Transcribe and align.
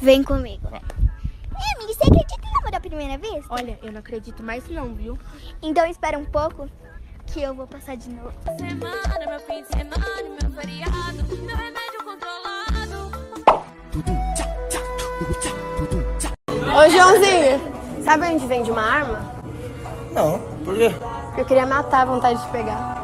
Vem 0.00 0.22
comigo. 0.22 0.68
É, 0.72 1.76
amiga, 1.76 1.94
você 1.94 2.04
acredita 2.04 2.46
em 2.46 2.58
amor 2.58 2.70
da 2.70 2.80
primeira 2.80 3.18
vez? 3.18 3.44
Olha, 3.50 3.78
eu 3.82 3.92
não 3.92 4.00
acredito 4.00 4.42
mais 4.42 4.68
não, 4.68 4.94
viu? 4.94 5.18
Então 5.62 5.86
espera 5.86 6.18
um 6.18 6.24
pouco 6.24 6.68
que 7.26 7.42
eu 7.42 7.54
vou 7.54 7.66
passar 7.66 7.96
de 7.96 8.08
novo. 8.10 8.32
Semana, 8.58 9.26
meu 9.26 9.40
fim 9.40 9.62
de 9.62 9.68
semana, 9.68 10.06
meu 10.40 10.50
feriado, 10.52 11.24
meu 11.28 11.56
remédio 11.56 12.04
controlado. 12.04 13.18
Ô, 16.76 16.88
Joãozinho, 16.90 18.04
sabe 18.04 18.26
onde 18.26 18.46
vende 18.46 18.70
uma 18.70 18.82
arma? 18.82 19.34
Não, 20.12 20.38
por 20.64 20.76
quê? 20.76 20.90
Eu 21.36 21.44
queria 21.44 21.66
matar 21.66 22.02
a 22.02 22.04
vontade 22.06 22.40
de 22.40 22.48
pegar. 22.48 22.98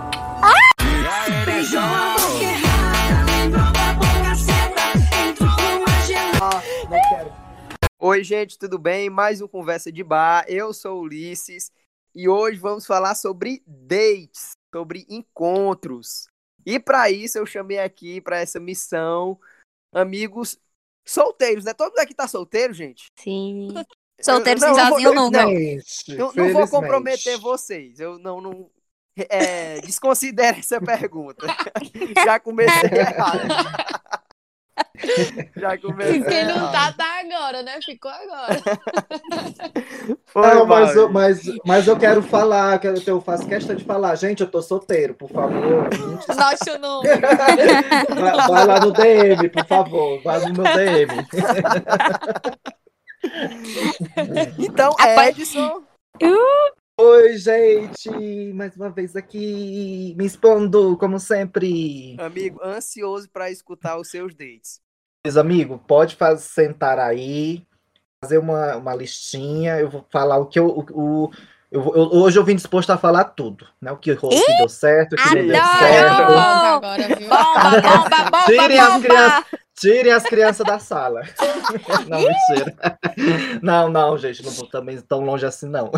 Oi, 8.07 8.23
gente, 8.23 8.59
tudo 8.59 8.79
bem? 8.79 9.09
Mais 9.09 9.41
um 9.41 9.49
Conversa 9.49 9.91
de 9.91 10.05
Bar. 10.05 10.45
Eu 10.47 10.75
sou 10.75 10.99
o 10.99 11.01
Ulisses 11.05 11.73
e 12.15 12.29
hoje 12.29 12.59
vamos 12.59 12.85
falar 12.85 13.15
sobre 13.15 13.63
dates, 13.67 14.51
sobre 14.71 15.07
encontros. 15.09 16.27
E 16.67 16.79
para 16.79 17.11
isso 17.11 17.39
eu 17.39 17.47
chamei 17.47 17.79
aqui 17.79 18.21
para 18.21 18.39
essa 18.39 18.61
missão 18.61 19.41
amigos 19.91 20.59
solteiros, 21.03 21.65
né? 21.65 21.73
Todo 21.73 21.93
mundo 21.93 22.01
aqui 22.01 22.13
tá 22.15 22.29
solteiro, 22.29 22.75
gente? 22.75 23.07
Sim. 23.19 23.69
Solteiro 24.21 24.61
não, 24.61 24.75
sem 24.75 24.85
eu 24.85 24.91
vou- 24.91 24.99
sozinho 24.99 25.15
não, 25.15 25.25
nunca. 25.25 25.47
Não, 25.47 26.17
não, 26.17 26.33
não 26.35 26.53
vou 26.53 26.69
comprometer 26.69 27.39
vocês. 27.39 28.01
Eu 28.01 28.19
não, 28.19 28.39
não 28.39 28.71
é, 29.17 29.81
desconsidere 29.81 30.59
essa 30.59 30.79
pergunta. 30.85 31.47
Já 32.23 32.39
comecei 32.39 32.91
errado. 33.01 33.49
Já 35.57 35.77
comecei 35.77 36.23
Quem 36.23 36.47
não 36.47 36.71
tá, 36.71 36.93
tá 36.93 37.21
agora, 37.21 37.63
né? 37.63 37.81
Ficou 37.85 38.11
agora. 38.11 38.61
Foi 40.27 40.55
Não, 40.55 40.67
mas, 40.67 40.97
eu, 40.97 41.09
mas, 41.11 41.43
mas 41.65 41.87
eu 41.87 41.99
quero 41.99 42.23
falar, 42.23 42.79
quero, 42.79 43.01
eu 43.07 43.21
faço 43.21 43.47
questão 43.47 43.75
de 43.75 43.85
falar. 43.85 44.15
Gente, 44.15 44.41
eu 44.41 44.51
tô 44.51 44.63
solteiro, 44.63 45.15
por 45.15 45.31
favor. 45.31 45.89
Nosso 46.29 46.79
nome. 46.79 47.09
vai, 47.09 48.49
vai 48.49 48.67
lá 48.67 48.81
no 48.81 48.93
DM, 48.93 49.49
por 49.49 49.67
favor. 49.67 50.23
Vai 50.23 50.41
no 50.41 50.55
meu 50.55 50.65
DM. 50.75 51.27
Então, 54.59 54.95
Edson, 55.01 55.83
Oi, 57.01 57.37
gente. 57.39 58.53
Mais 58.53 58.77
uma 58.77 58.89
vez 58.89 59.17
aqui, 59.17 60.15
me 60.17 60.25
expondo, 60.25 60.97
como 60.97 61.19
sempre. 61.19 62.17
amigo, 62.21 62.61
ansioso 62.63 63.29
para 63.29 63.51
escutar 63.51 63.99
os 63.99 64.09
seus 64.09 64.33
dates. 64.35 64.84
Meus 65.27 65.39
amigos, 65.39 65.81
pode 65.87 66.17
faz, 66.17 66.43
sentar 66.43 66.99
aí, 66.99 67.63
fazer 68.23 68.37
uma, 68.37 68.77
uma 68.77 68.95
listinha. 68.95 69.79
Eu 69.81 69.89
vou 69.89 70.05
falar 70.13 70.37
o 70.37 70.45
que 70.45 70.59
eu. 70.59 70.67
O, 70.67 70.85
o- 71.25 71.31
eu, 71.73 71.81
vou- 71.83 71.97
eu- 71.97 72.11
hoje 72.13 72.39
eu 72.39 72.45
vim 72.45 72.55
disposto 72.55 72.91
a 72.91 72.99
falar 72.99 73.25
tudo, 73.25 73.67
né? 73.81 73.91
O 73.91 73.97
que, 73.97 74.13
o 74.13 74.17
que 74.19 74.57
deu 74.59 74.69
certo, 74.69 75.15
o 75.15 75.17
que 75.17 75.25
não 75.35 75.47
deu 75.47 75.57
certo. 75.57 76.23
agora, 76.23 77.09
viu? 77.17 77.29
Bomba, 77.29 77.81
bomba, 77.81 78.25
bomba, 78.25 78.43
Tirem 78.45 78.79
as 78.79 78.93
bomba. 78.93 79.01
crianças, 79.07 79.45
tirem 79.81 80.13
as 80.13 80.23
crianças 80.25 80.67
da 80.67 80.79
sala. 80.79 81.23
Não, 82.07 82.19
mentira. 82.21 82.77
Não, 83.63 83.89
não, 83.89 84.19
gente, 84.19 84.45
não 84.45 84.51
vou 84.53 84.67
também 84.69 85.01
tão 85.01 85.21
longe 85.21 85.47
assim, 85.47 85.67
não. 85.69 85.91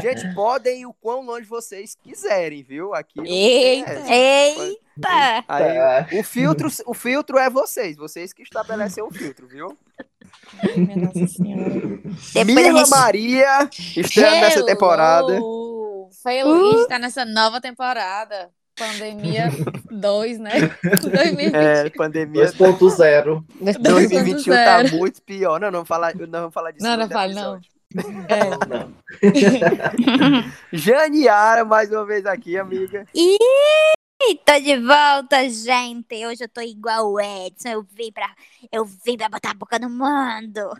Gente, 0.00 0.34
podem 0.34 0.80
ir 0.80 0.86
o 0.86 0.94
quão 0.94 1.20
longe 1.20 1.46
vocês 1.46 1.94
quiserem, 2.02 2.62
viu? 2.62 2.94
Aqui. 2.94 3.20
Eita. 3.20 3.90
Eita! 4.96 5.44
Aí, 5.48 5.74
Tá. 5.74 6.06
o 6.18 6.22
filtro, 6.22 6.68
o 6.86 6.94
filtro 6.94 7.38
é 7.38 7.50
vocês, 7.50 7.96
vocês 7.96 8.32
que 8.32 8.42
estabelecem 8.42 9.02
o 9.02 9.10
filtro, 9.10 9.46
viu? 9.48 9.76
Minha 10.76 10.96
Nossa 10.96 11.26
Senhora. 11.26 11.80
Depois 11.80 12.36
a 12.36 12.44
Mila 12.44 12.78
gente- 12.80 12.90
Maria, 12.90 13.68
estreando 13.96 14.36
nessa 14.40 14.64
temporada. 14.66 15.34
Hello! 15.34 16.08
Feliz 16.22 16.74
de 16.76 16.82
estar 16.82 16.98
nessa 16.98 17.24
nova 17.24 17.60
temporada. 17.60 18.50
Pandemia 18.76 19.50
2, 19.90 20.38
né? 20.38 20.50
2020. 21.02 21.54
É, 21.54 21.90
pandemia 21.90 22.46
2.0. 22.46 23.44
2021 23.80 24.52
tá 24.52 24.82
2.0. 24.82 24.96
muito 24.98 25.22
pior. 25.22 25.60
Não, 25.60 25.66
não 25.68 25.72
vamos 25.78 25.88
falar, 25.88 26.14
não 26.16 26.26
vamos 26.28 26.54
falar 26.54 26.70
disso. 26.72 26.84
Não, 26.84 26.96
não 26.96 27.08
fale, 27.08 27.34
não. 27.34 27.60
É. 28.28 28.66
Não. 28.68 28.92
Janiara, 30.72 31.64
mais 31.64 31.90
uma 31.92 32.04
vez 32.04 32.26
aqui, 32.26 32.58
amiga. 32.58 33.06
Ih, 34.26 34.40
tô 34.42 34.58
de 34.58 34.76
volta, 34.78 35.48
gente. 35.50 36.24
Hoje 36.26 36.44
eu 36.44 36.48
tô 36.48 36.62
igual 36.62 37.12
o 37.12 37.20
Edson. 37.20 37.68
Eu 37.68 37.82
vim 37.82 38.10
pra, 38.10 38.34
eu 38.72 38.84
vim 38.84 39.18
pra 39.18 39.28
botar 39.28 39.50
a 39.50 39.54
boca 39.54 39.78
no 39.78 39.90
mundo. 39.90 40.74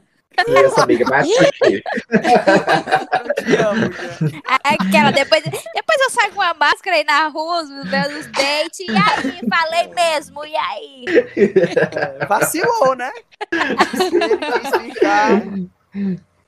Isso, 0.48 0.80
amiga, 0.80 1.04
mas 1.10 1.28
aqui. 1.30 1.82
Eu 2.10 3.44
te 3.44 3.56
amo, 3.56 3.92
Jan. 3.92 4.40
Aquela, 4.64 5.10
depois, 5.10 5.44
depois 5.44 6.00
eu 6.00 6.10
saio 6.10 6.32
com 6.32 6.40
uma 6.40 6.54
máscara 6.54 6.96
aí 6.96 7.04
na 7.04 7.28
rua, 7.28 7.62
os 7.62 7.68
meus 7.68 8.26
dates. 8.32 8.80
E 8.80 8.90
aí, 8.90 9.40
falei 9.48 9.88
mesmo, 9.94 10.44
e 10.46 10.56
aí? 10.56 11.04
É, 11.36 12.24
vacilou, 12.26 12.96
né? 12.96 13.12
Ele 13.52 14.38
quis 14.38 14.94
ficar. 14.94 15.42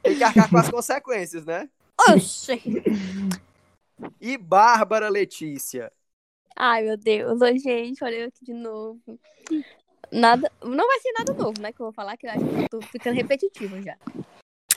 Tem 0.02 0.16
que 0.16 0.24
arcar 0.24 0.48
com 0.48 0.58
as 0.58 0.70
consequências, 0.70 1.44
né? 1.44 1.68
Oxi. 2.08 2.82
E 4.20 4.38
Bárbara 4.38 5.10
Letícia. 5.10 5.92
Ai, 6.56 6.82
meu 6.82 6.96
Deus. 6.96 7.40
Oi, 7.40 7.58
gente. 7.58 8.02
Olha 8.02 8.14
eu 8.16 8.28
aqui 8.28 8.44
de 8.44 8.54
novo. 8.54 8.98
Nada, 10.10 10.50
não 10.62 10.86
vai 10.86 11.00
ser 11.00 11.12
nada 11.12 11.34
novo, 11.34 11.60
né? 11.60 11.72
Que 11.72 11.80
eu 11.80 11.86
vou 11.86 11.92
falar, 11.92 12.16
que 12.16 12.26
eu 12.26 12.30
acho 12.30 12.40
que 12.40 12.46
eu 12.62 12.68
tô 12.70 12.80
ficando 12.86 13.14
repetitivo 13.16 13.80
já. 13.82 13.96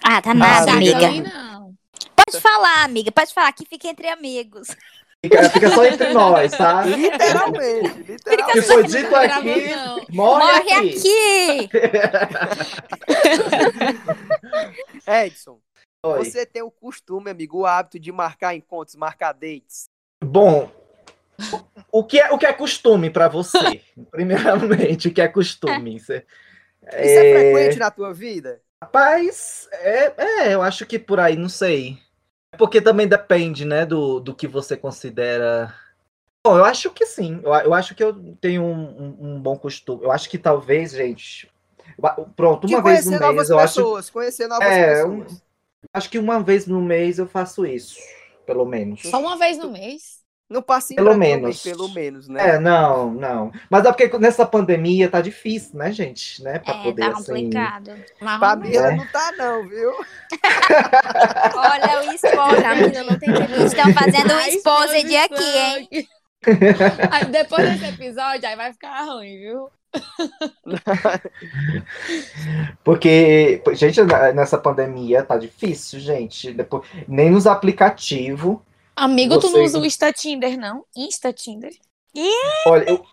Ah, 0.03 0.21
tá 0.21 0.33
nada, 0.33 0.71
Ah, 0.71 0.75
amiga. 0.75 1.07
amiga. 1.07 1.29
Não. 1.29 1.73
Pode 2.15 2.41
falar, 2.41 2.83
amiga. 2.83 3.11
Pode 3.11 3.33
falar 3.33 3.51
que 3.53 3.65
fica 3.65 3.87
entre 3.87 4.07
amigos. 4.09 4.67
Fica, 5.23 5.49
fica 5.49 5.69
só 5.71 5.83
entre 5.85 6.13
nós, 6.13 6.51
tá? 6.51 6.83
Literalmente, 6.85 7.89
O 7.89 7.93
que 8.05 8.11
literalmente. 8.13 8.61
foi 8.67 8.83
dito 8.85 9.15
aqui, 9.15 9.69
não. 9.75 9.95
morre, 10.11 10.43
Morre 10.45 10.73
aqui. 10.73 11.67
aqui! 11.67 11.69
Edson, 15.05 15.59
Oi. 16.05 16.23
você 16.23 16.45
tem 16.45 16.61
o 16.61 16.71
costume, 16.71 17.29
amigo, 17.29 17.59
o 17.59 17.65
hábito 17.65 17.99
de 17.99 18.11
marcar 18.13 18.55
encontros, 18.55 18.95
marcar 18.95 19.33
dates. 19.33 19.89
Bom, 20.23 20.71
o 21.91 22.03
que 22.03 22.19
é, 22.19 22.31
o 22.31 22.37
que 22.37 22.45
é 22.45 22.53
costume 22.53 23.09
pra 23.09 23.27
você? 23.27 23.81
Primeiramente, 24.11 25.07
o 25.07 25.13
que 25.13 25.21
é 25.21 25.27
costume? 25.27 25.99
Você- 25.99 26.25
Isso 26.97 27.17
é, 27.19 27.25
frequente 27.25 27.79
na 27.79 27.91
tua 27.91 28.13
vida? 28.13 28.61
Rapaz, 28.81 29.67
é, 29.73 30.13
é, 30.47 30.53
eu 30.53 30.61
acho 30.61 30.85
que 30.85 30.97
por 30.97 31.19
aí, 31.19 31.35
não 31.35 31.49
sei. 31.49 31.97
Porque 32.57 32.81
também 32.81 33.07
depende, 33.07 33.65
né, 33.65 33.85
do, 33.85 34.19
do 34.19 34.35
que 34.35 34.47
você 34.47 34.77
considera. 34.77 35.73
Bom, 36.45 36.57
eu 36.57 36.65
acho 36.65 36.91
que 36.91 37.05
sim. 37.05 37.41
Eu, 37.43 37.53
eu 37.53 37.73
acho 37.73 37.95
que 37.95 38.03
eu 38.03 38.13
tenho 38.41 38.63
um, 38.63 38.73
um- 39.03 39.35
um 39.35 39.41
bom 39.41 39.57
costume. 39.57 40.03
Eu 40.03 40.11
acho 40.11 40.29
que 40.29 40.37
talvez, 40.37 40.91
gente. 40.91 41.49
Pronto, 42.35 42.67
uma 42.67 42.81
vez 42.81 43.05
no 43.05 43.19
mês, 43.19 43.49
eu 43.49 43.59
acho. 43.59 43.83
conhecer 44.11 44.47
novas 44.47 44.73
É, 44.73 45.05
um- 45.05 45.19
pessoas. 45.19 45.43
Acho 45.93 46.09
que 46.09 46.19
uma 46.19 46.41
vez 46.43 46.67
no 46.67 46.81
mês 46.81 47.19
eu 47.19 47.27
faço 47.27 47.65
isso, 47.65 47.97
pelo 48.45 48.65
menos. 48.65 49.01
Só 49.03 49.19
uma 49.19 49.37
vez 49.37 49.57
no 49.57 49.69
mês? 49.71 50.18
Não 50.49 50.63
passa 50.63 50.95
Pelo 50.95 51.05
branco 51.09 51.13
também, 51.13 51.35
menos. 51.41 51.61
Pelo 51.61 51.89
menos, 51.89 52.27
né? 52.27 52.55
É, 52.55 52.59
não, 52.59 53.11
não. 53.13 53.51
Mas 53.69 53.85
é 53.85 53.91
porque 53.91 54.17
nessa 54.17 54.45
pandemia 54.45 55.07
tá 55.09 55.21
difícil, 55.21 55.77
né, 55.77 55.91
gente? 55.91 56.41
Né, 56.43 56.57
pra 56.57 56.73
É, 56.73 56.83
poder, 56.83 57.01
tá 57.03 57.11
assim... 57.11 57.25
complicado. 57.27 57.91
Mim, 57.91 58.75
ela 58.75 58.93
É. 58.93 58.95
não 58.95 59.05
tá, 59.07 59.31
não, 59.37 59.67
viu? 59.69 59.91
Olha 61.55 62.01
o 62.01 62.11
esposa, 62.13 62.61
Camila, 62.61 63.03
não 63.03 63.19
tem 63.19 63.33
tempo. 63.33 63.53
Estão 63.63 63.93
fazendo 63.93 64.33
um 64.33 64.39
exposed 64.39 65.17
aqui, 65.17 65.57
hein? 65.57 65.87
Aí 67.11 67.25
depois 67.25 67.69
desse 67.69 67.85
episódio, 67.93 68.47
aí 68.47 68.55
vai 68.55 68.71
ficar 68.71 69.03
ruim, 69.03 69.37
viu? 69.39 69.69
Porque, 72.83 73.61
gente, 73.73 74.01
na- 74.03 74.31
nessa 74.33 74.57
pandemia 74.57 75.23
tá 75.23 75.37
difícil, 75.37 75.99
gente. 75.99 76.53
Depois, 76.53 76.83
nem 77.07 77.29
nos 77.29 77.47
aplicativos. 77.47 78.57
Amigo, 78.99 79.39
tu 79.39 79.47
não 79.47 79.53
Você- 79.53 79.63
usa 79.63 79.79
o 79.79 79.85
Insta 79.85 80.11
Tinder, 80.11 80.59
não? 80.59 80.83
Insta 80.95 81.31
Tinder? 81.31 81.71
Olha, 82.67 82.89
eu, 82.89 83.05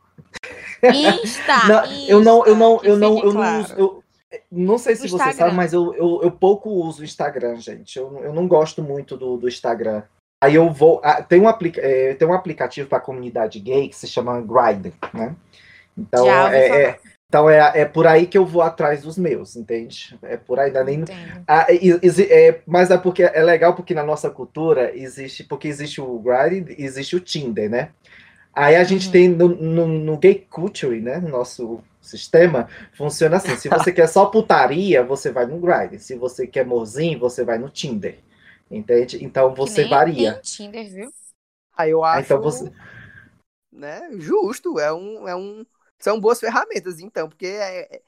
Insta. 0.92 1.68
não, 1.68 1.84
eu 2.08 2.20
não, 2.20 2.46
eu 2.46 2.56
não, 2.56 2.80
eu 2.82 2.96
não, 2.96 3.18
eu 3.18 3.24
não 3.24 3.32
claro. 3.32 3.62
uso. 3.62 3.74
Eu, 3.78 4.04
não 4.50 4.78
sei 4.78 4.96
se 4.96 5.08
você 5.08 5.32
sabe, 5.32 5.54
mas 5.54 5.72
eu, 5.72 5.94
eu, 5.94 6.20
eu 6.22 6.30
pouco 6.30 6.68
uso 6.70 7.02
o 7.02 7.04
Instagram, 7.04 7.56
gente. 7.56 7.96
Eu, 7.96 8.18
eu 8.22 8.32
não 8.32 8.48
gosto 8.48 8.82
muito 8.82 9.16
do, 9.16 9.36
do 9.36 9.48
Instagram. 9.48 10.02
Aí 10.42 10.54
eu 10.54 10.70
vou. 10.70 11.00
ah, 11.04 11.22
tem, 11.22 11.40
um 11.40 11.48
aplica, 11.48 11.80
é, 11.80 12.14
tem 12.14 12.26
um 12.26 12.34
aplicativo 12.34 12.88
para 12.88 13.00
comunidade 13.00 13.58
gay 13.60 13.88
que 13.88 13.96
se 13.96 14.06
chama 14.06 14.40
Grindr, 14.40 14.92
né? 15.14 15.34
Então, 15.96 16.26
Já 16.26 16.52
é, 16.54 16.82
é- 16.82 17.00
então 17.28 17.50
é, 17.50 17.80
é 17.80 17.84
por 17.84 18.06
aí 18.06 18.26
que 18.26 18.38
eu 18.38 18.46
vou 18.46 18.62
atrás 18.62 19.02
dos 19.02 19.18
meus, 19.18 19.56
entende? 19.56 20.16
É 20.22 20.36
por 20.36 20.58
aí, 20.60 20.70
não 20.72 20.80
é 20.80 20.84
nem. 20.84 21.04
Ah, 21.46 21.66
é, 21.70 22.60
mas 22.66 22.90
é 22.90 22.98
porque 22.98 23.22
é 23.24 23.42
legal 23.42 23.74
porque 23.74 23.94
na 23.94 24.04
nossa 24.04 24.30
cultura 24.30 24.96
existe, 24.96 25.44
porque 25.44 25.68
existe 25.68 26.00
o 26.00 26.18
Grindr 26.20 26.72
e 26.78 26.84
existe 26.84 27.16
o 27.16 27.20
Tinder, 27.20 27.68
né? 27.68 27.90
Aí 28.54 28.76
a 28.76 28.84
gente 28.84 29.10
Uhum. 29.10 29.10
tem 29.10 29.28
no, 29.28 29.48
no, 29.48 29.86
no 29.88 30.16
gay 30.18 30.46
culture, 30.50 31.00
né? 31.00 31.18
No 31.18 31.28
nosso 31.28 31.80
sistema 32.00 32.68
funciona 32.94 33.36
assim. 33.36 33.56
Se 33.56 33.68
você 33.68 33.92
quer 33.92 34.08
só 34.08 34.26
putaria, 34.26 35.04
você 35.04 35.30
vai 35.32 35.46
no 35.46 35.58
Grindr. 35.60 35.98
Se 36.00 36.16
você 36.16 36.46
quer 36.46 36.66
morzinho, 36.66 37.18
você 37.18 37.44
vai 37.44 37.58
no 37.58 37.68
Tinder. 37.70 38.18
Entende? 38.70 39.24
Então 39.24 39.54
Que 39.54 39.68
você 39.68 39.84
nem 39.84 39.86
varia. 39.86 40.14
Tem 40.14 40.40
Tinder, 40.40 40.88
viu? 40.90 41.12
Aí 41.76 41.90
eu 41.90 42.04
Ah, 42.10 42.20
acho, 42.20 42.20
Então 42.20 42.40
você. 42.40 42.70
né, 43.72 44.00
justo, 44.18 44.78
é 44.78 44.92
um, 44.92 45.28
é 45.28 45.36
um, 45.36 45.64
são 45.98 46.20
boas 46.20 46.40
ferramentas, 46.40 47.00
então, 47.00 47.28
porque 47.28 47.46
é, 47.46 47.80
é, 47.80 48.02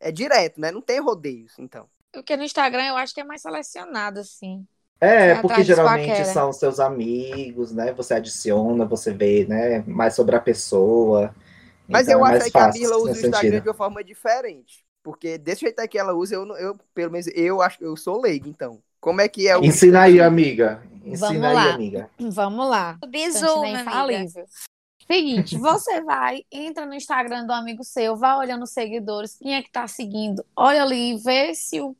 é 0.00 0.12
direto, 0.12 0.60
né, 0.60 0.70
não 0.70 0.80
tem 0.80 1.00
rodeios, 1.00 1.58
então. 1.58 1.88
Porque 2.12 2.36
no 2.36 2.44
Instagram 2.44 2.84
eu 2.84 2.96
acho 2.96 3.14
que 3.14 3.20
é 3.20 3.24
mais 3.24 3.40
selecionado, 3.40 4.20
assim. 4.20 4.66
É, 5.00 5.34
porque 5.36 5.64
geralmente 5.64 6.10
paquera. 6.10 6.24
são 6.26 6.52
seus 6.52 6.78
amigos, 6.78 7.72
né? 7.72 7.92
Você 7.94 8.14
adiciona, 8.14 8.84
você 8.84 9.12
vê, 9.12 9.44
né? 9.48 9.82
Mais 9.84 10.14
sobre 10.14 10.36
a 10.36 10.40
pessoa. 10.40 11.34
Mas 11.88 12.06
Então 12.06 12.20
eu 12.20 12.26
é 12.26 12.36
acho 12.36 12.52
que 12.52 12.56
a 12.56 12.60
fácil 12.62 12.80
Mila 12.80 12.96
usa 12.98 13.06
o 13.06 13.10
Instagram 13.10 13.40
sentido. 13.40 13.62
de 13.62 13.68
uma 13.68 13.74
forma 13.74 14.04
diferente, 14.04 14.84
porque 15.02 15.36
desse 15.38 15.62
jeito 15.62 15.80
aí 15.80 15.88
que 15.88 15.98
ela 15.98 16.14
usa, 16.14 16.36
eu, 16.36 16.46
eu 16.56 16.78
pelo 16.94 17.10
menos, 17.10 17.26
eu 17.34 17.60
acho, 17.60 17.82
eu 17.82 17.96
sou 17.96 18.20
leigo, 18.20 18.48
então. 18.48 18.80
Como 19.00 19.20
é 19.20 19.28
que 19.28 19.48
é 19.48 19.58
o... 19.58 19.64
Ensina 19.64 20.02
aí, 20.02 20.20
amiga. 20.20 20.80
Ensina 21.04 21.26
Vamos 21.26 21.44
aí, 21.44 21.54
lá. 21.54 21.74
amiga. 21.74 22.10
Vamos 22.20 22.70
lá. 22.70 22.98
Bizu, 23.08 23.40
Cantina 23.40 23.84
minha 23.84 24.00
amiga. 24.00 24.46
Seguinte, 25.12 25.58
você 25.58 26.00
vai, 26.02 26.42
entra 26.50 26.86
no 26.86 26.94
Instagram 26.94 27.44
do 27.44 27.52
amigo 27.52 27.84
seu, 27.84 28.16
vai 28.16 28.36
olhando 28.36 28.62
os 28.62 28.70
seguidores, 28.70 29.36
quem 29.36 29.54
é 29.54 29.62
que 29.62 29.70
tá 29.70 29.86
seguindo, 29.86 30.44
olha 30.56 30.82
ali, 30.82 31.16
vê 31.18 31.54
se 31.54 31.80
o 31.80 31.94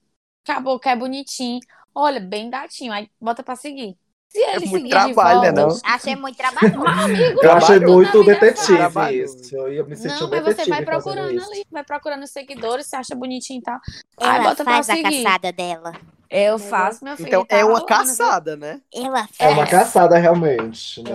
caboclo 0.44 0.91
é 0.91 0.97
bonitinho, 0.97 1.61
olha, 1.94 2.19
bem 2.19 2.49
gatinho, 2.49 2.93
aí 2.93 3.11
bota 3.20 3.43
pra 3.43 3.55
seguir. 3.55 3.97
Se 4.31 4.38
ele 4.38 4.67
muito 4.67 4.76
seguir 4.79 4.88
trabalho, 4.88 5.41
de 5.41 5.47
né, 5.53 5.62
volta, 5.62 5.82
não? 5.85 5.94
Achei 5.94 6.17
muito 6.17 6.37
trabalhoso. 6.38 7.37
Eu 7.43 7.53
achei 7.53 7.81
muito 7.81 8.25
detetive 8.25 9.23
isso. 9.23 9.55
Eu 9.55 9.70
ia 9.70 9.85
me 9.85 9.94
sentir 9.94 10.19
Não, 10.19 10.26
um 10.26 10.31
mas 10.31 10.43
você 10.43 10.65
vai 10.70 10.82
procurando 10.82 11.35
isso. 11.35 11.50
ali, 11.50 11.65
vai 11.70 11.85
procurando 11.85 12.23
os 12.23 12.31
seguidores, 12.31 12.87
se 12.87 12.97
acha 12.97 13.15
bonitinho 13.15 13.58
e 13.58 13.62
tal. 13.62 13.79
Aí 14.19 14.37
Ela 14.37 14.44
bota 14.44 14.65
pra 14.65 14.73
faz 14.73 14.88
a 14.88 14.94
seguir. 14.94 15.23
caçada 15.23 15.53
dela. 15.53 15.93
Eu 16.32 16.58
faço, 16.58 17.05
meu 17.05 17.17
filho. 17.17 17.29
Então 17.29 17.44
tá 17.44 17.56
é 17.56 17.61
uma 17.64 17.73
rolando, 17.75 17.87
caçada, 17.87 18.56
né? 18.56 18.81
Ela 18.93 19.29
É 19.38 19.49
uma 19.49 19.56
faz. 19.67 19.70
caçada, 19.70 20.17
realmente. 20.19 21.02
Né? 21.02 21.11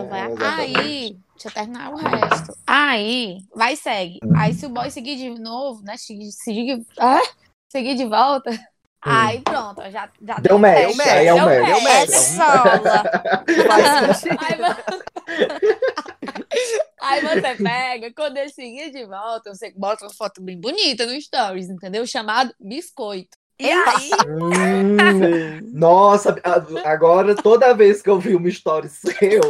Aí, 0.57 1.17
deixa 1.33 1.47
eu 1.47 1.51
terminar 1.51 1.91
o 1.91 1.95
resto. 1.95 2.57
Aí, 2.65 3.39
vai 3.55 3.73
e 3.73 3.77
segue. 3.77 4.19
Aí, 4.37 4.53
se 4.53 4.65
o 4.65 4.69
boy 4.69 4.89
seguir 4.91 5.15
de 5.15 5.29
novo, 5.39 5.81
né? 5.83 5.97
Seguir, 5.97 6.31
seguir, 6.31 6.85
ah, 6.99 7.21
seguir 7.71 7.95
de 7.95 8.05
volta. 8.05 8.51
Aí, 9.01 9.39
pronto, 9.41 9.81
já, 9.89 10.09
já 10.21 10.35
Deu 10.39 10.59
tem 10.59 10.59
match, 10.59 10.95
match. 10.97 11.07
aí 11.07 11.27
é 11.27 11.33
o 11.33 11.35
Deu 11.37 11.45
match. 11.45 11.65
Deu 11.65 11.77
É 11.77 11.81
match. 11.81 12.09
sola. 12.11 13.03
Faz 13.67 14.19
sentido. 14.19 14.37
Aí, 14.43 14.55
vo- 14.57 15.87
Aí 16.99 17.21
você 17.21 17.55
pega, 17.63 18.13
quando 18.13 18.37
ele 18.37 18.49
seguir 18.49 18.91
de 18.91 19.05
volta, 19.05 19.53
você 19.53 19.71
bota 19.77 20.03
uma 20.05 20.13
foto 20.13 20.41
bem 20.41 20.59
bonita 20.59 21.05
no 21.05 21.19
Stories, 21.21 21.69
entendeu? 21.69 22.05
Chamado 22.05 22.53
biscoito. 22.59 23.37
E 23.59 23.71
aí, 23.71 24.11
Hum, 24.27 25.71
nossa, 25.73 26.35
agora 26.85 27.33
toda 27.35 27.73
vez 27.73 28.01
que 28.01 28.09
eu 28.09 28.19
vi 28.19 28.35
uma 28.35 28.47
story 28.49 28.87
seu, 28.87 29.41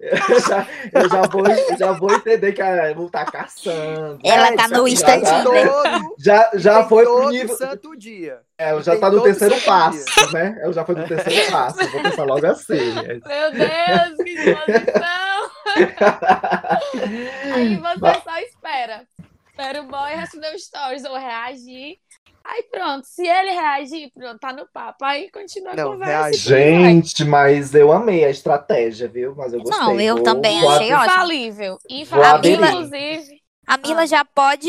eu 0.00 0.40
já, 0.40 0.66
eu 0.92 1.08
já, 1.08 1.22
vou, 1.22 1.46
eu 1.46 1.76
já 1.78 1.92
vou 1.92 2.12
entender 2.12 2.52
que 2.52 2.62
a 2.62 2.90
Emu 2.90 3.10
tá 3.10 3.24
caçando. 3.24 4.18
Ela 4.24 4.56
tá 4.56 4.68
no 4.68 4.84
Tem 4.84 4.92
Insta 4.94 5.20
já, 5.20 5.44
Tinder. 5.44 5.68
todo, 5.70 6.14
já, 6.18 6.50
já 6.54 6.78
tem 6.80 6.88
foi 6.88 7.04
pro 7.04 7.14
todo 7.14 7.30
nível. 7.30 7.56
santo 7.56 7.96
dia. 7.96 8.40
É, 8.58 8.72
eu 8.72 8.82
já 8.82 8.92
tem 8.92 9.00
tá 9.02 9.10
no 9.10 9.22
terceiro 9.22 9.60
passo, 9.60 10.32
né? 10.32 10.58
Eu 10.64 10.72
já 10.72 10.84
fui 10.84 10.94
no 10.94 11.06
terceiro 11.06 11.52
passo. 11.52 11.80
eu 11.82 11.90
Vou 11.90 12.02
pensar 12.02 12.24
logo 12.24 12.46
assim. 12.46 12.94
meu 12.94 13.52
Deus, 13.52 14.16
que 14.16 14.34
disposição! 14.34 15.50
Aí 17.54 17.76
você 17.76 18.20
só 18.24 18.38
espera. 18.40 19.06
Espera 19.50 19.82
o 19.82 19.84
boy 19.84 20.14
responder 20.16 20.54
os 20.54 20.64
stories 20.64 21.04
ou 21.04 21.16
reagir. 21.16 21.98
Aí 22.44 22.62
pronto, 22.64 23.04
se 23.04 23.26
ele 23.26 23.50
reagir, 23.52 24.10
pronto, 24.12 24.38
tá 24.38 24.52
no 24.52 24.66
papo. 24.72 25.04
Aí 25.04 25.30
continua 25.30 25.72
a 25.72 25.76
Não, 25.76 25.92
conversa. 25.92 26.12
reage. 26.12 26.42
tudo 26.42 26.50
vai. 26.54 26.62
Gente, 26.62 27.24
mas 27.24 27.74
eu 27.74 27.92
amei 27.92 28.24
a 28.24 28.30
estratégia, 28.30 29.08
viu? 29.08 29.34
Mas 29.36 29.52
eu 29.52 29.60
gostei. 29.60 29.78
Não, 29.80 30.00
eu 30.00 30.16
Vou- 30.16 30.24
também 30.24 30.60
vou 30.60 30.70
achei 30.70 30.92
ótimo. 30.92 31.12
Infalível. 31.12 31.78
Infalível, 31.88 32.66
inclusive. 32.66 33.42
A 33.66 33.76
Mila 33.78 34.02
Ah. 34.02 34.06
já 34.06 34.24
pode 34.24 34.68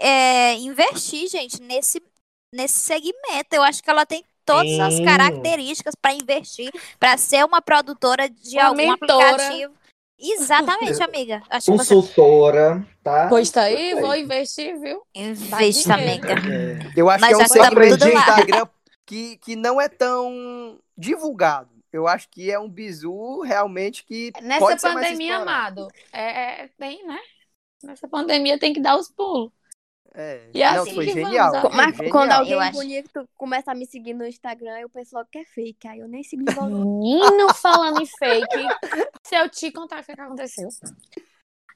é, 0.00 0.54
investir, 0.56 1.28
gente, 1.28 1.60
nesse, 1.62 2.02
nesse 2.52 2.78
segmento. 2.78 3.48
Eu 3.52 3.62
acho 3.62 3.82
que 3.82 3.88
ela 3.90 4.04
tem 4.04 4.22
todas 4.44 4.78
as 4.80 4.94
Sim. 4.94 5.04
características 5.04 5.94
para 5.94 6.12
investir, 6.14 6.70
para 7.00 7.16
ser 7.16 7.42
uma 7.44 7.62
produtora 7.62 8.28
de 8.28 8.56
Uma 8.58 8.64
algum 8.66 8.76
mentora. 8.76 9.30
aplicativo. 9.32 9.74
Exatamente, 10.18 11.02
amiga. 11.02 11.42
Acho 11.50 11.72
que 11.72 11.78
você 11.78 11.94
Consultora, 11.94 12.86
tá? 13.02 13.28
Pois 13.28 13.50
tá 13.50 13.62
aí, 13.62 14.00
vou 14.00 14.14
investir, 14.14 14.78
viu? 14.80 15.02
investe, 15.14 15.88
Tá 15.88 15.94
amiga. 15.94 16.34
Eu 16.96 17.10
acho 17.10 17.20
Mas 17.20 17.36
que 17.36 17.42
é 17.42 17.44
um 17.44 17.48
tá 17.48 17.96
de 17.96 18.12
lá. 18.12 18.20
Instagram 18.20 18.66
que, 19.06 19.36
que 19.38 19.56
não 19.56 19.80
é 19.80 19.88
tão 19.88 20.78
divulgado. 20.96 21.70
Eu 21.92 22.08
acho 22.08 22.28
que 22.28 22.50
é 22.50 22.58
um 22.58 22.68
bizu 22.68 23.40
realmente 23.42 24.04
que 24.04 24.32
Nessa 24.42 24.60
pode 24.60 24.80
ser 24.80 24.92
mais 24.92 25.06
pandemia, 25.06 25.36
amado, 25.36 25.88
é, 26.12 26.62
é- 26.64 26.70
tem, 26.76 27.06
né? 27.06 27.18
Nessa 27.84 28.08
pandemia 28.08 28.58
tem 28.58 28.72
que 28.72 28.80
dar 28.80 28.96
os 28.96 29.08
pulos. 29.08 29.52
É. 30.16 30.48
E 30.54 30.62
é 30.62 30.72
não, 30.74 30.82
assim 30.82 30.94
foi 30.94 31.06
que 31.06 31.12
genial. 31.12 31.50
vamos, 31.50 31.68
foi 31.68 31.76
Mas 31.76 31.96
genial. 31.96 32.12
quando 32.12 32.30
alguém 32.32 32.52
Eu 32.52 32.60
acho. 32.60 32.72
bonito 32.72 33.28
começa 33.36 33.72
a 33.72 33.74
me 33.74 33.84
seguir 33.86 34.14
no 34.14 34.24
Instagram, 34.26 34.72
aí 34.74 34.84
o 34.84 34.88
pessoal 34.88 35.26
quer 35.30 35.44
fake. 35.44 35.88
Aí 35.88 35.98
eu 35.98 36.06
nem 36.08 36.22
sigo 36.22 36.44
de 36.44 36.54
volta. 36.54 36.70
Menino 36.74 37.52
falando 37.54 38.00
em 38.00 38.06
fake. 38.06 38.46
Se 39.26 39.34
eu 39.34 39.48
te 39.48 39.72
contar 39.72 40.00
o 40.02 40.04
que 40.04 40.14
que 40.14 40.20
aconteceu. 40.20 40.68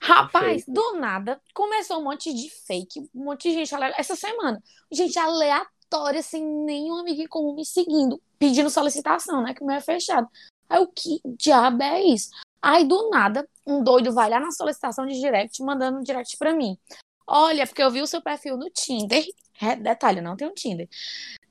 Rapaz, 0.00 0.64
do 0.68 0.94
nada, 1.00 1.40
começou 1.52 1.98
um 1.98 2.04
monte 2.04 2.32
de 2.32 2.48
fake, 2.66 3.00
um 3.12 3.24
monte 3.24 3.48
de 3.48 3.54
gente 3.56 3.74
ale- 3.74 3.94
essa 3.98 4.14
semana. 4.14 4.62
Gente 4.92 5.18
aleatória, 5.18 6.22
sem 6.22 6.44
nenhum 6.44 6.96
amigo 7.00 7.20
em 7.20 7.26
comum 7.26 7.54
me 7.54 7.64
seguindo, 7.66 8.20
pedindo 8.38 8.70
solicitação, 8.70 9.42
né? 9.42 9.52
Que 9.54 9.62
o 9.62 9.66
meu 9.66 9.74
é 9.76 9.80
fechado. 9.80 10.28
Aí 10.68 10.80
o 10.80 10.86
que 10.86 11.20
diabo 11.36 11.82
é 11.82 12.02
isso? 12.04 12.30
Aí 12.62 12.84
do 12.84 13.10
nada, 13.10 13.48
um 13.66 13.82
doido 13.82 14.12
vai 14.12 14.30
lá 14.30 14.38
na 14.38 14.52
solicitação 14.52 15.04
de 15.06 15.18
direct, 15.18 15.60
mandando 15.62 15.98
um 15.98 16.02
direct 16.02 16.36
pra 16.38 16.54
mim. 16.54 16.78
Olha, 17.28 17.66
porque 17.66 17.82
eu 17.82 17.90
vi 17.90 18.00
o 18.00 18.06
seu 18.06 18.22
perfil 18.22 18.56
no 18.56 18.70
Tinder. 18.70 19.24
É, 19.60 19.74
detalhe, 19.74 20.20
eu 20.20 20.22
não 20.22 20.36
tenho 20.36 20.52
Tinder. 20.52 20.88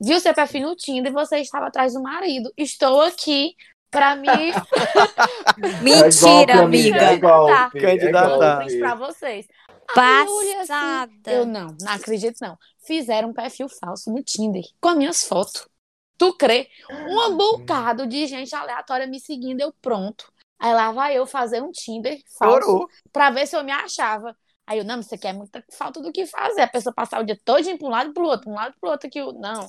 Vi 0.00 0.14
o 0.14 0.18
seu 0.20 0.32
perfil 0.32 0.62
no 0.66 0.74
Tinder 0.74 1.12
e 1.12 1.14
você 1.14 1.40
estava 1.40 1.66
atrás 1.66 1.92
do 1.92 2.02
marido. 2.02 2.50
Estou 2.56 3.02
aqui 3.02 3.54
pra 3.90 4.16
me 4.16 4.26
Mentira, 5.82 6.52
É 6.52 6.56
golpe, 6.56 6.62
amiga. 6.62 6.96
É 6.96 7.16
golpe, 7.18 7.80
Candidatar. 7.80 8.66
é 8.66 8.78
pra 8.78 8.94
vocês. 8.94 9.46
Assim, 9.90 10.54
Passada. 10.56 11.30
eu 11.30 11.44
não, 11.44 11.76
não 11.78 11.92
acredito 11.92 12.38
não. 12.40 12.56
Fizeram 12.86 13.28
um 13.28 13.34
perfil 13.34 13.68
falso 13.68 14.10
no 14.10 14.22
Tinder 14.22 14.64
com 14.80 14.88
as 14.88 14.96
minhas 14.96 15.24
fotos. 15.24 15.68
Tu 16.16 16.32
crê? 16.32 16.68
Um 16.90 17.36
bocado 17.36 18.06
de 18.06 18.26
gente 18.26 18.54
aleatória 18.54 19.06
me 19.06 19.20
seguindo, 19.20 19.60
eu 19.60 19.72
pronto. 19.82 20.32
Aí 20.58 20.72
lá 20.72 20.90
vai 20.92 21.16
eu 21.16 21.26
fazer 21.26 21.62
um 21.62 21.70
Tinder 21.70 22.18
falso 22.38 22.88
pra 23.12 23.30
ver 23.30 23.46
se 23.46 23.54
eu 23.54 23.62
me 23.62 23.70
achava. 23.70 24.34
Aí 24.68 24.78
eu, 24.78 24.84
não, 24.84 25.02
você 25.02 25.16
quer 25.16 25.32
muita 25.32 25.64
falta 25.72 25.98
do 26.02 26.12
que 26.12 26.26
fazer. 26.26 26.60
A 26.60 26.68
pessoa 26.68 26.92
passar 26.94 27.20
o 27.22 27.24
dia 27.24 27.38
todo 27.42 27.64
pra 27.78 27.86
um 27.88 27.90
lado 27.90 28.10
e 28.10 28.12
pro 28.12 28.24
outro, 28.24 28.42
pra 28.44 28.52
um 28.52 28.54
lado 28.56 28.74
e 28.76 28.80
pro 28.80 28.90
outro, 28.90 29.08
que 29.08 29.18
eu, 29.18 29.32
não. 29.32 29.66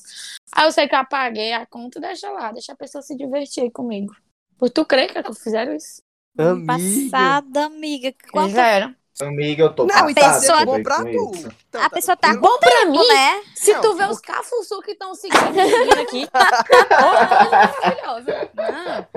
Aí 0.54 0.66
eu 0.68 0.72
sei 0.74 0.90
que 0.90 0.94
eu 0.96 1.00
apaguei 1.00 1.54
a 1.54 1.66
conta 1.66 2.00
e 2.00 2.02
deixa 2.02 2.30
lá, 2.30 2.52
deixa 2.52 2.74
a 2.74 2.76
pessoa 2.76 3.02
se 3.02 3.16
divertir 3.16 3.64
aí 3.64 3.72
comigo. 3.72 4.14
Por 4.58 4.70
tu 4.70 4.84
crê 4.84 5.08
que 5.08 5.24
fizeram 5.36 5.74
isso? 5.74 6.02
Amiga. 6.38 6.74
Passada, 7.12 7.66
amiga. 7.68 8.14
Quanto- 8.32 8.50
Fizeram. 8.50 8.94
Amiga, 9.22 9.64
eu 9.64 9.74
tô 9.74 9.84
Não, 9.84 9.90
passada 9.90 10.12
então 10.12 10.34
pessoa- 10.40 10.62
é 10.62 10.66
bom 10.66 10.82
pra 10.84 10.98
tu. 11.04 11.32
isso. 11.36 11.50
Então, 11.68 11.84
A 11.84 11.90
pessoa 11.90 12.16
tá 12.16 12.30
eu- 12.34 12.40
com 12.40 12.58
tempo, 12.60 13.08
né? 13.08 13.42
Se 13.54 13.74
Não, 13.74 13.82
tu 13.82 13.94
vê 13.96 14.06
por- 14.06 14.12
os 14.14 14.20
cafuçu 14.22 14.82
que 14.82 14.92
estão 14.92 15.14
seguindo, 15.14 15.54
seguindo 15.54 16.00
aqui, 16.00 16.28
porra, 16.32 17.50
maravilhosa. 17.52 18.50
Não, 18.54 19.08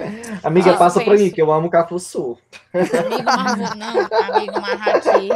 Amiga, 0.42 0.76
passa 0.76 1.00
pra 1.00 1.12
penso. 1.12 1.24
mim, 1.24 1.30
que 1.30 1.40
eu 1.40 1.52
amo 1.52 1.70
Cafuçu. 1.70 2.36
amigo 2.74 3.24
marro, 3.24 3.76
não, 3.76 4.34
amigo 4.36 4.60
marra 4.60 4.92
aqui. 4.96 5.28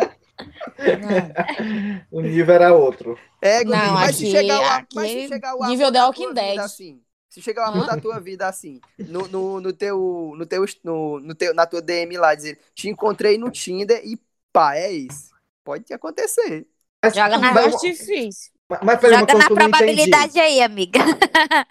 Não. 0.78 2.04
O 2.10 2.20
nível 2.20 2.54
era 2.54 2.74
outro. 2.74 3.18
É, 3.40 3.64
Não, 3.64 3.94
mas 3.94 4.16
se 4.16 4.24
aqui- 4.24 4.32
chegar 4.32 4.60
o, 4.60 4.64
aqui 4.64 4.94
mas 4.96 5.10
se 5.10 5.28
chegar 5.28 5.54
o 5.54 5.66
nível 5.66 5.86
The 5.88 5.92
da 5.92 6.06
Walking 6.06 6.32
Dead. 6.34 6.58
assim, 6.58 7.00
se 7.28 7.40
chegar 7.42 7.68
o 7.68 7.72
amor 7.72 7.86
da 7.86 7.96
tua 8.00 8.18
vida 8.20 8.46
assim, 8.48 8.80
no, 8.98 9.28
no, 9.28 9.60
no 9.60 9.72
teu, 9.72 10.32
no 10.36 10.46
teu, 10.46 10.64
no, 10.84 11.20
no 11.20 11.34
teu, 11.34 11.54
na 11.54 11.66
tua 11.66 11.80
DM 11.82 12.16
lá, 12.16 12.34
dizer, 12.34 12.58
te 12.74 12.88
encontrei 12.88 13.36
no 13.38 13.50
Tinder 13.50 14.00
e 14.04 14.18
pá, 14.52 14.74
é 14.76 14.90
isso. 14.90 15.30
Pode 15.64 15.92
acontecer. 15.92 16.66
Mas, 17.04 17.14
Joga 17.14 17.38
na 17.38 17.52
mas, 17.52 17.54
mais 17.72 17.80
difícil. 17.80 18.52
mas, 18.68 18.80
mas 18.82 19.00
peraí, 19.00 19.18
Joga 19.20 19.32
coisa 19.32 19.48
na 19.48 19.54
probabilidade 19.54 20.40
aí, 20.40 20.60
amiga. 20.62 20.98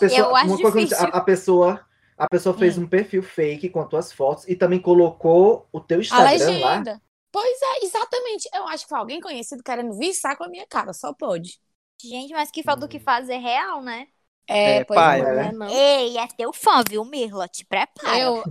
Pessoa- 0.00 0.18
Eu 0.18 0.36
acho 0.36 0.56
difícil. 0.56 0.96
a, 0.98 1.02
a 1.04 1.20
pessoa, 1.20 1.86
a 2.18 2.28
pessoa 2.28 2.56
fez 2.58 2.76
Hum. 2.76 2.82
um 2.82 2.86
perfil 2.88 3.22
fake 3.22 3.68
com 3.70 3.80
as 3.80 3.88
tuas 3.88 4.12
fotos 4.12 4.46
e 4.48 4.54
também 4.56 4.80
colocou 4.80 5.68
o 5.72 5.80
teu 5.80 5.98
A 5.98 6.00
Instagram 6.02 6.58
lá. 6.58 7.00
Pois 7.36 7.58
é, 7.62 7.84
exatamente. 7.84 8.48
Eu 8.54 8.66
acho 8.68 8.84
que 8.84 8.88
foi 8.88 8.98
alguém 8.98 9.20
conhecido 9.20 9.62
querendo 9.62 9.92
viçar 9.98 10.36
com 10.38 10.44
a 10.44 10.48
minha 10.48 10.66
cara, 10.66 10.94
só 10.94 11.12
pode. 11.12 11.60
Gente, 12.02 12.32
mas 12.32 12.50
que 12.50 12.62
falta 12.62 12.80
do 12.86 12.88
que 12.88 12.98
fazer 12.98 13.36
real, 13.36 13.82
né? 13.82 14.06
É, 14.48 14.76
É, 14.76 14.84
pois 14.84 14.98
pai, 14.98 15.20
é. 15.20 15.24
né? 15.24 15.32
Não 15.34 15.42
é 15.42 15.52
não. 15.52 15.68
Ei, 15.68 16.16
é 16.16 16.26
teu 16.28 16.50
fã, 16.52 16.82
viu, 16.88 17.04
Mirla? 17.04 17.46
Te 17.46 17.62
prepara. 17.66 18.18
Eu, 18.20 18.42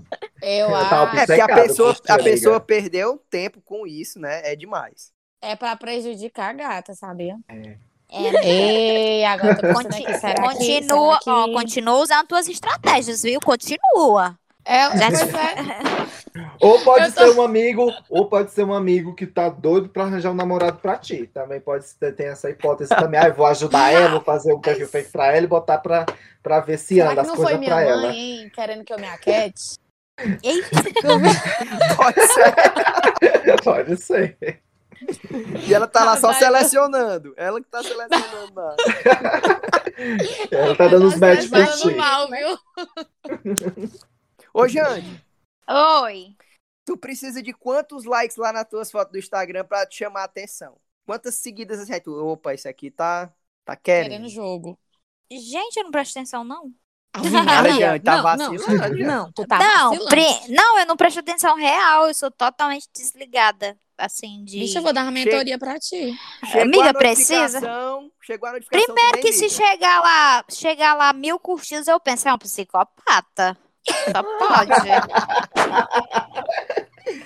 eu 0.41 0.67
tava 0.69 1.11
acho. 1.11 1.17
É 1.19 1.25
porque 1.25 1.41
a 1.41 1.47
pessoa, 1.63 1.95
a 2.09 2.17
pessoa 2.17 2.59
perdeu 2.59 3.17
tempo 3.29 3.59
com 3.61 3.87
isso, 3.87 4.19
né? 4.19 4.41
É 4.51 4.55
demais. 4.55 5.11
É 5.41 5.55
pra 5.55 5.75
prejudicar 5.75 6.49
a 6.49 6.53
gata, 6.53 6.93
sabia? 6.93 7.37
É, 7.49 7.77
Ei, 8.43 9.25
agora 9.25 9.55
tô 9.55 9.73
Conti- 9.73 9.87
aqui, 10.03 10.13
será 10.19 10.33
que- 10.35 10.41
continua, 10.57 11.19
será 11.23 11.35
ó, 11.37 11.45
que- 11.45 11.53
continua 11.53 11.95
usando 11.95 12.27
tuas 12.27 12.47
estratégias, 12.47 13.23
viu? 13.23 13.39
Continua. 13.41 14.37
É, 14.65 14.89
pois 14.89 15.19
te- 15.19 15.35
é. 15.37 16.05
Ou 16.59 16.79
pode 16.81 17.11
tô- 17.11 17.21
ser 17.21 17.37
um 17.37 17.41
amigo, 17.43 17.91
ou 18.09 18.27
pode 18.27 18.51
ser 18.51 18.63
um 18.65 18.73
amigo 18.73 19.13
que 19.13 19.25
tá 19.27 19.47
doido 19.47 19.89
pra 19.89 20.03
arranjar 20.03 20.31
um 20.31 20.35
namorado 20.35 20.79
pra 20.79 20.97
ti. 20.97 21.29
Também 21.33 21.59
pode 21.61 21.85
ter 21.99 22.13
tem 22.13 22.27
essa 22.27 22.49
hipótese 22.49 22.89
também. 22.89 23.19
Ah, 23.19 23.27
eu 23.27 23.33
vou 23.35 23.45
ajudar 23.45 23.91
ela, 23.91 24.09
vou 24.09 24.21
fazer 24.21 24.53
um 24.53 24.59
perfil 24.59 24.87
fake 24.87 25.11
pra 25.11 25.27
ela 25.27 25.45
e 25.45 25.47
botar 25.47 25.77
pra, 25.77 26.05
pra 26.41 26.59
ver 26.61 26.77
se 26.79 26.95
Será 26.95 27.11
anda 27.11 27.21
as 27.21 27.27
não 27.27 27.35
foi 27.35 27.43
coisas 27.45 27.59
minha 27.59 27.75
mãe, 27.75 27.87
ela. 27.87 28.11
hein, 28.13 28.51
querendo 28.53 28.83
que 28.83 28.91
eu 28.93 28.97
me 28.99 29.07
aquete? 29.07 29.75
Pode 31.95 32.21
ser. 32.27 33.63
Pode 33.63 33.97
ser. 33.97 34.37
E 35.67 35.73
ela 35.73 35.87
tá 35.87 36.03
lá 36.05 36.15
só 36.17 36.27
Rapaz, 36.31 36.41
eu- 36.41 36.47
selecionando. 36.47 37.33
Ela 37.37 37.59
que 37.61 37.67
tá 37.69 37.83
selecionando 37.83 38.53
lá. 38.55 38.75
Ela 40.51 40.75
tá 40.75 40.87
dando 40.87 41.05
os 41.07 41.19
Nossa, 41.19 41.35
match 41.35 41.49
tá 41.49 41.57
pra 41.57 41.67
ti. 41.77 41.95
mal, 41.95 42.27
viu? 42.29 42.57
Ô, 44.57 44.69
Jane, 44.69 45.21
Oi. 45.67 46.33
tu 46.85 46.95
precisa 46.95 47.43
de 47.43 47.51
quantos 47.51 48.05
likes 48.05 48.37
lá 48.37 48.53
nas 48.53 48.65
tuas 48.69 48.89
fotos 48.89 49.11
do 49.11 49.19
Instagram 49.19 49.65
pra 49.65 49.85
te 49.85 49.97
chamar 49.97 50.21
a 50.21 50.23
atenção? 50.23 50.77
Quantas 51.05 51.35
seguidas 51.35 51.77
assim? 51.77 51.99
tu, 51.99 52.11
Opa, 52.25 52.53
isso 52.53 52.69
aqui 52.69 52.89
tá, 52.89 53.33
tá 53.65 53.75
Querendo 53.75 54.09
querendo. 54.11 54.29
jogo. 54.29 54.79
Gente, 55.29 55.75
eu 55.75 55.83
não 55.83 55.91
presto 55.91 56.17
atenção, 56.17 56.45
não. 56.45 56.71
Tá 58.01 58.15
não, 58.15 58.23
vacilando. 58.23 58.77
não, 58.77 58.97
Jane. 58.97 59.03
não, 59.03 59.31
tu 59.33 59.45
tá 59.45 59.59
não, 59.59 59.89
vacilando. 59.89 60.09
pre- 60.09 60.47
não, 60.53 60.79
eu 60.79 60.85
não 60.85 60.95
presto 60.95 61.19
atenção 61.19 61.55
real. 61.57 62.07
Eu 62.07 62.13
sou 62.13 62.31
totalmente 62.31 62.87
desligada. 62.95 63.77
Assim, 63.97 64.43
de. 64.43 64.59
Bicho, 64.59 64.77
eu 64.77 64.81
vou 64.81 64.91
dar 64.91 65.03
uma 65.03 65.11
mentoria 65.11 65.57
pra 65.57 65.79
ti. 65.79 66.13
Chegou 66.45 66.61
Amiga, 66.63 66.89
a 66.89 66.93
precisa? 66.93 67.59
Chegou 68.21 68.49
a 68.49 68.53
notificação. 68.53 68.85
Primeiro 68.85 69.11
nem 69.15 69.21
que 69.21 69.31
se 69.33 69.49
chegar 69.49 70.01
lá, 70.01 70.45
chegar 70.49 70.93
lá 70.95 71.13
mil 71.13 71.39
curtidas, 71.39 71.87
eu 71.87 71.97
penso, 71.99 72.27
é 72.27 72.33
um 72.33 72.37
psicopata. 72.37 73.57
Só 74.11 74.23
pode. 74.23 74.71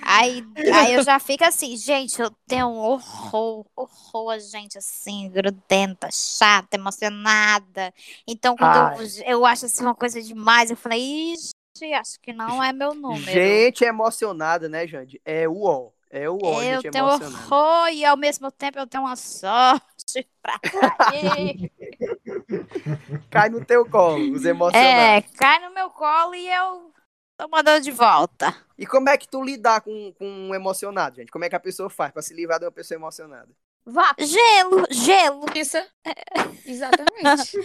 aí, 0.02 0.44
aí 0.74 0.94
eu 0.94 1.04
já 1.04 1.20
fico 1.20 1.44
assim, 1.46 1.76
gente, 1.78 2.22
eu 2.22 2.32
tenho 2.48 2.68
um 2.68 2.78
horror, 2.78 3.66
horror 3.76 4.32
a 4.32 4.40
gente 4.40 4.78
assim, 4.78 5.30
grudenta, 5.30 6.10
chata, 6.12 6.76
emocionada. 6.76 7.94
Então, 8.28 8.56
quando 8.56 9.02
eu, 9.02 9.24
eu 9.26 9.46
acho 9.46 9.66
assim 9.66 9.84
uma 9.84 9.96
coisa 9.96 10.22
demais, 10.22 10.70
eu 10.70 10.78
falei, 10.78 11.34
ixi, 11.34 11.94
acho 11.94 12.20
que 12.22 12.34
não 12.34 12.64
é 12.64 12.74
meu 12.74 12.94
número. 12.94 13.24
Gente 13.24 13.84
emocionada, 13.86 14.68
né, 14.68 14.86
Jande? 14.86 15.22
É 15.24 15.48
o 15.48 15.64
ó. 15.64 15.92
É 16.12 16.28
o 16.28 16.40
eu 16.42 16.82
gente 16.82 16.92
tenho 16.92 17.06
horror 17.06 17.88
e 17.90 18.04
ao 18.04 18.18
mesmo 18.18 18.52
tempo 18.52 18.80
eu 18.80 18.88
tenho 18.88 19.04
uma 19.04 19.16
sorte 19.16 20.28
pra 20.42 20.58
cair. 20.60 21.72
Cai 23.30 23.50
no 23.50 23.64
teu 23.64 23.86
colo, 23.90 24.34
os 24.34 24.46
É, 24.46 24.50
emocionados. 24.50 25.32
cai 25.38 25.60
no 25.60 25.74
meu 25.74 25.90
colo 25.90 26.34
e 26.36 26.48
eu 26.48 26.94
tô 27.38 27.48
mandando 27.48 27.82
de 27.82 27.92
volta. 27.92 28.56
E 28.78 28.86
como 28.88 29.10
é 29.10 29.18
que 29.18 29.28
tu 29.28 29.44
lidar 29.44 29.82
com, 29.82 30.14
com 30.14 30.26
um 30.26 30.56
emocionado, 30.56 31.18
gente? 31.18 31.32
Como 31.32 31.44
é 31.46 31.50
que 31.50 31.56
a 31.56 31.60
pessoa 31.60 31.90
faz 31.90 32.12
pra 32.12 32.22
se 32.22 32.34
livrar 32.34 32.60
de 32.60 32.66
uma 32.66 32.72
pessoa 32.72 32.98
emocionada? 32.98 33.50
Vá. 33.86 34.16
Gelo, 34.20 34.86
gelo, 34.92 35.46
Isso. 35.56 35.78
Exatamente. 36.66 37.58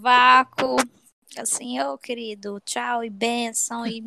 vácuo. 0.00 0.76
Assim, 1.36 1.80
ô 1.80 1.98
querido, 1.98 2.60
tchau 2.60 3.02
e 3.02 3.10
benção 3.10 3.84
e 3.86 4.00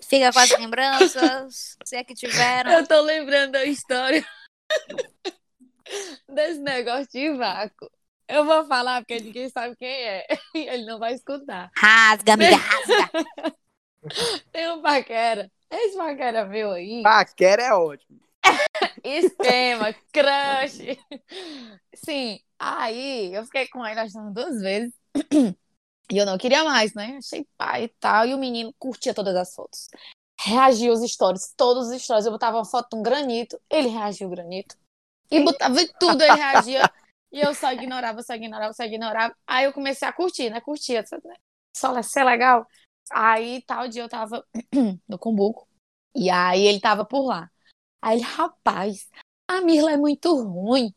fica 0.00 0.32
com 0.32 0.38
as 0.38 0.50
lembranças, 0.56 1.76
se 1.84 1.96
é 1.96 2.02
que 2.04 2.14
tiveram. 2.14 2.72
Eu 2.72 2.86
tô 2.86 3.00
lembrando 3.02 3.52
da 3.52 3.64
história 3.64 4.26
desse 6.28 6.60
negócio 6.60 7.08
de 7.12 7.32
vácuo. 7.36 7.90
Eu 8.28 8.44
vou 8.44 8.64
falar 8.64 9.00
porque 9.00 9.20
ninguém 9.20 9.48
sabe 9.48 9.76
quem 9.76 9.88
é. 9.88 10.26
Ele 10.54 10.84
não 10.84 10.98
vai 10.98 11.14
escutar. 11.14 11.70
Rasga, 11.76 12.34
amiga, 12.34 12.56
rasga. 12.56 13.56
Tem 14.52 14.70
um 14.70 14.82
paquera. 14.82 15.50
Esse 15.70 15.96
paquera 15.96 16.44
meu 16.44 16.72
aí. 16.72 17.02
Paquera 17.02 17.62
é 17.62 17.72
ótimo. 17.72 18.20
Esquema, 19.02 19.94
crush. 20.12 20.98
Sim, 21.94 22.40
aí 22.58 23.34
eu 23.34 23.44
fiquei 23.44 23.68
com 23.68 23.84
ele 23.86 24.00
achando 24.00 24.32
duas 24.32 24.60
vezes. 24.60 24.92
E 26.08 26.18
eu 26.18 26.24
não 26.24 26.38
queria 26.38 26.62
mais, 26.62 26.94
né? 26.94 27.16
Achei 27.18 27.44
pai 27.58 27.84
e 27.84 27.88
tal. 27.88 28.26
E 28.26 28.32
o 28.32 28.38
menino 28.38 28.72
curtia 28.78 29.12
todas 29.12 29.34
as 29.34 29.52
fotos. 29.52 29.88
Reagia 30.38 30.92
os 30.92 31.00
stories, 31.10 31.52
todos 31.56 31.88
os 31.88 32.00
stories. 32.00 32.26
Eu 32.26 32.30
botava 32.30 32.58
uma 32.58 32.64
foto 32.64 32.90
de 32.90 32.96
um 32.96 33.02
granito, 33.02 33.60
ele 33.68 33.88
reagia 33.88 34.24
o 34.24 34.30
granito. 34.30 34.76
E 35.30 35.40
botava 35.40 35.80
em 35.80 35.88
tudo, 35.98 36.22
ele 36.22 36.34
reagia. 36.36 36.88
E 37.32 37.40
eu 37.40 37.54
só 37.54 37.72
ignorava, 37.72 38.22
só 38.22 38.34
ignorava, 38.34 38.72
só 38.72 38.84
ignorava. 38.84 39.34
Aí 39.46 39.64
eu 39.64 39.72
comecei 39.72 40.06
a 40.06 40.12
curtir, 40.12 40.50
né? 40.50 40.60
Curtia? 40.60 41.04
Só 41.76 42.00
ser 42.02 42.24
legal. 42.24 42.66
Aí 43.12 43.62
tal 43.62 43.88
dia 43.88 44.02
eu 44.02 44.08
tava 44.08 44.44
no 45.08 45.18
Cumbuco. 45.18 45.68
E 46.14 46.30
aí 46.30 46.66
ele 46.66 46.80
tava 46.80 47.04
por 47.04 47.26
lá. 47.26 47.50
Aí 48.00 48.18
ele, 48.18 48.24
rapaz, 48.24 49.08
a 49.48 49.60
Mirla 49.60 49.92
é 49.92 49.96
muito 49.96 50.34
ruim. 50.34 50.94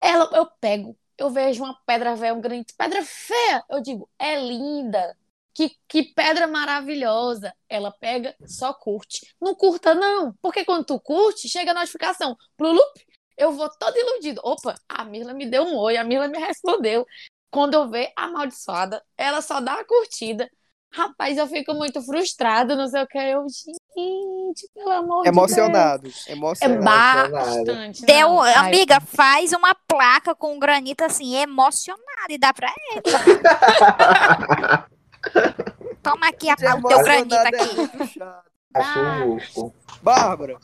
Ela, 0.00 0.30
eu 0.36 0.46
pego, 0.60 0.98
eu 1.18 1.30
vejo 1.30 1.62
uma 1.62 1.74
pedra 1.86 2.16
velha, 2.16 2.34
um 2.34 2.40
granito, 2.40 2.74
pedra 2.76 3.04
feia. 3.04 3.64
Eu 3.70 3.80
digo, 3.80 4.08
é 4.18 4.40
linda. 4.40 5.16
Que, 5.54 5.76
que 5.86 6.02
pedra 6.14 6.46
maravilhosa. 6.46 7.54
Ela 7.68 7.92
pega, 7.92 8.34
só 8.46 8.72
curte. 8.72 9.34
Não 9.40 9.54
curta, 9.54 9.94
não. 9.94 10.32
Porque 10.40 10.64
quando 10.64 10.86
tu 10.86 10.98
curte, 10.98 11.48
chega 11.48 11.72
a 11.72 11.74
notificação. 11.74 12.36
Plulup, 12.56 13.06
eu 13.36 13.52
vou 13.52 13.68
todo 13.78 13.96
iludido. 13.96 14.40
Opa, 14.44 14.74
a 14.88 15.04
Mirla 15.04 15.32
me 15.32 15.46
deu 15.46 15.64
um 15.64 15.76
oi, 15.76 15.96
a 15.96 16.04
Mirla 16.04 16.28
me 16.28 16.38
respondeu. 16.38 17.06
Quando 17.50 17.74
eu 17.74 17.88
ver 17.88 18.12
amaldiçoada, 18.16 19.02
ela 19.16 19.42
só 19.42 19.60
dá 19.60 19.74
a 19.74 19.84
curtida. 19.84 20.48
Rapaz, 20.94 21.38
eu 21.38 21.46
fico 21.46 21.72
muito 21.72 22.02
frustrado, 22.02 22.76
não 22.76 22.86
sei 22.86 23.02
o 23.02 23.06
que. 23.06 23.18
Eu, 23.18 23.46
gente, 23.48 24.68
pelo 24.74 24.90
amor 24.90 25.22
de 25.22 25.30
Deus. 25.30 25.36
Emocionado. 25.36 26.10
É 26.26 26.32
Emocionado. 26.32 27.32
bastante. 27.32 28.04
Deu, 28.04 28.28
não. 28.28 28.42
Ai, 28.42 28.54
amiga, 28.54 29.00
faz 29.00 29.52
uma 29.52 29.74
placa 29.74 30.34
com 30.34 30.58
granito 30.58 31.02
assim, 31.02 31.34
emocionado 31.36 32.02
e 32.28 32.38
dá 32.38 32.52
pra 32.52 32.72
ele. 32.90 33.02
Toma 36.02 36.28
aqui 36.28 36.50
a, 36.50 36.54
o 36.54 36.56
teu 36.56 37.02
granito 37.02 37.34
emocionado 37.34 37.56
é 37.56 37.62
aqui. 37.62 37.76
muito 37.76 38.06
chato. 38.06 38.50
Achou 38.74 39.38
justo. 39.38 39.74
Bárbara, 40.02 40.58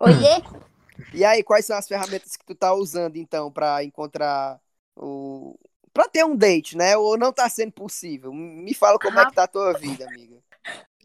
Oiê? 0.00 0.42
E 1.12 1.24
aí, 1.24 1.42
quais 1.42 1.64
são 1.66 1.76
as 1.76 1.88
ferramentas 1.88 2.36
que 2.36 2.44
tu 2.44 2.54
tá 2.54 2.74
usando, 2.74 3.16
então, 3.16 3.50
pra 3.50 3.82
encontrar 3.84 4.60
o... 4.96 5.58
Pra 5.92 6.08
ter 6.08 6.24
um 6.24 6.36
date, 6.36 6.76
né? 6.76 6.96
Ou 6.96 7.16
não 7.16 7.32
tá 7.32 7.48
sendo 7.48 7.72
possível? 7.72 8.32
Me 8.32 8.74
fala 8.74 8.98
como 8.98 9.18
é 9.18 9.24
que 9.24 9.34
tá 9.34 9.44
a 9.44 9.48
tua 9.48 9.72
vida, 9.72 10.04
amiga. 10.04 10.36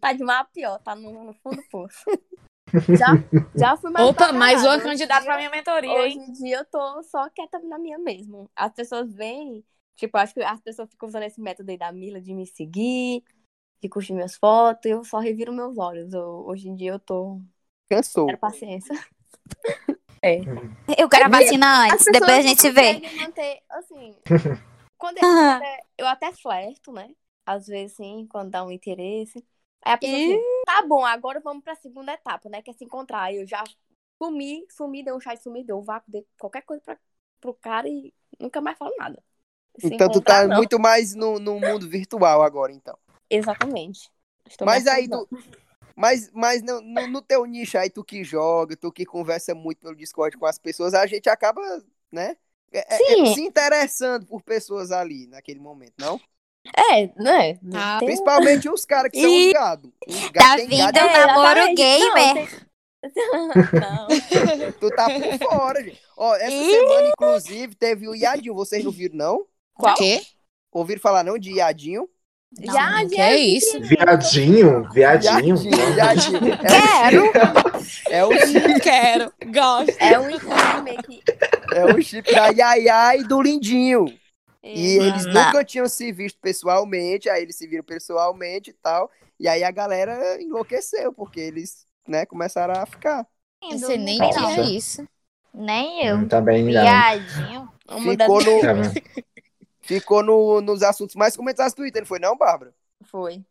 Tá 0.02 0.12
de 0.12 0.24
mal 0.24 0.42
a 0.42 0.46
pior, 0.46 0.80
tá 0.80 0.96
no, 0.96 1.26
no 1.26 1.34
fundo 1.36 1.58
do 1.58 1.64
poço. 1.70 2.04
Já, 2.98 3.18
já 3.56 3.78
fui 3.78 3.92
mais 3.92 4.10
Opa, 4.10 4.34
mais 4.34 4.62
uma. 4.62 4.76
Hoje 4.76 4.84
candidata 4.84 5.26
pra 5.26 5.38
minha 5.38 5.50
mentoria, 5.50 5.92
Hoje 5.92 6.18
hein? 6.18 6.26
em 6.28 6.32
dia 6.34 6.58
eu 6.58 6.66
tô 6.66 7.04
só 7.04 7.30
quieta 7.30 7.60
na 7.60 7.78
minha 7.78 7.98
mesmo. 7.98 8.50
As 8.56 8.74
pessoas 8.74 9.14
vêm, 9.14 9.64
tipo, 9.96 10.18
acho 10.18 10.34
que 10.34 10.42
as 10.42 10.60
pessoas 10.62 10.90
ficam 10.90 11.08
usando 11.08 11.24
esse 11.24 11.40
método 11.40 11.70
aí 11.72 11.78
da 11.78 11.92
Mila 11.92 12.20
de 12.20 12.34
me 12.34 12.46
seguir, 12.46 13.24
de 13.82 13.90
curtir 13.90 14.14
minhas 14.14 14.36
fotos, 14.36 14.90
eu 14.90 15.04
só 15.04 15.20
reviro 15.20 15.54
meus 15.54 15.78
olhos. 15.78 16.14
Eu- 16.14 16.46
hoje 16.48 16.70
em 16.70 16.76
dia 16.76 16.92
eu 16.92 17.00
tô. 17.00 17.40
Cansou. 17.90 18.26
Quero 18.28 18.40
paciência. 18.40 18.96
Eu 20.98 21.10
quero 21.10 21.26
a 21.26 21.30
vacina 21.30 21.88
antes, 21.88 22.06
depois 22.06 22.32
a 22.32 22.42
gente 22.42 22.70
vê. 22.70 23.02
manter, 23.18 23.62
assim. 23.70 24.16
quando 24.98 25.18
eu, 25.18 25.24
até, 25.50 25.84
eu 25.98 26.08
até 26.08 26.32
flerto, 26.32 26.92
né? 26.92 27.10
Às 27.46 27.66
vezes, 27.68 27.98
sim, 27.98 28.28
quando 28.30 28.52
dá 28.52 28.64
um 28.64 28.72
interesse. 28.72 29.44
Aí 29.84 29.94
a 29.94 29.98
pessoa 29.98 30.18
assim, 30.20 30.64
tá 30.64 30.84
bom, 30.88 31.04
agora 31.04 31.40
vamos 31.40 31.64
pra 31.64 31.74
segunda 31.76 32.14
etapa, 32.14 32.48
né? 32.50 32.62
Que 32.62 32.70
é 32.70 32.74
se 32.74 32.86
encontrar. 32.86 33.24
Aí 33.24 33.38
eu 33.38 33.48
já 33.48 33.64
sumi, 34.22 34.66
sumi, 34.70 35.04
dei 35.04 35.12
um 35.12 35.20
chá 35.20 35.34
de 35.34 35.42
sumir, 35.42 35.66
dei 35.66 35.74
um 35.74 35.82
vácuo, 35.82 36.12
dei 36.12 36.24
qualquer 36.40 36.62
coisa 36.62 36.84
pra, 36.84 36.98
pro 37.40 37.54
cara 37.56 37.88
e 37.90 38.14
nunca 38.40 38.62
mais 38.62 38.78
falo 38.78 38.94
nada. 38.98 39.22
Se 39.80 39.88
Então 39.88 40.10
tu 40.10 40.22
tá 40.22 40.48
não. 40.48 40.58
muito 40.58 40.80
mais 40.80 41.16
no, 41.16 41.40
no 41.40 41.60
mundo 41.60 41.90
virtual 41.90 42.44
agora, 42.44 42.72
então. 42.72 42.98
Exatamente. 43.30 44.12
Estou 44.48 44.66
Mas 44.66 44.86
aí 44.86 45.08
tu. 45.08 45.28
Mas, 45.96 46.30
mas 46.34 46.62
no, 46.62 46.82
no, 46.82 47.08
no 47.08 47.22
teu 47.22 47.46
nicho 47.46 47.78
aí, 47.78 47.90
tu 47.90 48.04
que 48.04 48.24
joga, 48.24 48.76
tu 48.76 48.92
que 48.92 49.06
conversa 49.06 49.54
muito 49.54 49.80
pelo 49.80 49.96
Discord 49.96 50.38
com 50.38 50.46
as 50.46 50.58
pessoas, 50.58 50.94
a 50.94 51.06
gente 51.06 51.30
acaba, 51.30 51.62
né? 52.12 52.36
é- 52.72 52.96
é- 52.96 52.98
Sim. 52.98 53.22
é 53.24 53.34
se 53.34 53.42
interessando 53.42 54.26
por 54.26 54.42
pessoas 54.42 54.92
ali 54.92 55.28
naquele 55.28 55.60
momento, 55.60 55.94
não? 56.00 56.20
É, 56.78 57.08
né? 57.22 57.56
Tá. 57.72 58.00
Tem- 58.00 58.08
Principalmente 58.08 58.70
os 58.70 58.86
caras 58.86 59.12
que 59.12 59.20
são 59.22 59.30
Ih, 59.30 59.48
os 59.48 59.54
gado. 59.54 59.94
Os 60.08 60.30
gado 60.30 60.34
Tá 60.34 60.56
tem 60.56 60.68
vindo 60.68 60.92
gado, 60.94 61.00
o 61.00 61.12
namoro 61.28 61.60
exatamente. 61.60 61.76
gamer. 61.76 62.68
Não, 63.74 64.08
tem- 64.08 64.72
tu 64.80 64.90
tá 64.92 65.08
por 65.10 65.38
fora, 65.50 65.84
gente. 65.84 66.00
Ó, 66.16 66.36
essa 66.36 66.52
Ih. 66.52 66.70
semana, 66.70 67.08
inclusive, 67.10 67.76
teve 67.76 68.08
o 68.08 68.16
Iadinho, 68.16 68.54
vocês 68.54 68.84
não 68.84 68.92
viram, 68.92 69.16
não? 69.16 69.48
Qual? 69.74 69.96
quê? 69.96 70.22
Ouviram 70.72 71.02
falar, 71.02 71.24
não, 71.24 71.38
de 71.38 71.54
Iadinho? 71.56 72.08
Já, 72.60 73.08
que 73.08 73.20
é 73.20 73.38
isso? 73.38 73.80
Viadinho, 73.82 74.90
viadinho. 74.92 75.56
Iadinho, 75.56 75.96
Iadinho. 75.96 76.54
É, 76.54 76.58
Quero. 76.58 77.32
É 78.10 78.26
o 78.26 78.32
chip, 78.34 78.80
Quero, 78.82 79.34
gosto. 79.54 79.96
É 80.00 80.20
um 80.20 80.84
meio 80.84 81.02
que. 81.04 81.24
é 81.74 81.86
o 81.86 82.02
chip 82.02 82.30
da 82.34 82.48
Yaya 82.48 83.16
e 83.18 83.24
do 83.24 83.42
Lindinho. 83.42 84.06
E 84.64 84.98
eles 84.98 85.26
Não. 85.26 85.46
nunca 85.46 85.64
tinham 85.64 85.88
se 85.88 86.12
visto 86.12 86.38
pessoalmente, 86.40 87.30
aí 87.30 87.42
eles 87.42 87.56
se 87.56 87.66
viram 87.68 87.84
pessoalmente 87.84 88.70
e 88.70 88.74
tal. 88.74 89.10
E 89.40 89.48
aí 89.48 89.64
a 89.64 89.72
galera 89.72 90.40
enlouqueceu, 90.40 91.12
porque 91.14 91.40
eles, 91.40 91.86
né, 92.08 92.26
começaram 92.26 92.80
a 92.80 92.86
ficar. 92.86 93.26
Não 93.64 93.78
sei 93.80 93.98
nem 93.98 94.20
Não. 94.20 94.50
é 94.50 94.62
isso. 94.62 95.08
Nem 95.54 96.06
eu. 96.06 96.18
Hum, 96.18 96.28
Também 96.28 96.64
não. 96.64 96.72
Viadinho. 96.82 97.70
uma 97.90 98.16
das... 98.16 98.28
Ficou, 98.28 98.44
no, 98.44 98.62
Tá? 98.62 99.22
ficou 100.00 100.24
no- 100.24 100.62
nos 100.62 100.82
assuntos 100.84 101.16
mais 101.16 101.36
comentados 101.36 101.74
do 101.74 101.78
Twitter, 101.78 102.02
não 102.02 102.08
foi 102.08 102.20
não, 102.20 102.38
Bárbara? 102.38 102.74
Foi. 103.04 103.44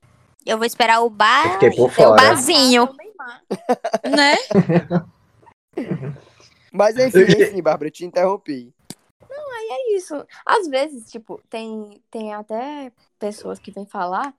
Eu 0.47 0.57
vou 0.57 0.67
esperar 0.67 1.01
o 1.01 1.11
bar 1.11 1.53
fiquei 1.55 1.71
por 1.71 1.79
e 1.79 1.83
o 1.83 1.89
fora. 1.89 2.17
barzinho. 2.17 2.85
O 2.85 2.93
Neymar. 2.95 3.43
Né? 4.17 4.37
Mas 6.73 6.97
enfim, 6.97 7.43
enfim, 7.43 7.63
Bárbara, 7.63 7.89
eu 7.89 7.93
te 7.93 8.05
interrompi. 8.05 8.73
É 9.73 9.95
isso. 9.95 10.27
Às 10.45 10.67
vezes, 10.67 11.09
tipo, 11.11 11.41
tem, 11.49 12.03
tem 12.11 12.35
até 12.35 12.91
pessoas 13.21 13.61
que 13.61 13.71
vêm 13.71 13.87
falar, 13.87 14.35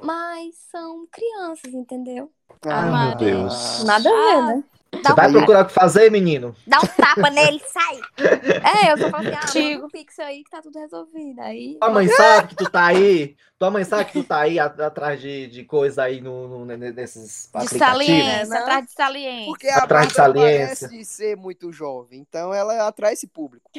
mas 0.00 0.54
são 0.70 1.06
crianças, 1.10 1.74
entendeu? 1.74 2.30
Ai, 2.64 3.08
meu. 3.08 3.16
Deus. 3.16 3.82
Nada 3.82 4.08
a 4.08 4.12
ver, 4.12 4.42
né? 4.42 4.64
Dá 5.02 5.14
Vai 5.14 5.28
um, 5.28 5.32
procurar 5.32 5.62
o 5.62 5.66
que 5.66 5.72
fazer, 5.72 6.10
menino? 6.10 6.54
dá 6.66 6.78
um 6.78 6.86
tapa 6.86 7.30
nele, 7.30 7.60
sai. 7.66 8.00
É, 8.86 8.92
eu 8.92 8.98
só 8.98 9.08
falo 9.08 9.28
assim, 9.28 9.78
ah, 9.80 9.84
um 9.84 9.88
pix 9.88 10.18
aí 10.18 10.44
que 10.44 10.50
tá 10.50 10.60
tudo 10.60 10.78
resolvido. 10.78 11.40
Aí. 11.40 11.76
Tua 11.80 11.90
mãe 11.90 12.08
sabe 12.08 12.48
que 12.48 12.56
tu 12.56 12.70
tá 12.70 12.86
aí. 12.86 13.36
Tua 13.58 13.70
mãe 13.70 13.84
sabe 13.84 14.04
que 14.06 14.12
tu 14.12 14.24
tá 14.24 14.40
aí 14.40 14.58
atrás 14.58 15.20
de, 15.20 15.46
de 15.46 15.64
coisa 15.64 16.02
aí 16.04 16.20
no, 16.20 16.48
no- 16.48 16.64
ne- 16.66 16.92
nesses 16.92 17.48
De 17.52 17.58
aplicativos. 17.58 17.78
saliência, 17.78 18.46
né? 18.46 18.58
atrás 18.58 18.86
de 18.86 18.92
saliência. 18.92 19.46
Porque 19.46 19.68
a 19.68 19.76
Atrás 19.78 20.08
de 20.08 20.14
saliência. 20.14 20.88
parece 20.88 21.04
ser 21.04 21.36
muito 21.36 21.72
jovem, 21.72 22.20
então 22.20 22.52
ela 22.52 22.86
atrai 22.86 23.12
esse 23.14 23.26
público. 23.26 23.70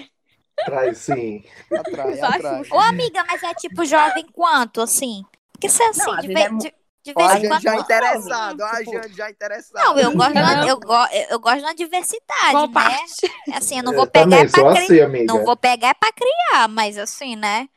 Atrás, 0.62 0.98
sim. 0.98 1.44
Atrai, 1.74 2.18
Vai, 2.18 2.30
atrai. 2.40 2.62
Ô, 2.72 2.80
amiga, 2.80 3.24
mas 3.28 3.44
é 3.44 3.54
tipo 3.56 3.84
jovem 3.86 4.26
quanto, 4.32 4.82
assim? 4.82 5.24
Porque 5.52 5.68
você 5.70 5.84
é 5.84 5.88
assim, 5.90 6.00
Não, 6.12 6.18
de, 6.18 6.28
vezes 6.28 6.34
ve- 6.34 6.42
é 6.48 6.50
mu- 6.50 6.60
de, 7.04 7.14
Ó, 7.16 7.22
a 7.22 7.28
vez 7.28 7.38
em 7.38 7.42
gente 7.42 7.50
quando. 7.50 7.62
já 7.64 7.72
não, 7.74 7.80
interessado, 7.82 8.62
ó, 8.62 8.66
a 8.66 8.78
tipo- 8.78 8.92
gente 8.92 9.14
já 9.16 9.30
interessado. 9.32 9.84
Não, 9.84 10.00
eu 10.00 10.12
gosto, 10.16 10.34
Não. 10.34 10.68
eu, 10.68 10.80
go, 10.80 10.94
eu, 11.12 11.28
eu 11.32 11.40
gosto 11.40 11.58
de 11.58 11.64
uma 11.64 11.76
diversidade, 11.76 12.52
Qual 12.52 12.68
né? 12.68 12.74
parte? 12.74 13.32
Assim, 13.54 13.78
eu 13.78 13.84
não 13.84 13.92
Eu 13.94 13.98
vou 13.98 14.08
pegar 14.08 14.24
também 14.24 14.40
é 14.40 14.50
pra 14.50 14.62
criar. 14.72 14.84
assim, 14.84 15.00
amiga. 15.02 15.26
Não 15.34 15.44
vou 15.46 15.58
pegar 15.58 15.88
é 15.90 15.94
pra 15.94 16.12
criar, 16.14 16.68
mas 16.68 16.98
assim, 16.98 17.36
né? 17.36 17.68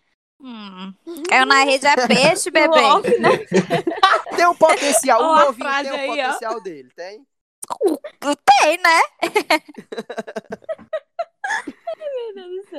Hum. 0.41 0.93
Caiu 1.29 1.47
na 1.47 1.65
rede 1.65 1.87
é 1.87 2.07
peixe, 2.07 2.51
bebê. 2.53 2.79
Off, 2.81 3.19
né? 3.19 3.31
Tem 4.37 4.47
um 4.47 4.55
potencial, 4.55 5.23
o 5.23 5.33
a 5.33 5.45
novinho 5.47 5.71
tem 5.83 5.91
o 5.91 5.95
aí, 5.95 6.09
ó. 6.09 6.11
potencial 6.27 6.61
dele, 6.61 6.91
tem? 6.95 7.27
Tem, 8.61 8.77
né? 8.79 9.01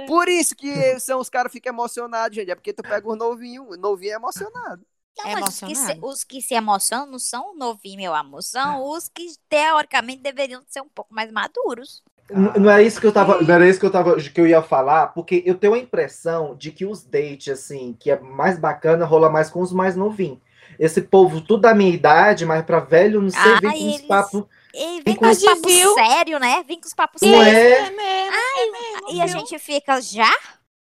Por 0.08 0.28
isso 0.28 0.56
que 0.56 1.00
são 1.00 1.20
os 1.20 1.30
caras 1.30 1.52
ficam 1.52 1.74
emocionados, 1.74 2.36
gente. 2.36 2.52
É 2.52 2.56
porque 2.56 2.74
tu 2.74 2.84
pega 2.84 3.08
os 3.08 3.18
novinhos, 3.18 3.66
o 3.68 3.78
novinho 3.78 4.12
é 4.14 4.16
emocionado. 4.16 4.86
Não, 5.18 5.30
É 5.30 5.36
mas 5.36 5.50
os 5.50 5.62
que, 5.62 5.76
se, 5.76 5.98
os 6.02 6.24
que 6.24 6.42
se 6.42 6.54
emocionam 6.54 7.08
não 7.08 7.20
são 7.20 7.56
novinhos, 7.56 7.98
meu 7.98 8.14
amor. 8.14 8.44
São 8.44 8.84
os 8.92 9.10
que, 9.10 9.26
teoricamente, 9.50 10.22
deveriam 10.22 10.64
ser 10.68 10.82
um 10.82 10.90
pouco 10.90 11.14
mais 11.14 11.32
maduros. 11.32 12.04
N- 12.30 12.52
Não 12.60 12.70
é 12.72 12.82
isso 12.84 13.00
que 13.00 13.08
eu 13.08 13.12
tava, 13.14 13.42
não 13.42 13.54
era 13.54 13.68
isso 13.68 13.80
que 13.80 13.86
eu 13.86 13.92
tava, 13.92 14.16
que 14.18 14.42
eu 14.42 14.48
ia 14.48 14.62
falar, 14.62 15.08
porque 15.08 15.44
eu 15.46 15.56
tenho 15.56 15.74
a 15.74 15.78
impressão 15.80 16.56
de 16.56 16.72
que 16.72 16.86
os 16.86 17.04
dates 17.04 17.50
assim, 17.54 17.96
que 18.00 18.10
é 18.10 18.20
mais 18.20 18.58
bacana, 18.58 19.06
rola 19.06 19.30
mais 19.30 19.50
com 19.50 19.62
os 19.62 19.72
mais 19.72 19.96
novinhos. 19.96 20.40
Esse 20.80 21.02
povo 21.02 21.40
tudo 21.42 21.62
da 21.62 21.76
minha 21.76 21.94
idade, 21.94 22.46
mas 22.46 22.64
pra 22.66 22.80
velho 22.80 23.22
não 23.22 23.30
sei, 23.30 23.56
Ah, 23.56 23.60
vem 23.60 23.72
com 23.74 23.88
uns 23.88 24.02
eles- 24.02 24.02
papos. 24.02 24.44
E 24.74 25.02
vem 25.02 25.16
E 25.16 25.16
com 25.16 25.30
os 25.30 25.40
papos 25.40 25.74
sérios, 25.74 26.40
né? 26.42 26.64
Vem 26.64 26.80
com 26.80 26.88
os 26.88 26.94
papos 26.94 27.22
Não 27.22 27.30
sérios. 27.30 27.58
é? 27.58 27.72
É 27.78 27.90
mesmo, 27.92 28.46
é 28.56 28.66
mesmo, 28.72 29.14
E 29.14 29.22
a 29.22 29.28
viu? 29.28 29.28
gente 29.28 29.58
fica 29.60 30.02
já? 30.02 30.30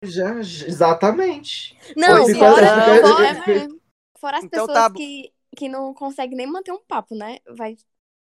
Já, 0.03 0.39
exatamente. 0.39 1.75
Não, 1.95 2.27
fora, 2.29 2.65
então, 2.79 2.99
fora, 2.99 3.27
É 3.29 3.33
mesmo. 3.33 3.80
Fora 4.21 4.37
as 4.37 4.45
Então 4.45 4.67
pessoas 4.67 4.77
tá 4.77 4.89
que, 4.89 5.33
que 5.57 5.67
não 5.69 5.93
conseguem 5.93 6.37
nem 6.37 6.47
manter 6.47 6.71
um 6.71 6.79
papo, 6.85 7.15
né? 7.15 7.39
Vai, 7.57 7.75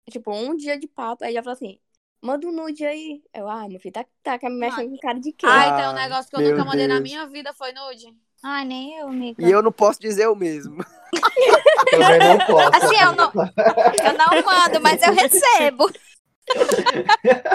tipo, 0.10 0.31
um 0.33 0.55
dia 0.55 0.79
de 0.79 0.88
papo, 0.88 1.25
aí 1.25 1.33
já 1.33 1.43
fala 1.43 1.55
assim, 1.55 1.79
manda 2.21 2.47
um 2.47 2.51
nude 2.53 2.86
aí. 2.86 3.23
Eu, 3.33 3.49
ah, 3.49 3.67
meu 3.67 3.79
filho, 3.79 3.93
tá, 3.93 4.05
tá 4.23 4.39
me 4.49 4.57
mexendo 4.60 4.91
com 4.91 4.97
cara 4.99 5.19
de 5.19 5.33
quê? 5.33 5.47
Ai, 5.47 5.69
Ah, 5.69 5.75
tem 5.75 5.89
um 5.89 5.93
negócio 5.93 6.29
que 6.29 6.36
eu 6.38 6.41
nunca 6.41 6.63
mandei 6.63 6.88
na 6.88 6.95
Deus. 6.95 7.10
minha 7.10 7.27
vida, 7.27 7.53
foi 7.53 7.73
nude. 7.73 8.15
Ai, 8.43 8.65
nem 8.65 8.97
eu, 8.97 9.07
amiga. 9.10 9.43
E 9.43 9.51
eu 9.51 9.62
não 9.62 9.71
posso 9.71 9.99
dizer 9.99 10.27
o 10.27 10.36
mesmo. 10.36 10.77
Também 11.91 12.21
não 12.21 12.39
posso. 12.45 12.75
Assim, 12.75 12.95
eu 12.95 13.13
não, 13.13 13.33
eu 14.05 14.13
não 14.13 14.45
mando, 14.45 14.81
mas 14.81 15.01
eu 15.01 15.13
recebo. 15.13 15.89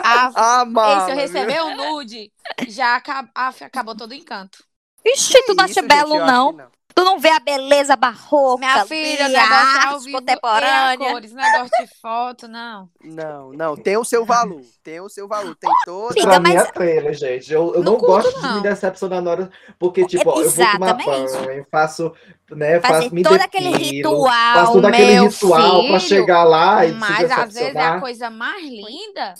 Ah, 0.04 0.32
Ah, 0.34 0.64
mano. 0.66 1.10
eu 1.12 1.16
receber 1.16 1.62
um 1.62 1.76
nude, 1.76 2.32
já 2.68 2.96
acab- 2.96 3.30
ah, 3.34 3.48
acabou 3.48 3.94
todo 3.96 4.10
o 4.10 4.14
encanto. 4.14 4.64
Ixi, 5.04 5.42
tu 5.46 5.54
não 5.54 5.64
acha 5.64 5.82
belo, 5.82 6.18
não. 6.18 6.56
Tu 6.94 7.04
não 7.04 7.18
vê 7.18 7.30
a 7.30 7.40
beleza 7.40 7.96
barroca, 7.96 8.58
Minha 8.58 8.84
filha, 8.84 9.22
o 9.22 9.24
ali, 9.26 9.36
a 9.36 9.40
é 9.40 9.42
arte 9.42 10.12
contemporânea. 10.12 10.98
cores, 10.98 11.32
negócio 11.32 11.70
de 11.80 12.00
foto, 12.00 12.48
não. 12.48 12.88
Não, 13.02 13.52
não, 13.52 13.76
tem 13.76 13.96
o 13.96 14.04
seu 14.04 14.24
valor. 14.24 14.60
Tem 14.82 15.00
o 15.00 15.08
seu 15.08 15.26
valor. 15.28 15.54
Tem 15.56 15.70
todo. 15.84 16.10
Amiga, 16.12 16.26
Pra 16.28 16.40
mim 16.40 16.54
mas- 16.54 16.68
é 16.68 16.72
trailer, 16.72 17.14
gente. 17.14 17.52
Eu, 17.52 17.74
eu 17.74 17.82
Não 17.82 17.92
não, 17.92 17.98
curto, 17.98 18.24
gosto 18.24 18.36
de 18.36 18.42
não. 18.46 18.54
me 18.56 18.62
decepcionar 18.62 19.22
na 19.22 19.30
hora. 19.30 19.50
Porque, 19.78 20.06
tipo, 20.06 20.28
ó, 20.30 20.40
eu 20.40 20.50
vou 20.50 20.66
tomar 20.72 20.94
banho, 20.94 21.66
faço, 21.70 22.12
né, 22.50 22.80
Fazer 22.80 23.02
faço, 23.04 23.14
me 23.14 23.22
todo 23.22 23.40
aquele 23.40 23.70
depilo, 23.72 23.90
ritual, 24.16 24.54
faço 24.54 24.72
todo 24.72 24.84
aquele 24.86 25.20
ritual 25.20 25.70
pra 25.86 26.00
filho, 26.00 26.00
chegar 26.00 26.44
lá 26.44 26.84
e 26.84 26.88
se 26.90 26.94
Mas 26.94 27.30
às 27.30 27.52
vezes 27.54 27.74
é 27.74 27.80
a 27.86 28.00
coisa 28.00 28.28
mais 28.30 28.62
linda. 28.62 29.34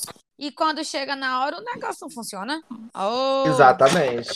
E 0.45 0.51
quando 0.51 0.85
chega 0.85 1.15
na 1.15 1.45
hora, 1.45 1.59
o 1.59 1.63
negócio 1.63 1.99
não 2.03 2.11
funciona. 2.11 2.61
Oh, 2.93 3.45
Exatamente. 3.47 4.29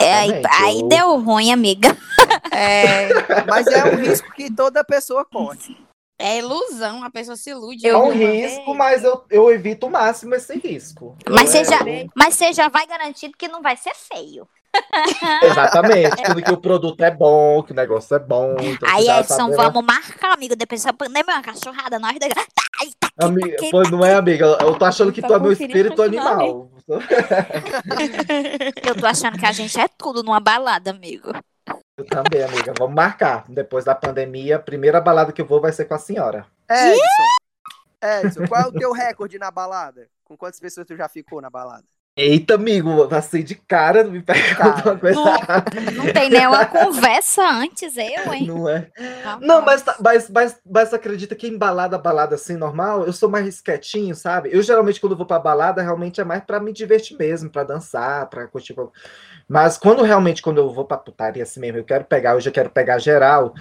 É, 0.00 0.14
aí, 0.14 0.30
Exatamente. 0.32 0.46
aí 0.50 0.80
Eu- 0.80 0.88
deu 0.88 1.20
ruim, 1.20 1.52
amiga. 1.52 1.96
É, 2.52 3.08
Mas 3.46 3.66
é 3.68 3.84
um 3.84 3.94
risco 3.96 4.32
que 4.32 4.52
toda 4.52 4.82
pessoa 4.82 5.24
corre. 5.24 5.76
é 6.20 6.38
ilusão, 6.38 7.04
a 7.04 7.10
pessoa 7.10 7.36
se 7.36 7.50
ilude. 7.50 7.86
É 7.86 7.92
um 7.96 8.00
alguma 8.00 8.16
vez. 8.16 8.52
risco, 8.56 8.74
mas 8.74 9.04
eu, 9.04 9.24
eu 9.30 9.48
evito 9.52 9.86
o 9.86 9.90
máximo 9.90 10.34
esse 10.34 10.58
risco. 10.58 11.16
Mas 11.30 11.54
Eu- 11.54 11.64
você 11.64 11.64
já, 11.64 11.80
eu- 11.88 12.08
mas 12.16 12.34
você 12.34 12.52
já 12.52 12.68
vai 12.68 12.84
garantido 12.84 13.34
que 13.38 13.46
não 13.46 13.62
vai 13.62 13.76
ser 13.76 13.94
feio. 13.94 14.48
Exatamente. 15.42 16.22
Tudo 16.22 16.42
que 16.42 16.52
o 16.52 16.60
produto 16.60 17.00
é 17.02 17.10
bom, 17.10 17.62
que 17.62 17.72
o 17.72 17.74
negócio 17.74 18.14
é 18.16 18.18
bom. 18.18 18.56
então 18.58 18.88
Aí, 18.88 19.04
já 19.04 19.20
Edson, 19.20 19.48
né? 19.48 19.56
vamos 19.56 19.84
marcar, 19.84 20.34
amigo. 20.34 20.56
Depois 20.56 20.82
dessa 20.82 20.92
pandemia, 20.92 21.34
uma 21.34 21.42
cachorrada, 21.42 21.98
nós 21.98 22.18
dois. 22.18 22.32
Tá, 22.34 22.44
aí, 22.80 22.90
tá 22.98 23.08
aqui, 23.08 23.24
Amiga, 23.24 23.48
tá 23.48 23.54
aqui, 23.54 23.70
pô, 23.70 23.82
tá 23.82 23.90
não 23.90 24.04
é, 24.04 24.14
amiga? 24.14 24.44
Eu 24.60 24.78
tô 24.78 24.84
achando 24.84 25.12
que 25.12 25.22
tu 25.22 25.32
é 25.32 25.38
meu 25.38 25.52
espírito 25.52 25.96
funcionamento. 25.96 26.30
animal. 26.30 26.70
Eu 28.86 28.94
tô 28.98 29.06
achando 29.06 29.38
que 29.38 29.44
a 29.44 29.52
gente 29.52 29.78
é 29.78 29.86
tudo 29.88 30.22
numa 30.22 30.40
balada, 30.40 30.90
amigo. 30.90 31.32
Eu 31.96 32.06
também, 32.06 32.42
amiga. 32.42 32.72
Vamos 32.78 32.94
marcar. 32.94 33.44
Depois 33.48 33.84
da 33.84 33.94
pandemia, 33.94 34.56
a 34.56 34.60
primeira 34.60 35.00
balada 35.00 35.32
que 35.32 35.42
eu 35.42 35.46
vou 35.46 35.60
vai 35.60 35.72
ser 35.72 35.84
com 35.84 35.94
a 35.94 35.98
senhora. 35.98 36.46
Edson. 36.70 38.22
Edson, 38.26 38.46
qual 38.46 38.62
é 38.62 38.66
o 38.66 38.72
teu 38.72 38.92
recorde 38.92 39.38
na 39.38 39.50
balada? 39.50 40.08
Com 40.24 40.36
quantas 40.36 40.60
pessoas 40.60 40.86
tu 40.86 40.96
já 40.96 41.08
ficou 41.08 41.42
na 41.42 41.50
balada? 41.50 41.84
Eita, 42.18 42.56
amigo, 42.56 43.06
assim 43.14 43.44
de 43.44 43.54
cara, 43.54 44.02
não 44.02 44.10
me 44.10 44.20
Cara, 44.22 44.90
uma 44.90 44.98
coisa. 44.98 45.20
Não 45.94 46.12
tem 46.12 46.28
nenhuma 46.28 46.66
conversa 46.66 47.48
antes, 47.48 47.96
eu, 47.96 48.34
hein? 48.34 48.44
Não 48.44 48.68
é? 48.68 48.88
Não, 49.40 49.62
mas, 49.62 49.84
mas, 50.00 50.28
mas, 50.28 50.60
mas 50.68 50.92
acredita 50.92 51.36
que 51.36 51.46
em 51.46 51.56
balada, 51.56 51.96
balada 51.96 52.34
assim, 52.34 52.56
normal, 52.56 53.06
eu 53.06 53.12
sou 53.12 53.28
mais 53.28 53.60
quietinho, 53.60 54.16
sabe? 54.16 54.50
Eu 54.52 54.60
geralmente, 54.62 55.00
quando 55.00 55.16
vou 55.16 55.26
pra 55.26 55.38
balada, 55.38 55.80
realmente 55.80 56.20
é 56.20 56.24
mais 56.24 56.42
pra 56.42 56.58
me 56.58 56.72
divertir 56.72 57.16
mesmo, 57.16 57.50
pra 57.50 57.62
dançar, 57.62 58.26
pra 58.26 58.48
curtir. 58.48 58.74
Mas 59.48 59.78
quando 59.78 60.02
realmente, 60.02 60.42
quando 60.42 60.58
eu 60.58 60.72
vou 60.72 60.84
pra 60.84 60.96
putaria 60.96 61.44
assim 61.44 61.60
mesmo, 61.60 61.78
eu 61.78 61.84
quero 61.84 62.02
pegar, 62.04 62.34
hoje 62.34 62.48
eu 62.48 62.52
quero 62.52 62.68
pegar 62.68 62.98
geral, 62.98 63.54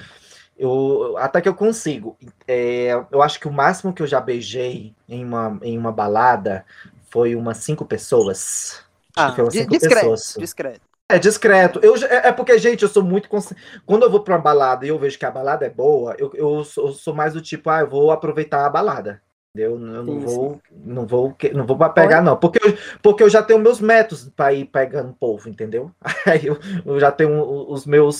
eu, 0.58 1.15
até 1.20 1.41
que 1.41 1.48
eu 1.48 1.54
consigo. 1.54 2.17
É, 2.48 2.89
eu 3.12 3.22
acho 3.22 3.39
que 3.39 3.48
o 3.48 3.54
máximo 3.54 3.93
que 3.93 4.02
eu 4.02 4.08
já 4.08 4.20
beijei 4.20 4.96
em 5.08 5.24
uma, 5.24 5.60
em 5.62 5.78
uma 5.78 5.91
balada 5.91 6.65
foi 7.10 7.36
umas 7.36 7.58
cinco 7.58 7.86
pessoas. 7.86 8.84
Que 9.13 9.32
foi 9.32 9.43
umas 9.43 9.54
cinco 9.54 9.67
Ah, 9.74 9.78
discreto, 9.78 10.06
pessoas. 10.06 10.38
discreto. 10.39 10.82
É 11.10 11.17
discreto. 11.17 11.80
Eu, 11.82 11.96
já- 11.98 12.08
é 12.08 12.28
é 12.28 12.32
porque, 12.34 12.58
gente, 12.60 12.84
eu 12.84 12.89
sou 12.89 13.02
muito. 13.04 13.30
consci- 13.30 13.56
Quando 13.86 14.04
eu 14.04 14.12
vou 14.12 14.22
pra 14.24 14.36
uma 14.36 14.41
balada 14.41 14.86
e 14.86 14.89
eu 14.89 15.00
vejo 15.00 15.17
que 15.17 15.26
a 15.26 15.32
balada 15.32 15.65
é 15.65 15.70
boa, 15.70 16.15
eu, 16.20 16.32
eu, 16.34 16.63
sou, 16.65 16.88
eu 16.88 16.93
sou 16.93 17.13
mais 17.13 17.34
do 17.34 17.41
tipo, 17.41 17.70
ah, 17.70 17.80
eu 17.82 17.88
vou 17.89 18.12
aproveitar 18.12 18.65
a 18.65 18.70
balada. 18.70 19.22
Entendeu? 19.56 19.72
Eu 19.74 20.04
não 20.04 20.20
Sim, 20.20 20.26
vou, 20.26 20.60
não 20.86 21.08
vou, 21.08 21.34
que- 21.34 21.50
não 21.54 21.65
vou 21.65 21.78
pra 21.78 21.89
pegar, 21.89 22.22
não. 22.22 22.36
Porque 22.38 22.60
eu, 22.63 22.78
porque 23.02 23.24
eu 23.24 23.30
já 23.30 23.41
tenho 23.41 23.58
meus 23.60 23.80
métodos 23.80 24.30
pra 24.36 24.54
ir 24.54 24.65
pegando 24.65 25.13
povo, 25.13 25.50
entendeu? 25.50 25.91
Aí 26.28 26.46
eu, 26.46 26.60
eu 26.86 27.00
já 27.00 27.12
tenho 27.12 27.32
o- 27.41 27.72
os 27.72 27.86
meus 27.86 28.20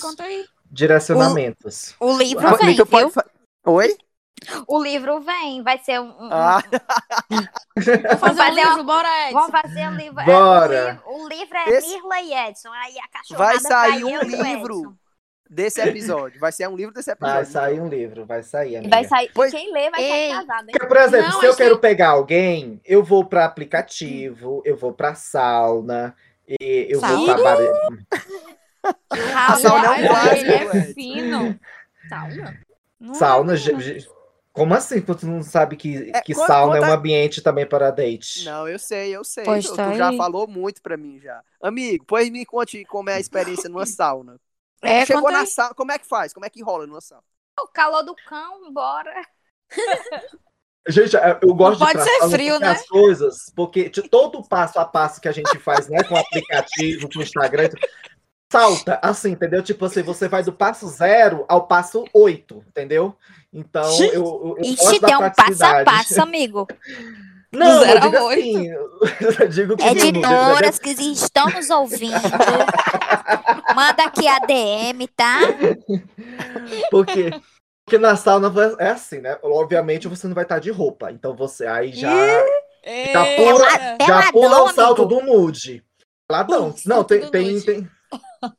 direcionamentos. 0.70 1.94
O 2.00 2.16
livro 2.16 2.46
Ah, 2.48 2.54
vem, 2.54 2.76
pode 2.76 2.90
viu? 2.90 3.10
fa- 3.10 3.24
Oi? 3.66 3.96
O 4.66 4.82
livro 4.82 5.20
vem, 5.20 5.62
vai 5.62 5.78
ser 5.78 6.00
um. 6.00 6.08
um- 6.08 6.28
Ah, 6.32 6.62
Vamos 8.20 8.36
fazer 8.36 8.42
um 8.50 8.54
livro, 8.54 8.74
uma- 8.74 8.84
bora, 8.84 9.08
Edson. 9.26 9.32
Vamos 9.38 9.50
fazer 9.50 9.88
um 9.88 9.94
livro. 9.96 10.20
é, 10.20 10.24
Bora. 10.24 11.02
o, 11.06 11.10
livro 11.10 11.24
o 11.24 11.28
livro 11.28 11.56
é 11.56 11.68
Esse- 11.70 11.88
Mirla 11.88 12.20
e 12.20 12.34
Edson. 12.34 12.68
Aí 12.72 12.98
a 12.98 13.08
cachorrada 13.08 13.44
vai 13.52 13.60
sair 13.60 14.02
vai 14.02 14.14
um 14.18 14.22
livro. 14.22 14.98
Desse 15.50 15.80
episódio. 15.80 16.38
Vai 16.38 16.52
ser 16.52 16.68
um 16.68 16.76
livro 16.76 16.92
desse 16.92 17.14
Vai 17.18 17.30
episódio. 17.30 17.52
sair 17.52 17.80
um 17.80 17.88
livro, 17.88 18.26
vai 18.26 18.42
sair, 18.42 18.76
amiga. 18.76 18.94
vai 18.94 19.04
sair. 19.04 19.30
Pois- 19.32 19.50
Quem 19.50 19.72
lê 19.72 19.90
vai 19.90 20.02
Ei. 20.02 20.30
sair 20.30 20.46
casado, 20.46 20.68
hein? 20.68 20.74
Por 20.86 20.96
exemplo, 20.98 21.28
Não, 21.32 21.40
se 21.40 21.46
eu 21.46 21.56
quero 21.56 21.78
pegar 21.78 22.08
alguém, 22.10 22.78
eu 22.84 23.02
vou 23.02 23.24
para 23.24 23.46
aplicativo, 23.46 24.60
eu 24.64 24.76
vou 24.76 24.92
para 24.92 25.14
sauna, 25.14 26.14
e 26.46 26.86
eu 26.90 27.00
vou 27.00 27.26
Sauna? 27.26 27.42
para. 27.42 28.98
A 29.34 29.56
sauna 29.56 29.86
é 29.86 29.90
um 29.90 30.08
clássico, 30.08 30.50
ele 30.50 30.78
é 30.78 30.82
fino. 30.92 31.60
Sauna. 32.10 32.60
Não 33.00 33.14
sauna. 33.14 33.52
é, 33.54 33.72
não. 33.72 33.80
ge- 33.80 34.06
Como 34.58 34.74
assim? 34.74 35.00
Tu 35.00 35.24
não 35.26 35.42
sabe 35.42 35.76
que, 35.76 36.10
É, 36.12 36.20
que 36.20 36.34
sauna 36.34 36.78
é 36.78 36.80
um 36.80 36.92
ambiente 36.92 37.40
também 37.40 37.64
para 37.64 37.92
date? 37.92 38.44
Não, 38.44 38.66
eu 38.66 38.78
sei, 38.78 39.14
eu 39.14 39.22
sei. 39.22 39.44
Pois 39.44 39.64
tu, 39.64 39.76
tá 39.76 39.90
tu 39.92 39.96
já 39.96 40.12
falou 40.14 40.48
muito 40.48 40.82
pra 40.82 40.96
mim 40.96 41.20
já. 41.20 41.42
Amigo, 41.62 42.04
pois 42.04 42.28
me 42.28 42.44
conte 42.44 42.84
como 42.86 43.08
é 43.08 43.14
a 43.14 43.20
experiência 43.20 43.68
numa 43.68 43.86
sauna. 43.86 44.36
É, 44.82 45.06
Chegou 45.06 45.30
na 45.30 45.46
sauna, 45.46 45.74
como 45.74 45.92
é 45.92 45.98
que 45.98 46.06
faz? 46.06 46.32
Como 46.32 46.44
é 46.44 46.50
que 46.50 46.62
rola 46.62 46.86
numa 46.88 47.00
sauna? 47.00 47.22
O 47.60 47.68
calor 47.68 48.02
do 48.02 48.14
cão, 48.28 48.72
bora. 48.72 49.14
Gente, 50.88 51.14
eu- 51.14 51.38
eu 51.42 51.54
gosto 51.54 51.80
pode 51.80 51.98
de 51.98 52.04
pra 52.04 52.04
ser 52.04 52.30
frio, 52.30 52.58
né? 52.58 52.68
as 52.70 52.86
coisas, 52.86 53.36
porque 53.54 53.90
de 53.90 54.02
todo 54.08 54.38
o 54.38 54.48
passo 54.48 54.78
a 54.78 54.86
passo 54.86 55.20
que 55.20 55.28
a 55.28 55.32
gente 55.32 55.58
faz, 55.58 55.86
né, 55.88 56.02
com 56.02 56.14
o 56.14 56.18
aplicativo, 56.18 57.08
com 57.12 57.18
o 57.18 57.22
Instagram, 57.22 57.68
salta, 58.50 58.98
assim, 59.02 59.32
entendeu? 59.32 59.62
Tipo 59.62 59.84
assim, 59.84 60.02
você 60.02 60.28
vai 60.28 60.42
do 60.42 60.52
passo 60.52 60.88
zero 60.88 61.44
ao 61.48 61.66
passo 61.66 62.04
oito, 62.14 62.64
entendeu? 62.68 63.14
Então, 63.52 63.90
eu, 64.02 64.12
eu, 64.12 64.56
eu 64.58 64.64
Ixi, 64.64 65.00
tem 65.00 65.16
um 65.16 65.30
passo 65.30 65.64
a 65.64 65.84
passo, 65.84 66.20
amigo. 66.22 66.66
Não, 67.50 67.82
eu 67.82 68.00
digo 68.00 68.16
assim, 68.28 68.68
eu 69.40 69.48
digo 69.48 69.76
que 69.76 69.84
não, 69.84 69.90
Editoras 69.90 70.78
que 70.78 70.90
estão 70.90 71.46
nos 71.48 71.70
ouvindo. 71.70 72.12
Manda 73.74 74.04
aqui 74.04 74.26
a 74.28 74.38
DM, 74.40 75.06
tá? 75.08 75.40
Porque, 76.90 77.30
porque 77.86 77.98
na 77.98 78.16
sauna 78.16 78.52
é 78.78 78.88
assim, 78.90 79.20
né? 79.20 79.38
Obviamente 79.42 80.08
você 80.08 80.26
não 80.26 80.34
vai 80.34 80.44
estar 80.44 80.58
de 80.58 80.70
roupa. 80.70 81.10
Então 81.10 81.34
você 81.34 81.66
aí 81.66 81.92
já, 81.92 82.10
Eita. 82.84 83.24
pula- 83.36 83.70
já 83.70 83.96
Peladão, 83.96 84.32
pula 84.32 84.62
o 84.64 84.72
salto 84.72 85.06
do 85.06 85.22
nude. 85.22 85.82
Ladão. 86.30 86.74
Não, 86.84 87.02
tem. 87.02 87.30
tem, 87.30 87.60
tem 87.62 87.90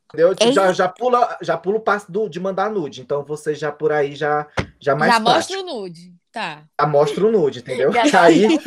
entendeu? 0.08 0.36
Ei. 0.40 0.52
Já, 0.54 0.72
já, 0.74 0.88
pula, 0.88 1.38
já 1.42 1.58
pula 1.58 1.78
o 1.78 1.82
passo 1.82 2.12
do, 2.12 2.30
de 2.30 2.40
mandar 2.40 2.70
nude. 2.70 3.02
Então 3.02 3.24
você 3.24 3.56
já 3.56 3.72
por 3.72 3.92
aí 3.92 4.16
já, 4.16 4.48
já 4.80 4.96
mais 4.96 5.12
Já 5.14 5.20
prático. 5.20 5.36
mostra 5.38 5.60
o 5.60 5.64
nude. 5.64 6.14
Tá. 6.32 6.64
Já 6.80 6.88
mostra 6.88 7.26
o 7.26 7.32
nude, 7.32 7.60
entendeu? 7.60 7.92
Já 7.92 8.04
Aí, 8.24 8.46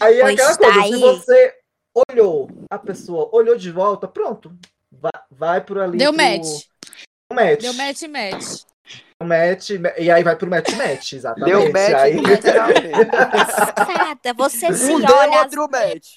aí 0.00 0.20
é 0.20 0.24
aquela 0.24 0.56
tá 0.56 0.64
coisa, 0.72 0.80
aí. 0.80 0.92
se 0.92 0.98
você 0.98 1.54
olhou, 2.10 2.50
a 2.70 2.78
pessoa 2.78 3.28
olhou 3.32 3.56
de 3.56 3.70
volta, 3.70 4.08
pronto. 4.08 4.52
Vai, 4.90 5.12
vai 5.30 5.60
por 5.60 5.78
ali. 5.78 5.98
Deu 5.98 6.12
pro- 6.12 6.22
match. 6.22 6.64
match. 7.32 7.60
Deu 7.60 7.74
match, 7.74 8.02
match. 8.02 8.62
match, 9.22 9.70
e 9.98 10.10
aí 10.10 10.22
vai 10.24 10.34
pro 10.36 10.50
match 10.50 10.70
match, 10.74 11.12
exatamente. 11.14 11.50
Deu 11.50 11.72
match 11.72 11.94
aí, 11.94 12.16
literalmente. 12.18 13.10
Passada, 13.10 14.34
você 14.34 14.72
se 14.72 14.92
Um 14.92 15.00
deu, 15.00 15.16
olha. 15.16 15.38
outro 15.42 15.68
match. 15.70 16.08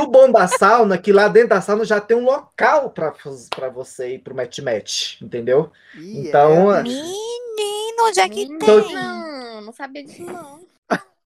O 0.00 0.06
bom 0.10 0.30
da 0.30 0.46
sauna 0.48 0.94
é 0.94 0.98
que 0.98 1.12
lá 1.12 1.28
dentro 1.28 1.50
da 1.50 1.60
sauna 1.60 1.84
já 1.84 2.00
tem 2.00 2.16
um 2.16 2.24
local 2.24 2.90
pra, 2.90 3.12
pra 3.54 3.68
você 3.68 4.14
ir 4.14 4.18
pro 4.20 4.34
match 4.34 4.58
match, 4.60 5.20
entendeu? 5.22 5.70
Então, 5.96 6.74
é. 6.74 6.80
é, 6.80 6.82
Menino, 6.82 8.02
onde 8.08 8.20
é 8.20 8.28
que 8.28 8.42
Então- 8.42 8.82
tem? 8.82 8.94
Não, 8.94 9.60
não 9.62 9.72
sabia 9.72 10.04
disso, 10.04 10.22
não. 10.22 10.60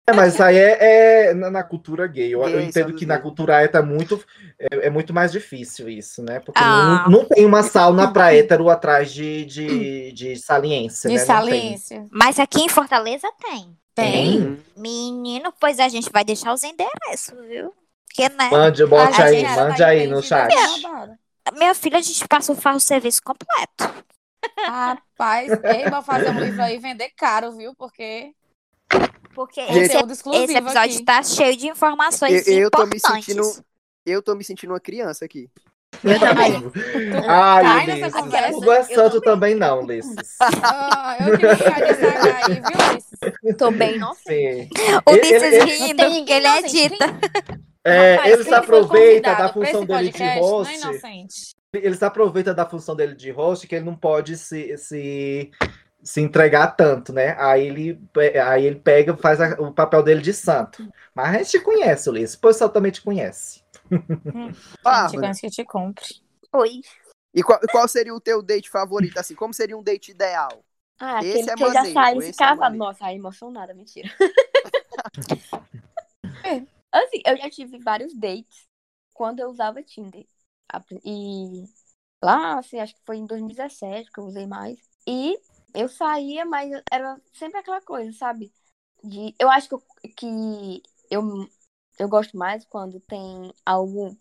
é, 0.06 0.12
mas 0.12 0.34
isso 0.34 0.42
aí 0.42 0.56
é, 0.58 1.28
é 1.28 1.34
na, 1.34 1.50
na 1.50 1.62
cultura 1.62 2.06
gay. 2.06 2.34
Eu, 2.34 2.42
eu 2.42 2.48
Gay, 2.58 2.64
entendo 2.66 2.86
sabe, 2.88 2.98
que 2.98 3.06
na 3.06 3.18
cultura 3.18 3.62
hétero 3.62 3.84
é 3.84 3.86
muito, 3.86 4.22
é, 4.58 4.86
é 4.86 4.90
muito 4.90 5.14
mais 5.14 5.32
difícil 5.32 5.88
isso, 5.88 6.22
né? 6.22 6.40
Porque 6.40 6.60
Ah. 6.62 7.04
não, 7.08 7.18
não 7.20 7.24
tem 7.24 7.44
uma 7.46 7.62
sauna 7.62 8.12
pra 8.12 8.34
hétero 8.34 8.68
atrás 8.68 9.10
de, 9.12 9.44
de, 9.46 10.12
de 10.12 10.36
saliência, 10.36 11.08
De 11.08 11.16
né? 11.16 11.24
Saliência. 11.24 12.04
Mas 12.10 12.38
aqui 12.38 12.60
em 12.62 12.68
Fortaleza 12.68 13.28
tem. 13.40 13.76
Tem. 13.94 14.58
Menino, 14.76 15.52
pois 15.60 15.78
a 15.78 15.88
gente 15.88 16.10
vai 16.10 16.24
deixar 16.24 16.52
os 16.52 16.64
endereços, 16.64 17.32
viu? 17.48 17.72
Porque, 18.06 18.28
né? 18.28 18.48
Mande, 18.50 18.86
bote 18.86 19.20
A 19.20 19.24
aí, 19.24 19.40
gente 19.40 19.56
mande 19.56 19.78
tá 19.78 19.86
aí 19.86 20.06
no 20.06 20.22
chat. 20.22 20.54
Minha 21.54 21.74
filha, 21.74 21.98
a 21.98 22.02
gente 22.02 22.26
passa 22.28 22.52
o 22.52 22.56
faz 22.56 22.76
o 22.76 22.80
serviço 22.80 23.20
completo. 23.22 24.04
Rapaz, 24.66 25.50
ei, 25.64 25.90
vou 25.90 26.02
fazer 26.02 26.30
um 26.30 26.38
livro 26.40 26.62
aí 26.62 26.78
vender 26.78 27.10
caro, 27.16 27.52
viu? 27.52 27.74
Porque 27.74 28.32
Porque 29.34 29.60
esse, 29.60 29.96
esse 29.96 30.56
episódio 30.56 30.96
aqui. 30.96 31.04
tá 31.04 31.22
cheio 31.22 31.56
de 31.56 31.66
informações 31.68 32.46
Eu, 32.46 32.60
eu 32.64 32.70
tô 32.70 32.86
me 32.86 32.96
importantes. 32.96 33.24
sentindo. 33.26 33.64
Eu 34.06 34.22
tô 34.22 34.34
me 34.34 34.44
sentindo 34.44 34.70
uma 34.72 34.80
criança 34.80 35.24
aqui. 35.24 35.48
Eu 36.02 36.18
também. 36.20 36.52
Ai, 37.28 37.84
Ulisses, 37.88 38.12
conversa? 38.12 38.52
tudo 38.52 38.72
é 38.72 38.82
santo 38.82 39.20
também 39.20 39.54
não, 39.54 39.82
Ulisses. 39.82 40.14
Ah, 40.62 41.16
eu 41.20 41.38
queria 41.38 41.56
ficar 41.56 41.82
aí, 41.82 42.54
viu, 42.54 42.90
Ulisses? 42.90 43.56
Tô 43.58 43.70
bem 43.70 43.96
inocente. 43.96 44.68
Sim. 44.76 45.00
O 45.06 45.10
Ele- 45.10 45.20
Ulisses 45.20 45.42
ele- 45.42 45.72
rindo, 45.86 46.08
ninguém 46.10 46.36
ele 46.36 46.46
é 46.46 46.62
dita. 46.62 47.06
É, 47.84 48.14
Rapaz, 48.14 48.32
ele 48.32 48.44
se 48.44 48.54
aproveita 48.54 49.34
da 49.34 49.52
função 49.52 49.84
dele 49.84 50.04
de 50.04 50.12
podcast 50.12 50.38
é 50.38 50.40
host. 50.40 50.74
inocente. 50.74 51.54
Ele 51.74 51.94
se 51.96 52.04
aproveita 52.04 52.54
da 52.54 52.64
função 52.64 52.96
dele 52.96 53.14
de 53.14 53.30
host 53.30 53.66
que 53.66 53.74
ele 53.74 53.84
não 53.84 53.94
pode 53.96 54.36
se, 54.38 54.76
se, 54.78 55.50
se 56.02 56.20
entregar 56.20 56.68
tanto, 56.76 57.12
né? 57.12 57.36
Aí 57.38 57.66
ele, 57.66 58.00
aí 58.46 58.64
ele 58.64 58.76
pega 58.80 59.16
faz 59.16 59.40
a- 59.40 59.60
o 59.60 59.72
papel 59.72 60.02
dele 60.02 60.22
de 60.22 60.32
santo. 60.32 60.88
Mas 61.14 61.28
a 61.34 61.38
gente 61.38 61.50
te 61.50 61.60
conhece, 61.60 62.08
Ulisses. 62.08 62.36
O 62.36 62.40
pessoal 62.40 62.70
também 62.70 62.90
te 62.92 63.02
conhece. 63.02 63.62
Ah, 64.84 65.08
Gente, 65.08 65.26
antes 65.26 65.40
que 65.40 65.50
te 65.50 65.64
compre. 65.64 66.06
Oi. 66.54 66.80
e 67.34 67.42
qual, 67.42 67.58
qual 67.70 67.86
seria 67.88 68.14
o 68.14 68.20
teu 68.20 68.40
date 68.40 68.70
favorito? 68.70 69.18
Assim, 69.18 69.34
como 69.34 69.52
seria 69.52 69.76
um 69.76 69.82
date 69.82 70.10
ideal? 70.12 70.64
Ah, 70.98 71.18
Esse 71.22 71.50
aquele 71.50 71.50
é 71.50 71.54
que 71.56 71.64
eu 71.64 71.72
já 71.72 71.84
saí 71.92 72.18
esse 72.18 72.32
se 72.32 72.42
é. 72.42 72.70
Nossa, 72.70 73.04
aí 73.04 73.16
emocionada, 73.16 73.74
mentira. 73.74 74.08
assim, 77.00 77.20
eu 77.26 77.36
já 77.36 77.50
tive 77.50 77.78
vários 77.78 78.14
dates 78.14 78.66
quando 79.14 79.40
eu 79.40 79.50
usava 79.50 79.82
Tinder. 79.82 80.26
E 81.04 81.64
lá, 82.22 82.58
assim, 82.58 82.78
acho 82.80 82.94
que 82.94 83.02
foi 83.06 83.18
em 83.18 83.26
2017 83.26 84.10
que 84.12 84.20
eu 84.20 84.24
usei 84.26 84.46
mais. 84.46 84.78
E 85.06 85.38
eu 85.74 85.88
saía, 85.88 86.44
mas 86.44 86.70
era 86.90 87.20
sempre 87.34 87.58
aquela 87.60 87.80
coisa, 87.82 88.12
sabe? 88.16 88.52
De, 89.04 89.34
eu 89.38 89.50
acho 89.50 89.68
que, 89.68 89.74
eu, 89.74 89.82
que 90.16 90.82
eu, 91.10 91.48
eu 91.98 92.08
gosto 92.08 92.36
mais 92.36 92.64
quando 92.66 93.00
tem 93.00 93.52
algo 93.66 94.16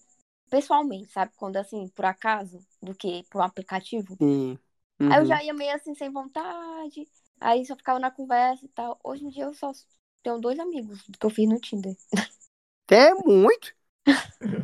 pessoalmente, 0.49 1.11
sabe? 1.13 1.33
Quando 1.37 1.57
assim, 1.57 1.89
por 1.89 2.05
acaso, 2.05 2.59
do 2.81 2.95
que 2.95 3.23
por 3.31 3.41
um 3.41 3.45
aplicativo. 3.45 4.19
Sim. 4.19 4.59
Aí 5.09 5.19
eu 5.19 5.25
Uhum. 5.25 5.27
já 5.27 5.43
ia 5.43 5.53
meio 5.53 5.75
assim, 5.75 5.95
sem 5.95 6.11
vontade. 6.11 7.07
Aí 7.39 7.65
só 7.65 7.75
ficava 7.75 7.99
na 7.99 8.11
conversa 8.11 8.65
e 8.65 8.69
tal. 8.69 8.99
Hoje 9.03 9.25
em 9.25 9.29
dia 9.29 9.45
eu 9.45 9.53
só 9.53 9.71
tenho 10.23 10.39
dois 10.39 10.59
amigos 10.59 11.01
que 11.19 11.25
eu 11.25 11.29
fiz 11.29 11.47
no 11.49 11.59
Tinder. 11.59 11.95
Tem 12.85 13.13
muito. 13.15 13.73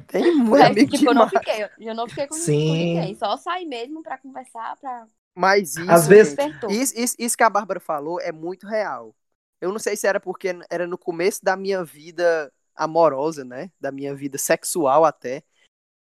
Tem 0.07 0.35
muito 0.35 0.55
resto, 0.55 0.71
amigo 0.71 0.91
tipo, 0.97 1.09
eu 1.09 1.13
não 1.15 1.29
fiquei. 1.29 1.69
Eu 1.79 1.95
não 1.95 2.07
fiquei 2.07 2.27
com, 2.27 2.35
com 2.35 2.41
Sim. 2.41 2.73
ninguém. 2.95 3.15
Só 3.15 3.37
saí 3.37 3.65
mesmo 3.65 4.03
pra 4.03 4.17
conversar, 4.17 4.75
pra. 4.77 5.07
Mas 5.35 5.77
isso, 5.77 5.89
Às 5.91 6.07
vezes- 6.07 6.35
isso, 6.69 6.93
isso, 6.99 7.15
isso 7.17 7.37
que 7.37 7.43
a 7.43 7.49
Bárbara 7.49 7.79
falou 7.79 8.19
é 8.19 8.31
muito 8.31 8.67
real. 8.67 9.15
Eu 9.61 9.71
não 9.71 9.79
sei 9.79 9.95
se 9.95 10.07
era 10.07 10.19
porque 10.19 10.49
era 10.69 10.85
no 10.87 10.97
começo 10.97 11.43
da 11.43 11.55
minha 11.55 11.83
vida 11.83 12.51
amorosa, 12.75 13.43
né? 13.45 13.71
Da 13.79 13.91
minha 13.91 14.13
vida 14.15 14.37
sexual 14.37 15.05
até. 15.05 15.43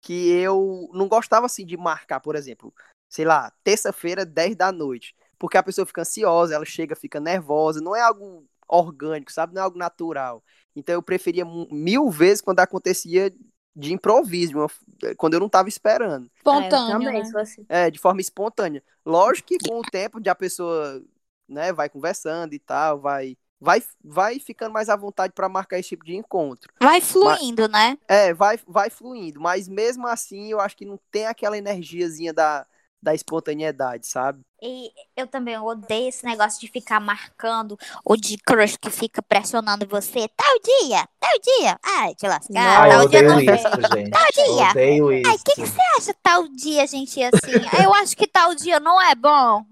Que 0.01 0.29
eu 0.31 0.89
não 0.93 1.07
gostava 1.07 1.47
assim 1.47 1.65
de 1.65 1.75
marcar, 1.75 2.19
por 2.19 2.35
exemplo, 2.35 2.73
sei 3.09 3.25
lá, 3.25 3.51
terça-feira, 3.63 4.23
10 4.25 4.55
da 4.55 4.71
noite. 4.71 5.15
Porque 5.37 5.57
a 5.57 5.63
pessoa 5.63 5.85
fica 5.85 6.01
ansiosa, 6.01 6.55
ela 6.55 6.65
chega, 6.65 6.95
fica 6.95 7.19
nervosa. 7.19 7.81
Não 7.81 7.95
é 7.95 8.01
algo 8.01 8.45
orgânico, 8.67 9.31
sabe? 9.31 9.53
Não 9.53 9.61
é 9.61 9.65
algo 9.65 9.77
natural. 9.77 10.43
Então 10.75 10.93
eu 10.95 11.01
preferia 11.01 11.45
mil 11.45 12.09
vezes 12.09 12.41
quando 12.41 12.59
acontecia 12.59 13.33
de 13.75 13.93
improviso, 13.93 14.57
uma- 14.57 14.69
quando 15.17 15.33
eu 15.35 15.39
não 15.39 15.49
tava 15.49 15.69
esperando. 15.69 16.29
Espontâneo, 16.37 16.69
É, 16.69 16.69
eu 16.69 16.85
também 16.85 17.21
né? 17.23 17.31
assim. 17.41 17.65
É, 17.67 17.89
de 17.91 17.99
forma 17.99 18.21
espontânea. 18.21 18.83
Lógico 19.05 19.47
que 19.49 19.57
com 19.59 19.79
o 19.79 19.83
tempo 19.83 20.19
de 20.21 20.29
a 20.29 20.35
pessoa, 20.35 21.03
né, 21.47 21.73
vai 21.73 21.89
conversando 21.89 22.53
e 22.53 22.59
tal, 22.59 22.99
vai 22.99 23.37
vai 23.59 23.81
vai 24.03 24.39
ficando 24.39 24.71
mais 24.73 24.89
à 24.89 24.95
vontade 24.95 25.33
para 25.33 25.49
marcar 25.49 25.79
esse 25.79 25.89
tipo 25.89 26.05
de 26.05 26.15
encontro. 26.15 26.71
Vai 26.79 27.01
fluindo, 27.01 27.67
né? 27.67 27.97
É, 28.07 28.33
vai 28.33 28.57
vai 28.67 28.89
fluindo, 28.89 29.41
mas 29.41 29.67
mesmo 29.67 30.05
assim 30.05 30.51
eu 30.51 30.59
acho 30.59 30.77
que 30.77 30.85
não 30.85 30.99
tem 31.09 31.25
aquela 31.25 31.57
energiazinha 31.57 32.31
da 32.33 32.65
da 33.05 33.13
espontaneidade, 33.13 34.07
sabe? 34.07 34.41
E 34.61 34.89
eu 35.15 35.27
também 35.27 35.57
odeio 35.59 36.09
esse 36.09 36.25
negócio 36.25 36.59
de 36.59 36.67
ficar 36.67 36.99
marcando 36.99 37.77
ou 38.03 38.17
de 38.17 38.35
crush 38.37 38.77
que 38.77 38.89
fica 38.89 39.21
pressionando 39.21 39.85
você. 39.87 40.27
Tal 40.35 40.55
dia, 40.59 41.07
tal 41.19 41.39
dia. 41.39 41.79
Ai, 41.83 42.15
te 42.15 42.27
lascar. 42.27 42.89
Tal 42.89 43.07
dia 43.07 43.21
não 43.21 43.39
isso, 43.39 43.45
vem. 43.45 44.03
gente. 44.03 44.09
Tal 44.11 44.25
dia. 44.33 44.69
odeio 44.71 45.13
isso. 45.13 45.29
Ai, 45.29 45.35
o 45.35 45.39
que, 45.43 45.53
que 45.53 45.61
você 45.67 45.81
acha 45.97 46.15
tal 46.23 46.47
dia, 46.47 46.87
gente, 46.87 47.23
assim? 47.23 47.83
Eu 47.83 47.93
acho 47.93 48.17
que 48.17 48.25
tal 48.27 48.55
dia 48.55 48.79
não 48.79 48.99
é 49.01 49.13
bom. 49.13 49.63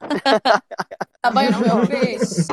Tá 1.20 1.30
banho 1.32 1.50
no 1.50 1.58
meu 1.58 1.86
peixe. 1.88 2.46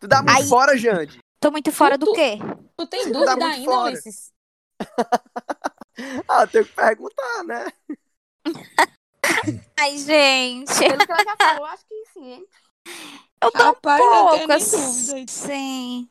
Tu 0.00 0.08
dá 0.08 0.22
muito 0.22 0.34
Aí- 0.38 0.48
fora, 0.48 0.78
Jande. 0.78 1.18
Tô 1.38 1.50
muito 1.50 1.70
fora 1.70 1.98
do 1.98 2.06
Tu- 2.06 2.12
quê? 2.14 2.38
Tu 2.76 2.86
tem 2.86 3.04
Tá 3.04 3.10
dúvida 3.12 3.44
ainda, 3.46 3.70
fora. 3.70 3.90
Ulisses? 3.92 4.32
Ah, 6.28 6.46
tem 6.46 6.62
que 6.64 6.72
perguntar, 6.72 7.42
né? 7.44 7.66
Ai, 9.78 9.98
gente. 9.98 10.78
Pelo 10.78 10.98
que 11.06 11.12
ela 11.12 11.24
já 11.24 11.36
falou, 11.36 11.64
acho 11.66 11.84
que 11.86 12.04
sim, 12.12 12.32
hein? 12.32 12.46
Eu 13.42 13.52
tô 13.52 13.58
Rapaz, 13.58 14.02
tenho 14.02 14.28
pouco, 14.48 14.52
assim. 14.52 15.26
Sim. 15.26 16.08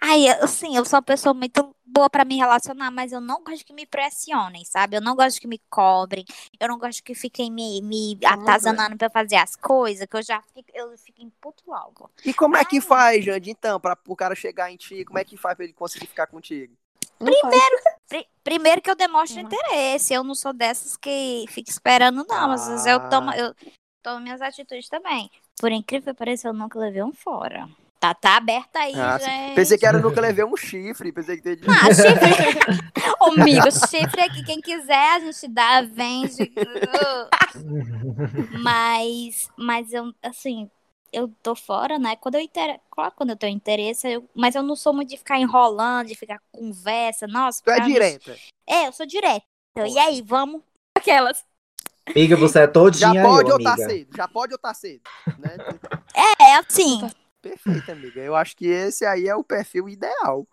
Ai, 0.00 0.28
eu- 0.28 0.44
assim, 0.44 0.76
eu 0.76 0.84
sou 0.84 0.98
uma 0.98 1.02
pessoa 1.02 1.32
muito 1.32 1.74
boa 1.84 2.08
pra 2.10 2.24
me 2.24 2.36
relacionar, 2.36 2.90
mas 2.90 3.12
eu 3.12 3.20
não 3.20 3.42
gosto 3.42 3.64
que 3.64 3.72
me 3.72 3.86
pressionem, 3.86 4.64
sabe? 4.64 4.96
Eu 4.96 5.00
não 5.00 5.16
gosto 5.16 5.40
que 5.40 5.46
me 5.48 5.60
cobrem, 5.70 6.24
eu 6.60 6.68
não 6.68 6.78
gosto 6.78 7.02
que 7.02 7.14
fiquem 7.14 7.50
me, 7.50 7.80
me 7.82 8.18
atazanando 8.24 8.96
pra 8.96 9.08
fazer 9.10 9.36
as 9.36 9.56
coisas, 9.56 10.06
que 10.06 10.16
eu 10.16 10.22
já 10.22 10.42
fico, 10.54 10.70
eu 10.74 10.96
fico 10.98 11.22
em 11.22 11.30
puto 11.40 11.62
logo. 11.66 12.10
E 12.24 12.34
como 12.34 12.56
é 12.56 12.64
que 12.64 12.80
faz, 12.80 13.24
Jande, 13.24 13.50
então, 13.50 13.80
pra 13.80 13.96
o 14.06 14.16
cara 14.16 14.34
chegar 14.34 14.70
em 14.70 14.76
ti? 14.76 15.04
Como 15.04 15.18
é 15.18 15.24
que 15.24 15.36
faz 15.36 15.54
pra 15.56 15.64
ele 15.64 15.74
conseguir 15.74 16.06
ficar 16.06 16.26
contigo? 16.26 16.74
Pri- 18.12 18.26
primeiro 18.44 18.82
que 18.82 18.90
eu 18.90 18.94
demonstro 18.94 19.40
Uhum. 19.40 19.46
interesse, 19.46 20.12
eu 20.12 20.22
não 20.22 20.34
sou 20.34 20.52
dessas 20.52 20.98
que 20.98 21.46
fica 21.48 21.70
esperando, 21.70 22.26
não. 22.28 22.50
Às 22.52 22.68
vezes 22.68 22.84
eu 22.84 23.08
tomo, 23.08 23.30
Ah. 23.30 23.38
eu 23.38 23.54
tomo 24.02 24.20
minhas 24.20 24.42
atitudes 24.42 24.86
também. 24.86 25.30
Por 25.58 25.72
incrível 25.72 26.12
que 26.12 26.18
pareça, 26.18 26.48
eu 26.48 26.52
nunca 26.52 26.78
levei 26.78 27.02
um 27.02 27.12
fora. 27.12 27.66
Tá, 27.98 28.12
tá 28.12 28.36
aberta 28.36 28.80
aí, 28.80 28.94
Ah, 28.98 29.16
gente. 29.16 29.54
Pensei 29.54 29.78
que 29.78 29.86
era 29.86 29.98
nunca 30.00 30.20
levei 30.20 30.44
um 30.44 30.56
chifre, 30.56 31.12
pensei 31.12 31.36
que 31.36 31.42
teria... 31.42 31.64
Ah, 31.70 31.86
chifre. 31.94 32.90
Ô, 33.20 33.26
amigo, 33.40 33.70
chifre 33.88 34.20
aqui, 34.22 34.42
quem 34.44 34.60
quiser, 34.60 35.14
a 35.14 35.20
gente 35.20 35.48
dá, 35.48 35.80
vende. 35.82 36.52
Mas, 38.62 39.48
mas 39.56 39.92
eu, 39.92 40.12
assim, 40.22 40.70
eu 41.12 41.28
tô 41.42 41.54
fora, 41.54 41.98
né? 41.98 42.16
Quando 42.16 42.36
eu 42.36 42.40
inter... 42.40 42.80
Claro, 42.90 43.12
quando 43.16 43.30
eu 43.30 43.36
tenho 43.36 43.54
interesse, 43.54 44.08
eu... 44.08 44.28
mas 44.34 44.54
eu 44.54 44.62
não 44.62 44.74
sou 44.74 44.94
muito 44.94 45.10
de 45.10 45.16
ficar 45.16 45.38
enrolando, 45.38 46.08
de 46.08 46.14
ficar 46.14 46.40
com 46.50 46.60
conversa. 46.60 47.26
Nossa, 47.26 47.62
Tu 47.62 47.70
é 47.70 47.80
direta. 47.80 48.36
É, 48.66 48.86
eu 48.86 48.92
sou 48.92 49.06
direta. 49.06 49.44
E 49.76 49.98
aí, 49.98 50.22
vamos? 50.22 50.62
Aquelas. 50.96 51.44
Amiga, 52.06 52.36
você 52.36 52.58
é 52.58 52.62
Já 52.62 52.68
todinha 52.68 53.22
pode 53.22 53.48
eu, 53.48 53.56
ou 53.56 53.62
tá 53.62 53.76
cedo, 53.76 54.16
já 54.16 54.28
pode 54.28 54.52
ou 54.52 54.58
tá 54.58 54.74
cedo. 54.74 55.02
Né? 55.38 55.56
É, 56.40 56.56
assim. 56.56 57.00
Perfeito, 57.40 57.92
amiga. 57.92 58.20
Eu 58.20 58.34
acho 58.34 58.56
que 58.56 58.66
esse 58.66 59.04
aí 59.04 59.28
é 59.28 59.34
o 59.34 59.44
perfil 59.44 59.88
ideal. 59.88 60.46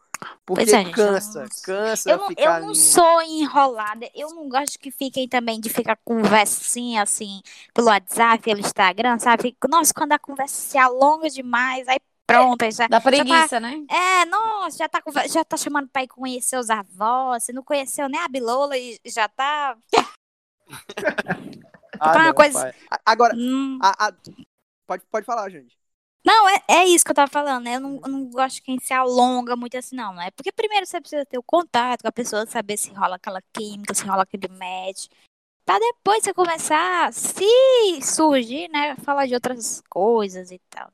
Porque 0.45 0.65
Pois 0.65 0.73
é, 0.73 0.83
gente, 0.83 0.93
cansa, 0.93 1.43
eu- 1.43 1.49
cansa 1.63 2.09
Eu 2.11 2.17
não, 2.17 2.27
ficar 2.27 2.59
eu 2.61 2.67
não 2.67 2.75
sou 2.75 3.21
enrolada. 3.21 4.09
Eu 4.13 4.29
não 4.33 4.49
gosto 4.49 4.77
que 4.79 4.91
fiquem 4.91 5.27
também 5.29 5.59
de 5.59 5.69
ficar 5.69 5.95
conversinha 6.03 7.01
assim 7.03 7.41
pelo 7.73 7.87
WhatsApp, 7.87 8.43
pelo 8.43 8.59
Instagram, 8.59 9.17
sabe? 9.19 9.55
Nossa, 9.69 9.93
quando 9.93 10.11
a 10.11 10.19
conversa 10.19 10.55
se 10.55 10.77
alonga 10.77 11.29
demais, 11.29 11.87
aí 11.87 11.97
pronto, 12.27 12.63
aí 12.63 12.71
já, 12.71 12.87
Dá 12.87 12.97
já 12.97 13.01
tá- 13.01 13.09
preguiça, 13.09 13.59
né? 13.59 13.81
É, 13.89 14.25
nossa, 14.25 14.77
já 14.77 14.89
tá, 14.89 15.01
já 15.27 15.43
tá 15.45 15.55
chamando 15.57 15.87
pra 15.87 16.03
ir 16.03 16.07
conhecer 16.07 16.57
os 16.57 16.69
avós. 16.69 17.43
Você 17.45 17.53
não 17.53 17.63
conheceu 17.63 18.09
nem 18.09 18.19
a 18.19 18.27
Bilola 18.27 18.77
e 18.77 18.99
já 19.05 19.27
tá. 19.29 19.77
Ah, 22.01 22.11
uma 22.15 22.23
não, 22.25 22.33
coisa- 22.33 22.73
Agora, 23.05 23.35
Hum, 23.35 23.77
a- 23.81 24.07
a- 24.07 24.13
pode, 24.87 25.03
pode 25.11 25.25
falar, 25.25 25.49
gente. 25.49 25.77
Não, 26.29 26.47
é, 26.47 26.61
é 26.67 26.85
isso 26.85 27.03
que 27.03 27.09
eu 27.09 27.15
tava 27.15 27.31
falando, 27.31 27.63
né? 27.63 27.77
Eu 27.77 27.79
não, 27.79 27.99
eu 28.03 28.07
não 28.07 28.29
gosto 28.29 28.57
de 28.57 28.61
quem 28.61 28.79
se 28.79 28.93
alonga 28.93 29.55
muito 29.55 29.75
assim, 29.75 29.95
não, 29.95 30.13
né? 30.13 30.29
Porque 30.29 30.51
primeiro 30.51 30.85
você 30.85 31.01
precisa 31.01 31.25
ter 31.25 31.39
o 31.39 31.43
contato 31.43 32.03
com 32.03 32.07
a 32.07 32.11
pessoa, 32.11 32.45
saber 32.45 32.77
se 32.77 32.93
rola 32.93 33.15
aquela 33.15 33.41
química, 33.51 33.95
se 33.95 34.05
rola 34.05 34.21
aquele 34.21 34.47
match. 34.47 35.07
Pra 35.65 35.79
depois 35.79 36.23
você 36.23 36.31
começar, 36.31 37.11
se 37.11 37.43
surgir, 38.03 38.67
né? 38.69 38.95
Falar 38.97 39.25
de 39.25 39.33
outras 39.33 39.81
coisas 39.89 40.51
e 40.51 40.59
tal. 40.69 40.93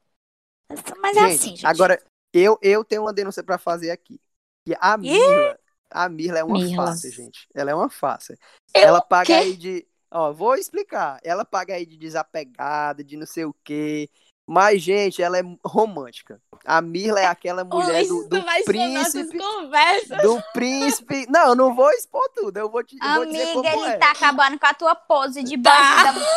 Mas 1.02 1.18
é 1.18 1.20
gente, 1.20 1.36
assim, 1.36 1.50
gente. 1.50 1.66
agora, 1.66 2.02
eu, 2.32 2.58
eu 2.62 2.86
tenho 2.86 3.02
uma 3.02 3.12
denúncia 3.12 3.44
pra 3.44 3.58
fazer 3.58 3.92
aqui. 3.92 4.18
Que 4.66 4.74
a 4.80 4.98
Mirla, 4.98 5.60
a 5.92 6.08
Mirla 6.08 6.40
é 6.40 6.44
uma 6.46 6.58
Mirla. 6.58 6.86
farsa, 6.86 7.12
gente. 7.12 7.46
Ela 7.54 7.72
é 7.72 7.76
uma 7.76 7.90
farsa. 7.90 8.38
Eu 8.74 8.84
Ela 8.88 9.02
paga 9.02 9.28
quê? 9.28 9.34
aí 9.34 9.58
de. 9.58 9.88
Ó, 10.10 10.32
vou 10.32 10.56
explicar. 10.56 11.20
Ela 11.26 11.44
paga 11.44 11.74
aí 11.74 11.86
de 11.86 11.98
desapegada, 11.98 13.04
de 13.04 13.18
não 13.18 13.26
sei 13.26 13.44
o 13.44 13.54
quê. 13.66 14.10
Mas, 14.48 14.80
gente, 14.82 15.24
ela 15.24 15.40
é 15.40 15.44
romântica. 15.66 16.40
A 16.64 16.80
Mirla 16.80 17.20
é 17.20 17.26
aquela 17.26 17.64
mulher 17.64 18.06
do, 18.06 18.28
do 18.30 18.44
príncipe. 18.64 19.38
conversas. 19.40 20.22
Do 20.22 20.40
príncipe. 20.54 21.26
Não, 21.30 21.48
eu 21.50 21.56
não 21.56 21.74
vou 21.76 21.90
expor 21.92 22.28
tudo. 22.36 22.56
Eu 22.58 22.70
vou 22.70 22.84
te 22.84 22.96
eu 23.04 23.14
vou 23.16 23.26
dizer 23.26 23.42
Amiga, 23.42 23.54
como 23.72 23.86
ele 23.86 23.94
é. 23.94 23.98
tá 23.98 24.12
acabando 24.12 24.60
com 24.60 24.66
a 24.68 24.74
tua 24.76 24.94
pose 24.96 25.42
de 25.44 25.58
Tá. 25.62 26.14
bandida. 26.14 26.28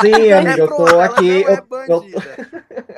Sim, 0.00 0.32
amiga, 0.32 0.56
eu 0.58 0.66
pronto, 0.66 0.84
tô 0.84 0.88
ela 0.88 1.04
aqui. 1.06 1.22
não 1.44 1.50
é 1.50 1.52
eu- 1.52 1.56
eu- 1.56 1.66
bandida. 1.66 2.36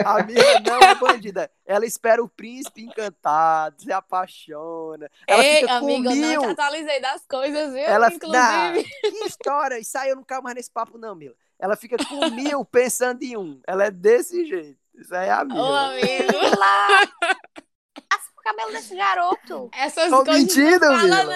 A 0.05 0.23
Mirla 0.25 0.61
não 0.66 0.81
é 0.81 0.94
bandida. 0.94 1.51
Ela 1.64 1.87
espera 1.87 2.23
o 2.23 2.29
príncipe 2.29 2.83
encantado, 2.83 3.81
se 3.83 3.90
apaixona. 3.92 5.11
Ela 5.27 5.42
Ei, 5.44 5.61
fica 5.61 5.75
amigo, 5.75 6.05
com 6.05 6.11
eu 6.14 6.16
não 6.16 6.40
te 6.42 6.51
atualizei 6.61 7.01
das 7.01 7.27
coisas, 7.27 7.73
viu? 7.73 7.83
Ela 7.83 8.09
Inclusive. 8.12 8.38
Não, 8.38 9.11
que 9.11 9.27
história. 9.27 9.79
Isso 9.79 9.96
aí 9.96 10.11
eu 10.11 10.16
não 10.16 10.25
caio 10.25 10.42
mais 10.42 10.55
nesse 10.57 10.70
papo, 10.70 10.99
não, 10.99 11.14
Mila. 11.14 11.35
Ela 11.61 11.77
fica 11.77 11.96
com 12.05 12.31
mil 12.31 12.64
pensando 12.64 13.23
em 13.23 13.37
um. 13.37 13.61
Ela 13.66 13.85
é 13.85 13.90
desse 13.90 14.46
jeito. 14.46 14.79
Isso 14.94 15.14
aí 15.14 15.29
é 15.29 15.31
a 15.33 15.42
Ô, 15.42 15.44
Mila. 15.44 15.90
amigo. 15.90 16.59
Lá. 16.59 17.07
Passa 18.09 18.31
o 18.37 18.42
cabelo 18.42 18.73
desse 18.73 18.96
garoto. 18.96 19.68
Essas 19.75 20.09
Tô 20.11 20.25
coisas 20.25 20.42
mentindo, 20.42 20.81
não 20.81 20.99
fala, 21.01 21.25
não. 21.25 21.33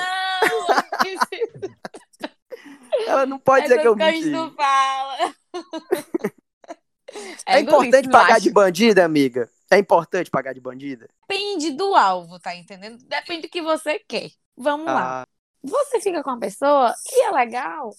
Ela 3.06 3.26
não 3.26 3.38
pode 3.38 3.62
dizer 3.64 3.74
Essas 3.74 3.82
que 3.82 3.88
eu 3.88 3.96
menti. 3.96 4.30
não 4.30 4.54
fala. 4.54 5.34
É 7.46 7.60
importante 7.60 8.08
pagar 8.08 8.40
de 8.40 8.50
bandida, 8.50 9.04
amiga? 9.04 9.48
É 9.70 9.78
importante 9.78 10.30
pagar 10.30 10.52
de 10.52 10.60
bandida? 10.60 11.08
Depende 11.28 11.70
do 11.72 11.94
alvo, 11.94 12.38
tá 12.38 12.54
entendendo? 12.54 12.98
Depende 13.04 13.42
do 13.42 13.50
que 13.50 13.60
você 13.62 13.98
quer. 14.00 14.30
Vamos 14.56 14.86
lá. 14.86 15.22
Ah, 15.22 15.26
Você 15.62 16.00
fica 16.00 16.22
com 16.22 16.30
a 16.30 16.38
pessoa 16.38 16.94
e 17.12 17.22
é 17.22 17.30
legal. 17.30 17.90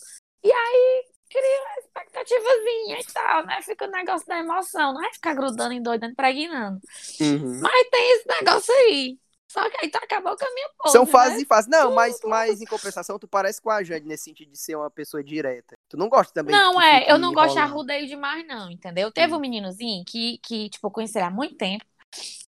E 0.43 0.51
aí 0.51 1.03
cria 1.29 1.61
uma 1.61 1.79
expectativazinha 1.79 2.99
e 2.99 3.05
tal, 3.13 3.45
né? 3.45 3.61
Fica 3.61 3.85
o 3.85 3.91
negócio 3.91 4.27
da 4.27 4.39
emoção. 4.39 4.93
Não 4.93 5.03
é 5.05 5.13
ficar 5.13 5.33
grudando, 5.33 5.73
endoidando, 5.73 6.13
impregnando. 6.13 6.79
uhum. 7.19 7.59
Mas 7.61 7.89
tem 7.89 8.11
esse 8.13 8.27
negócio 8.27 8.73
aí. 8.73 9.17
Só 9.47 9.69
que 9.69 9.77
aí 9.81 9.89
tu 9.89 9.95
acabou 9.97 10.35
com 10.35 10.43
a 10.45 10.53
minha 10.53 10.69
pose, 10.77 10.91
São 10.91 11.05
né? 11.05 11.11
fases 11.11 11.41
e 11.41 11.45
fases. 11.45 11.69
Não, 11.69 11.93
mas, 11.95 12.19
mas 12.25 12.61
em 12.61 12.65
compensação, 12.65 13.17
tu 13.17 13.27
parece 13.27 13.61
com 13.61 13.69
a 13.69 13.81
Jade 13.83 14.05
nesse 14.05 14.25
sentido 14.25 14.51
de 14.51 14.57
ser 14.57 14.75
uma 14.75 14.91
pessoa 14.91 15.23
direta. 15.23 15.75
Tu 15.87 15.95
não 15.95 16.09
gosta 16.09 16.33
também 16.33 16.53
Não, 16.53 16.81
é, 16.81 17.09
eu 17.09 17.17
não 17.17 17.31
gosto 17.33 17.53
de 17.53 17.59
arrudeio 17.59 18.05
demais, 18.05 18.45
não, 18.45 18.69
entendeu? 18.69 19.11
Teve 19.11 19.33
Hum. 19.33 19.37
um 19.37 19.39
meninozinho 19.39 20.03
que, 20.05 20.39
que, 20.39 20.69
tipo, 20.69 20.87
eu 20.87 20.91
conheci 20.91 21.17
ele 21.17 21.25
há 21.27 21.31
muito 21.31 21.55
tempo. 21.55 21.85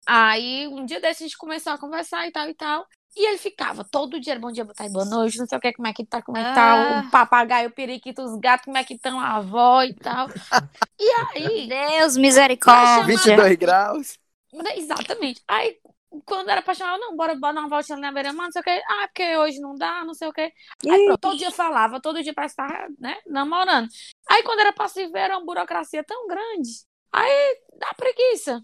Aí, 0.06 0.68
um 0.68 0.86
dia 0.86 1.02
desses, 1.02 1.22
a 1.22 1.26
gente 1.26 1.38
começou 1.38 1.74
a 1.74 1.78
conversar 1.78 2.28
e 2.28 2.32
tal 2.32 2.48
e 2.50 2.54
tal. 2.54 2.88
E 3.16 3.28
ele 3.28 3.38
ficava 3.38 3.84
todo 3.84 4.20
dia, 4.20 4.40
bom 4.40 4.52
dia, 4.52 4.64
boa 4.66 4.74
tarde, 4.74 4.92
boa 4.92 5.06
noite, 5.06 5.38
não 5.38 5.46
sei 5.46 5.58
o 5.58 5.62
que, 5.62 5.74
como 5.74 5.88
é 5.88 5.94
que 5.94 6.04
tá, 6.06 6.22
como 6.22 6.36
é 6.38 6.44
que 6.44 6.56
tá, 6.56 6.74
Ah. 6.74 7.04
o 7.08 7.12
papagaio, 7.12 7.70
o 7.70 7.72
periquito, 7.74 8.24
os 8.24 8.40
gatos, 8.40 8.66
como 8.66 8.78
é 8.78 8.84
que 8.84 8.96
estão, 8.96 9.20
a 9.20 9.36
avó 9.36 9.84
e 9.84 9.94
tal. 9.94 10.28
E 11.00 11.10
aí, 11.38 11.68
Deus, 11.68 12.18
misericórdia. 12.18 13.04
22 13.06 13.56
graus. 13.56 14.18
né, 14.54 14.78
exatamente. 14.78 15.42
Aí, 15.48 15.78
quando 16.26 16.50
era 16.50 16.62
pra 16.62 16.74
chamar, 16.74 16.98
não, 16.98 17.16
bora, 17.16 17.36
bora 17.36 17.54
dar 17.54 17.62
uma 17.62 17.70
voltinha 17.70 17.96
ali 17.96 18.02
na 18.04 18.12
beira-mar, 18.12 18.46
não 18.46 18.52
sei 18.52 18.62
o 18.62 18.64
que. 18.64 18.70
Ah, 18.70 19.08
porque 19.08 19.38
hoje 19.38 19.60
não 19.60 19.76
dá, 19.76 20.04
não 20.06 20.14
sei 20.14 20.28
o 20.28 20.34
que. 20.34 20.42
Aí, 20.42 21.06
pronto, 21.06 21.18
todo 21.20 21.38
dia 21.38 21.52
falava, 21.52 22.00
todo 22.02 22.24
dia 22.24 22.34
parece 22.34 22.54
estar, 22.54 22.88
né, 23.00 23.18
namorando. 23.28 23.88
Aí, 24.30 24.42
quando 24.44 24.60
era 24.60 24.72
pra 24.74 24.88
se 24.88 25.08
ver, 25.08 25.20
era 25.20 25.38
uma 25.38 25.46
burocracia 25.46 26.04
tão 26.04 26.28
grande. 26.28 26.70
Aí, 27.12 27.58
dá 27.80 27.94
preguiça. 27.96 28.64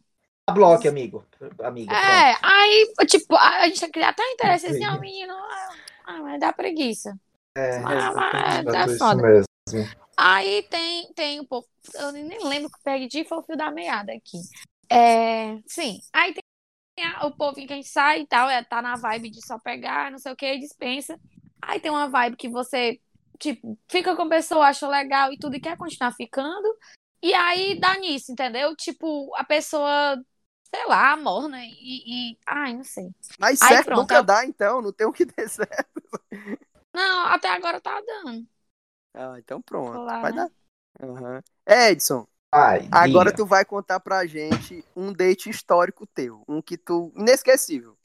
Bloque, 0.52 0.88
amigo. 0.88 1.26
Amiga. 1.64 1.96
É, 1.96 2.36
aí, 2.42 2.94
tipo, 3.08 3.36
a 3.36 3.68
gente 3.68 3.88
cria 3.90 4.10
até 4.10 4.24
interesse 4.32 4.68
assim, 4.68 4.86
ó, 4.86 5.00
menino, 5.00 5.34
ah, 5.34 5.70
ah, 6.06 6.20
mas 6.20 6.40
dá 6.40 6.54
preguiça. 6.54 7.18
É, 7.58 7.78
Ah, 7.78 8.62
mas 8.64 8.76
é 8.76 8.86
isso 8.86 8.98
foda. 8.98 9.22
mesmo. 9.22 9.46
Aí 10.18 10.64
tem, 10.64 11.14
tem 11.14 11.40
um 11.40 11.46
pouco, 11.46 11.70
eu 11.96 12.12
nem 12.12 12.44
lembro 12.44 12.70
que 12.70 12.84
perdi, 12.84 13.24
foi 13.24 13.38
o 13.38 13.44
fio 13.44 13.56
da 13.56 13.72
meada 13.72 14.12
aqui. 14.12 14.38
É, 14.90 15.58
sim, 15.66 16.00
aí 16.12 16.34
tem 16.34 16.44
o 17.24 17.32
povinho 17.32 17.68
que 17.68 17.74
a 17.74 17.76
gente 17.78 17.88
sai 17.88 18.22
e 18.22 18.28
tal, 18.28 18.50
é, 18.50 18.64
tá 18.64 18.82
na 18.82 18.96
vibe 18.96 19.30
de 19.30 19.46
só 19.46 19.58
pegar, 19.58 20.12
não 20.12 20.18
sei 20.18 20.34
o 20.34 20.36
que, 20.36 20.58
dispensa. 20.58 21.18
Aí 21.62 21.80
tem 21.80 21.90
uma 21.92 22.10
vibe 22.10 22.36
que 22.36 22.50
você, 22.50 23.00
tipo, 23.38 23.78
fica 23.88 24.16
com 24.16 24.24
a 24.24 24.30
pessoa, 24.30 24.68
acha 24.68 24.88
legal 24.88 25.32
e 25.32 25.38
tudo, 25.38 25.56
e 25.56 25.62
quer 25.62 25.78
continuar 25.78 26.12
ficando. 26.12 26.68
E 27.22 27.34
aí 27.34 27.80
dá 27.80 27.98
nisso, 27.98 28.32
entendeu? 28.32 28.76
Tipo, 28.76 29.34
a 29.36 29.44
pessoa, 29.44 30.22
sei 30.74 30.86
lá, 30.88 31.16
morna 31.18 31.58
e, 31.64 31.72
e... 32.32 32.38
Ai, 32.48 32.74
não 32.76 32.84
sei. 32.84 33.10
Mas 33.40 33.62
Aí 33.62 33.70
certo 33.70 33.86
pronto, 33.88 34.00
nunca 34.02 34.16
eu- 34.16 34.24
dá, 34.24 34.46
então. 34.46 34.82
Não 34.82 34.92
tem 34.92 35.08
o 35.08 35.12
que 35.14 35.26
ter 35.28 35.50
certo. 35.50 36.02
Não, 36.94 37.26
até 37.28 37.50
agora 37.50 37.80
tá 37.82 38.02
dando. 38.02 38.46
Ah, 39.16 39.36
então 39.38 39.62
pronto. 39.62 39.94
Claro, 39.94 40.22
vai 40.22 40.32
né? 40.32 40.38
dar. 41.00 41.08
Aham. 41.08 41.42
Edson, 41.68 42.28
Ai, 42.52 42.88
agora 42.92 43.32
tu 43.36 43.46
vai 43.46 43.64
contar 43.64 44.00
pra 44.00 44.26
gente 44.26 44.84
um 44.96 45.14
date 45.14 45.50
histórico 45.50 46.06
teu. 46.08 46.44
Um 46.48 46.62
que 46.62 46.78
tu. 46.78 47.12
Inesquecível. 47.16 47.96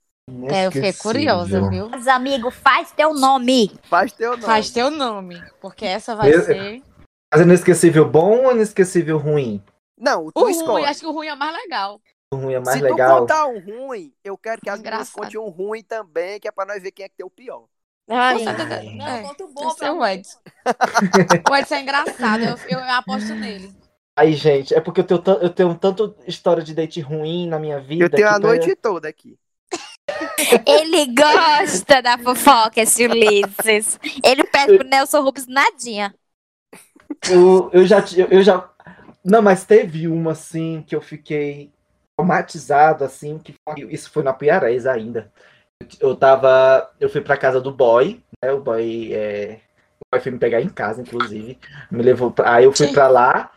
É, 0.50 0.66
eu 0.66 0.72
fiquei 0.72 0.92
curiosa, 0.94 1.68
viu? 1.68 1.88
Mas, 1.90 2.06
amigo, 2.08 2.50
faz 2.50 2.90
teu 2.92 3.12
nome. 3.14 3.78
Faz 3.84 4.12
teu 4.12 4.30
nome. 4.30 4.42
Faz 4.42 4.70
teu 4.70 4.90
nome, 4.90 5.42
porque 5.60 5.84
essa 5.84 6.16
vai 6.16 6.34
Eu- 6.34 6.42
ser. 6.42 6.82
Mas 7.32 7.42
inesquecível 7.42 8.08
bom 8.08 8.44
ou 8.44 8.52
inesquecível 8.52 9.18
ruim? 9.18 9.62
Não, 9.98 10.30
tu 10.30 10.40
O 10.40 10.42
ruim, 10.44 10.52
escolhe. 10.52 10.84
acho 10.86 11.00
que 11.00 11.06
o 11.06 11.12
ruim 11.12 11.26
é 11.26 11.34
o 11.34 11.38
mais 11.38 11.54
legal. 11.54 12.00
O 12.30 12.36
ruim 12.36 12.54
é 12.54 12.60
mais 12.60 12.80
Se 12.80 12.82
legal. 12.82 13.26
tu 13.26 13.26
contar 13.26 13.46
um 13.46 13.58
ruim, 13.60 14.14
eu 14.24 14.36
quero 14.36 14.60
que 14.62 14.68
as 14.70 14.80
meninas 14.82 15.10
contem 15.10 15.38
um 15.40 15.48
ruim 15.48 15.82
também, 15.82 16.40
que 16.40 16.48
é 16.48 16.52
pra 16.52 16.64
nós 16.66 16.82
ver 16.82 16.92
quem 16.92 17.04
é 17.04 17.08
que 17.08 17.16
tem 17.16 17.26
o 17.26 17.30
pior. 17.30 17.68
Ai, 18.08 18.38
certeza. 18.38 18.82
não, 18.92 19.06
É, 19.06 19.22
conto 19.22 19.48
bom 19.48 19.74
pra 19.74 19.88
é 19.88 19.92
o 19.92 20.04
Edson. 20.06 20.38
o 21.48 21.54
Edson 21.56 21.74
é 21.76 21.80
engraçado, 21.82 22.44
eu, 22.44 22.56
eu, 22.68 22.78
eu 22.80 22.90
aposto 22.92 23.34
nele. 23.34 23.74
Aí, 24.16 24.32
gente, 24.34 24.72
é 24.74 24.80
porque 24.80 25.00
eu 25.00 25.04
tenho, 25.06 25.38
eu 25.42 25.50
tenho 25.50 25.74
tanto 25.76 26.16
história 26.26 26.62
de 26.62 26.72
date 26.74 27.00
ruim 27.00 27.48
na 27.48 27.58
minha 27.58 27.80
vida. 27.80 28.04
Eu 28.04 28.10
tenho 28.10 28.28
a 28.28 28.38
noite 28.38 28.74
toda 28.76 29.08
aqui. 29.08 29.38
Ele 30.66 31.06
gosta 31.14 32.02
da 32.02 32.18
fofoca, 32.18 32.80
esse 32.82 33.04
Ulisses. 33.06 33.98
Ele 34.22 34.44
pede 34.44 34.72
pro 34.74 34.86
Nelson 34.86 35.20
Rubens 35.22 35.46
nadinha. 35.46 36.14
Eu, 37.26 37.70
eu 37.72 37.86
já. 37.86 37.98
Eu 38.30 38.42
já. 38.42 38.70
Não, 39.24 39.40
mas 39.42 39.64
teve 39.64 40.06
uma, 40.08 40.32
assim, 40.32 40.82
que 40.86 40.94
eu 40.94 41.00
fiquei 41.00 41.72
traumatizado, 42.16 43.04
assim, 43.04 43.38
que 43.38 43.54
isso 43.88 44.10
foi 44.10 44.22
na 44.22 44.32
Piarés 44.32 44.86
ainda. 44.86 45.30
Eu 46.00 46.16
tava. 46.16 46.90
Eu 47.00 47.10
fui 47.10 47.20
pra 47.20 47.36
casa 47.36 47.60
do 47.60 47.72
boy, 47.72 48.22
né? 48.42 48.52
O 48.52 48.60
boy 48.60 49.12
é. 49.12 49.60
O 50.00 50.06
boy 50.10 50.20
foi 50.20 50.32
me 50.32 50.38
pegar 50.38 50.60
em 50.60 50.68
casa, 50.68 51.02
inclusive. 51.02 51.58
Me 51.90 52.02
levou 52.02 52.30
pra... 52.30 52.54
Aí 52.54 52.64
eu 52.64 52.72
fui 52.72 52.88
pra 52.92 53.08
lá. 53.08 53.50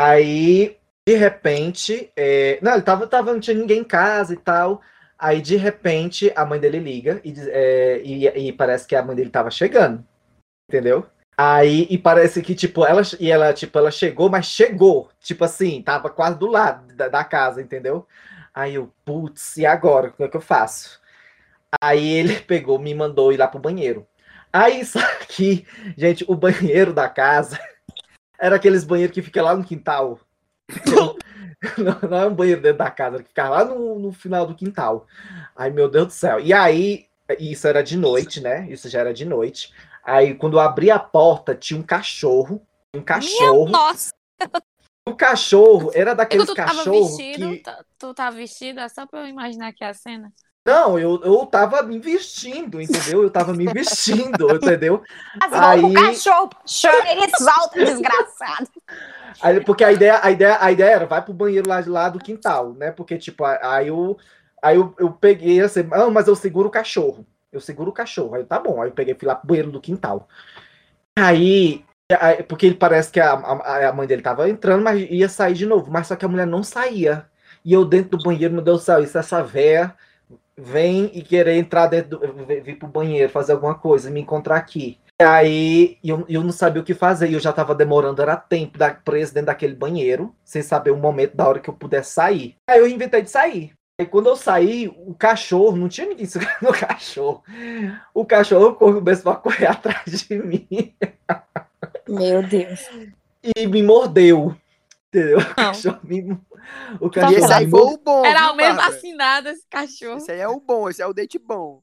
Aí, 0.00 0.76
de 1.06 1.14
repente. 1.16 2.10
é, 2.16 2.58
Não, 2.62 2.72
ele 2.72 2.82
tava, 2.82 3.06
tava, 3.06 3.32
não 3.32 3.40
tinha 3.40 3.56
ninguém 3.56 3.80
em 3.80 3.84
casa 3.84 4.34
e 4.34 4.36
tal. 4.36 4.80
Aí, 5.18 5.40
de 5.40 5.56
repente, 5.56 6.32
a 6.36 6.44
mãe 6.44 6.60
dele 6.60 6.78
liga 6.78 7.20
e, 7.24 7.34
é, 7.50 8.00
e, 8.04 8.48
e 8.48 8.52
parece 8.52 8.86
que 8.86 8.94
a 8.96 9.02
mãe 9.02 9.16
dele 9.16 9.30
tava 9.30 9.50
chegando. 9.50 10.04
Entendeu? 10.70 11.06
Aí, 11.40 11.86
e 11.88 11.96
parece 11.96 12.42
que, 12.42 12.52
tipo, 12.52 12.84
ela, 12.84 13.00
e 13.20 13.30
ela, 13.30 13.52
tipo, 13.52 13.78
ela 13.78 13.92
chegou, 13.92 14.28
mas 14.28 14.46
chegou. 14.46 15.08
Tipo 15.20 15.44
assim, 15.44 15.80
tava 15.80 16.10
quase 16.10 16.36
do 16.36 16.48
lado 16.48 16.92
da, 16.96 17.06
da 17.06 17.22
casa, 17.22 17.62
entendeu? 17.62 18.04
Aí 18.52 18.74
eu, 18.74 18.92
putz, 19.04 19.56
e 19.56 19.64
agora? 19.64 20.08
O 20.08 20.12
que 20.12 20.24
é 20.24 20.28
que 20.28 20.36
eu 20.36 20.40
faço? 20.40 21.00
Aí 21.80 22.08
ele 22.08 22.40
pegou, 22.42 22.76
me 22.80 22.92
mandou 22.92 23.32
ir 23.32 23.36
lá 23.36 23.46
pro 23.46 23.60
banheiro. 23.60 24.04
Aí, 24.52 24.82
só 24.86 24.98
que, 25.28 25.64
gente, 25.96 26.24
o 26.26 26.34
banheiro 26.34 26.92
da 26.92 27.08
casa 27.08 27.56
era 28.36 28.56
aqueles 28.56 28.82
banheiros 28.82 29.14
que 29.14 29.22
fica 29.22 29.40
lá 29.40 29.54
no 29.54 29.62
quintal. 29.62 30.18
Não, 30.88 31.16
não 32.10 32.18
é 32.18 32.26
um 32.26 32.34
banheiro 32.34 32.60
dentro 32.60 32.78
da 32.78 32.90
casa, 32.90 33.22
que 33.22 33.28
fica 33.28 33.48
lá 33.48 33.64
no, 33.64 33.96
no 33.96 34.10
final 34.10 34.44
do 34.44 34.56
quintal. 34.56 35.06
Ai, 35.54 35.70
meu 35.70 35.88
Deus 35.88 36.08
do 36.08 36.12
céu. 36.12 36.40
E 36.40 36.52
aí, 36.52 37.06
isso 37.38 37.68
era 37.68 37.80
de 37.80 37.96
noite, 37.96 38.40
né? 38.40 38.66
Isso 38.68 38.88
já 38.88 38.98
era 39.00 39.14
de 39.14 39.24
noite. 39.24 39.72
Aí, 40.08 40.34
quando 40.34 40.56
eu 40.56 40.60
abri 40.60 40.90
a 40.90 40.98
porta, 40.98 41.54
tinha 41.54 41.78
um 41.78 41.82
cachorro. 41.82 42.62
Um 42.94 43.02
cachorro. 43.02 43.68
Nossa, 43.68 44.12
O 45.06 45.14
cachorro 45.14 45.90
era 45.94 46.14
daqueles 46.14 46.46
tu 46.46 46.54
tava 46.54 46.68
cachorros 46.76 47.16
vestido, 47.16 47.50
que... 47.50 47.58
tá- 47.58 47.84
tu 47.98 48.14
tava 48.14 48.36
vestido, 48.36 48.80
é 48.80 48.88
só 48.88 49.06
pra 49.06 49.20
eu 49.20 49.26
imaginar 49.26 49.68
aqui 49.68 49.84
a 49.84 49.92
cena. 49.92 50.32
Não, 50.66 50.98
eu, 50.98 51.20
eu 51.22 51.46
tava 51.46 51.82
me 51.82 51.98
vestindo, 51.98 52.80
entendeu? 52.80 53.22
Eu 53.22 53.30
tava 53.30 53.54
me 53.54 53.66
vestindo, 53.72 54.54
entendeu? 54.54 55.02
as 55.40 55.52
Aí- 55.52 55.82
o 55.84 55.92
cachorro 55.92 56.50
chora, 56.66 57.12
ele 57.12 57.28
solta, 57.36 57.84
desgraçado. 57.84 58.68
Aí, 59.40 59.60
porque 59.60 59.84
a 59.84 59.92
ideia, 59.92 60.20
a, 60.22 60.30
ideia, 60.30 60.58
a 60.60 60.72
ideia 60.72 60.90
era, 60.90 61.06
vai 61.06 61.22
pro 61.22 61.32
banheiro 61.34 61.68
lá, 61.68 61.80
de 61.80 61.88
lá 61.88 62.08
do 62.08 62.18
quintal, 62.18 62.72
né? 62.74 62.90
Porque, 62.90 63.16
tipo, 63.18 63.44
aí 63.44 63.88
eu, 63.88 64.16
aí 64.62 64.76
eu, 64.76 64.94
eu 64.98 65.12
peguei 65.12 65.60
assim, 65.60 65.88
ah, 65.92 66.10
mas 66.10 66.28
eu 66.28 66.34
seguro 66.36 66.68
o 66.68 66.70
cachorro. 66.72 67.26
Eu 67.52 67.60
seguro 67.60 67.90
o 67.90 67.94
cachorro. 67.94 68.34
Aí, 68.34 68.44
tá 68.44 68.58
bom. 68.58 68.80
Aí 68.80 68.88
eu 68.88 68.94
peguei, 68.94 69.14
fui 69.14 69.26
lá 69.26 69.34
pro 69.34 69.48
banheiro 69.48 69.70
do 69.70 69.80
quintal. 69.80 70.28
Aí, 71.18 71.84
porque 72.48 72.66
ele 72.66 72.76
parece 72.76 73.10
que 73.10 73.20
a, 73.20 73.32
a, 73.32 73.88
a 73.88 73.92
mãe 73.92 74.06
dele 74.06 74.22
tava 74.22 74.48
entrando, 74.48 74.82
mas 74.82 75.00
ia 75.10 75.28
sair 75.28 75.54
de 75.54 75.66
novo. 75.66 75.90
Mas 75.90 76.06
só 76.06 76.16
que 76.16 76.24
a 76.24 76.28
mulher 76.28 76.46
não 76.46 76.62
saía. 76.62 77.26
E 77.64 77.72
eu 77.72 77.84
dentro 77.84 78.16
do 78.16 78.24
banheiro, 78.24 78.54
meu 78.54 78.62
Deus 78.62 78.80
do 78.80 78.84
céu, 78.84 79.02
isso 79.02 79.18
essa 79.18 79.42
véia 79.42 79.94
vem 80.56 81.10
e 81.14 81.22
querer 81.22 81.56
entrar 81.56 81.86
dentro 81.86 82.18
do, 82.18 82.44
vir 82.44 82.78
pro 82.78 82.88
banheiro, 82.88 83.30
fazer 83.30 83.52
alguma 83.52 83.76
coisa, 83.76 84.10
me 84.10 84.20
encontrar 84.20 84.56
aqui. 84.56 84.98
E 85.20 85.24
aí 85.24 85.98
eu, 86.02 86.24
eu 86.28 86.42
não 86.42 86.52
sabia 86.52 86.82
o 86.82 86.84
que 86.84 86.94
fazer, 86.94 87.28
e 87.28 87.34
eu 87.34 87.40
já 87.40 87.52
tava 87.52 87.74
demorando, 87.74 88.20
era 88.22 88.36
tempo 88.36 88.76
da, 88.76 88.92
preso 88.92 89.34
dentro 89.34 89.46
daquele 89.46 89.74
banheiro, 89.74 90.34
sem 90.44 90.62
saber 90.62 90.90
o 90.90 90.96
momento 90.96 91.36
da 91.36 91.48
hora 91.48 91.60
que 91.60 91.70
eu 91.70 91.74
pudesse 91.74 92.12
sair. 92.12 92.56
Aí 92.68 92.78
eu 92.78 92.88
inventei 92.88 93.22
de 93.22 93.30
sair. 93.30 93.72
Aí 94.00 94.06
quando 94.06 94.28
eu 94.28 94.36
saí, 94.36 94.86
o 94.88 95.14
cachorro, 95.14 95.76
não 95.76 95.88
tinha 95.88 96.06
ninguém 96.06 96.24
segurando 96.26 96.68
o 96.70 96.72
cachorro. 96.72 97.42
O 98.14 98.24
cachorro 98.24 98.74
começou 98.76 99.32
a 99.32 99.36
correr 99.36 99.66
atrás 99.70 100.04
de 100.22 100.38
mim 100.38 100.94
Meu 102.08 102.42
Deus. 102.42 102.80
e 103.56 103.66
me 103.66 103.82
mordeu. 103.82 104.54
Entendeu? 105.08 105.38
O 105.38 105.54
Não. 105.56 105.72
cachorro 105.72 106.00
me, 106.04 106.22
o 107.00 107.10
E 107.16 107.34
esse 107.34 107.52
aí 107.52 107.68
foi 107.68 107.80
mordeu. 107.80 107.94
o 107.94 107.98
bom. 107.98 108.24
Era 108.24 108.52
o 108.52 108.56
mesmo 108.56 108.80
assinado 108.80 109.48
esse 109.48 109.66
cachorro. 109.68 110.16
Esse 110.18 110.32
aí 110.32 110.40
é 110.40 110.48
o 110.48 110.60
bom, 110.60 110.88
esse 110.88 111.02
é 111.02 111.06
o 111.06 111.12
date 111.14 111.38
bom. 111.38 111.82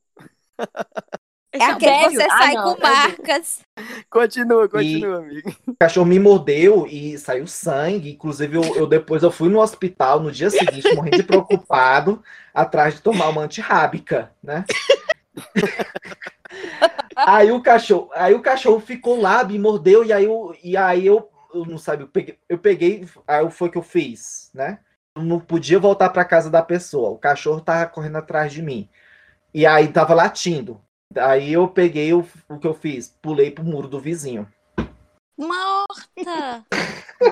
É 1.61 1.67
o 1.69 1.71
aquele 1.71 2.09
que 2.09 2.15
você 2.15 2.23
Ah, 2.23 2.29
sai 2.37 2.53
não, 2.53 2.63
com 2.63 2.81
Deus. 2.81 2.89
marcas. 2.89 3.59
Continua, 4.09 4.69
continua, 4.69 5.17
amigo. 5.17 5.53
O 5.67 5.75
cachorro 5.75 6.05
me 6.05 6.17
mordeu 6.19 6.87
e 6.87 7.17
saiu 7.17 7.45
sangue. 7.45 8.11
Inclusive, 8.13 8.55
eu, 8.55 8.63
eu 8.75 8.87
depois 8.87 9.21
eu 9.23 9.31
fui 9.31 9.49
no 9.49 9.59
hospital 9.59 10.19
no 10.19 10.31
dia 10.31 10.49
seguinte, 10.49 10.93
morrendo 10.95 11.17
de 11.17 11.23
preocupado, 11.27 12.23
atrás 12.53 12.95
de 12.95 13.01
tomar 13.01 13.29
uma 13.29 13.41
antirrábica, 13.41 14.31
né? 14.41 14.63
aí 17.15 17.51
o 17.51 17.61
cachorro, 17.61 18.09
aí 18.13 18.33
o 18.33 18.41
cachorro 18.41 18.79
ficou 18.79 19.19
lá, 19.19 19.43
me 19.43 19.57
mordeu, 19.59 20.03
e 20.05 20.13
aí 20.13 20.25
eu, 20.25 20.55
e 20.63 20.77
aí 20.77 21.05
eu, 21.05 21.29
eu 21.53 21.65
não 21.65 21.77
sabia, 21.77 22.05
eu 22.05 22.09
peguei, 22.09 22.39
eu 22.49 22.57
peguei, 22.57 23.07
aí 23.27 23.49
foi 23.51 23.67
o 23.67 23.71
que 23.71 23.77
eu 23.77 23.83
fiz, 23.83 24.49
né? 24.53 24.79
Eu 25.15 25.23
não 25.23 25.39
podia 25.39 25.79
voltar 25.79 26.09
para 26.09 26.25
casa 26.25 26.49
da 26.49 26.61
pessoa. 26.61 27.09
O 27.11 27.17
cachorro 27.17 27.61
tava 27.61 27.85
correndo 27.89 28.17
atrás 28.17 28.51
de 28.51 28.61
mim. 28.61 28.89
E 29.53 29.65
aí 29.65 29.87
tava 29.87 30.13
latindo. 30.13 30.81
Aí 31.17 31.53
eu 31.53 31.67
peguei 31.67 32.13
o, 32.13 32.25
o 32.49 32.57
que 32.57 32.67
eu 32.67 32.73
fiz, 32.73 33.13
pulei 33.21 33.51
pro 33.51 33.63
muro 33.63 33.87
do 33.87 33.99
vizinho. 33.99 34.47
Morta. 35.37 36.65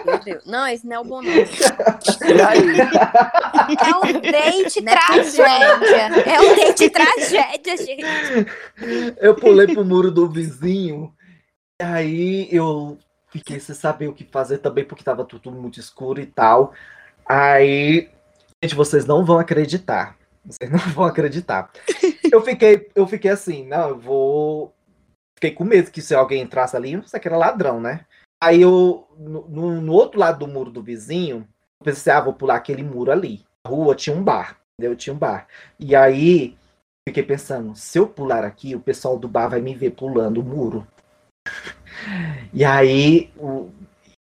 Meu 0.06 0.20
Deus. 0.20 0.46
Não, 0.46 0.68
esse 0.68 0.86
não 0.86 0.96
é 0.96 1.00
o 1.00 1.04
bom. 1.04 1.24
E 1.24 2.42
aí? 2.42 2.80
É 3.80 3.96
um 3.96 4.20
date 4.20 4.82
Não 4.82 4.92
é 4.92 4.96
tragédia. 4.96 6.22
É 6.26 6.42
um 6.42 6.56
date 6.56 6.90
tragédia, 6.90 7.78
gente. 7.78 8.04
Eu 9.20 9.36
pulei 9.36 9.68
pro 9.68 9.86
muro 9.86 10.12
do 10.12 10.28
vizinho. 10.28 11.14
E 11.82 11.86
aí 11.86 12.48
eu 12.52 12.98
fiquei 13.30 13.60
sem 13.60 13.74
saber 13.74 14.08
o 14.08 14.14
que 14.14 14.26
fazer 14.26 14.58
também, 14.58 14.84
porque 14.84 15.04
tava 15.04 15.24
tudo 15.24 15.52
muito 15.52 15.80
escuro 15.80 16.20
e 16.20 16.26
tal. 16.26 16.74
Aí, 17.26 18.10
gente, 18.62 18.76
vocês 18.76 19.06
não 19.06 19.24
vão 19.24 19.40
acreditar. 19.40 20.18
Vocês 20.46 20.70
não 20.70 20.80
vão 20.80 21.06
acreditar. 21.06 21.72
Eu 22.34 22.42
fiquei, 22.42 22.90
eu 22.96 23.06
fiquei 23.06 23.30
assim, 23.30 23.64
não, 23.68 23.90
eu 23.90 24.00
vou. 24.00 24.74
Fiquei 25.36 25.52
com 25.52 25.64
medo 25.64 25.92
que 25.92 26.02
se 26.02 26.16
alguém 26.16 26.42
entrasse 26.42 26.76
ali, 26.76 26.96
isso 26.96 27.16
aqui 27.16 27.28
era 27.28 27.38
ladrão, 27.38 27.80
né? 27.80 28.08
Aí 28.44 28.60
eu, 28.60 29.08
no, 29.20 29.80
no- 29.80 29.94
outro 29.94 30.20
lado 30.20 30.40
do 30.40 30.52
muro 30.52 30.72
do 30.72 30.82
vizinho, 30.82 31.48
eu 31.80 31.86
pensei, 31.86 32.12
ah, 32.12 32.20
vou 32.22 32.34
pular 32.34 32.56
aquele 32.56 32.82
muro 32.82 33.12
ali. 33.12 33.46
Na 33.64 33.70
rua 33.70 33.94
tinha 33.94 34.16
um 34.16 34.24
bar, 34.24 34.60
entendeu? 34.74 34.96
Tinha 34.98 35.14
um 35.14 35.18
bar. 35.20 35.48
E 35.80 35.96
aí, 35.96 36.58
fiquei 37.08 37.22
pensando, 37.22 37.76
se 37.76 38.00
eu 38.00 38.08
pular 38.08 38.44
aqui, 38.44 38.74
o 38.74 38.80
pessoal 38.80 39.16
do 39.20 39.28
bar 39.28 39.48
vai 39.50 39.62
me 39.62 39.76
ver 39.76 39.92
pulando 39.92 40.42
o 40.42 40.44
muro. 40.44 40.88
E 42.52 42.66
aí, 42.66 43.32
o, 43.38 43.70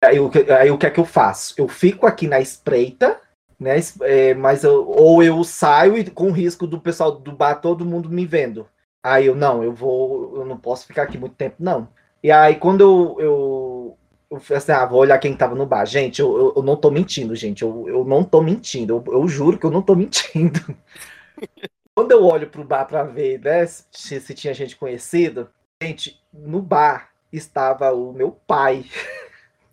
aí, 0.03 0.17
aí 0.59 0.71
o 0.71 0.77
que 0.77 0.85
é 0.85 0.89
que 0.91 0.99
eu 0.99 1.05
faço? 1.05 1.53
Eu 1.57 1.67
fico 1.67 2.05
aqui 2.07 2.27
na 2.27 2.39
espreita, 2.39 3.19
né? 3.59 3.75
é, 4.01 4.33
mas 4.33 4.63
eu, 4.63 4.87
ou 4.87 5.23
eu 5.23 5.43
saio 5.43 5.97
e 5.97 6.09
com 6.09 6.31
risco 6.31 6.67
do 6.67 6.79
pessoal 6.79 7.11
do 7.11 7.31
bar 7.31 7.55
todo 7.55 7.85
mundo 7.85 8.09
me 8.09 8.25
vendo. 8.25 8.67
Aí 9.03 9.27
eu, 9.27 9.35
não, 9.35 9.63
eu 9.63 9.71
vou, 9.71 10.37
eu 10.37 10.45
não 10.45 10.57
posso 10.57 10.87
ficar 10.87 11.03
aqui 11.03 11.17
muito 11.17 11.35
tempo, 11.35 11.57
não. 11.59 11.87
E 12.23 12.31
aí, 12.31 12.55
quando 12.55 12.81
eu, 12.81 13.17
eu, 13.19 13.97
eu 14.31 14.57
assim, 14.57 14.71
ah, 14.71 14.85
vou 14.85 14.99
olhar 14.99 15.19
quem 15.19 15.35
tava 15.35 15.53
no 15.53 15.65
bar. 15.65 15.85
Gente, 15.85 16.19
eu, 16.19 16.35
eu, 16.35 16.53
eu 16.55 16.63
não 16.63 16.75
tô 16.75 16.89
mentindo, 16.89 17.35
gente. 17.35 17.61
Eu, 17.61 17.87
eu 17.87 18.03
não 18.03 18.23
tô 18.23 18.41
mentindo. 18.41 19.03
Eu, 19.05 19.13
eu 19.13 19.27
juro 19.27 19.59
que 19.59 19.65
eu 19.65 19.69
não 19.69 19.83
tô 19.83 19.95
mentindo. 19.95 20.59
Quando 21.93 22.11
eu 22.11 22.25
olho 22.25 22.49
pro 22.49 22.63
bar 22.63 22.85
pra 22.85 23.03
ver, 23.03 23.39
né, 23.39 23.65
se, 23.67 24.19
se 24.19 24.33
tinha 24.33 24.53
gente 24.55 24.75
conhecida, 24.75 25.51
gente, 25.81 26.19
no 26.33 26.61
bar 26.61 27.11
estava 27.31 27.93
o 27.93 28.11
meu 28.11 28.31
pai. 28.31 28.85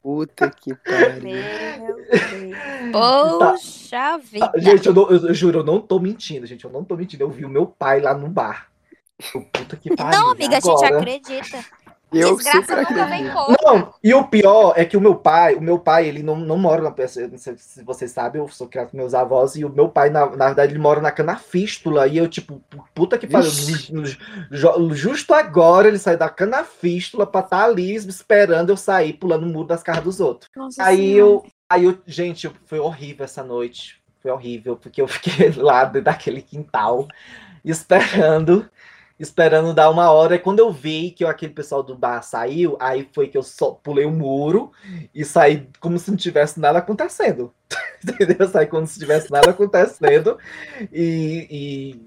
Puta 0.03 0.51
que 0.51 0.75
pariu. 0.85 1.23
Meu 1.23 1.97
Deus. 1.97 2.93
Poxa 2.93 4.19
vida. 4.19 4.53
Gente, 4.57 4.87
eu, 4.87 4.95
não- 4.95 5.09
eu- 5.11 5.29
eu 5.29 5.35
juro, 5.35 5.61
eu 5.61 5.65
não 5.65 5.81
tô 5.81 5.99
mentindo, 6.01 6.47
gente. 6.47 6.65
Eu 6.65 6.71
não 6.71 6.83
tô 6.85 6.97
mentindo. 6.97 7.23
Eu 7.23 7.31
vi 7.31 7.45
o 7.45 7.49
meu 7.49 7.67
pai 7.67 8.01
lá 8.01 8.13
no 8.15 8.29
bar. 8.29 8.69
Puta 9.53 9.77
que 9.77 9.95
pariu. 9.95 10.19
Não, 10.19 10.31
amiga, 10.33 10.57
a 10.57 10.61
gente 10.61 10.85
agora? 10.85 10.99
acredita. 10.99 11.65
Eu 12.13 12.37
Desgraça 12.37 12.77
nunca 12.77 13.07
vem. 13.07 13.25
Não, 13.65 13.95
e 14.03 14.13
o 14.13 14.25
pior 14.25 14.75
é 14.77 14.85
que 14.85 14.97
o 14.97 15.01
meu 15.01 15.15
pai, 15.15 15.55
o 15.55 15.61
meu 15.61 15.79
pai, 15.79 16.07
ele 16.07 16.23
não, 16.23 16.37
não 16.37 16.59
mora 16.59 16.83
na 16.83 16.91
não 16.91 17.39
sei 17.39 17.57
se 17.57 17.83
vocês 17.83 18.11
sabem, 18.11 18.41
eu 18.41 18.49
sou 18.49 18.69
criado 18.69 18.91
com 18.91 18.97
meus 18.97 19.15
avós, 19.15 19.57
e 19.57 19.65
o 19.65 19.71
meu 19.71 19.89
pai, 19.89 20.11
na, 20.11 20.27
na 20.37 20.47
verdade, 20.47 20.73
ele 20.73 20.79
mora 20.79 21.01
na 21.01 21.11
canafístula, 21.11 22.07
e 22.07 22.19
eu, 22.19 22.29
tipo, 22.29 22.63
puta 22.95 23.17
que 23.17 23.27
pariu, 23.27 23.51
justo 24.95 25.33
agora 25.33 25.89
ele 25.89 25.99
saiu 25.99 26.19
da 26.19 26.29
canafístula 26.29 27.27
pra 27.27 27.41
estar 27.41 27.65
ali 27.65 27.95
esperando 27.95 28.71
eu 28.71 28.77
sair 28.77 29.15
pulando 29.15 29.45
o 29.45 29.47
muro 29.47 29.69
das 29.69 29.83
casas 29.83 30.05
dos 30.05 30.21
outros. 30.21 30.51
Nossa 30.55 30.83
Aí 30.83 30.97
Senhora. 30.97 31.19
eu, 31.19 31.47
aí 31.69 31.85
eu, 31.85 31.99
gente, 32.07 32.51
foi 32.67 32.79
horrível 32.79 33.25
essa 33.25 33.43
noite, 33.43 34.01
foi 34.21 34.31
horrível, 34.31 34.77
porque 34.77 35.01
eu 35.01 35.09
fiquei 35.09 35.51
lá 35.57 35.85
dentro 35.85 36.03
daquele 36.03 36.43
quintal, 36.43 37.09
esperando, 37.65 38.69
esperando 39.23 39.73
dar 39.73 39.89
uma 39.89 40.11
hora. 40.11 40.35
E 40.35 40.39
quando 40.39 40.59
eu 40.59 40.73
vi 40.73 41.13
que 41.13 41.25
aquele 41.25 41.53
pessoal 41.53 41.83
do 41.83 41.95
bar 41.97 42.23
saiu, 42.23 42.77
aí 42.81 43.09
foi 43.15 43.29
que 43.29 43.39
eu 43.39 43.43
só 43.43 43.71
pulei 43.71 44.05
o 44.05 44.11
muro 44.11 44.73
e 45.15 45.25
saí 45.25 45.69
como 45.79 45.99
se 45.99 46.11
não 46.11 46.19
tivesse 46.19 46.59
nada 46.59 46.79
acontecendo. 46.81 47.55
Entendeu? 48.03 48.37
Eu 48.41 48.49
saí 48.49 48.67
como 48.67 48.85
se 48.87 48.99
tivesse 48.99 49.31
nada 49.31 49.51
acontecendo 49.51 50.37
e, 50.93 51.47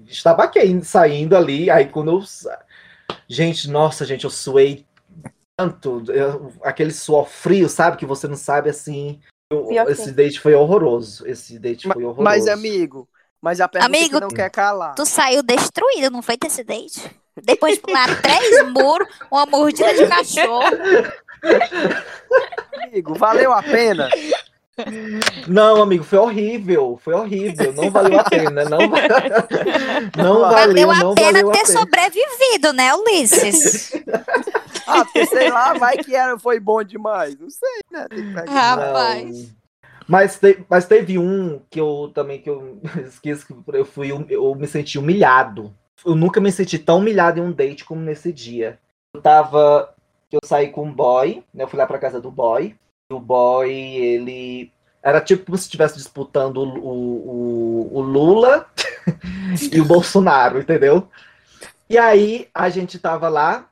e 0.06 0.10
estava 0.10 0.44
aqui 0.44 0.60
saindo 0.84 1.34
ali. 1.34 1.70
Aí 1.70 1.86
quando 1.86 2.10
eu. 2.10 2.22
Gente, 3.26 3.70
nossa, 3.70 4.04
gente, 4.04 4.24
eu 4.24 4.30
suei 4.30 4.84
tanto. 5.58 6.04
eu- 6.12 6.52
aquele 6.62 6.92
suor 6.92 7.26
frio, 7.28 7.68
sabe? 7.68 7.96
Que 7.96 8.04
você 8.06 8.28
não 8.28 8.36
sabe 8.36 8.68
assim. 8.68 9.18
Eu- 9.50 9.70
esse 9.88 10.12
date 10.12 10.38
foi 10.38 10.54
horroroso. 10.54 11.26
Esse 11.26 11.58
date 11.58 11.88
Ma- 11.88 11.94
foi 11.94 12.04
horroroso. 12.04 12.24
Mas, 12.24 12.46
amigo, 12.46 13.08
mas 13.46 13.60
a 13.60 13.68
pergunta 13.68 13.96
Amigo, 13.96 14.14
que 14.16 14.20
não 14.22 14.28
quer 14.28 14.50
calar. 14.50 14.96
Tu 14.96 15.06
saiu 15.06 15.40
destruído, 15.40 16.10
não 16.10 16.20
foi 16.20 16.36
desse 16.36 16.64
date? 16.64 17.00
Depois 17.44 17.76
de 17.76 17.80
pular 17.80 18.08
três 18.20 18.66
muros, 18.72 19.06
uma 19.30 19.46
mordida 19.46 19.94
de 19.94 20.04
cachorro. 20.08 20.64
Amigo, 22.82 23.14
valeu 23.14 23.52
a 23.52 23.62
pena? 23.62 24.08
Não, 25.46 25.80
amigo, 25.80 26.02
foi 26.02 26.18
horrível. 26.18 26.98
Foi 27.00 27.14
horrível. 27.14 27.72
Não 27.72 27.88
valeu 27.88 28.18
a 28.18 28.24
pena. 28.24 28.64
Não, 28.64 28.78
não 30.18 30.40
valeu, 30.40 30.50
Valeu 30.50 30.90
a 30.90 30.96
não 30.96 31.14
pena 31.14 31.32
valeu 31.34 31.50
a 31.50 31.52
ter 31.52 31.66
pena. 31.66 31.78
sobrevivido, 31.78 32.72
né, 32.72 32.92
Ulisses? 32.96 33.92
Ah, 34.88 35.04
porque 35.04 35.24
sei 35.26 35.52
lá, 35.52 35.72
vai 35.74 35.96
que 35.98 36.16
era, 36.16 36.36
foi 36.36 36.58
bom 36.58 36.82
demais. 36.82 37.38
Não 37.38 37.48
sei, 37.48 37.80
né? 37.92 38.06
Rapaz. 38.48 39.30
Não. 39.30 39.55
Mas, 40.08 40.38
te- 40.38 40.64
mas 40.68 40.86
teve 40.86 41.18
um 41.18 41.60
que 41.70 41.80
eu 41.80 42.10
também 42.14 42.40
que 42.40 42.48
eu 42.48 42.80
esqueço 43.06 43.46
que 43.46 43.54
eu 43.76 43.84
fui 43.84 44.10
eu 44.30 44.54
me 44.54 44.66
senti 44.66 44.98
humilhado. 44.98 45.74
Eu 46.04 46.14
nunca 46.14 46.40
me 46.40 46.52
senti 46.52 46.78
tão 46.78 46.98
humilhado 46.98 47.40
em 47.40 47.42
um 47.42 47.52
date 47.52 47.84
como 47.84 48.00
nesse 48.00 48.32
dia. 48.32 48.78
Eu 49.14 49.20
tava 49.20 49.94
eu 50.30 50.40
saí 50.44 50.68
com 50.70 50.84
um 50.84 50.92
boy, 50.92 51.42
né? 51.54 51.64
Eu 51.64 51.68
fui 51.68 51.78
lá 51.78 51.86
pra 51.86 51.98
casa 51.98 52.20
do 52.20 52.30
boy. 52.30 52.74
E 53.10 53.14
o 53.14 53.20
boy, 53.20 53.70
ele 53.72 54.72
era 55.02 55.20
tipo 55.20 55.44
como 55.46 55.56
se 55.56 55.64
estivesse 55.64 55.96
disputando 55.96 56.58
o, 56.58 56.66
o- 56.66 57.96
o 57.98 58.00
Lula 58.00 58.66
e 59.72 59.80
o 59.80 59.84
Bolsonaro, 59.84 60.60
entendeu? 60.60 61.08
E 61.88 61.96
aí 61.98 62.48
a 62.54 62.68
gente 62.68 62.98
tava 62.98 63.28
lá, 63.28 63.68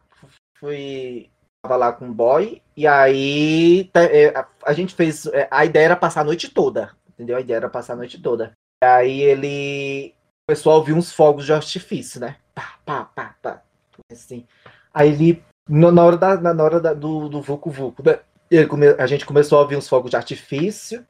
fui 0.59 1.31
tava 1.65 1.77
lá 1.77 1.93
com 1.93 2.07
o 2.09 2.13
boy, 2.13 2.61
e 2.77 2.87
aí 2.87 3.91
é, 3.95 4.35
a, 4.63 4.73
gente 4.75 4.95
fez. 4.95 5.25
é, 5.27 5.49
A 5.51 5.65
ideia 5.65 5.87
era 5.87 5.97
passar 5.97 6.21
a 6.21 6.25
noite 6.25 6.51
toda, 6.51 6.91
entendeu? 7.09 7.37
A 7.37 7.41
ideia 7.41 7.57
era 7.57 7.71
passar 7.71 7.95
a 7.95 7.97
noite 7.97 8.21
toda. 8.21 8.53
E 8.83 8.87
aí 8.87 9.21
ele 9.23 10.15
começou 10.47 10.73
a 10.73 10.77
ouvir 10.77 10.93
uns 10.93 11.11
fogos 11.11 11.47
de 11.47 11.55
artifício, 11.55 12.21
né? 12.21 12.37
Pá, 12.55 12.75
pá, 12.85 13.05
pá, 13.15 13.35
pá. 13.41 13.63
Assim. 14.13 14.47
Aí 14.93 15.09
ele, 15.09 15.43
na 15.67 16.05
hora, 16.05 16.19
da, 16.19 16.37
na 16.55 16.63
hora 16.63 16.81
da- 16.81 16.93
do, 16.93 17.31
do 17.31 17.41
Vucu 17.41 17.71
Vucu, 17.71 18.03
né? 18.05 18.19
Come- 18.69 18.95
a 18.99 19.07
gente 19.07 19.25
começou 19.25 19.59
a 19.59 19.63
ouvir 19.63 19.77
uns 19.77 19.89
fogos 19.89 20.11
de 20.11 20.17
artifício. 20.17 21.05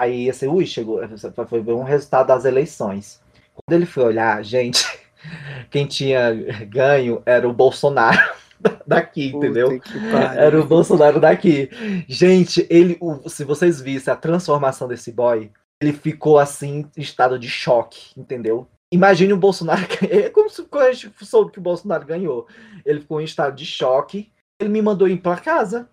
Aí 0.00 0.28
assim, 0.28 0.48
ui, 0.48 0.66
chegou. 0.66 1.00
Foi 1.48 1.60
ver 1.62 1.72
um 1.74 1.84
resultado 1.84 2.26
das 2.26 2.44
eleições. 2.44 3.22
Quando 3.54 3.76
ele 3.76 3.86
foi 3.86 4.02
olhar, 4.04 4.42
gente, 4.42 4.84
quem 5.70 5.86
tinha 5.86 6.32
ganho 6.66 7.22
era 7.24 7.48
o 7.48 7.52
Bolsonaro 7.52 8.41
daqui, 8.86 9.28
entendeu? 9.28 9.80
Puta 9.80 9.92
pariu. 10.10 10.40
Era 10.40 10.60
o 10.60 10.66
Bolsonaro 10.66 11.20
daqui. 11.20 11.68
Gente, 12.08 12.66
ele, 12.70 12.96
o- 13.00 13.28
se 13.28 13.44
vocês 13.44 13.80
vissem 13.80 14.12
a 14.12 14.16
transformação 14.16 14.88
desse 14.88 15.10
boy, 15.12 15.50
ele 15.80 15.92
ficou 15.92 16.38
assim, 16.38 16.88
em 16.96 17.00
estado 17.00 17.38
de 17.38 17.48
choque, 17.48 18.12
entendeu? 18.16 18.68
Imagine 18.92 19.32
o 19.32 19.38
Bolsonaro. 19.38 19.82
É 20.08 20.28
como 20.28 20.48
se 20.50 20.62
quando 20.64 20.84
a 20.84 20.92
gente 20.92 21.12
soube 21.24 21.50
que 21.52 21.58
o 21.58 21.62
Bolsonaro 21.62 22.06
ganhou. 22.06 22.46
Ele 22.84 23.00
ficou 23.00 23.20
em 23.20 23.24
estado 23.24 23.56
de 23.56 23.64
choque. 23.64 24.30
Ele 24.60 24.70
me 24.70 24.82
mandou 24.82 25.08
ir 25.08 25.18
pra 25.18 25.36
casa. 25.36 25.88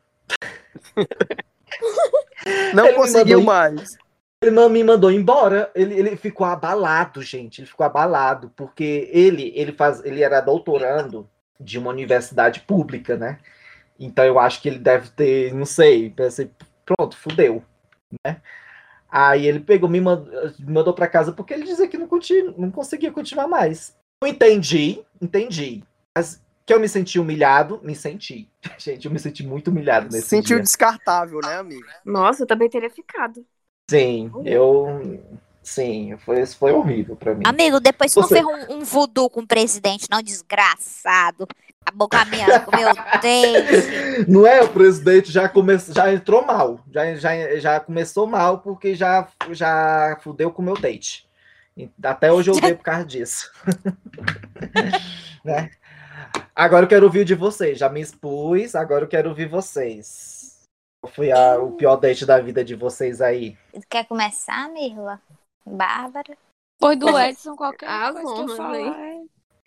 Não 2.74 2.86
Ele 2.88 2.96
conseguiu 2.96 3.42
mais. 3.42 3.98
Ele 4.42 4.52
não 4.52 4.70
me 4.70 4.84
mandou 4.84 5.12
embora. 5.12 5.70
Ele, 5.76 5.94
ele 5.96 6.16
ficou 6.16 6.48
abalado, 6.48 7.22
gente. 7.22 7.60
Ele 7.60 7.68
ficou 7.68 7.86
abalado 7.86 8.52
porque 8.56 9.10
ele 9.12 9.52
ele 9.56 9.74
faz 9.74 10.04
ele 10.06 10.24
era 10.24 10.40
doutorando 10.40 11.30
de 11.60 11.78
uma 11.80 11.92
universidade 11.92 12.62
pública, 12.62 13.18
né? 13.18 13.40
Então 14.00 14.26
eu 14.26 14.40
acho 14.40 14.62
que 14.62 14.70
ele 14.70 14.80
deve 14.80 15.10
ter, 15.10 15.54
não 15.54 15.66
sei, 15.66 16.10
pensei, 16.10 16.52
pronto, 16.86 17.18
fudeu, 17.18 17.64
né? 18.26 18.42
Aí 19.12 19.48
ele 19.48 19.60
pegou, 19.60 19.90
me 19.90 20.00
mandou, 20.02 20.32
me 20.60 20.74
mandou 20.74 20.94
para 20.94 21.08
casa 21.08 21.32
porque 21.32 21.54
ele 21.54 21.66
dizia 21.66 21.88
que 21.88 21.98
não, 21.98 22.08
continu, 22.08 22.54
não 22.58 22.72
conseguia 22.72 23.12
continuar 23.12 23.48
mais. 23.48 23.96
Eu 24.24 24.30
entendi, 24.30 25.04
entendi. 25.22 25.84
Mas 26.16 26.42
que 26.66 26.74
eu 26.74 26.80
me 26.80 26.88
senti 26.88 27.20
humilhado, 27.20 27.82
me 27.84 27.96
senti. 27.96 28.48
Gente, 28.78 29.06
eu 29.06 29.12
me 29.12 29.20
senti 29.20 29.46
muito 29.46 29.70
humilhado 29.72 30.12
nesse 30.12 30.30
Sentiu 30.30 30.58
dia. 30.58 30.64
descartável, 30.64 31.40
né, 31.42 31.58
amigo? 31.58 31.88
Nossa, 32.06 32.44
eu 32.44 32.48
também 32.48 32.70
teria 32.70 32.90
ficado. 32.90 33.46
Sim, 33.90 34.32
eu. 34.46 35.02
Sim, 35.72 36.18
foi, 36.26 36.42
isso 36.42 36.58
foi 36.58 36.72
horrível 36.72 37.16
pra 37.16 37.36
mim. 37.36 37.44
Amigo, 37.46 37.80
depois 37.80 38.12
tu 38.12 38.22
não 38.22 38.28
Você- 38.28 38.42
fez 38.44 38.46
um, 38.70 38.78
um 38.78 38.84
voodoo 38.84 39.30
com 39.30 39.42
o 39.42 39.48
presidente, 39.48 40.08
não, 40.10 40.20
desgraçado. 40.20 41.48
Acabou 41.86 42.10
com 42.10 42.18
a 42.18 42.26
minha, 42.26 42.60
com 42.62 42.72
o 42.72 42.76
meu 42.80 42.92
date. 42.94 44.26
Não 44.28 44.48
é? 44.48 44.64
O 44.64 44.70
presidente 44.70 45.32
já, 45.32 45.48
come... 45.48 45.78
já 45.78 46.12
entrou 46.12 46.44
mal. 46.44 46.84
Já, 46.92 47.14
já, 47.16 47.56
já 47.60 47.80
começou 47.80 48.26
mal 48.26 48.60
porque 48.62 48.96
já, 48.96 49.28
já 49.52 50.18
fudeu 50.24 50.52
com 50.52 50.64
o 50.64 50.66
meu 50.66 50.74
date. 50.76 51.30
Até 52.04 52.32
hoje 52.34 52.50
eu 52.50 52.56
odeio 52.56 52.76
por 52.76 52.84
causa 52.84 53.06
disso. 53.06 53.52
né? 55.46 55.70
Agora 56.56 56.86
eu 56.86 56.90
quero 56.90 57.06
ouvir 57.06 57.26
de 57.26 57.36
vocês. 57.36 57.78
Já 57.78 57.90
me 57.90 58.02
expus, 58.02 58.74
agora 58.76 59.06
eu 59.06 59.08
quero 59.08 59.30
ouvir 59.30 59.48
vocês. 59.48 60.68
Qual 61.00 61.14
foi 61.14 61.32
a- 61.32 61.60
o 61.60 61.74
pior 61.74 61.96
date 61.96 62.26
da 62.26 62.40
vida 62.40 62.64
de 62.66 62.74
vocês 62.76 63.22
aí? 63.22 63.56
Quer 63.88 64.06
começar, 64.06 64.68
Mirla? 64.70 65.22
Bárbara? 65.66 66.38
Depois 66.80 66.98
do 66.98 67.20
Edson, 67.20 67.56
qualquer 67.56 67.90
Ah, 67.90 68.12
coisa 68.14 68.34
que 68.34 68.42
eu 68.52 68.56
falar. 68.56 68.80
é- 68.80 69.22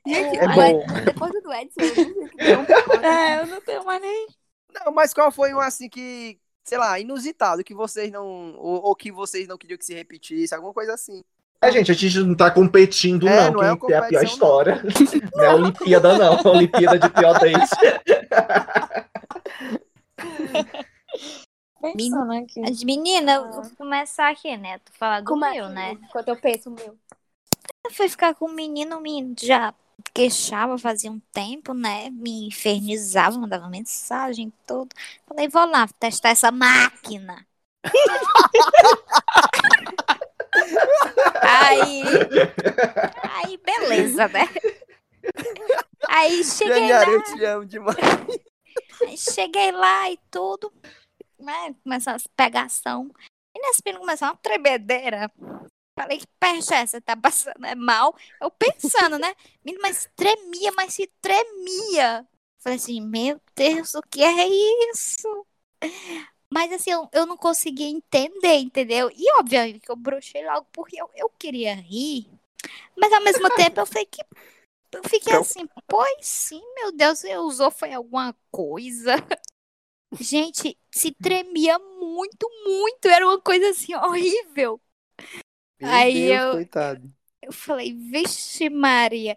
Gente, 0.04 0.36
É 0.38 0.46
mas 0.48 0.72
bom. 0.72 0.84
depois 1.04 1.32
do 1.32 1.52
Edson, 1.52 1.80
eu 1.80 1.86
não 1.86 1.94
sei 1.94 2.24
o 2.24 2.28
que 2.28 2.36
tem 2.38 2.56
um 2.56 3.04
É, 3.04 3.40
eu 3.42 3.46
não 3.46 3.60
tenho 3.60 3.84
mais 3.84 4.00
nem. 4.00 4.26
Não, 4.74 4.92
mas 4.92 5.14
qual 5.14 5.30
foi 5.30 5.52
um 5.54 5.60
assim 5.60 5.88
que, 5.88 6.38
sei 6.64 6.78
lá, 6.78 6.98
inusitado, 6.98 7.62
que 7.62 7.74
vocês 7.74 8.10
não. 8.10 8.54
Ou, 8.56 8.82
ou 8.82 8.96
que 8.96 9.12
vocês 9.12 9.46
não 9.46 9.56
queriam 9.58 9.78
que 9.78 9.84
se 9.84 9.94
repetisse, 9.94 10.54
alguma 10.54 10.72
coisa 10.72 10.94
assim. 10.94 11.22
É, 11.60 11.70
gente, 11.70 11.92
a 11.92 11.94
gente 11.94 12.18
não 12.18 12.34
tá 12.34 12.50
competindo, 12.50 13.28
É, 13.28 13.44
não. 13.44 13.52
não 13.52 13.62
é 13.62 13.76
Quem 13.76 13.86
tem 13.86 13.96
a 13.96 14.02
pior 14.02 14.20
competição, 14.20 14.22
não. 14.22 14.32
história. 14.32 14.82
Não 15.36 15.44
é 15.44 15.54
Olimpíada, 15.54 16.18
não. 16.18 16.34
É 16.36 16.48
Olimpíada 16.48 16.98
de 16.98 17.08
pior 17.10 17.38
date. 17.38 17.70
Pensando 21.82 22.32
aqui. 22.32 22.62
As 22.62 22.84
meninas, 22.84 23.34
eu 23.34 23.50
vou 23.50 23.68
começar 23.76 24.30
aqui, 24.30 24.56
né? 24.56 24.78
Tu 24.78 24.92
falar 24.92 25.20
do 25.20 25.26
Como 25.26 25.44
é? 25.44 25.50
meu, 25.50 25.68
né? 25.68 25.98
Enquanto 26.04 26.28
eu 26.28 26.36
penso 26.36 26.70
o 26.70 26.72
meu. 26.72 26.96
Eu 27.84 27.90
fui 27.90 28.08
ficar 28.08 28.34
com 28.34 28.46
o 28.46 28.52
menino, 28.52 28.98
o 28.98 29.00
menino 29.00 29.34
já 29.40 29.74
queixava 30.14 30.78
fazia 30.78 31.10
um 31.10 31.18
tempo, 31.32 31.74
né? 31.74 32.08
Me 32.10 32.46
infernizava, 32.46 33.36
mandava 33.36 33.68
mensagem 33.68 34.46
e 34.48 34.52
tudo. 34.66 34.94
Falei, 35.26 35.48
vou 35.48 35.66
lá 35.66 35.88
testar 35.98 36.28
essa 36.30 36.52
máquina. 36.52 37.44
aí, 41.42 42.04
aí, 43.22 43.58
beleza, 43.58 44.28
né? 44.28 44.48
Aí 46.08 46.44
cheguei 46.44 46.92
lá, 46.92 47.08
eu 47.08 47.24
te 47.24 47.44
amo 47.44 47.66
demais. 47.66 47.96
aí 49.06 49.18
cheguei 49.18 49.72
lá 49.72 50.10
e 50.10 50.18
tudo, 50.30 50.72
né? 51.42 51.74
Começou 51.82 52.12
as 52.14 52.26
pegação. 52.36 53.10
E 53.54 53.60
nesse 53.60 53.82
menino 53.84 54.00
começou 54.00 54.28
uma 54.28 54.36
tremedeira. 54.36 55.30
Falei, 55.98 56.18
que 56.18 56.26
peste 56.40 56.72
é 56.72 56.78
essa? 56.78 57.00
Tá 57.00 57.14
passando 57.16 57.64
é 57.66 57.74
mal? 57.74 58.16
Eu 58.40 58.50
pensando, 58.50 59.18
né? 59.18 59.34
Menino, 59.64 59.82
mas 59.82 60.08
tremia, 60.16 60.72
mas 60.72 60.94
se 60.94 61.06
tremia. 61.20 62.26
Falei 62.60 62.76
assim, 62.78 63.00
meu 63.00 63.40
Deus, 63.54 63.94
o 63.94 64.02
que 64.02 64.22
é 64.22 64.48
isso? 64.90 65.46
Mas 66.50 66.72
assim, 66.72 66.90
eu, 66.90 67.08
eu 67.12 67.26
não 67.26 67.36
conseguia 67.36 67.88
entender, 67.88 68.56
entendeu? 68.58 69.10
E 69.14 69.24
obviamente 69.38 69.80
que 69.80 69.90
eu 69.90 69.96
brochei 69.96 70.44
logo 70.46 70.66
porque 70.72 71.00
eu, 71.00 71.10
eu 71.14 71.28
queria 71.38 71.74
rir. 71.74 72.28
Mas 72.96 73.12
ao 73.12 73.22
mesmo 73.22 73.48
tempo 73.54 73.80
eu 73.80 73.86
fiquei, 73.86 74.04
que- 74.06 74.24
eu 74.92 75.02
fiquei 75.04 75.32
Então- 75.32 75.40
assim, 75.40 75.68
pois 75.88 76.26
sim, 76.26 76.62
meu 76.74 76.92
Deus, 76.92 77.18
você 77.18 77.36
usou 77.36 77.70
foi 77.70 77.92
alguma 77.92 78.34
coisa. 78.50 79.14
Gente, 80.20 80.76
se 80.90 81.12
tremia 81.12 81.78
muito, 81.78 82.48
muito. 82.64 83.08
Era 83.08 83.26
uma 83.26 83.40
coisa 83.40 83.70
assim 83.70 83.94
horrível. 83.94 84.80
Meu 85.80 85.90
Aí 85.90 86.12
Deus, 86.12 86.42
eu- 86.42 86.50
coitado. 86.52 87.12
Eu 87.42 87.52
falei, 87.52 87.92
vixe 87.92 88.70
Maria. 88.70 89.36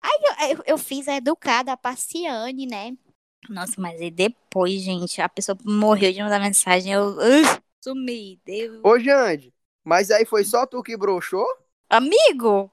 Aí 0.00 0.20
eu, 0.22 0.56
eu, 0.56 0.64
eu 0.66 0.78
fiz 0.78 1.08
a 1.08 1.16
educada, 1.16 1.72
a 1.72 1.76
Paciane, 1.76 2.64
né? 2.64 2.96
Nossa, 3.48 3.80
mas 3.80 4.00
aí 4.00 4.10
depois, 4.10 4.80
gente, 4.82 5.20
a 5.20 5.28
pessoa 5.28 5.58
morreu 5.64 6.12
de 6.12 6.22
mandar 6.22 6.38
mensagem, 6.38 6.92
eu 6.92 7.08
uh, 7.16 7.62
sumi. 7.82 8.40
Deu... 8.44 8.80
Ô, 8.84 8.98
Jande, 8.98 9.52
mas 9.82 10.10
aí 10.10 10.24
foi 10.24 10.44
só 10.44 10.64
tu 10.64 10.82
que 10.82 10.96
broxou? 10.96 11.46
Amigo, 11.88 12.70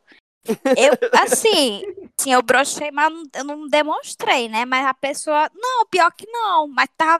Eu, 0.77 0.93
assim, 1.19 1.81
sim, 2.19 2.31
eu 2.31 2.41
brochei, 2.41 2.91
mas 2.91 3.11
eu 3.35 3.43
não 3.43 3.67
demonstrei, 3.67 4.47
né? 4.47 4.65
Mas 4.65 4.85
a 4.85 4.93
pessoa, 4.93 5.49
não, 5.53 5.85
pior 5.87 6.11
que 6.11 6.25
não, 6.29 6.67
mas 6.67 6.89
se 6.89 7.19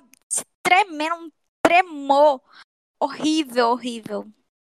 tremendo, 0.68 1.16
um 1.16 1.32
tremor 1.62 2.42
horrível, 3.00 3.70
horrível. 3.70 4.28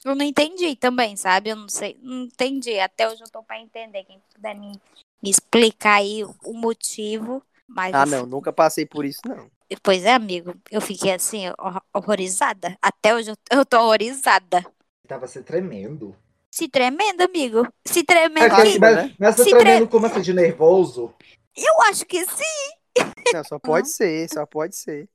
Eu 0.04 0.14
não 0.14 0.24
entendi 0.24 0.76
também, 0.76 1.16
sabe? 1.16 1.50
Eu 1.50 1.56
não 1.56 1.68
sei, 1.68 1.98
não 2.02 2.24
entendi. 2.24 2.78
Até 2.78 3.08
hoje 3.08 3.22
eu 3.22 3.30
tô 3.30 3.42
pra 3.42 3.58
entender. 3.60 4.04
Quem 4.04 4.20
puder 4.34 4.54
me, 4.54 4.80
me 5.22 5.30
explicar 5.30 5.96
aí 5.96 6.24
o 6.44 6.52
motivo. 6.52 7.42
Mas, 7.66 7.94
Ah, 7.94 8.06
não, 8.06 8.24
nunca 8.26 8.52
passei 8.52 8.86
por 8.86 9.04
isso, 9.04 9.20
não. 9.26 9.50
Pois 9.82 10.04
é, 10.04 10.14
amigo, 10.14 10.54
eu 10.70 10.80
fiquei 10.80 11.12
assim, 11.12 11.48
hor- 11.58 11.82
horrorizada. 11.92 12.78
Até 12.80 13.14
hoje 13.14 13.30
eu, 13.50 13.66
tô 13.66 13.78
horrorizada. 13.78 14.64
Tava 15.06 15.26
se 15.26 15.42
tremendo. 15.42 16.16
Se 16.50 16.68
tremendo, 16.68 17.22
amigo. 17.22 17.66
Se 17.84 18.02
tremendo. 18.02 18.40
Mas, 18.50 18.52
Aquele- 18.52 18.72
que- 18.72 18.78
mas, 18.78 18.96
né? 18.96 19.14
mas 19.18 19.36
você 19.36 19.44
Se 19.44 19.50
tremendo 19.50 19.88
como 19.88 20.06
assim, 20.06 20.22
de 20.22 20.32
nervoso? 20.32 21.14
Eu 21.54 21.82
acho 21.82 22.06
que 22.06 22.24
sim. 22.24 23.04
Não, 23.34 23.44
só 23.44 23.58
pode 23.58 23.88
ser, 23.90 24.28
só 24.30 24.46
pode 24.46 24.74
ser. 24.76 25.08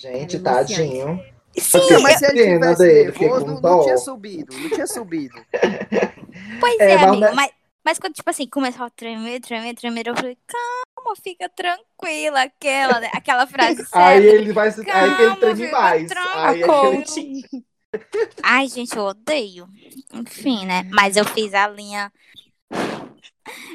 Gente, 0.00 0.36
Era 0.36 0.44
tadinho. 0.44 1.22
Sim, 1.56 1.78
Não, 1.90 2.02
mas 2.02 2.18
se 2.18 2.24
ele 2.26 2.54
tivesse 2.54 2.82
dele, 2.82 3.12
nervoso, 3.18 3.46
não, 3.46 3.60
não 3.60 3.82
tinha 3.82 3.98
subido, 3.98 4.56
não 4.56 4.70
tinha 4.70 4.86
subido. 4.86 5.34
Pois 6.58 6.80
É, 6.80 6.92
é, 6.92 6.96
mas- 6.96 7.08
amigo. 7.08 7.34
Mas, 7.34 7.50
mas 7.84 7.98
quando, 7.98 8.14
tipo 8.14 8.30
assim, 8.30 8.46
começou 8.48 8.86
a 8.86 8.90
tremer, 8.90 9.40
tremer, 9.40 9.74
tremer, 9.74 10.06
eu 10.06 10.14
falei, 10.14 10.38
calma, 10.46 11.14
fica 11.22 11.48
tranquila. 11.48 12.42
Aquela, 12.42 13.00
né? 13.00 13.10
aquela 13.12 13.46
frase 13.46 13.84
Aí 13.92 14.24
ele 14.26 14.52
vai 14.52 14.70
se. 14.70 14.80
aí 14.88 15.04
ele 15.08 15.16
Calma, 15.16 15.36
treme 15.36 15.70
mais. 15.70 16.10
Aí 16.34 16.62
é 16.62 16.66
ele-. 16.94 17.64
Ai, 18.42 18.66
gente, 18.68 18.96
eu 18.96 19.04
odeio. 19.04 19.68
Enfim, 20.14 20.64
né? 20.64 20.84
Mas 20.90 21.16
eu 21.16 21.24
fiz 21.24 21.52
a 21.52 21.68
linha. 21.68 22.10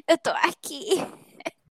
Eu 0.07 0.17
tô 0.17 0.32
aqui. 0.32 1.05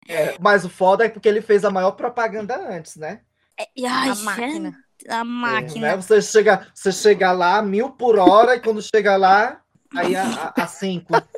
É, 0.08 0.36
mas 0.40 0.64
o 0.64 0.68
foda 0.68 1.04
é 1.04 1.08
porque 1.08 1.28
ele 1.28 1.42
fez 1.42 1.64
a 1.64 1.70
maior 1.70 1.92
propaganda 1.92 2.56
antes, 2.56 2.96
né? 2.96 3.20
É, 3.58 3.68
e, 3.76 3.86
ai, 3.86 4.10
A 4.10 4.14
máquina. 4.14 4.70
gente, 4.98 5.10
A 5.10 5.24
máquina. 5.24 5.86
É, 5.88 5.90
né? 5.90 5.96
Você 5.96 6.22
chega, 6.22 6.66
você 6.74 6.92
chega 6.92 7.32
lá 7.32 7.60
mil 7.62 7.90
por 7.90 8.18
hora 8.18 8.54
e 8.56 8.60
quando 8.60 8.80
chega 8.82 9.16
lá, 9.16 9.60
aí 9.96 10.14
a, 10.14 10.52
a, 10.56 10.62
a 10.62 10.66
cinco. 10.66 11.12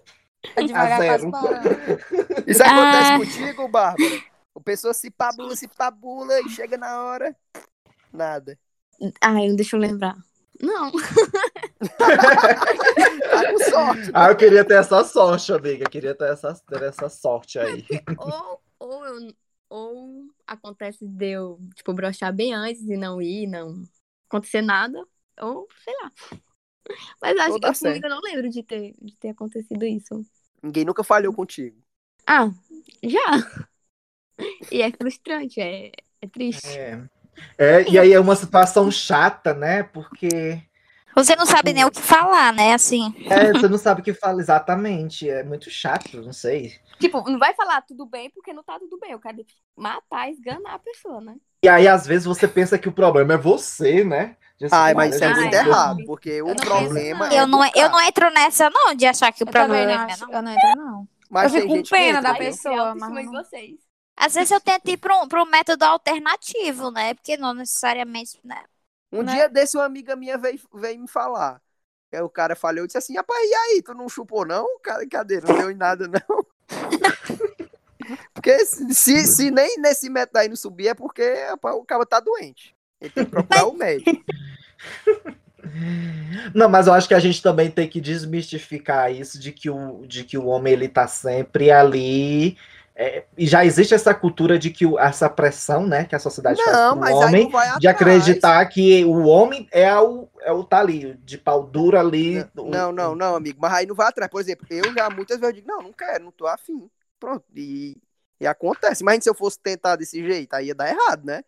É 0.56 0.62
devagar, 0.62 0.98
zero. 1.00 1.30
Isso 2.48 2.62
acontece 2.62 3.12
Ah. 3.12 3.18
contigo, 3.18 3.68
Bárbara? 3.68 4.22
O 4.54 4.60
pessoa 4.60 4.94
se 4.94 5.10
pabula, 5.10 5.54
se 5.54 5.68
pabula 5.68 6.40
e 6.40 6.48
chega 6.48 6.78
na 6.78 7.02
hora. 7.02 7.36
Nada. 8.10 8.58
Ai, 9.20 9.52
deixa 9.54 9.76
eu 9.76 9.80
lembrar. 9.80 10.16
Não. 10.58 10.90
Tá 11.98 13.52
com 13.52 13.58
sorte. 13.70 14.10
Ah, 14.14 14.28
eu 14.30 14.36
queria 14.36 14.64
ter 14.64 14.74
essa 14.74 15.04
sorte, 15.04 15.52
amiga. 15.52 15.84
Eu 15.84 15.90
queria 15.90 16.14
ter 16.14 16.32
essa, 16.32 16.54
ter 16.68 16.82
essa 16.84 17.08
sorte 17.08 17.58
aí. 17.58 17.84
ou, 18.18 18.60
ou, 18.78 19.04
eu, 19.06 19.32
ou 19.70 20.26
acontece 20.46 21.06
de 21.06 21.30
eu, 21.30 21.60
tipo, 21.74 21.94
brochar 21.94 22.34
bem 22.34 22.52
antes 22.52 22.82
e 22.82 22.96
não 22.96 23.22
ir, 23.22 23.46
não 23.46 23.82
acontecer 24.28 24.60
nada. 24.60 25.02
Ou, 25.40 25.68
sei 25.82 25.94
lá. 26.02 26.12
Mas 27.22 27.38
acho 27.38 27.54
Ou 27.54 28.00
que 28.00 28.04
eu 28.04 28.10
não 28.10 28.20
lembro 28.20 28.50
de 28.50 28.62
ter, 28.62 28.94
de 29.00 29.16
ter 29.16 29.28
acontecido 29.28 29.84
isso. 29.84 30.26
Ninguém 30.62 30.84
nunca 30.84 31.04
falhou 31.04 31.32
contigo. 31.32 31.80
Ah, 32.26 32.50
já. 33.02 33.64
E 34.70 34.82
é 34.82 34.90
frustrante, 34.90 35.60
é, 35.60 35.92
é 36.20 36.26
triste. 36.26 36.68
É. 36.68 37.08
É, 37.56 37.88
e 37.88 37.98
aí 37.98 38.12
é 38.12 38.20
uma 38.20 38.36
situação 38.36 38.90
chata, 38.90 39.54
né? 39.54 39.82
Porque 39.82 40.62
Você 41.14 41.34
não 41.36 41.44
sabe 41.44 41.72
nem 41.72 41.84
o 41.84 41.90
que 41.90 42.00
falar, 42.00 42.52
né? 42.52 42.72
Assim. 42.74 43.14
é, 43.28 43.52
você 43.52 43.68
não 43.68 43.78
sabe 43.78 44.00
o 44.00 44.04
que 44.04 44.14
fala 44.14 44.40
exatamente. 44.40 45.28
É 45.28 45.42
muito 45.42 45.70
chato, 45.70 46.20
não 46.22 46.32
sei. 46.32 46.74
Tipo, 46.98 47.22
não 47.28 47.38
vai 47.38 47.54
falar 47.54 47.82
tudo 47.82 48.06
bem 48.06 48.30
porque 48.30 48.52
não 48.52 48.62
tá 48.62 48.78
tudo 48.78 48.98
bem. 48.98 49.12
Eu 49.12 49.20
quero 49.20 49.44
matar, 49.76 50.30
esganar 50.30 50.74
a 50.74 50.78
pessoa, 50.78 51.20
né? 51.20 51.34
E 51.62 51.68
aí, 51.68 51.88
às 51.88 52.06
vezes, 52.06 52.24
você 52.26 52.46
pensa 52.48 52.78
que 52.78 52.88
o 52.88 52.92
problema 52.92 53.34
é 53.34 53.36
você, 53.36 54.04
né? 54.04 54.36
Ai, 54.70 54.92
mas 54.94 55.14
isso 55.14 55.24
é 55.24 55.34
muito 55.34 55.54
errado, 55.54 56.04
porque 56.06 56.42
o 56.42 56.48
Eu 56.48 56.54
não 56.54 56.56
problema 56.56 57.20
penso, 57.28 57.34
é 57.34 57.42
Eu 57.42 57.46
não, 57.46 57.64
eu 57.74 57.90
não 57.90 58.00
entro 58.00 58.30
nessa, 58.30 58.68
não, 58.68 58.94
de 58.94 59.06
achar 59.06 59.32
que 59.32 59.42
o 59.42 59.46
problema 59.46 60.04
não 60.04 60.10
é 60.10 60.16
não. 60.18 60.32
Eu 60.32 60.42
não 60.42 60.52
entro, 60.52 60.76
não. 60.76 61.08
Mas 61.30 61.54
Eu 61.54 61.62
fico 61.62 61.74
com 61.76 61.82
pena 61.84 62.18
entra, 62.18 62.32
da 62.32 62.34
pessoa. 62.34 62.94
Mas 62.94 63.24
não- 63.24 63.32
vocês. 63.32 63.78
Às 64.16 64.34
vezes 64.34 64.50
eu 64.50 64.60
tento 64.60 64.86
ir 64.90 64.98
para 64.98 65.16
um, 65.22 65.26
pra 65.26 65.42
um 65.42 65.46
método 65.46 65.82
alternativo, 65.84 66.90
né? 66.90 67.14
Porque 67.14 67.38
não 67.38 67.54
necessariamente. 67.54 68.38
Né? 68.44 68.62
Um 69.12 69.24
Né? 69.24 69.24
dia 69.24 69.48
desse, 69.48 69.76
uma 69.76 69.84
amiga 69.84 70.16
minha 70.16 70.38
veio, 70.38 70.60
veio 70.74 71.00
me 71.00 71.08
falar. 71.08 71.60
Aí 72.12 72.20
o 72.22 72.28
cara 72.30 72.56
falhou 72.56 72.84
e 72.84 72.86
disse 72.88 72.98
assim: 72.98 73.16
rapaz, 73.16 73.40
e 73.48 73.54
aí? 73.54 73.82
Tu 73.82 73.94
não 73.94 74.08
chupou, 74.08 74.44
não? 74.46 74.66
Cara, 74.80 75.06
cadê? 75.08 75.40
Não 75.40 75.54
deu 75.54 75.70
em 75.70 75.76
nada, 75.76 76.08
não. 76.08 76.46
porque 78.34 78.64
se, 78.66 78.94
se, 78.94 79.26
se 79.26 79.50
nem 79.50 79.78
nesse 79.78 80.08
método 80.10 80.38
aí 80.38 80.48
não 80.48 80.56
subir, 80.56 80.88
é 80.88 80.94
porque 80.94 81.22
rapaz, 81.50 81.76
o 81.76 81.84
cara 81.84 82.06
tá 82.06 82.20
doente. 82.20 82.74
Ele 83.00 83.10
tem 83.10 83.24
que 83.24 83.30
procurar 83.30 83.66
o 83.66 83.74
médico. 83.74 84.20
Não, 86.54 86.68
mas 86.68 86.86
eu 86.86 86.92
acho 86.92 87.08
que 87.08 87.14
a 87.14 87.18
gente 87.18 87.42
também 87.42 87.70
tem 87.70 87.88
que 87.88 88.00
desmistificar 88.00 89.12
isso 89.12 89.38
de 89.38 89.52
que 89.52 89.68
o, 89.70 90.06
de 90.06 90.24
que 90.24 90.38
o 90.38 90.46
homem 90.46 90.72
ele 90.72 90.88
tá 90.88 91.06
sempre 91.06 91.70
ali. 91.70 92.56
É, 92.94 93.24
e 93.38 93.46
já 93.46 93.64
existe 93.64 93.94
essa 93.94 94.14
cultura 94.14 94.58
de 94.58 94.70
que 94.70 94.86
o- 94.86 94.98
essa 94.98 95.28
pressão, 95.30 95.86
né, 95.86 96.04
que 96.04 96.14
a 96.14 96.18
sociedade 96.18 96.62
faz 96.62 96.80
Não, 96.80 96.86
pro 96.86 96.98
mas 96.98 97.20
aí 97.20 97.36
homem, 97.36 97.48
não 97.50 97.50
de 97.74 97.88
acreditar 97.88 98.64
que 98.68 99.04
o 99.04 99.24
homem 99.26 99.68
é 99.72 99.94
o, 99.98 100.28
é 100.42 100.52
o 100.52 100.64
tá 100.64 100.80
ali, 100.80 101.14
de 101.24 101.38
pau 101.38 101.64
duro 101.66 101.98
ali. 101.98 102.46
o- 102.58 102.82
Não, 102.82 102.92
não, 102.92 103.14
não, 103.14 103.34
amigo. 103.36 103.58
Mas 103.60 103.72
aí 103.72 103.86
não 103.86 103.94
vai 103.94 104.08
atrás. 104.08 104.30
Por 104.30 104.40
exemplo, 104.40 104.66
eu 104.70 104.92
já 104.92 105.10
muitas 105.10 105.38
vezes 105.40 105.56
digo, 105.56 105.68
não, 105.68 105.82
não 105.82 105.92
quero, 105.92 106.24
não 106.24 106.32
tô 106.32 106.46
afim. 106.46 106.90
Pronto. 107.18 107.44
E, 107.56 107.96
e 108.40 108.46
acontece. 108.46 109.02
Mas 109.04 109.22
se 109.24 109.30
eu 109.30 109.34
fosse 109.34 109.58
tentar 109.60 109.96
desse 109.96 110.22
jeito, 110.24 110.52
aí 110.54 110.66
ia 110.68 110.74
dar 110.74 110.88
errado, 110.88 111.24
né? 111.24 111.42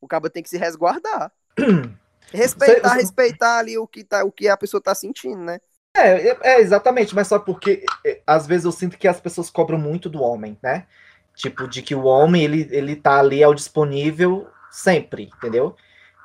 O 0.00 0.08
cabo 0.08 0.30
tem 0.30 0.42
que 0.42 0.50
se 0.50 0.58
resguardar. 0.58 1.32
Respeitar, 2.32 2.94
respeitar 2.94 3.58
ali 3.58 3.76
o 3.78 3.88
que, 3.88 4.04
tá, 4.04 4.24
o 4.24 4.30
que 4.32 4.48
a 4.48 4.56
pessoa 4.56 4.80
tá 4.82 4.94
sentindo, 4.94 5.38
né? 5.42 5.60
É, 5.96 6.28
é, 6.28 6.38
é, 6.42 6.60
exatamente, 6.60 7.14
mas 7.14 7.26
só 7.26 7.38
porque 7.38 7.84
é, 8.06 8.20
às 8.26 8.46
vezes 8.46 8.64
eu 8.64 8.72
sinto 8.72 8.96
que 8.96 9.08
as 9.08 9.20
pessoas 9.20 9.50
cobram 9.50 9.78
muito 9.78 10.08
do 10.08 10.22
homem, 10.22 10.56
né? 10.62 10.86
Tipo, 11.34 11.66
de 11.68 11.82
que 11.82 11.94
o 11.94 12.04
homem 12.04 12.44
ele, 12.44 12.68
ele 12.70 12.96
tá 12.96 13.18
ali 13.18 13.42
ao 13.42 13.54
disponível 13.54 14.46
sempre, 14.70 15.30
entendeu? 15.36 15.74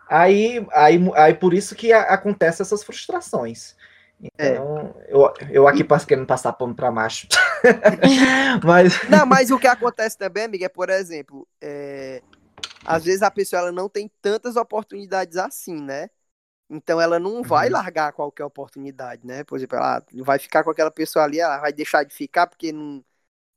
Aí, 0.10 0.66
aí, 0.74 1.00
aí 1.16 1.34
por 1.34 1.54
isso 1.54 1.76
que 1.76 1.94
a- 1.94 2.04
acontece 2.04 2.62
essas 2.62 2.84
frustrações. 2.84 3.76
Então, 4.22 4.96
eu, 5.08 5.34
eu 5.52 5.68
aqui 5.68 5.84
passo 5.84 6.08
querendo 6.08 6.28
passar 6.28 6.54
pano 6.54 6.76
pra 6.76 6.92
macho. 6.92 7.28
mas 8.64 9.00
Não, 9.08 9.26
mas 9.26 9.52
o 9.52 9.60
que 9.60 9.68
acontece 9.68 10.18
também, 10.18 10.44
amiga, 10.46 10.66
é, 10.66 10.70
por 10.70 10.90
exemplo, 10.90 11.48
é, 11.62 12.22
às 12.86 13.06
vezes 13.06 13.22
a 13.22 13.32
pessoa 13.32 13.62
ela 13.62 13.72
não 13.72 13.90
tem 13.90 14.12
tantas 14.22 14.56
oportunidades 14.56 15.38
assim, 15.38 15.82
né? 15.82 16.10
Então 16.70 17.00
ela 17.00 17.20
não 17.20 17.44
vai 17.44 17.68
Uhum. 17.68 17.74
largar 17.74 18.12
qualquer 18.14 18.44
oportunidade, 18.46 19.26
né? 19.26 19.44
Por 19.44 19.58
exemplo, 19.58 19.78
ela 19.78 20.04
vai 20.24 20.40
ficar 20.40 20.64
com 20.64 20.72
aquela 20.72 20.92
pessoa 20.92 21.26
ali, 21.26 21.40
ela 21.40 21.60
vai 21.60 21.72
deixar 21.72 22.04
de 22.04 22.14
ficar 22.14 22.48
porque 22.48 22.72
não, 22.72 23.04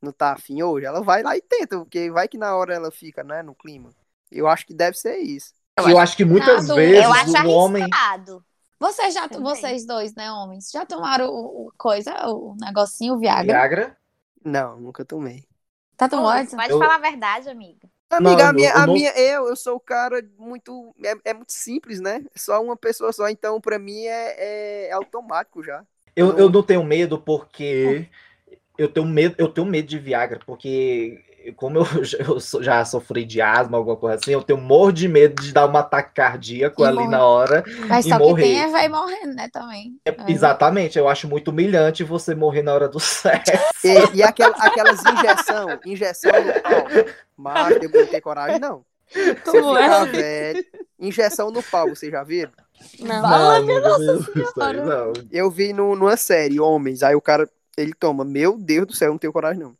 não 0.03 0.13
tá 0.13 0.33
afim 0.33 0.63
hoje. 0.63 0.87
Ela 0.87 1.03
vai 1.03 1.23
lá 1.23 1.37
e 1.37 1.43
tenta, 1.43 1.79
porque 1.79 2.11
vai 2.11 2.29
que 2.29 2.39
na 2.39 2.57
hora 2.57 2.75
ela 2.75 2.91
fica, 2.91 3.25
né, 3.25 3.43
no 3.43 3.55
clima. 3.55 3.95
Eu 4.31 4.49
acho 4.49 4.67
que 4.67 4.75
deve 4.75 4.97
ser 4.99 5.19
isso. 5.19 5.55
eu 5.79 5.99
acho 5.99 6.17
que 6.17 6.25
muitas 6.25 6.69
Não, 6.69 6.77
vezes 6.77 7.05
Eu 7.05 7.13
acho 7.13 7.33
o 7.47 7.51
homem. 7.51 7.83
arriscado. 7.85 8.45
Vocês, 8.81 9.13
já, 9.15 9.29
Também. 9.29 9.43
vocês 9.43 9.87
dois, 9.87 10.15
né, 10.15 10.31
homens, 10.31 10.71
já 10.71 10.87
tomaram 10.87 11.29
o, 11.31 11.67
o 11.69 11.73
coisa, 11.77 12.13
o 12.29 12.55
negocinho, 12.61 13.15
o 13.15 13.19
Viagra? 13.19 13.45
Viagra. 13.45 13.97
Não, 14.45 14.79
nunca 14.81 15.05
tomei. 15.05 15.47
Tá 15.97 16.09
tomando? 16.09 16.49
Pode 16.51 16.71
Eu- 16.71 16.79
falar 16.79 16.95
a 16.95 16.99
verdade, 16.99 17.49
amiga. 17.49 17.89
Amiga, 18.11 18.49
Não, 18.49 18.49
a 18.49 18.53
minha, 18.55 18.73
eu 18.75 18.83
a 18.85 18.87
não- 18.87 19.07
minha, 19.07 19.11
eu, 19.19 19.49
eu 19.49 19.57
sou 19.57 19.77
o 19.77 19.81
cara 19.81 20.23
muito, 20.39 20.95
é, 21.05 21.31
é 21.31 21.35
muito 21.35 21.53
simples, 21.53 22.01
né? 22.01 22.25
Só 22.35 22.63
uma 22.63 22.77
pessoa 22.77 23.13
só, 23.13 23.29
então 23.29 23.61
pra 23.61 23.79
mim 23.79 24.05
é, 24.07 24.89
é 24.89 24.93
automático 24.93 25.63
já. 25.63 25.87
Eu, 26.17 26.37
Não. 26.37 26.37
eu 26.37 26.51
não 26.51 26.63
tenho 26.63 26.83
medo 26.85 27.21
porque 27.21 28.09
eu 28.79 28.93
tenho 28.93 29.07
medo, 29.07 29.37
eu 29.39 29.49
tenho 29.53 29.67
medo 29.67 29.89
de 29.89 29.99
Viagra, 29.99 30.41
porque 30.47 31.25
como 31.53 31.79
eu, 31.79 31.85
já- 32.05 32.19
eu 32.19 32.39
já 32.63 32.85
sofri 32.85 33.25
de 33.25 33.41
asma, 33.41 33.77
alguma 33.79 33.97
coisa 33.97 34.17
assim, 34.17 34.33
eu 34.33 34.43
tenho 34.43 34.61
morro 34.61 34.93
de 34.93 35.09
medo 35.09 35.43
de 35.43 35.53
dar 35.53 35.67
um 35.67 35.77
ataque 35.77 36.15
cardíaco 36.15 36.83
E 36.83 36.87
ali 36.87 36.97
morrer. 36.97 37.09
na 37.09 37.25
hora. 37.25 37.65
Mas 37.89 38.07
e 38.07 38.09
só 38.09 38.17
que 38.19 38.23
morrer. 38.25 38.43
tem 38.43 38.61
é 38.61 38.69
vai 38.69 38.89
morrendo, 38.89 39.35
né, 39.35 39.49
também. 39.53 39.99
É, 40.05 40.15
Exatamente, 40.29 40.99
eu 40.99 41.09
acho 41.09 41.29
muito 41.29 41.49
humilhante 41.51 42.05
você 42.05 42.35
morrer 42.35 42.63
na 42.63 42.75
hora 42.75 42.89
do 42.89 42.99
sexo. 43.01 43.53
E, 43.85 44.17
e 44.19 44.23
aquela- 44.23 44.55
aquelas 44.59 45.01
injeção, 45.05 45.79
injeção 45.87 46.33
no 46.33 46.53
pau. 46.63 46.87
Mas 47.37 47.77
eu 47.83 47.91
não 47.91 48.07
tenho 48.07 48.23
coragem, 48.23 48.59
não. 48.59 48.85
Se 49.11 49.21
eu 49.57 49.75
ficar 49.75 50.05
velho, 50.05 50.65
injeção 51.01 51.51
no 51.51 51.63
pau, 51.63 51.89
vocês 51.89 52.13
já 52.13 52.23
viram? 52.23 52.53
Não. 53.01 53.23
Não, 53.23 54.21
isso 54.37 54.61
aí 54.63 54.77
não. 54.77 55.13
Eu 55.33 55.51
vi 55.51 55.73
no, 55.73 55.97
numa 55.97 56.17
série, 56.17 56.61
Homens, 56.61 57.03
aí 57.03 57.15
o 57.15 57.21
cara, 57.21 57.49
ele 57.77 57.93
toma, 57.93 58.25
meu 58.25 58.57
Deus 58.59 58.87
do 58.87 58.93
céu, 58.95 59.09
eu 59.09 59.13
não 59.13 59.19
tenho 59.19 59.33
coragem, 59.33 59.61
não. 59.63 59.73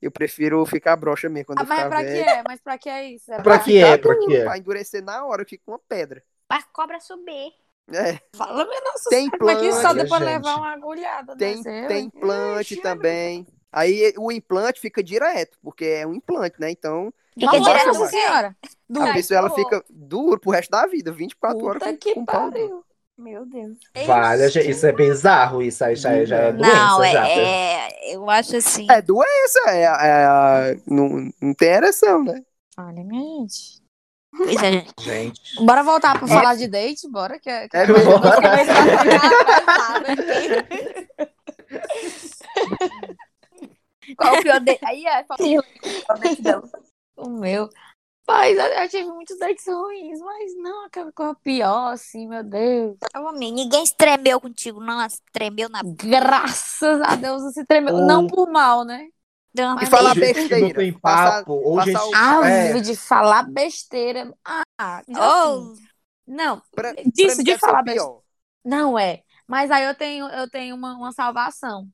Eu 0.00 0.10
prefiro 0.10 0.64
ficar 0.66 0.96
broxa 0.96 1.28
mesmo 1.28 1.46
quando 1.46 1.58
Ah, 1.60 1.62
eu 1.62 1.66
mas 1.66 1.78
ficar 1.78 1.88
pra 1.90 1.98
que 2.04 2.10
velho. 2.10 2.28
é? 2.30 2.42
Mas 2.46 2.60
pra 2.60 2.78
que 2.78 2.88
é 2.88 3.10
isso? 3.10 3.32
É 3.32 3.42
Pra 3.42 3.58
que 3.58 3.78
é? 3.78 3.98
Pra 3.98 4.18
que 4.18 4.36
é? 4.36 4.44
Pra 4.44 4.58
endurecer 4.58 5.04
na 5.04 5.24
hora, 5.24 5.42
eu 5.42 5.46
fico 5.48 5.64
com 5.66 5.72
uma 5.72 5.78
pedra. 5.78 6.22
Pra 6.48 6.62
cobra 6.72 6.98
subir. 7.00 7.52
É, 7.92 8.20
Fala, 8.36 8.64
meu 8.64 8.84
nossa 8.84 9.10
Tem 9.10 9.28
como 9.28 9.50
é 9.50 9.56
que 9.56 9.72
só 9.72 9.92
depois 9.92 10.20
gente. 10.20 10.28
levar 10.32 10.56
uma 10.56 10.72
agulhada 10.72 11.36
tem, 11.36 11.60
tem 11.62 12.04
implante 12.04 12.76
também. 12.76 13.46
Aí 13.72 14.14
o 14.16 14.30
implante 14.30 14.80
fica 14.80 15.02
direto, 15.02 15.58
porque 15.62 15.84
é 15.84 16.06
um 16.06 16.14
implante, 16.14 16.60
né? 16.60 16.70
Então 16.70 17.12
Fica 17.34 17.46
Nossa, 17.58 17.60
direto 17.70 18.06
senhora. 18.08 18.56
a 18.96 19.04
Ai, 19.04 19.12
pessoa 19.14 19.38
ela 19.38 19.48
que 19.50 19.56
fica 19.56 19.84
duro 19.88 20.38
pro 20.40 20.50
resto 20.50 20.70
da 20.70 20.86
vida, 20.86 21.10
24 21.12 21.64
horas 21.64 21.82
Puta 21.82 21.92
com, 21.92 21.96
que 21.98 22.14
com 22.14 22.24
pau 22.24 22.50
duro. 22.50 22.52
pariu. 22.52 22.84
Meu 23.20 23.44
Deus. 23.44 23.76
Vale, 24.06 24.48
gente, 24.48 24.70
isso 24.70 24.86
é 24.86 24.92
bizarro, 24.92 25.60
isso 25.62 25.84
aí 25.84 25.94
já, 25.94 26.10
é- 26.12 26.24
já 26.24 26.36
é 26.36 26.52
doença, 26.52 26.74
Não, 26.74 27.04
já. 27.04 27.28
é, 27.28 27.38
é- 27.38 28.14
eu 28.16 28.30
acho 28.30 28.56
assim. 28.56 28.86
É 28.90 29.02
doença, 29.02 29.60
é, 29.68 29.82
é- 29.84 30.76
não, 30.86 31.30
não 31.40 31.52
tem 31.54 31.68
ereção, 31.68 32.24
né? 32.24 32.42
Olha, 32.78 33.04
minha 33.04 33.40
gente. 33.40 33.80
É, 34.48 34.70
gente. 34.72 34.94
Gente. 35.00 35.40
Bora 35.66 35.82
voltar 35.82 36.18
pra 36.18 36.26
falar 36.26 36.54
de 36.54 36.66
date? 36.66 37.06
Bora, 37.10 37.38
que 37.38 37.50
é. 37.50 37.68
Que 37.68 37.76
É 37.76 37.82
é 37.82 37.86
pesada 37.86 38.92
aqui. 40.12 41.08
Qual 44.16 44.34
o 44.34 44.42
pior 44.42 44.60
date? 44.60 44.84
Aí 44.84 45.04
é, 45.06 45.24
fala 45.24 45.40
o 45.40 46.18
date 46.20 46.42
dela. 46.42 46.62
O 47.16 47.28
meu. 47.28 47.68
Mas 48.32 48.56
eu, 48.58 48.64
eu 48.64 48.88
tive 48.88 49.08
muitos 49.10 49.38
dates 49.38 49.64
ruins, 49.66 50.20
mas 50.20 50.56
não 50.56 50.84
aquela 50.86 51.10
coisa 51.12 51.34
pior, 51.42 51.92
assim, 51.92 52.28
meu 52.28 52.44
Deus. 52.44 52.96
Amigo, 53.12 53.54
ninguém 53.54 53.84
se 53.84 53.94
tremeu 53.96 54.40
contigo, 54.40 54.80
não. 54.80 55.04
Tremeu 55.32 55.68
na 55.68 55.80
Graças 55.84 57.00
a 57.02 57.16
Deus 57.16 57.42
você 57.42 57.64
tremeu. 57.64 57.94
Ou- 57.94 58.06
Não 58.06 58.26
por 58.26 58.50
mal, 58.50 58.84
né? 58.84 59.08
bunda. 59.52 59.82
E 59.82 59.86
falar 59.86 60.14
besteira. 60.14 60.60
não 60.60 60.72
tem 60.72 60.92
Passar- 60.92 61.38
papo, 61.40 61.52
ou 61.54 61.76
passar 61.76 61.90
gente... 61.90 62.16
o- 62.16 62.44
é, 62.44 62.80
de 62.80 62.96
falar 62.96 63.42
besteira. 63.50 64.32
Ah, 64.44 65.02
já 65.08 65.18
Oh, 65.18 65.72
assim. 65.72 65.82
Não, 66.26 66.62
Pra, 66.70 66.92
disso 66.92 67.36
pra 67.36 67.44
de 67.44 67.58
falar 67.58 67.82
besteira. 67.82 68.18
Não 68.64 68.98
é. 68.98 69.22
Mas 69.48 69.70
aí 69.72 69.84
eu 69.84 69.94
tenho, 69.96 70.28
eu 70.28 70.48
tenho 70.48 70.76
uma, 70.76 70.94
uma 70.94 71.10
salvação. 71.12 71.88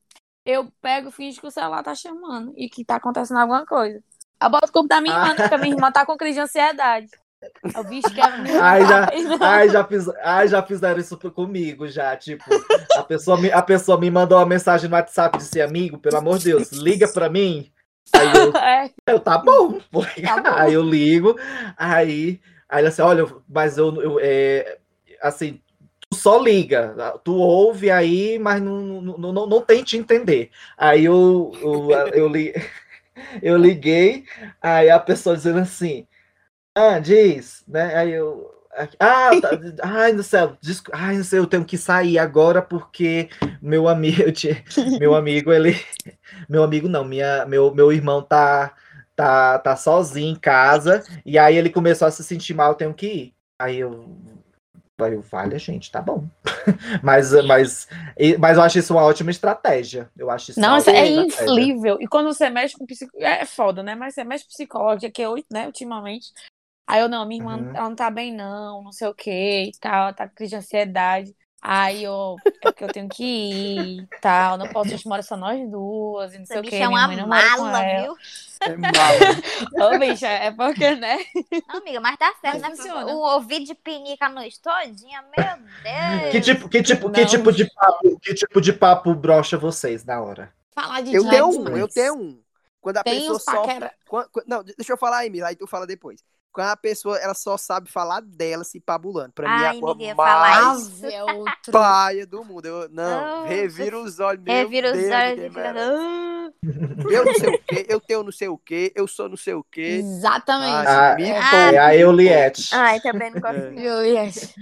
Eu 0.45 0.71
pego, 0.81 1.09
finge 1.11 1.41
que 1.41 1.47
o 1.47 1.51
celular 1.51 1.83
tá 1.83 1.95
chamando 1.95 2.53
e 2.55 2.69
que 2.69 2.85
tá 2.85 2.97
acontecendo 2.97 3.37
alguma 3.39 3.65
coisa. 3.65 4.01
Eu 4.41 4.49
boto 4.49 4.67
o 4.67 4.71
culpa 4.71 4.87
da 4.89 5.01
minha 5.01 5.13
irmã, 5.15 5.31
Ah. 5.31 5.35
porque 5.35 5.55
a 5.55 5.57
minha 5.57 5.73
irmã 5.75 5.91
tá 5.91 6.05
com 6.05 6.17
crise 6.17 6.35
de 6.35 6.41
ansiedade. 6.41 7.07
Eu 7.75 7.83
vi 7.83 8.01
que 8.01 8.09
me 8.13 8.51
Ai, 8.59 8.85
já- 8.85 9.09
Não. 9.37 9.47
Ai, 9.47 9.69
já, 9.69 9.83
fiz, 9.83 10.07
ai, 10.23 10.47
já 10.47 10.63
fizeram 10.63 10.99
isso 10.99 11.17
comigo, 11.31 11.87
já. 11.87 12.15
Tipo, 12.15 12.43
a 12.95 13.03
pessoa, 13.03 13.39
me, 13.39 13.51
a 13.51 13.61
pessoa 13.61 13.99
me 13.99 14.09
mandou 14.09 14.39
uma 14.39 14.45
mensagem 14.45 14.89
no 14.89 14.95
WhatsApp 14.95 15.37
e 15.37 15.39
disse, 15.41 15.61
amigo, 15.61 15.97
pelo 15.99 16.17
amor 16.17 16.39
de 16.39 16.45
Deus, 16.45 16.71
liga 16.71 17.07
pra 17.07 17.29
mim. 17.29 17.71
Aí 18.13 18.27
eu, 18.35 18.51
É, 18.57 18.89
eu 19.07 19.19
tá 19.19 19.37
bom. 19.37 19.79
vou 19.91 20.05
ligar." 20.15 20.41
Tá 20.41 20.51
bom. 20.51 20.57
Aí 20.57 20.73
eu 20.73 20.81
ligo, 20.81 21.37
aí, 21.77 22.39
aí 22.67 22.79
ela 22.79 22.87
assim, 22.89 23.01
olha, 23.03 23.25
mas 23.47 23.77
eu, 23.77 24.01
eu 24.01 24.19
é, 24.21 24.77
assim, 25.21 25.61
tu 26.09 26.17
só 26.17 26.39
liga, 26.41 26.95
tu 27.23 27.35
ouve 27.35 27.91
aí, 27.91 28.39
mas 28.39 28.61
não, 28.61 28.77
não, 28.81 29.17
não, 29.17 29.31
não, 29.33 29.45
não 29.47 29.61
tente 29.61 29.95
entender. 29.97 30.49
Aí 30.77 31.05
eu, 31.05 31.51
eu, 31.61 31.91
eu, 32.13 32.27
li, 32.29 32.53
eu 33.41 33.57
liguei, 33.57 34.25
aí 34.61 34.89
a 34.89 34.99
pessoa 34.99 35.35
dizendo 35.35 35.59
assim, 35.59 36.07
ah, 36.75 36.99
diz, 36.99 37.63
né? 37.67 37.95
Aí 37.95 38.11
eu. 38.11 38.51
Ah, 38.99 39.35
tá, 39.41 39.49
ai, 39.83 40.13
no 40.13 40.23
céu, 40.23 40.57
desco- 40.61 40.91
ai, 40.93 41.17
não 41.17 41.23
sei, 41.23 41.39
eu 41.39 41.47
tenho 41.47 41.65
que 41.65 41.77
sair 41.77 42.19
agora 42.19 42.61
porque 42.61 43.29
meu 43.61 43.87
amigo, 43.87 44.23
meu 44.99 45.15
amigo, 45.15 45.51
ele, 45.51 45.75
meu 46.49 46.63
amigo 46.63 46.87
não, 46.87 47.03
minha, 47.03 47.45
meu, 47.45 47.73
meu 47.73 47.91
irmão 47.91 48.21
tá, 48.21 48.73
tá, 49.15 49.59
tá 49.59 49.75
sozinho 49.75 50.31
em 50.33 50.39
casa 50.39 51.03
e 51.25 51.37
aí 51.37 51.55
ele 51.57 51.69
começou 51.69 52.07
a 52.07 52.11
se 52.11 52.23
sentir 52.23 52.53
mal, 52.53 52.71
eu 52.71 52.75
tenho 52.75 52.93
que 52.93 53.07
ir. 53.07 53.33
Aí 53.59 53.77
eu, 53.77 54.17
aí 55.05 55.13
eu, 55.13 55.21
vale, 55.21 55.57
gente, 55.59 55.91
tá 55.91 56.01
bom. 56.01 56.27
mas, 57.03 57.31
mas, 57.45 57.87
mas 58.39 58.57
eu 58.57 58.63
acho 58.63 58.79
isso 58.79 58.93
uma 58.93 59.03
ótima 59.03 59.31
estratégia. 59.31 60.09
Eu 60.17 60.29
acho 60.29 60.51
isso 60.51 60.59
ótima 60.59 60.89
é 60.91 61.07
inflível. 61.07 61.97
E 62.01 62.07
quando 62.07 62.27
você 62.33 62.49
mexe 62.49 62.75
com 62.77 62.85
psicólogo, 62.85 63.25
é 63.25 63.45
foda, 63.45 63.83
né? 63.83 63.95
Mas 63.95 64.15
você 64.15 64.23
mexe 64.23 64.43
com 64.45 64.49
psicólogo, 64.49 65.11
que 65.11 65.21
eu, 65.21 65.35
né, 65.51 65.67
ultimamente. 65.67 66.31
Aí 66.87 67.01
eu, 67.01 67.09
não, 67.09 67.27
minha 67.27 67.41
irmã, 67.41 67.57
Uhum. 67.57 67.71
ela 67.75 67.89
não 67.89 67.95
tá 67.95 68.09
bem, 68.09 68.33
não, 68.35 68.83
não 68.83 68.91
sei 68.91 69.07
o 69.07 69.13
que 69.15 69.31
e 69.31 69.71
tal, 69.79 70.03
ela 70.03 70.13
tá 70.13 70.27
com 70.27 70.35
crise 70.35 70.51
de 70.51 70.55
ansiedade. 70.57 71.35
Aí 71.61 72.03
eu, 72.03 72.37
é 72.61 72.67
porque 72.69 72.83
eu 72.83 72.89
tenho 72.89 73.09
que 73.09 73.23
ir 73.23 74.03
e 74.03 74.07
tal, 74.21 74.57
não 74.57 74.67
posso, 74.67 74.93
a 74.93 74.95
gente 74.95 75.07
mora 75.07 75.21
só 75.23 75.35
nós 75.35 75.59
duas, 75.69 76.33
e 76.33 76.37
não 76.39 76.45
sei 76.45 76.55
Você 76.55 76.59
o 76.59 76.61
me 76.61 76.69
que, 76.69 76.77
chama 76.77 76.87
minha 76.89 77.01
uma 77.01 77.07
mãe 77.07 77.17
não 77.17 77.27
mora 77.27 77.49
com 77.55 77.61
mala, 77.63 77.83
ela. 77.83 78.03
viu? 78.03 78.17
É 78.61 78.77
mal. 78.77 79.15
Ô, 79.95 79.99
bicha, 79.99 80.27
é 80.27 80.51
porque, 80.51 80.95
né? 80.95 81.17
Não, 81.67 81.77
amiga, 81.77 81.99
mas 81.99 82.17
tá 82.17 82.33
certo, 82.39 82.61
Mas 82.61 82.77
né? 82.77 83.05
O 83.05 83.17
ouvido 83.35 83.65
de 83.65 83.75
pinica 83.75 84.25
a 84.27 84.29
noite 84.29 84.59
todinha, 84.61 85.21
meu 85.23 85.57
Deus. 85.83 86.31
Que 86.31 86.41
tipo, 86.41 86.69
que 86.69 86.83
tipo, 86.83 87.09
que 87.11 87.25
tipo 87.25 87.51
de 87.51 87.65
papo, 87.73 88.19
que 88.19 88.33
tipo 88.33 88.61
de 88.61 88.73
papo 88.73 89.13
brocha 89.15 89.57
vocês 89.57 90.05
na 90.05 90.21
hora? 90.21 90.53
Falar 90.73 91.01
de 91.01 91.15
Eu 91.15 91.23
tenho 91.23 91.35
é 91.35 91.43
um, 91.43 91.77
eu 91.77 91.87
tenho 91.87 92.15
um. 92.15 92.41
Quando 92.79 92.97
a 92.97 93.03
Tem 93.03 93.15
pessoa 93.15 93.35
uns 93.35 93.43
só. 93.43 93.51
paquera... 93.61 93.91
Quan- 94.07 94.27
quan- 94.31 94.43
Não, 94.47 94.63
deixa 94.63 94.93
eu 94.93 94.97
falar 94.97 95.17
aí, 95.17 95.29
Mila, 95.29 95.47
aí 95.49 95.55
tu 95.55 95.67
fala 95.67 95.85
depois. 95.85 96.23
Quando 96.57 96.69
a 96.69 96.75
pessoa 96.75 97.19
ela 97.19 97.35
só 97.35 97.55
sabe 97.55 97.87
falar 97.87 98.19
dela 98.19 98.63
se 98.63 98.79
pabulando. 98.79 99.31
Pra 99.31 99.47
mim 99.47 99.63
é 99.63 99.67
Ai, 99.67 99.77
a 99.77 99.79
coisa 99.79 100.01
ia 100.01 100.15
falar 100.15 100.63
mais 100.73 101.03
é 101.03 101.23
outro. 101.23 101.71
paia 101.71 102.25
do 102.25 102.43
mundo. 102.43 102.65
Eu, 102.65 102.89
não, 102.89 103.45
revira 103.45 103.95
os 103.99 104.19
olhos, 104.19 104.43
meu 104.43 104.51
Revira 104.55 104.91
os 104.91 104.97
Deus, 104.97 105.13
olhos 105.13 105.37
e 105.37 105.49
fica. 105.49 105.61
merece. 105.61 106.01
"Ah". 106.01 106.49
Eu 107.11 107.25
não 107.25 107.33
sei 107.35 107.49
o 107.53 107.59
quê, 107.59 107.85
eu 107.87 107.99
tenho 107.99 108.23
não 108.23 108.31
sei 108.31 108.47
o 108.47 108.57
quê, 108.57 108.91
eu 108.95 109.07
sou 109.07 109.29
não 109.29 109.37
sei 109.37 109.53
o 109.53 109.63
quê. 109.71 109.99
Exatamente. 110.01 110.87
Ah, 110.87 111.15
me 111.15 111.31
ah, 111.31 111.71
É 111.73 111.77
a 111.77 111.95
Euliette. 111.95 112.69
Ai, 112.73 112.99
também 113.01 113.29
não 113.29 113.39
gosto. 113.39 113.55
É. 113.55 113.73
Eu, 113.77 114.03
yes. 114.03 114.55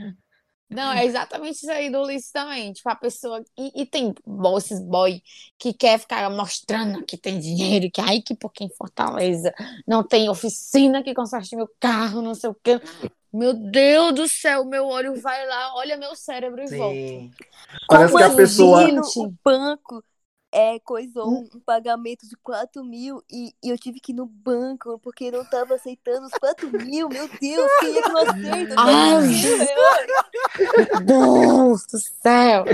Não, 0.70 0.92
é 0.92 1.06
exatamente 1.06 1.58
isso 1.58 1.72
aí 1.72 1.90
do 1.92 2.02
Ulisses 2.02 2.32
também. 2.32 2.74
Tipo, 2.74 2.90
a 2.90 2.96
pessoa. 2.96 3.44
E, 3.58 3.82
e 3.82 3.86
tem 3.86 4.14
esses 4.58 4.82
boy 4.82 5.22
que 5.60 5.74
quer 5.74 6.00
ficar 6.00 6.30
mostrando 6.30 7.06
que 7.06 7.18
tem 7.18 7.40
dinheiro, 7.40 7.90
que 7.92 8.02
aí 8.02 8.22
que 8.22 8.36
porque 8.36 8.64
em 8.64 8.70
Fortaleza 8.70 9.54
não 9.88 10.04
tem 10.04 10.28
oficina 10.30 11.04
que 11.04 11.14
conserte 11.14 11.56
meu 11.56 11.70
carro, 11.80 12.22
não 12.22 12.34
sei 12.34 12.50
o 12.50 12.56
quê. 12.56 12.82
Meu 13.32 13.54
Deus 13.54 14.14
do 14.16 14.28
céu, 14.28 14.66
meu 14.66 14.86
olho 14.88 15.20
vai 15.22 15.46
lá, 15.46 15.76
olha 15.76 15.98
meu 15.98 16.16
cérebro 16.16 16.64
e 16.64 16.78
volta. 16.78 17.36
Parece 17.88 18.14
Como 18.14 18.18
que 18.18 18.24
a 18.24 18.36
pessoa. 18.36 18.86
assim? 18.86 19.00
o 19.00 19.04
Gente. 19.04 19.40
banco 19.44 20.04
é, 20.58 20.80
coisou 20.80 21.30
um, 21.30 21.50
um 21.56 21.60
pagamento 21.60 22.26
de 22.28 22.36
4 22.38 22.82
mil 22.84 23.22
e, 23.30 23.54
e 23.62 23.70
eu 23.70 23.78
tive 23.78 24.00
que 24.00 24.14
ir 24.14 24.16
no 24.16 24.26
banco 24.26 24.98
porque 25.00 25.30
não 25.30 25.44
tava 25.44 25.76
aceitando 25.76 26.26
os 26.28 26.32
4 26.34 26.72
mil. 26.72 27.10
Meu 27.10 27.28
Deus, 27.28 27.72
quem 27.82 27.98
é 27.98 28.02
que 28.02 28.10
não 28.10 28.22
aceita? 28.22 28.76
Ai, 28.78 29.12
4 29.12 29.28
mil 29.28 29.58
reais? 29.58 31.06
Deus 31.06 31.86
do 31.88 32.00
céu. 32.00 32.66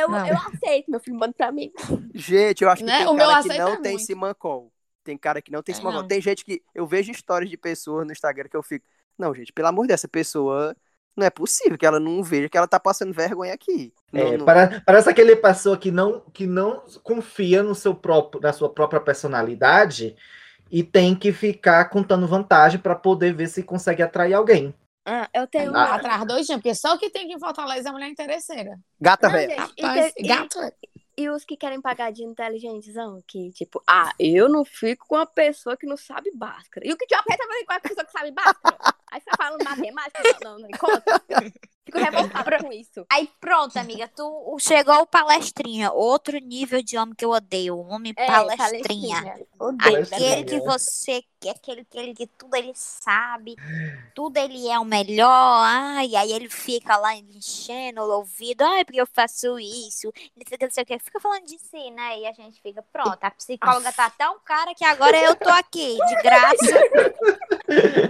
Eu, 0.00 0.08
Não. 0.08 0.26
eu 0.26 0.36
aceito, 0.36 0.90
meu 0.90 1.00
filho, 1.00 1.16
manda 1.18 1.32
pra 1.36 1.50
mim. 1.50 1.72
Gente, 2.14 2.62
eu 2.62 2.70
acho 2.70 2.82
que 2.84 2.86
Né? 2.90 2.98
tem 2.98 3.06
O 3.08 3.14
meu 3.14 3.26
cara 3.26 3.42
que 3.42 3.58
não 3.58 3.82
tem 3.82 3.92
muito. 3.94 4.06
simancol. 4.06 4.72
Tem 5.02 5.18
cara 5.18 5.42
que 5.42 5.50
não 5.50 5.62
tem 5.62 5.72
É, 5.74 5.76
simancol. 5.76 6.02
não. 6.02 6.08
Tem 6.08 6.20
gente 6.20 6.44
que. 6.44 6.62
Eu 6.74 6.86
vejo 6.86 7.10
histórias 7.10 7.50
de 7.50 7.56
pessoas 7.56 8.06
no 8.06 8.12
Instagram 8.12 8.48
que 8.48 8.56
eu 8.56 8.62
fico. 8.62 8.86
Não, 9.18 9.34
gente, 9.34 9.52
pelo 9.52 9.68
amor 9.68 9.86
dessa 9.86 10.08
pessoa. 10.08 10.76
Não 11.16 11.24
é 11.26 11.30
possível 11.30 11.78
que 11.78 11.86
ela 11.86 12.00
não 12.00 12.22
veja 12.22 12.48
que 12.48 12.56
ela 12.56 12.66
tá 12.66 12.80
passando 12.80 13.12
vergonha 13.12 13.52
aqui. 13.54 13.92
Não- 14.12 14.20
É, 14.20 14.36
não- 14.36 14.44
para- 14.44 14.82
parece 14.84 15.08
aquele 15.08 15.36
pessoa 15.36 15.76
que 15.76 15.90
não, 15.90 16.20
que 16.32 16.46
não 16.46 16.82
confia 17.02 17.62
no 17.62 17.74
seu 17.74 17.94
próprio, 17.94 18.40
na 18.40 18.52
sua 18.52 18.68
própria 18.68 19.00
personalidade 19.00 20.16
e 20.70 20.82
tem 20.82 21.14
que 21.14 21.32
ficar 21.32 21.84
contando 21.86 22.26
vantagem 22.26 22.80
para 22.80 22.94
poder 22.94 23.32
ver 23.32 23.48
se 23.48 23.62
consegue 23.62 24.02
atrair 24.02 24.34
alguém. 24.34 24.74
Ah, 25.06 25.28
eu 25.34 25.46
tenho 25.46 25.70
uma. 25.70 25.94
atrás 25.94 26.26
dois 26.26 26.46
dias, 26.46 26.56
porque 26.58 26.74
só 26.74 26.94
o 26.94 26.98
que 26.98 27.10
tem 27.10 27.28
que 27.28 27.34
em 27.34 27.38
Fortaleza 27.38 27.90
é 27.90 27.92
mulher 27.92 28.08
interesseira. 28.08 28.78
Gata 29.00 29.28
velha. 29.28 29.52
e 29.76 29.82
Rapaz, 29.82 30.12
te- 30.14 30.22
e- 31.16 31.28
os 31.30 31.44
que 31.44 31.56
querem 31.56 31.80
pagar 31.80 32.10
de 32.12 32.22
inteligentezão, 32.24 33.22
que 33.26 33.50
tipo, 33.52 33.82
ah, 33.86 34.12
eu 34.18 34.48
não 34.48 34.64
fico 34.64 35.06
com 35.06 35.16
uma 35.16 35.26
pessoa 35.26 35.76
que 35.76 35.86
não 35.86 35.96
sabe 35.96 36.30
Bhaskara. 36.34 36.86
E 36.86 36.92
o 36.92 36.96
que 36.96 37.06
te 37.06 37.14
aperta 37.14 37.46
fazer 37.46 37.64
com 37.64 37.72
a 37.72 37.80
pessoa 37.80 38.04
que 38.04 38.12
sabe 38.12 38.30
Bhaskara? 38.30 38.78
Aí 39.10 39.20
você 39.20 39.30
tá 39.30 39.36
falando 39.36 39.64
matemática, 39.64 40.22
não, 40.42 40.58
não, 40.58 40.68
não 40.68 40.78
conta. 40.78 41.22
Fico 41.84 41.98
revoltada 41.98 42.58
com 42.58 42.72
isso. 42.72 43.04
Aí 43.10 43.28
pronto, 43.40 43.76
amiga, 43.76 44.08
tu 44.08 44.56
chegou 44.58 45.02
o 45.02 45.06
palestrinha, 45.06 45.92
outro 45.92 46.38
nível 46.38 46.82
de 46.82 46.96
homem 46.96 47.14
que 47.14 47.24
eu 47.24 47.30
odeio, 47.30 47.78
homem 47.78 48.14
É, 48.16 48.26
palestrinha. 48.26 49.34
Odeio, 49.58 50.06
Palestrinha. 50.06 50.32
Aquele 50.32 50.44
que 50.44 50.60
você 50.60 51.22
quer, 51.40 51.50
aquele, 51.50 51.80
aquele 51.82 52.14
que 52.14 52.26
tudo 52.26 52.56
ele 52.56 52.72
sabe, 52.74 53.54
tudo 54.14 54.38
ele 54.38 54.66
é 54.68 54.78
o 54.78 54.84
melhor, 54.84 55.28
ai, 55.28 56.16
aí 56.16 56.32
ele 56.32 56.48
fica 56.48 56.96
lá 56.96 57.14
enchendo 57.14 58.00
o 58.00 58.10
ouvido, 58.16 58.62
ai, 58.62 58.84
porque 58.84 59.00
eu 59.00 59.06
faço 59.06 59.58
isso, 59.58 60.10
ele 60.34 60.44
fica 60.46 60.64
não 60.66 60.72
sei 60.72 60.82
o 60.82 60.86
que, 60.86 60.98
fica 60.98 61.20
falando 61.20 61.44
de 61.44 61.58
si, 61.58 61.90
né? 61.90 62.20
E 62.20 62.26
a 62.26 62.32
gente 62.32 62.60
fica, 62.62 62.82
pronto, 62.92 63.18
a 63.22 63.30
psicóloga 63.30 63.92
tá 63.92 64.08
tão 64.08 64.38
cara 64.40 64.74
que 64.74 64.84
agora 64.84 65.20
eu 65.20 65.34
tô 65.36 65.50
aqui, 65.50 65.96
de 65.96 66.22
graça. 66.22 66.80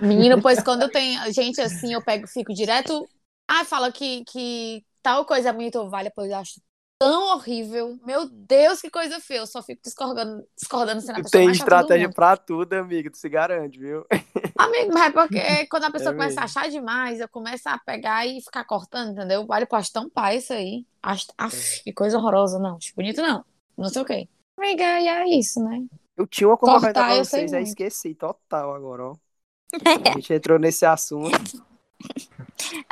Menino, 0.03 0.41
pois 0.41 0.63
quando 0.63 0.83
eu 0.83 0.91
tenho 0.91 1.33
gente 1.33 1.61
assim, 1.61 1.93
eu 1.95 2.03
pego, 2.03 2.27
fico 2.29 2.53
direto. 2.55 3.09
Ah, 3.49 3.65
fala 3.65 3.93
que, 3.93 4.25
que 4.25 4.85
tal 5.03 5.25
coisa 5.25 5.51
é 5.51 5.53
bonita, 5.53 5.79
eu 5.79 5.89
vale, 5.89 6.11
pois 6.11 6.31
eu 6.31 6.37
acho 6.39 6.61
tão 6.99 7.35
horrível. 7.35 7.99
Meu 8.05 8.29
Deus, 8.29 8.81
que 8.81 8.91
coisa 8.91 9.21
feia. 9.21 9.41
Eu 9.41 9.47
só 9.47 9.63
fico 9.63 9.83
discordando, 9.83 10.47
discordando 10.57 11.01
sendo 11.01 11.17
a 11.17 11.21
Tu 11.21 11.23
pessoa 11.23 11.43
tem 11.43 11.51
estratégia 11.51 12.09
pra 12.11 12.37
tudo, 12.37 12.73
amigo. 12.75 13.11
Tu 13.11 13.19
se 13.19 13.29
garante, 13.29 13.79
viu? 13.79 14.05
Amigo, 14.57 14.93
mas 14.95 15.07
é 15.07 15.11
porque 15.11 15.67
quando 15.69 15.85
a 15.85 15.91
pessoa 15.91 16.13
É 16.13 16.15
começa 16.15 16.41
a 16.41 16.45
mesmo. 16.45 16.45
achar 16.45 16.69
demais, 16.71 17.19
eu 17.21 17.29
começo 17.29 17.69
a 17.69 17.79
pegar 17.79 18.25
e 18.27 18.41
ficar 18.41 18.65
cortando, 18.65 19.11
entendeu? 19.13 19.47
Vale 19.47 19.67
pra 19.67 19.81
estampar 19.81 20.35
isso 20.35 20.53
aí. 20.53 20.87
Acho, 21.03 21.27
af, 21.37 21.83
que 21.83 21.93
coisa 21.93 22.19
horrorosa. 22.19 22.59
Não, 22.59 22.77
acho 22.77 22.95
bonito 22.95 23.21
não. 23.21 23.45
Não 23.77 23.89
sei 23.89 24.03
o 24.03 24.05
quê. 24.05 24.29
Amiga, 24.57 25.01
e 25.01 25.09
é 25.09 25.29
isso, 25.29 25.63
né? 25.63 25.85
Eu 26.17 26.27
tinha 26.27 26.49
uma 26.49 26.57
coisa 26.57 26.93
pra 26.93 27.17
vocês, 27.17 27.53
aí 27.53 27.63
muito. 27.63 27.69
esqueci 27.69 28.15
total 28.15 28.73
agora, 28.75 29.05
ó. 29.11 29.17
A 30.01 30.09
gente 30.13 30.33
entrou 30.33 30.59
nesse 30.59 30.87
assunto. 30.87 31.65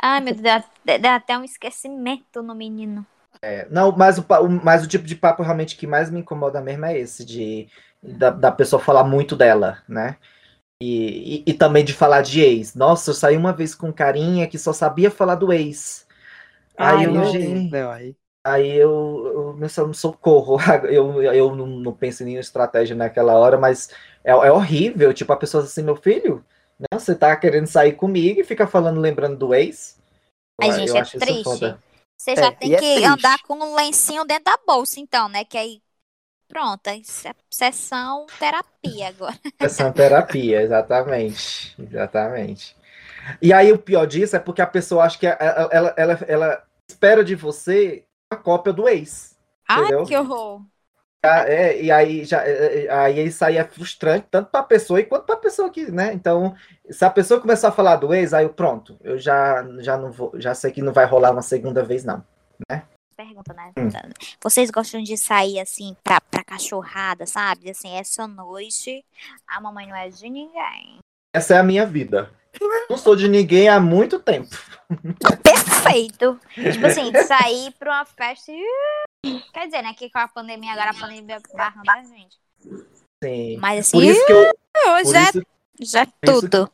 Ai, 0.01 0.21
meu 0.21 0.35
Deus, 0.35 0.63
dá, 0.85 0.97
dá 0.97 1.15
até 1.15 1.37
um 1.37 1.43
esquecimento 1.43 2.41
no 2.43 2.53
menino. 2.55 3.05
É, 3.41 3.67
não, 3.69 3.91
mas 3.91 4.17
o, 4.17 4.25
mas 4.63 4.83
o 4.83 4.87
tipo 4.87 5.05
de 5.05 5.15
papo 5.15 5.43
realmente 5.43 5.75
que 5.75 5.85
mais 5.85 6.09
me 6.09 6.19
incomoda 6.21 6.61
mesmo 6.61 6.85
é 6.85 6.97
esse, 6.97 7.25
de 7.25 7.67
da, 8.01 8.29
da 8.29 8.51
pessoa 8.51 8.81
falar 8.81 9.03
muito 9.03 9.35
dela, 9.35 9.79
né? 9.87 10.17
E, 10.81 11.43
e, 11.47 11.51
e 11.51 11.53
também 11.53 11.85
de 11.85 11.93
falar 11.93 12.21
de 12.21 12.41
ex. 12.41 12.75
Nossa, 12.75 13.11
eu 13.11 13.15
saí 13.15 13.37
uma 13.37 13.53
vez 13.53 13.75
com 13.75 13.89
um 13.89 13.93
carinha 13.93 14.47
que 14.47 14.57
só 14.57 14.73
sabia 14.73 15.11
falar 15.11 15.35
do 15.35 15.53
ex. 15.53 16.07
Aí 16.77 16.97
Ai, 16.99 17.05
eu, 17.05 17.13
meu 17.13 17.25
gente, 17.25 17.71
Não, 17.71 17.91
aí. 17.91 18.15
Aí 18.45 18.71
eu, 18.77 19.55
eu 19.59 19.87
me 19.87 19.93
socorro. 19.93 20.57
Eu, 20.89 21.21
eu 21.23 21.55
não, 21.55 21.65
não 21.67 21.93
penso 21.93 22.23
em 22.23 22.27
nenhuma 22.27 22.41
estratégia 22.41 22.95
naquela 22.95 23.33
hora, 23.35 23.57
mas 23.57 23.89
é, 24.23 24.31
é 24.31 24.51
horrível. 24.51 25.13
Tipo, 25.13 25.33
a 25.33 25.37
pessoa 25.37 25.63
assim, 25.63 25.83
meu 25.83 25.95
filho, 25.95 26.43
né, 26.83 26.99
você 26.99 27.15
tá 27.15 27.35
querendo 27.35 27.67
sair 27.67 27.93
comigo 27.93 28.39
e 28.39 28.43
fica 28.43 28.67
falando, 28.67 28.99
lembrando 28.99 29.37
do 29.37 29.53
ex. 29.53 29.97
Ai, 30.61 30.71
Eu- 30.71 30.87
gente, 30.87 30.89
eu 30.89 30.97
é 30.97 31.05
triste. 31.05 31.77
Você 32.17 32.35
já 32.37 32.51
É, 32.51 32.53
tem 32.53 32.73
é 32.73 32.77
que 32.77 32.85
triste. 32.93 33.03
andar 33.05 33.39
com 33.43 33.55
um 33.55 33.75
lencinho 33.75 34.23
dentro 34.25 34.45
da 34.45 34.57
bolsa, 34.65 34.99
então, 34.99 35.27
né? 35.27 35.43
Que 35.43 35.57
aí, 35.57 35.83
pronto, 36.47 36.89
sessão 37.51 38.25
terapia 38.39 39.09
agora. 39.09 39.39
É 39.59 39.83
uma 39.83 39.93
terapia, 39.93 40.61
exatamente. 40.61 41.75
Exatamente. 41.81 42.75
E 43.41 43.53
aí 43.53 43.71
o 43.71 43.79
pior 43.79 44.05
disso 44.05 44.35
é 44.35 44.39
porque 44.39 44.61
a 44.61 44.67
pessoa 44.67 45.05
acha 45.05 45.19
que 45.19 45.27
ela, 45.27 45.37
ela, 45.71 45.95
ela, 45.97 46.19
ela 46.27 46.63
espera 46.89 47.23
de 47.23 47.35
você 47.35 48.05
a 48.31 48.35
cópia 48.37 48.73
do 48.73 48.87
ex. 48.89 49.37
Ai, 49.67 49.91
Entendeu? 49.91 50.03
que 50.03 50.15
horror. 50.17 50.65
É, 51.25 51.81
e 51.81 51.89
aí 51.89 52.25
já 52.25 52.43
é, 52.45 52.85
é, 52.85 52.91
aí 52.91 53.25
isso 53.25 53.45
aí 53.45 53.57
é 53.57 53.63
frustrante 53.63 54.27
tanto 54.29 54.49
para 54.51 54.59
a 54.59 54.63
pessoa 54.63 55.01
quanto 55.03 55.25
para 55.25 55.35
a 55.35 55.39
pessoa 55.39 55.69
que, 55.69 55.89
né? 55.89 56.13
Então, 56.13 56.53
se 56.89 57.05
a 57.05 57.09
pessoa 57.09 57.39
começar 57.39 57.69
a 57.69 57.71
falar 57.71 57.95
do 57.95 58.13
ex, 58.13 58.33
aí 58.33 58.43
eu 58.43 58.49
pronto, 58.49 58.99
eu 59.01 59.17
já 59.17 59.65
já 59.79 59.97
não 59.97 60.11
vou, 60.11 60.33
já 60.35 60.53
sei 60.53 60.71
que 60.71 60.81
não 60.81 60.91
vai 60.91 61.05
rolar 61.05 61.31
uma 61.31 61.41
segunda 61.41 61.81
vez 61.81 62.03
não. 62.03 62.21
Pergunta, 63.15 63.53
né? 63.53 63.71
Hum. 63.77 63.89
Vocês 64.43 64.69
gostam 64.69 65.01
de 65.01 65.17
sair 65.17 65.59
assim 65.59 65.95
pra, 66.03 66.19
pra 66.19 66.43
cachorrada, 66.43 67.25
sabe? 67.25 67.69
Assim, 67.69 67.95
essa 67.95 68.27
noite 68.27 69.05
a 69.47 69.61
mamãe 69.61 69.87
não 69.87 69.95
é 69.95 70.09
de 70.09 70.29
ninguém. 70.29 70.97
Essa 71.33 71.55
é 71.55 71.57
a 71.59 71.63
minha 71.63 71.85
vida. 71.85 72.31
Não 72.89 72.97
sou 72.97 73.15
de 73.15 73.27
ninguém 73.27 73.67
há 73.69 73.79
muito 73.79 74.19
tempo. 74.19 74.49
Perfeito. 75.41 76.39
tipo 76.53 76.85
assim, 76.85 77.11
sair 77.25 77.71
pra 77.79 77.91
uma 77.91 78.05
festa 78.05 78.51
e. 78.51 79.41
Quer 79.53 79.65
dizer, 79.67 79.81
né? 79.81 79.93
Que 79.93 80.09
com 80.09 80.19
a 80.19 80.27
pandemia, 80.27 80.73
agora 80.73 80.91
a 80.91 80.93
pandemia 80.93 81.41
barrando 81.55 81.89
a 81.89 82.03
gente. 82.03 82.37
Sim. 83.23 83.57
Mas 83.57 83.87
assim, 83.87 83.97
Por 83.97 84.03
isso 84.03 84.25
que 84.25 84.33
eu, 84.33 84.53
por 85.03 85.13
já, 85.13 85.29
isso, 85.29 85.41
já 85.81 86.01
é 86.01 86.03
isso 86.03 86.41
tudo. 86.41 86.71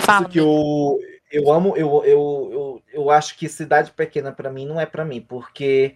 Fala. 0.00 0.22
isso 0.22 0.30
que 0.30 0.38
eu 0.38 0.98
eu 1.30 1.50
amo, 1.52 1.76
eu, 1.76 2.04
eu, 2.04 2.50
eu, 2.52 2.82
eu 2.92 3.10
acho 3.10 3.38
que 3.38 3.48
cidade 3.48 3.92
pequena 3.92 4.32
para 4.32 4.50
mim 4.50 4.66
não 4.66 4.80
é 4.80 4.84
para 4.84 5.04
mim, 5.04 5.20
porque 5.20 5.94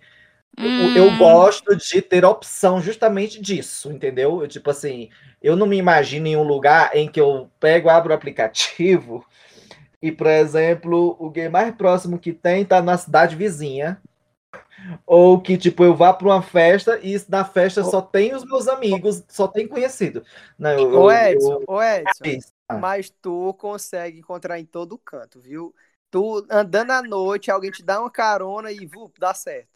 eu, 0.60 0.92
eu 0.94 1.10
Hum. 1.10 1.16
gosto 1.16 1.76
de 1.76 2.00
ter 2.02 2.24
opção 2.24 2.80
justamente 2.80 3.40
disso, 3.40 3.90
entendeu? 3.92 4.42
Eu, 4.42 4.48
tipo 4.48 4.70
assim, 4.70 5.10
eu 5.42 5.56
não 5.56 5.66
me 5.66 5.76
imagino 5.76 6.26
em 6.26 6.36
um 6.36 6.42
lugar 6.42 6.94
em 6.96 7.08
que 7.10 7.20
eu 7.20 7.50
pego, 7.60 7.88
abro 7.88 8.12
o 8.12 8.16
aplicativo 8.16 9.24
e, 10.02 10.12
por 10.12 10.26
exemplo, 10.28 11.16
o 11.20 11.30
game 11.30 11.50
mais 11.50 11.74
próximo 11.76 12.18
que 12.18 12.32
tem 12.32 12.64
tá 12.64 12.82
na 12.82 12.98
cidade 12.98 13.36
vizinha. 13.36 14.00
Ou 15.06 15.40
que, 15.40 15.56
tipo, 15.56 15.84
eu 15.84 15.94
vá 15.94 16.12
para 16.12 16.26
uma 16.26 16.42
festa 16.42 16.98
e 17.02 17.16
na 17.28 17.44
festa 17.44 17.82
só 17.84 18.00
tem 18.02 18.34
os 18.34 18.44
meus 18.44 18.68
amigos, 18.68 19.22
só 19.28 19.46
tem 19.48 19.66
conhecido. 19.68 20.24
Não, 20.58 20.70
eu, 20.70 20.92
Ô, 20.92 21.10
eu- 21.10 21.10
Edson, 21.10 21.60
eu- 21.60 21.64
ô, 21.66 21.82
Edson. 21.82 22.36
Ah. 22.68 22.80
Mas 22.80 23.10
tu 23.10 23.54
consegue 23.54 24.18
encontrar 24.18 24.58
em 24.58 24.66
todo 24.66 24.98
canto, 24.98 25.40
viu? 25.40 25.74
Tu 26.10 26.46
andando 26.50 26.90
à 26.92 27.02
noite, 27.02 27.50
alguém 27.50 27.70
te 27.70 27.82
dá 27.82 28.00
uma 28.00 28.10
carona 28.10 28.72
e 28.72 28.86
vup, 28.86 29.18
dá 29.18 29.32
certo. 29.34 29.68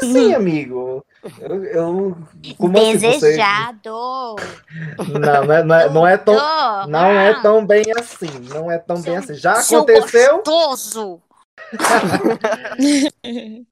Como 0.00 0.12
assim, 0.12 0.34
amigo? 0.34 1.04
Eu, 1.40 1.64
eu- 1.64 2.16
como 2.58 2.78
assim 2.78 2.98
você- 2.98 3.08
Desejado. 3.10 4.36
Não, 5.08 5.44
não 5.44 5.54
é, 5.54 5.62
não 5.64 5.74
é, 5.74 5.90
não 5.90 6.06
é 6.06 6.16
tão, 6.16 6.34
não 6.88 7.04
é 7.06 7.30
Ah, 7.30 7.40
tão 7.42 7.64
bem 7.64 7.84
assim. 7.98 8.30
Não 8.48 8.70
é 8.70 8.78
tão 8.78 9.00
bem 9.00 9.16
assim. 9.16 9.34
Já 9.34 9.52
aconteceu? 9.52 10.42
Gostoso. 10.44 11.20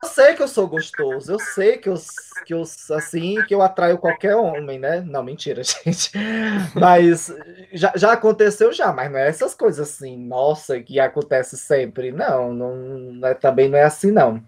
Eu 0.00 0.08
sei 0.08 0.34
que 0.34 0.42
eu 0.42 0.48
sou 0.48 0.66
gostoso. 0.66 1.32
Eu 1.32 1.38
sei 1.38 1.78
que 1.78 1.88
eu, 1.88 1.94
que 2.44 2.54
eu 2.54 2.62
assim, 2.62 3.42
que 3.46 3.54
eu 3.54 3.62
atraio 3.62 3.98
qualquer 3.98 4.36
homem, 4.36 4.78
né? 4.78 5.00
Não, 5.00 5.22
mentira, 5.22 5.62
gente. 5.64 6.12
Mas 6.74 7.34
já, 7.72 7.92
já 7.94 8.12
aconteceu 8.12 8.72
já, 8.72 8.92
mas 8.92 9.10
não 9.10 9.18
é 9.18 9.28
essas 9.28 9.54
coisas 9.54 9.88
assim, 9.88 10.16
nossa, 10.16 10.80
que 10.80 10.98
acontece 11.00 11.56
sempre. 11.56 12.12
Não, 12.12 12.52
não, 12.52 12.76
não 12.76 13.28
é, 13.28 13.34
também 13.34 13.68
não 13.68 13.78
é 13.78 13.84
assim, 13.84 14.10
não. 14.10 14.42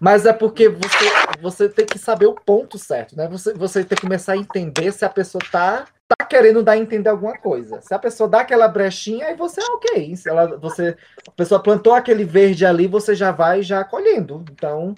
Mas 0.00 0.26
é 0.26 0.32
porque 0.32 0.68
você, 0.68 1.04
você 1.40 1.68
tem 1.68 1.86
que 1.86 1.98
saber 1.98 2.26
o 2.26 2.34
ponto 2.34 2.78
certo, 2.78 3.16
né? 3.16 3.28
Você, 3.28 3.52
você 3.54 3.84
tem 3.84 3.96
que 3.96 4.02
começar 4.02 4.32
a 4.32 4.36
entender 4.36 4.92
se 4.92 5.04
a 5.04 5.08
pessoa 5.08 5.42
tá, 5.50 5.86
tá 6.16 6.24
querendo 6.24 6.62
dar 6.62 6.72
a 6.72 6.78
entender 6.78 7.08
alguma 7.08 7.36
coisa. 7.36 7.80
Se 7.80 7.94
a 7.94 7.98
pessoa 7.98 8.28
dá 8.28 8.40
aquela 8.40 8.68
brechinha, 8.68 9.26
aí 9.26 9.36
você 9.36 9.60
é 9.60 9.64
ok. 9.64 10.16
Se 10.16 10.28
ela, 10.28 10.56
você, 10.56 10.96
a 11.26 11.30
pessoa 11.30 11.62
plantou 11.62 11.94
aquele 11.94 12.24
verde 12.24 12.64
ali, 12.64 12.86
você 12.86 13.14
já 13.14 13.30
vai 13.30 13.62
já 13.62 13.84
colhendo. 13.84 14.44
Então, 14.52 14.94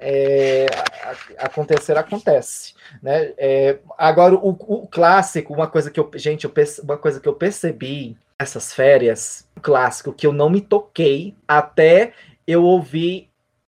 é, 0.00 0.66
acontecer 1.38 1.96
acontece, 1.96 2.74
né? 3.02 3.32
É, 3.36 3.78
agora 3.98 4.34
o, 4.34 4.50
o 4.50 4.88
clássico, 4.88 5.52
uma 5.52 5.66
coisa 5.66 5.90
que 5.90 6.00
eu, 6.00 6.10
gente, 6.14 6.44
eu, 6.44 6.52
uma 6.82 6.96
coisa 6.96 7.20
que 7.20 7.28
eu 7.28 7.34
percebi 7.34 8.16
nessas 8.40 8.72
férias, 8.72 9.46
clássico 9.62 10.12
que 10.12 10.26
eu 10.26 10.32
não 10.32 10.50
me 10.50 10.60
toquei 10.60 11.34
até 11.46 12.12
eu 12.46 12.62
ouvir 12.62 13.30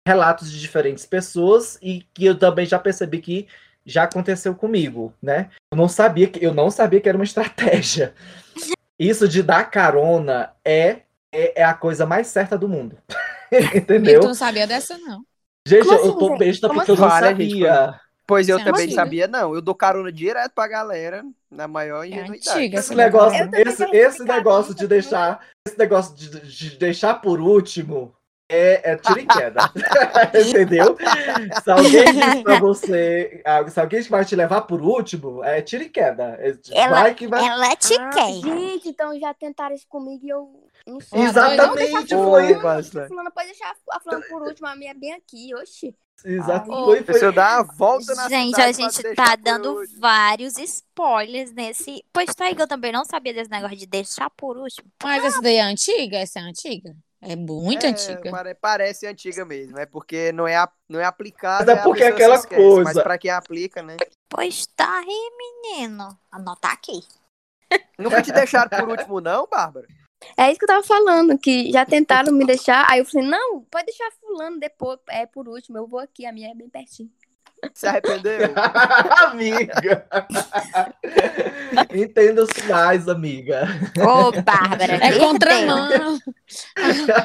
relatos 0.08 0.52
de 0.52 0.60
diferentes 0.60 1.06
pessoas 1.06 1.78
e 1.82 2.04
que 2.14 2.26
eu 2.26 2.38
também 2.38 2.66
já 2.66 2.80
percebi 2.80 3.20
que 3.20 3.48
já 3.90 4.04
aconteceu 4.04 4.56
comigo, 4.56 5.14
né? 5.22 5.50
Eu 5.72 5.78
não 5.78 5.90
sabia 5.90 6.28
que 6.28 6.44
eu 6.44 6.54
não 6.54 6.70
sabia 6.70 7.02
que 7.02 7.10
era 7.10 7.18
uma 7.18 7.24
estratégia. 7.24 8.14
Isso 9.00 9.28
de 9.28 9.42
dar 9.42 9.70
carona 9.70 10.52
é 10.64 11.02
é, 11.32 11.62
é 11.62 11.64
a 11.64 11.74
coisa 11.74 12.06
mais 12.06 12.28
certa 12.28 12.58
do 12.58 12.68
mundo. 12.68 12.98
Entendeu? 13.76 14.22
tu 14.22 14.28
não 14.28 14.34
sabia 14.36 14.68
dessa, 14.68 14.98
não. 14.98 15.24
Gente, 15.68 15.86
Como 15.86 15.94
eu 15.94 16.02
assim, 16.02 16.20
tô 16.20 16.28
gente? 16.30 16.40
besta 16.40 16.68
Como 16.68 16.80
porque 16.80 16.92
eu 16.92 16.96
não 16.96 17.06
assim? 17.06 17.22
Vale, 17.22 17.44
gente, 17.44 17.52
sabia. 17.52 18.00
Pois 18.26 18.48
eu 18.48 18.58
Você 18.58 18.62
é 18.62 18.66
também 18.66 18.86
antiga. 18.86 19.02
sabia, 19.02 19.28
não. 19.28 19.56
Eu 19.56 19.62
dou 19.62 19.74
carona 19.74 20.12
direto 20.12 20.52
pra 20.54 20.68
galera, 20.68 21.24
na 21.50 21.68
maior 21.68 22.06
ingenuidade. 22.06 22.48
antiga 22.50 22.80
Esse 22.80 22.94
negócio, 22.94 23.50
Eu 23.54 23.68
esse, 23.68 23.84
esse 23.96 24.24
negócio 24.24 24.76
de 24.76 24.88
deixar, 24.88 25.44
esse 25.68 25.78
negócio 25.78 26.16
de, 26.16 26.40
de 26.42 26.78
deixar 26.78 27.16
por 27.16 27.40
último 27.40 28.14
é, 28.50 28.92
é 28.92 28.98
tiro 28.98 29.20
e 29.20 29.26
queda. 29.28 29.72
Entendeu? 30.50 30.98
Se 31.64 31.72
alguém 31.72 32.06
diz 32.14 32.44
pra 32.44 32.60
você, 32.60 33.42
ah, 33.46 33.68
se 33.70 33.80
alguém 33.80 34.02
vai 34.04 34.26
te 34.26 34.36
levar 34.36 34.62
por 34.62 34.82
último, 34.82 35.44
é 35.44 35.62
tiro 35.62 35.84
e 35.84 35.90
queda. 35.90 36.36
É, 36.40 36.58
Ela- 36.72 37.02
vai 37.02 37.14
que 37.14 37.28
vai. 37.28 37.46
Ela 37.46 37.76
te 37.76 37.94
Ah, 38.00 38.10
quer. 38.10 38.34
gente, 38.34 38.90
então 38.90 39.18
já 39.20 39.34
tentaram 39.34 39.76
isso 39.76 39.86
comigo 39.88 40.26
e 40.26 40.30
eu 40.30 40.64
não 40.88 41.00
sei. 41.00 41.22
Exatamente, 41.22 42.16
Ô, 42.16 42.24
foi. 42.24 42.54
Fulano 43.08 43.32
pode 43.32 43.48
deixar 43.48 43.76
a 43.92 44.00
fulano 44.00 44.24
por 44.28 44.42
último, 44.42 44.68
a 44.68 44.76
minha 44.76 44.92
é 44.92 44.96
bem 44.96 45.14
aqui, 45.14 45.54
oxi. 45.56 45.96
exato, 46.26 46.72
Ai. 46.74 46.84
foi, 46.86 47.00
A 47.00 47.20
foi. 47.20 47.32
dá 47.32 47.62
uma 47.62 47.64
volta 47.76 48.16
na 48.16 48.28
Gente, 48.28 48.60
a 48.60 48.72
gente 48.72 49.16
tá 49.16 49.36
dando 49.36 49.80
vários 50.00 50.58
spoilers 50.58 51.54
nesse. 51.54 52.04
Pois 52.12 52.34
tá 52.34 52.46
aí 52.46 52.56
que 52.56 52.62
eu 52.62 52.68
também 52.68 52.92
não 52.92 53.06
sabia 53.06 53.34
desse 53.34 53.52
negócio 53.52 53.78
de 53.78 53.86
deixar 53.86 54.30
por 54.32 54.58
último. 54.58 54.90
Mas 55.04 55.24
essa 55.24 55.40
daí 55.42 55.58
é 55.58 55.62
antiga? 55.62 56.18
Essa 56.18 56.40
é 56.40 56.42
antiga? 56.42 56.96
É 57.22 57.36
muito 57.36 57.86
É, 57.86 57.90
antiga. 57.90 58.32
pare- 58.32 58.56
parece 58.56 59.06
antiga 59.06 59.44
mesmo, 59.44 59.78
é 59.78 59.86
porque 59.86 60.32
não 60.32 60.48
é, 60.48 60.66
não 60.88 61.00
é 61.00 61.04
aplicado. 61.06 61.66
Mas 61.66 61.78
é 61.78 61.80
a 61.80 61.84
porque 61.84 62.04
se 62.04 62.10
aquela 62.10 62.36
esquece, 62.36 62.62
Mas 62.62 62.84
coisa. 62.84 63.04
pra 63.04 63.18
quem 63.18 63.32
aplica, 63.32 63.84
né? 63.84 63.98
Pois 64.30 64.66
tá 64.68 65.00
aí, 65.00 65.32
menino. 65.38 66.18
Anota 66.32 66.70
aqui. 66.70 67.02
Nunca 68.00 68.22
te 68.22 68.32
deixaram 68.32 68.70
por 68.70 68.90
último, 68.90 69.20
não, 69.20 69.46
Bárbara? 69.48 69.88
É 70.38 70.50
isso 70.50 70.60
que 70.60 70.66
eu 70.66 70.68
tava 70.70 70.84
falando, 70.84 71.38
que 71.38 71.72
já 71.72 71.86
tentaram 71.86 72.32
me 72.34 72.46
deixar. 72.48 72.86
Aí 72.90 73.00
eu 73.00 73.06
falei, 73.06 73.28
não, 73.28 73.62
pode 73.64 73.86
deixar 73.86 74.10
fulano 74.20 74.60
depois, 74.60 75.00
é 75.10 75.26
por 75.26 75.48
último, 75.48 75.78
eu 75.78 75.88
vou 75.88 76.00
aqui, 76.00 76.26
a 76.26 76.32
minha 76.32 76.52
é 76.52 76.56
bem 76.56 76.70
pertinho. 76.70 77.10
Se 77.74 77.88
arrependeu? 77.88 78.40
amiga. 79.28 80.06
Entenda 81.94 82.44
os 82.44 82.50
sinais, 82.50 83.08
amiga. 83.08 83.68
Ô, 83.98 84.32
Bárbara. 84.42 84.96
É 85.06 85.18
contramão. 85.20 86.20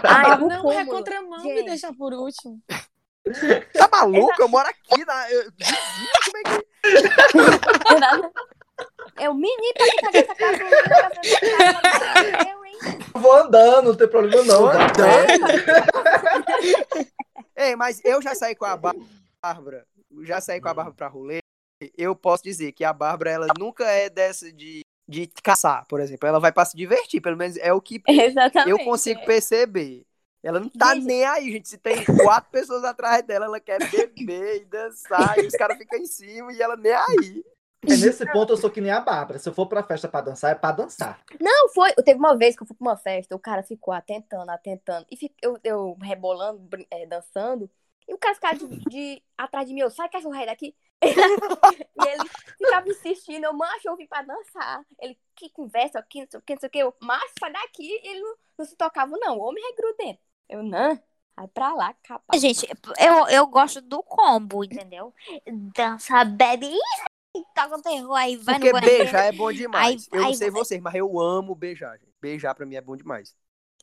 Ai, 0.03 0.31
Ah, 0.33 0.39
o 0.41 0.49
não, 0.49 0.73
é 0.73 0.85
contramão 0.85 1.43
me 1.43 1.55
Gente. 1.57 1.67
deixar 1.67 1.93
por 1.95 2.13
último. 2.13 2.61
Tá 3.73 3.89
maluco? 3.91 4.33
Eu 4.39 4.49
moro 4.49 4.69
aqui 4.69 5.05
na. 5.05 5.31
Eu... 5.31 5.45
Como 6.25 6.37
é 6.37 6.43
que. 6.43 6.67
Eu, 9.25 9.33
menino, 9.35 9.73
pra 9.77 9.87
que 9.87 10.01
tá 10.03 10.11
nessa 10.13 10.35
casa? 10.35 10.59
Eu, 12.51 12.65
hein? 12.65 12.79
Eu 13.15 13.21
vou 13.21 13.33
andando, 13.37 13.87
não 13.91 13.95
tem 13.97 14.09
problema 14.09 14.45
não. 14.45 14.61
Vou 14.63 14.73
vai. 14.73 14.87
Ei, 17.57 17.77
mas 17.77 18.01
eu 18.05 18.21
já 18.21 18.35
saí 18.35 18.55
com 18.57 18.65
a 18.65 18.77
Bá- 18.77 18.93
Bárbara. 19.41 19.87
Já 20.25 20.41
saí 20.41 20.61
com 20.61 20.69
a 20.69 20.75
Bárbara 20.75 20.97
pra 20.97 21.09
rolê. 21.09 21.39
Eu 21.97 22.15
posso 22.17 22.43
dizer 22.43 22.73
que 22.73 22.85
a 22.85 22.93
Bárbara, 22.93 23.31
ela 23.31 23.47
nunca 23.59 23.85
é 23.85 24.09
dessa 24.09 24.51
de, 24.53 24.81
de 25.09 25.27
caçar, 25.43 25.85
por 25.87 26.01
exemplo. 26.01 26.29
Ela 26.29 26.39
vai 26.41 26.53
pra 26.53 26.65
se 26.65 26.77
divertir, 26.77 27.21
pelo 27.21 27.37
menos 27.37 27.57
é 27.59 27.73
o 27.73 27.81
que 27.81 28.03
Exatamente. 28.09 28.71
eu 28.71 28.79
consigo 28.85 29.25
perceber. 29.25 30.05
Ela 30.43 30.61
não 30.61 30.69
tá 30.69 30.95
Gente. 30.95 31.05
nem 31.07 31.25
aí, 31.25 31.53
gente. 31.53 31.69
Se 31.69 31.79
tem 31.79 32.05
quatro 32.05 32.51
pessoas 32.51 32.85
atrás 32.85 33.23
dela, 33.23 33.47
ela 33.47 33.59
quer 33.61 33.79
beber 33.91 34.61
e 34.61 34.65
dançar, 34.67 35.39
e 35.39 35.47
os 35.47 35.55
caras 35.55 35.79
ficam 35.79 35.99
em 35.99 36.07
cima 36.07 36.53
e 36.53 36.61
ela 36.61 36.77
nem 36.77 36.93
aí. 36.93 37.45
É 37.87 37.97
nesse 37.97 38.25
ponto 38.33 38.53
eu 38.53 38.57
sou 38.57 38.71
que 38.71 38.81
nem 38.81 38.91
a 38.91 39.01
Bárbara. 39.01 39.39
Se 39.39 39.47
eu 39.49 39.53
for 39.55 39.67
pra 39.67 39.83
festa 39.83 40.09
pra 40.09 40.21
dançar, 40.23 40.53
é 40.53 40.55
pra 40.55 40.73
dançar. 40.73 41.21
Não, 41.41 41.69
foi. 41.71 41.93
Teve 41.95 42.19
uma 42.19 42.35
vez 42.37 42.57
que 42.57 42.63
eu 42.63 42.67
fui 42.67 42.75
pra 42.77 42.89
uma 42.91 42.97
festa, 42.97 43.35
o 43.35 43.39
cara 43.39 43.63
ficou 43.63 43.93
atentando, 43.93 44.51
atentando. 44.51 45.07
E 45.11 45.17
fi- 45.17 45.35
eu, 45.43 45.59
eu 45.63 45.97
rebolando, 46.01 46.67
eh, 46.91 47.07
dançando. 47.07 47.71
E 48.09 48.15
o 48.15 48.19
ficava 48.19 48.55
de, 48.57 48.67
de- 48.89 49.23
atrás 49.37 49.67
de 49.67 49.75
mim, 49.75 49.81
eu, 49.81 49.91
sai 49.91 50.09
cachorro 50.09 50.35
rei 50.35 50.47
daqui. 50.47 50.75
e 51.05 52.09
ele 52.09 52.29
ficava 52.59 52.89
insistindo, 52.89 53.45
eu, 53.45 53.53
macho, 53.53 53.89
eu 53.89 53.97
vim 53.97 54.07
pra 54.07 54.23
dançar. 54.23 54.85
Ele, 55.01 55.19
que 55.37 55.51
conversa 55.51 55.99
aqui, 55.99 56.21
não 56.21 56.27
sei 56.31 56.39
o 56.41 56.43
que, 56.43 56.55
não 56.55 56.61
sei 56.61 56.67
o 56.69 56.71
que. 56.71 56.79
Eu, 56.79 56.95
macho, 57.03 57.33
sai 57.39 57.53
daqui. 57.53 57.83
E 57.83 58.09
ele 58.09 58.21
não, 58.21 58.37
não 58.59 58.65
se 58.67 58.77
tocava, 58.77 59.17
não. 59.19 59.39
O 59.39 59.43
homem 59.43 59.63
regrudento. 59.65 60.21
Eu, 60.49 60.63
não. 60.63 61.01
Vai 61.37 61.49
pra 61.49 61.75
lá, 61.75 61.95
capaz. 62.05 62.41
Gente, 62.41 62.67
eu, 62.99 63.27
eu 63.29 63.47
gosto 63.49 63.81
do 63.81 64.03
combo, 64.03 64.63
entendeu? 64.65 65.13
Dança, 65.75 66.25
bebe, 66.25 66.71
toca 67.55 67.77
o 67.77 67.83
terror 67.83 68.15
aí, 68.15 68.37
vai 68.37 68.55
Porque 68.55 68.73
no 68.73 68.81
banheiro. 68.81 69.03
beijar 69.05 69.25
é 69.25 69.33
bom 69.33 69.51
demais. 69.53 69.87
Aí- 69.87 70.09
eu 70.13 70.21
não 70.21 70.29
aí 70.29 70.35
sei 70.37 70.51
vai- 70.51 70.61
vocês, 70.63 70.81
mas 70.81 70.95
eu 70.95 71.19
amo 71.21 71.55
beijar, 71.55 71.99
gente. 71.99 72.13
Beijar 72.23 72.55
pra 72.55 72.65
mim 72.65 72.77
é 72.77 72.81
bom 72.81 72.97
demais. 72.97 73.37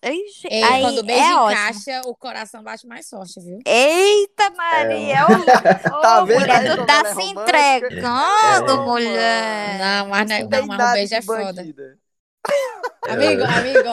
Ixi, 0.04 0.47
Ei, 0.49 0.64
aí 0.64 0.82
quando 0.82 1.04
beijo 1.04 1.22
é 1.22 1.30
em 1.30 1.36
ótimo. 1.36 2.02
o 2.10 2.16
coração 2.16 2.64
bate 2.64 2.88
mais 2.88 3.08
forte, 3.08 3.39
viu? 3.39 3.60
Eita, 3.64 4.49
Maria! 4.58 5.26
Ô, 5.28 5.30
Tá 6.02 6.24
ô, 6.24 6.26
mulher, 6.26 6.49
aí 6.49 6.76
tu 6.76 6.86
tá 6.88 6.93
ela 6.99 7.10
é 7.10 7.14
se 7.14 7.22
romântica? 7.22 7.41
entregando, 7.60 8.72
É. 8.72 8.78
mulher. 8.78 9.78
Não, 9.80 10.08
mas, 10.10 10.30
não, 10.30 10.39
Não 10.39 10.49
não, 10.49 10.68
mas 10.68 10.89
o 10.89 10.93
beijo 10.93 11.16
é 11.16 11.22
foda. 11.22 11.54
bandida. 11.54 11.97
Amigo, 13.08 13.43
amigo. 13.43 13.89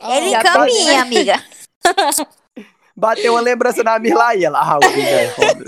ó, 0.00 0.10
Ele 0.16 0.30
já 0.30 0.40
encaminha, 0.40 1.02
amiga. 1.02 1.44
Bateu 2.96 3.34
uma 3.34 3.40
lembrança 3.42 3.82
na 3.84 3.98
Mirlaí, 3.98 4.42
ela, 4.42 4.58
ah, 4.58 4.76
o 4.76 4.80
beijo 4.80 5.00
é 5.06 5.28
foda. 5.28 5.64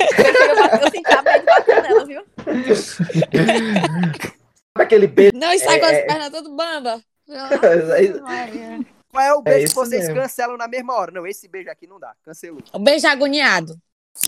Eu, 0.80 0.90
senti 0.90 1.12
a 1.12 1.22
pele 1.22 1.44
batendo 1.44 1.82
nela, 1.82 2.04
viu? 2.06 2.24
Aquele 4.74 5.06
beijo? 5.06 5.32
Não, 5.34 5.52
e 5.52 5.58
sai 5.58 5.76
É, 5.76 5.78
com 5.78 5.84
as 5.86 5.92
é. 5.92 6.02
pernas 6.06 6.30
todas 6.30 6.50
bamba. 6.50 7.02
Qual 9.18 9.26
é 9.26 9.34
o 9.34 9.42
beijo 9.42 9.66
É 9.66 9.68
que 9.68 9.74
vocês 9.74 10.06
mesmo. 10.06 10.20
cancelam 10.22 10.56
na 10.56 10.68
mesma 10.68 10.94
hora? 10.94 11.10
Não, 11.10 11.26
esse 11.26 11.48
beijo 11.48 11.68
aqui 11.68 11.88
não 11.88 11.98
dá. 11.98 12.14
Cancelou. 12.22 12.60
O 12.72 12.78
beijo 12.78 13.06
agoniado. 13.08 13.76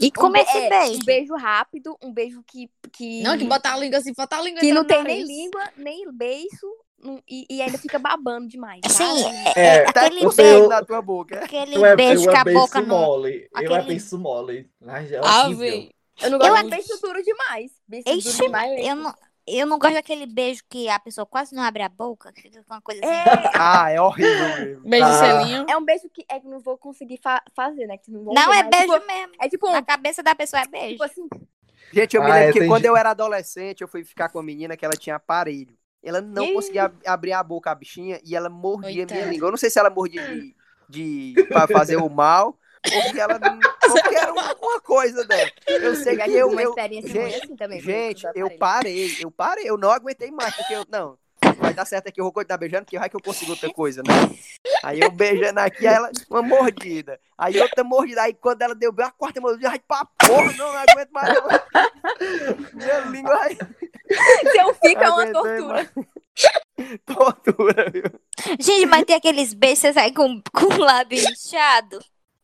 E 0.01 0.11
como 0.11 0.37
é 0.37 0.41
Um 0.41 0.43
esse 0.43 0.69
beijo? 0.69 0.95
Um 0.95 1.05
beijo 1.05 1.35
rápido, 1.37 1.97
um 2.03 2.13
beijo 2.13 2.43
que. 2.45 2.69
que... 2.93 3.23
Não, 3.23 3.39
que 3.39 3.45
botar 3.45 3.75
a 3.75 3.77
língua 3.77 3.99
assim, 3.99 4.13
botar 4.13 4.39
a 4.39 4.43
língua 4.43 4.61
que 4.61 4.73
não 4.73 4.85
tem 4.85 4.99
no 4.99 5.05
nem 5.05 5.25
língua, 5.25 5.65
nem 5.77 6.13
beiço, 6.13 6.67
não- 7.03 7.21
e, 7.29 7.45
e 7.49 7.63
ainda 7.63 7.79
fica 7.79 7.99
babando 8.01 8.47
demais. 8.49 8.81
Sim, 8.89 9.25
é, 9.57 9.61
É, 9.61 9.67
é 9.77 9.89
aquele 9.89 10.27
o 10.27 10.31
seu- 10.33 10.45
beijo, 10.45 10.69
na 10.69 10.85
tua 10.85 11.01
boca. 11.03 11.37
é? 11.37 11.45
aquele 11.45 11.77
Eu 11.77 11.85
é, 11.87 11.97
beijo 11.97 12.25
eu 12.25 12.31
que 12.31 12.37
é 12.37 12.41
a 12.41 12.45
beijo 12.45 12.61
boca 12.61 12.81
não... 12.81 12.89
mole. 12.99 13.49
Eu 13.53 13.61
é 13.61 13.65
aquele- 13.65 13.83
beijo 13.83 14.19
mole. 14.19 14.71
Ai, 14.87 15.15
é 15.15 15.21
Ah, 15.23 15.47
horrível. 15.47 15.89
Eu 16.23 16.31
não 16.31 16.39
Eu 16.39 16.39
gosto 16.39 16.53
de 16.53 16.59
acho- 16.61 16.69
beijo 16.89 17.01
duro 17.03 17.23
demais. 17.23 17.73
Beijo 17.89 18.09
Ixi, 18.11 18.33
duro 18.33 18.45
demais. 18.45 18.87
Eu 18.87 18.97
não, 18.97 19.15
eu 19.59 19.67
não 19.67 19.79
gosto 19.79 19.95
daquele 19.95 20.27
beijo 20.27 20.63
que 20.69 20.89
a 20.89 20.99
pessoa 20.99 21.27
quase 21.27 21.55
não 21.55 21.63
abre 21.63 21.83
a 21.83 21.89
boca, 21.89 22.33
que 22.33 22.43
fica 22.43 22.63
uma 22.69 22.81
coisa 22.81 23.01
assim. 23.05 23.13
É, 23.13 23.51
Ah, 23.55 23.91
é 23.91 24.01
horrível 24.01 24.49
mesmo. 24.67 24.89
Beijo 24.89 25.07
Ah. 25.07 25.13
selinho. 25.19 25.67
é 25.69 25.77
um 25.77 25.85
beijo 25.85 26.09
que 26.11 26.25
é 26.29 26.39
que 26.41 26.47
não 26.47 26.61
vou 26.61 26.77
conseguir 26.79 27.19
fa- 27.23 27.43
fazer, 27.55 27.87
né? 27.87 27.97
Que 27.99 28.11
não, 28.11 28.25
vão 28.25 28.35
Não, 28.35 28.51
ver, 28.51 28.59
é 28.59 28.63
beijo 28.65 28.93
Tipo, 28.95 29.07
mesmo. 29.07 29.33
é 29.41 29.49
tipo 29.49 29.69
um. 29.69 29.73
Na 29.73 29.83
cabeça 29.83 30.23
da 30.23 30.35
pessoa 30.35 30.63
é 30.63 30.67
beijo. 30.67 30.91
Tipo 30.93 31.05
assim. 31.05 31.29
Gente, 31.93 32.15
eu 32.17 32.23
me 32.23 32.31
Ah, 32.31 32.35
lembro 32.35 32.51
é, 32.51 32.53
que 32.53 32.67
quando 32.67 32.77
gente- 32.83 32.87
eu 32.89 32.97
era 32.97 33.11
adolescente, 33.11 33.81
eu 33.81 33.89
fui 33.89 34.05
ficar 34.05 34.29
com 34.29 34.39
uma 34.39 34.45
menina 34.45 34.77
que 34.77 34.85
ela 34.85 34.95
tinha 34.95 35.17
aparelho. 35.17 35.77
Ela 36.03 36.21
não 36.21 36.45
Ih. 36.45 36.53
conseguia 36.55 36.85
ab- 36.85 37.03
abrir 37.07 37.33
a 37.33 37.43
boca, 37.43 37.71
a 37.71 37.75
bichinha, 37.75 38.21
e 38.25 38.35
ela 38.37 38.49
mordia 38.49 39.05
minha 39.05 39.07
Coitada. 39.07 39.31
língua. 39.33 39.49
Eu 39.49 39.51
não 39.51 39.59
sei 39.59 39.69
se 39.71 39.79
ela 39.79 39.91
mordia 39.91 40.23
de, 40.27 40.55
de 40.89 41.45
pra 41.49 41.67
fazer 41.67 41.97
o 41.97 42.09
mal, 42.09 42.57
ou 42.95 43.13
que 43.13 43.21
ela 43.21 43.41
ou 43.89 44.03
que 44.03 44.15
era 44.17 44.33
uma, 44.33 44.55
uma 44.55 44.81
coisa 44.81 45.25
dela. 45.25 45.51
Eu 45.67 45.95
sei 45.97 46.17
Já 46.17 46.25
que 46.25 46.33
eu, 46.33 46.49
uma 46.49 46.63
eu 46.63 46.71
experiência 46.71 47.11
gente, 47.11 47.45
assim 47.45 47.57
também. 47.57 47.81
gente, 47.81 48.27
eu 48.35 48.51
parei, 48.59 49.17
eu 49.21 49.31
parei, 49.31 49.69
eu 49.69 49.77
não 49.77 49.91
aguentei 49.91 50.31
mais, 50.31 50.55
porque 50.57 50.75
eu, 50.75 50.87
não, 50.89 51.19
vai 51.59 51.75
dar 51.75 51.85
certo 51.85 52.09
aqui, 52.09 52.21
eu 52.21 52.25
vou 52.25 52.33
continuar 52.33 52.59
beijando, 52.59 52.85
porque 52.85 52.99
vai 52.99 53.11
que 53.11 53.17
eu 53.17 53.23
consigo 53.23 53.53
outra 53.53 53.71
coisa, 53.73 54.03
né? 54.03 54.15
Aí 54.83 55.01
eu 55.01 55.11
beijando 55.11 55.61
aqui, 55.61 55.87
aí 55.87 55.95
ela, 55.95 56.11
uma 56.31 56.43
mordida, 56.43 57.21
aí 57.37 57.61
outra 57.61 57.85
mordida, 57.85 58.23
aí 58.23 58.35
quando 58.35 58.63
ela 58.63 58.75
deu 58.75 58.95
a 58.99 59.11
quarta 59.11 59.41
mordida, 59.41 59.71
ai, 59.71 59.79
pra 59.81 60.07
porra, 60.19 60.53
não, 60.53 60.73
não 60.73 60.79
aguento 60.79 61.11
mais, 61.11 61.35
não. 61.35 61.49
minha 62.75 63.01
língua, 63.11 63.39
ai, 63.43 63.59
Então 64.43 64.75
fica 64.75 65.13
uma 65.13 65.23
aguentei 65.23 65.33
tortura. 65.33 65.67
mais. 65.75 65.91
Tortura, 67.05 67.91
viu? 67.91 68.03
Gente, 68.59 68.87
mas 68.87 69.05
tem 69.05 69.15
aqueles 69.17 69.53
beijos 69.53 69.81
que 69.81 69.89
você 69.89 69.93
sai 69.93 70.13
com, 70.13 70.41
com 70.53 70.65
o 70.65 70.79
lábio 70.79 71.19
inchado. 71.19 71.99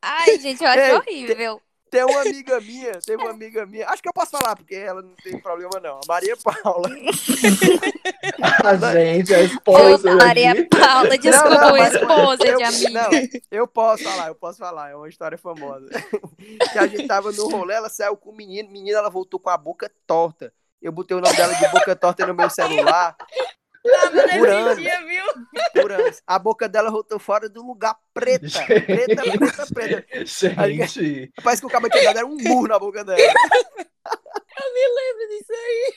Ai, 0.09 0.39
gente, 0.39 0.63
eu 0.63 0.71
acho 0.71 0.81
Ei, 0.81 0.93
horrível. 0.95 1.63
Tem 1.91 2.05
uma 2.05 2.21
amiga 2.21 2.61
minha, 2.61 2.93
tem 3.01 3.17
uma 3.17 3.31
amiga 3.31 3.65
minha, 3.65 3.89
acho 3.89 4.03
que 4.03 4.09
eu 4.09 4.13
posso 4.13 4.33
falar, 4.33 4.57
porque 4.57 4.75
ela 4.75 5.03
não 5.03 5.15
tem 5.23 5.41
problema 5.41 5.81
não, 5.81 5.97
a 5.97 6.01
Maria 6.07 6.37
Paula. 6.37 6.89
A 8.65 8.77
gente, 8.77 9.35
a 9.35 9.39
Ô, 9.39 9.43
esposa 9.43 10.15
Maria 10.17 10.53
aqui. 10.53 10.65
Paula, 10.65 11.17
desculpa, 11.17 11.49
não, 11.49 11.69
o 11.69 11.79
mas- 11.79 11.95
esposa 11.95 12.47
eu, 12.47 12.57
de 12.57 12.63
amiga. 12.65 12.91
Não, 12.91 13.11
eu 13.51 13.67
posso 13.67 14.03
falar, 14.03 14.29
eu 14.29 14.35
posso 14.35 14.59
falar, 14.59 14.91
é 14.91 14.97
uma 14.97 15.09
história 15.09 15.39
famosa. 15.39 15.89
que 16.73 16.79
a 16.79 16.87
gente 16.87 17.07
tava 17.07 17.31
no 17.33 17.49
rolê, 17.49 17.75
ela 17.75 17.89
saiu 17.89 18.17
com 18.17 18.31
o 18.31 18.37
menino, 18.37 18.69
menina, 18.71 18.99
ela 18.99 19.11
voltou 19.11 19.39
com 19.39 19.51
a 19.51 19.57
boca 19.57 19.91
torta. 20.07 20.53
Eu 20.83 20.93
botei 20.93 21.17
o 21.17 21.21
nome 21.21 21.37
dela 21.37 21.55
de 21.55 21.69
boca 21.69 21.97
torta 21.97 22.27
no 22.27 22.35
meu 22.35 22.51
celular. 22.51 23.17
Por 24.39 24.49
anos, 24.49 24.77
viu? 24.77 25.25
por 25.83 25.93
anos. 25.93 26.23
A 26.27 26.39
boca 26.39 26.69
dela 26.69 26.91
voltou 26.91 27.19
fora 27.19 27.49
do 27.49 27.65
lugar 27.65 27.97
preta. 28.13 28.47
Preta, 28.67 29.23
preta, 29.23 29.67
preta. 29.73 30.27
Gente, 30.27 31.33
Parece 31.43 31.63
que 31.63 31.67
o 31.67 31.71
cabo 31.71 31.89
tinha 31.89 32.05
dado 32.05 32.19
era 32.19 32.27
um 32.27 32.37
murro 32.37 32.69
na 32.69 32.79
boca 32.79 33.03
dela. 33.05 33.19
Lembra 33.19 33.39
disso 35.29 35.53
aí? 35.53 35.93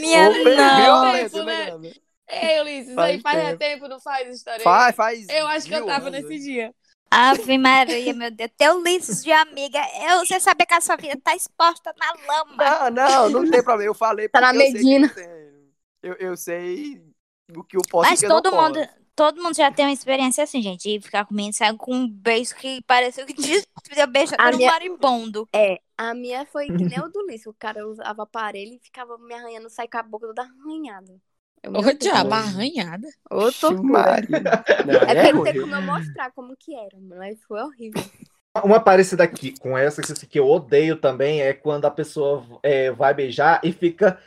Minha 0.00 0.30
Pedro, 0.30 0.54
não. 0.56 0.76
violência, 0.82 1.30
Tempo, 1.30 1.44
né? 1.44 1.78
né? 1.78 1.92
Ei, 2.28 2.60
Ulisses, 2.62 2.90
isso 2.90 3.00
aí 3.00 3.20
faz 3.20 3.44
tempo. 3.44 3.58
tempo, 3.58 3.88
não 3.88 4.00
faz 4.00 4.34
história? 4.34 4.60
Faz, 4.62 4.96
faz. 4.96 5.28
Eu 5.28 5.46
acho 5.48 5.66
que 5.66 5.74
eu 5.74 5.84
tava 5.84 6.08
anos, 6.08 6.22
nesse 6.22 6.38
dia. 6.42 6.72
Ave 7.10 7.58
Maria, 7.58 8.14
meu 8.14 8.30
Deus. 8.30 8.50
Teu 8.56 8.82
liços 8.82 9.22
de 9.22 9.30
amiga. 9.30 9.78
Eu, 10.10 10.20
você 10.24 10.40
sabe 10.40 10.64
que 10.64 10.72
a 10.72 10.80
sua 10.80 10.96
vida 10.96 11.20
tá 11.22 11.36
exposta 11.36 11.94
na 11.98 12.14
lama. 12.26 12.90
Não, 12.90 12.90
não, 12.90 13.28
não 13.42 13.50
tem 13.50 13.62
problema. 13.62 13.90
Eu 13.90 13.94
falei 13.94 14.30
Tá 14.30 14.40
na 14.40 14.48
porque 14.52 14.62
eu 14.62 14.70
sei 14.70 14.72
que 14.72 14.78
Medina. 14.78 15.14
Eu. 16.02 16.14
Eu, 16.14 16.36
sei 16.36 17.02
o 17.56 17.62
que 17.64 17.76
eu 17.76 17.82
posso 17.90 18.10
Mas 18.10 18.20
todo 18.20 18.50
mundo, 18.52 18.78
posso. 18.78 18.88
todo 19.14 19.42
mundo 19.42 19.54
já 19.56 19.70
tem 19.72 19.86
uma 19.86 19.92
experiência 19.92 20.44
assim, 20.44 20.62
gente. 20.62 20.88
De 20.98 21.00
ficar 21.04 21.24
comendo 21.26 21.50
e 21.50 21.54
sair 21.54 21.76
com 21.76 21.94
um 21.94 22.08
beijo 22.08 22.54
que 22.56 22.82
pareceu 22.82 23.26
que 23.26 23.34
tinha 23.82 24.06
beijo 24.06 24.34
A 24.38 24.50
no 24.50 24.56
minha- 24.58 24.70
marimbondo. 24.72 25.48
É, 25.54 25.80
a 25.96 26.14
minha 26.14 26.46
foi 26.46 26.70
que 26.72 26.84
nem 26.84 27.00
o 27.00 27.08
do 27.08 27.26
Lice. 27.26 27.48
O 27.48 27.54
cara 27.54 27.86
usava 27.86 28.22
aparelho 28.22 28.74
e 28.74 28.78
ficava 28.78 29.16
me 29.18 29.34
arranhando, 29.34 29.68
sair 29.70 29.88
com 29.88 29.98
a 29.98 30.02
boca 30.02 30.26
toda 30.28 30.42
arranhada. 30.42 31.20
Ô, 31.64 31.92
diabo, 31.92 32.34
arranhada. 32.34 33.08
Ô, 33.30 33.52
tortura. 33.52 34.20
É 35.06 35.12
é 35.12 35.14
porque 35.14 35.32
não 35.32 35.42
tem 35.42 35.54
como 35.54 35.74
eu 35.74 35.82
mostrar 35.82 36.32
como 36.32 36.56
que 36.56 36.74
era, 36.74 36.98
mas 37.00 37.42
foi 37.44 37.60
horrível. 37.60 38.02
uma 38.64 38.80
parecida 38.80 39.24
aqui 39.24 39.52
com 39.58 39.76
essa 39.76 40.02
que, 40.02 40.26
que 40.26 40.38
eu 40.38 40.46
odeio 40.48 40.96
também 41.00 41.40
é 41.42 41.52
quando 41.54 41.84
a 41.86 41.90
pessoa 41.90 42.44
é, 42.62 42.90
vai 42.90 43.14
beijar 43.14 43.60
e 43.64 43.72
fica 43.72 44.18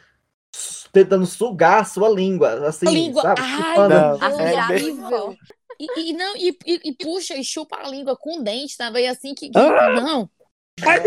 tentando 0.95 1.25
sugar 1.25 1.81
a 1.81 1.85
sua 1.85 2.07
língua, 2.09 2.67
assim, 2.67 2.85
língua. 2.87 3.21
sabe? 3.21 3.41
Ai. 3.41 3.77
Não, 3.89 4.17
Ah, 4.21 4.31
é 4.41 4.75
é. 4.75 5.35
E, 5.77 6.09
e 6.09 6.13
não, 6.13 6.37
e, 6.37 6.57
e- 6.65 6.81
e 6.85 6.93
puxa 6.95 7.35
e 7.35 7.43
chupa 7.43 7.77
a 7.77 7.89
língua 7.89 8.15
com 8.17 8.39
o 8.39 8.43
dente 8.43 8.77
também, 8.77 9.09
assim, 9.09 9.33
que, 9.35 9.49
que- 9.49 9.57
Ah! 9.59 9.89
não. 10.01 10.29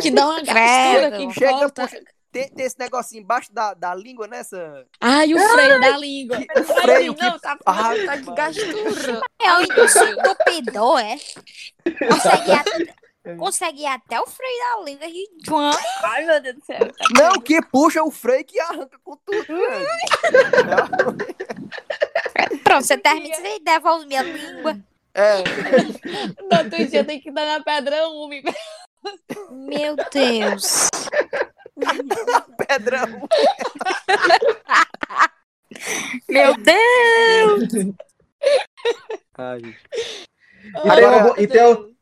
Que 0.03 0.11
dá 0.11 0.27
uma 0.27 0.43
gastura, 0.43 1.11
que 1.13 1.33
Chega, 1.33 1.53
corta. 1.59 1.83
puxa. 1.89 2.03
Tem, 2.31 2.49
tem 2.51 2.67
esse 2.67 2.79
negocinho 2.79 3.23
embaixo 3.23 3.51
da, 3.55 3.73
da 3.73 3.95
língua 3.95 4.27
nessa. 4.27 4.85
Ai, 5.01 5.33
o 5.33 5.39
freio 5.39 5.81
da 5.81 5.97
língua. 5.97 6.37
Que- 6.37 6.45
o 6.45 6.59
Ai, 6.59 6.83
freio 6.83 7.17
não, 7.19 7.33
que- 7.33 7.41
tá, 7.41 7.59
Ai, 7.65 8.05
tá 8.05 8.17
que 8.19 8.23
mano. 8.25 8.35
gastura. 8.37 9.21
É 9.41 9.53
um 9.55 9.63
entupidor, 9.63 10.99
é? 11.01 11.17
Consegue, 12.07 12.93
até, 13.25 13.37
consegue 13.37 13.83
ir 13.83 13.87
até 13.87 14.21
o 14.21 14.27
freio 14.27 14.59
da 14.59 14.85
língua 14.85 15.07
e. 15.07 15.29
Ai, 16.03 16.25
meu 16.25 16.41
Deus 16.41 16.57
do 16.57 16.65
céu. 16.65 16.79
Não, 17.17 17.33
que 17.41 17.61
puxa 17.63 18.03
o 18.03 18.11
freio 18.11 18.45
que 18.45 18.59
arranca 18.61 18.99
com 19.05 19.17
tudo. 19.17 19.47
Pronto, 22.65 22.85
você 22.87 22.99
termina 22.99 23.35
você 23.37 23.59
devolve 23.61 24.07
minha 24.07 24.23
língua. 24.23 24.79
É, 25.15 25.39
No 25.43 26.59
outro 26.59 26.87
dia 26.87 27.05
tem 27.05 27.21
que 27.21 27.31
dar 27.31 27.45
na 27.45 27.63
pedra 27.65 28.09
úmida. 28.09 28.53
Meu 29.51 29.97
Deus. 30.13 30.89
Pedrão. 32.67 33.29
Meu 36.29 36.55
Deus. 36.57 37.69
Ai, 39.37 39.61
gente. 39.61 39.79
E 40.65 40.73
tem 40.73 40.91
Agora- 40.91 41.27
uma- 41.27 41.41
e 41.41 41.47
tem 41.47 41.67
um- 41.67 41.95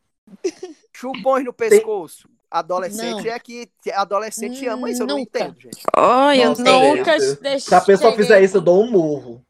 Chupões 0.97 1.45
no 1.45 1.53
pescoço. 1.53 2.27
Adolescente 2.49 3.25
Não. 3.25 3.31
é 3.33 3.39
que 3.39 3.69
adolescente 3.93 4.65
ama 4.67 4.89
isso, 4.89 5.03
eu 5.03 5.07
não 5.07 5.17
Nunca. 5.17 5.39
entendo, 5.39 5.59
gente. 5.61 5.83
Ai, 5.95 6.43
eu 6.43 6.55
não. 6.57 6.95
Nunca 6.95 7.17
deixei- 7.17 7.59
Se 7.59 7.75
a 7.75 7.81
pessoa 7.81 8.11
cheguei 8.11 8.25
fizer 8.25 8.41
isso, 8.41 8.57
eu 8.57 8.61
dou 8.61 8.83
um 8.83 8.89
murro. 8.89 9.41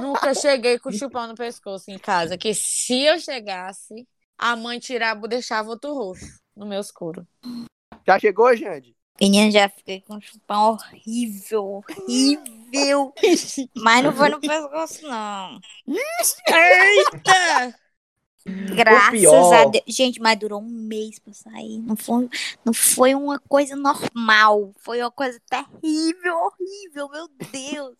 Nunca 0.00 0.32
cheguei 0.32 0.78
com 0.78 0.88
o 0.88 0.92
chupão 0.92 1.26
no 1.26 1.34
pescoço 1.34 1.90
em 1.90 1.98
casa. 1.98 2.38
Que 2.38 2.54
se 2.54 3.02
eu 3.02 3.18
chegasse, 3.18 4.06
a 4.38 4.56
mãe 4.56 4.78
tirava, 4.78 5.28
deixava 5.28 5.68
outro 5.68 5.92
roxo 5.92 6.40
no 6.56 6.64
meu 6.64 6.80
escuro. 6.80 7.26
Já 8.06 8.18
chegou, 8.18 8.56
Jande? 8.56 8.96
Menina, 9.20 9.50
já 9.50 9.68
fiquei 9.68 10.00
com 10.00 10.14
um 10.14 10.20
chupão 10.20 10.70
horrível, 10.78 11.82
horrível. 11.86 13.12
Mas 13.76 14.02
não 14.04 14.12
foi 14.14 14.28
no 14.30 14.40
pescoço, 14.40 15.02
não. 15.06 15.60
Eita! 16.48 17.74
Graças 18.44 19.10
pior- 19.10 19.54
a 19.54 19.64
Deus. 19.66 19.84
Gente, 19.86 20.20
mas 20.20 20.38
durou 20.38 20.60
um 20.60 20.68
mês 20.68 21.18
pra 21.18 21.32
sair. 21.32 21.78
Não 21.78 21.96
foi, 21.96 22.28
não 22.64 22.72
foi 22.72 23.14
uma 23.14 23.38
coisa 23.38 23.76
normal. 23.76 24.72
Foi 24.78 25.00
uma 25.00 25.10
coisa 25.10 25.40
terrível, 25.48 26.34
horrível, 26.36 27.08
meu 27.08 27.28
Deus. 27.52 27.96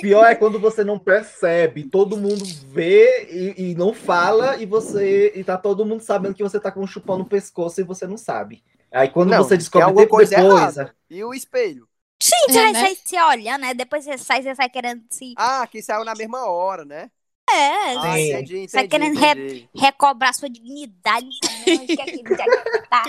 Pior 0.00 0.24
é 0.24 0.34
quando 0.34 0.58
você 0.58 0.82
não 0.82 0.98
percebe, 0.98 1.84
todo 1.84 2.16
mundo 2.16 2.44
vê 2.66 3.28
e, 3.30 3.70
e 3.70 3.74
não 3.74 3.92
fala, 3.92 4.56
e 4.56 4.66
você. 4.66 5.32
E 5.36 5.44
tá 5.44 5.56
todo 5.58 5.84
mundo 5.84 6.00
sabendo 6.02 6.34
que 6.34 6.42
você 6.42 6.58
tá 6.58 6.72
com 6.72 6.80
um 6.80 6.86
chupão 6.86 7.18
no 7.18 7.26
pescoço 7.26 7.80
e 7.80 7.84
você 7.84 8.06
não 8.06 8.16
sabe. 8.16 8.64
Aí 8.90 9.08
quando 9.08 9.30
Não, 9.30 9.38
você 9.44 9.56
descobre 9.56 9.94
tempo 9.94 10.08
coisa 10.08 10.36
depois. 10.36 10.52
errada. 10.76 10.94
E 11.08 11.22
o 11.24 11.32
espelho? 11.32 11.88
Gente, 12.22 12.56
É, 12.56 12.72
vai 12.72 12.72
né? 12.72 12.94
se 13.04 13.20
olhando, 13.20 13.62
né? 13.62 13.74
Depois 13.74 14.04
você 14.04 14.16
sai, 14.16 14.42
você 14.42 14.54
sai 14.54 14.68
querendo 14.68 15.02
se. 15.10 15.34
Ah, 15.36 15.66
que 15.66 15.82
saiu 15.82 16.04
na 16.04 16.14
mesma 16.14 16.46
hora, 16.46 16.84
né? 16.84 17.10
É, 17.54 17.96
Ah, 17.98 18.20
entendi, 18.20 18.54
entendi. 18.56 18.68
Sai 18.70 18.88
querendo 18.88 19.18
entendi. 19.18 19.68
recobrar 19.74 20.34
sua 20.34 20.48
dignidade. 20.48 21.28
que 21.40 22.86
tá. 22.88 23.04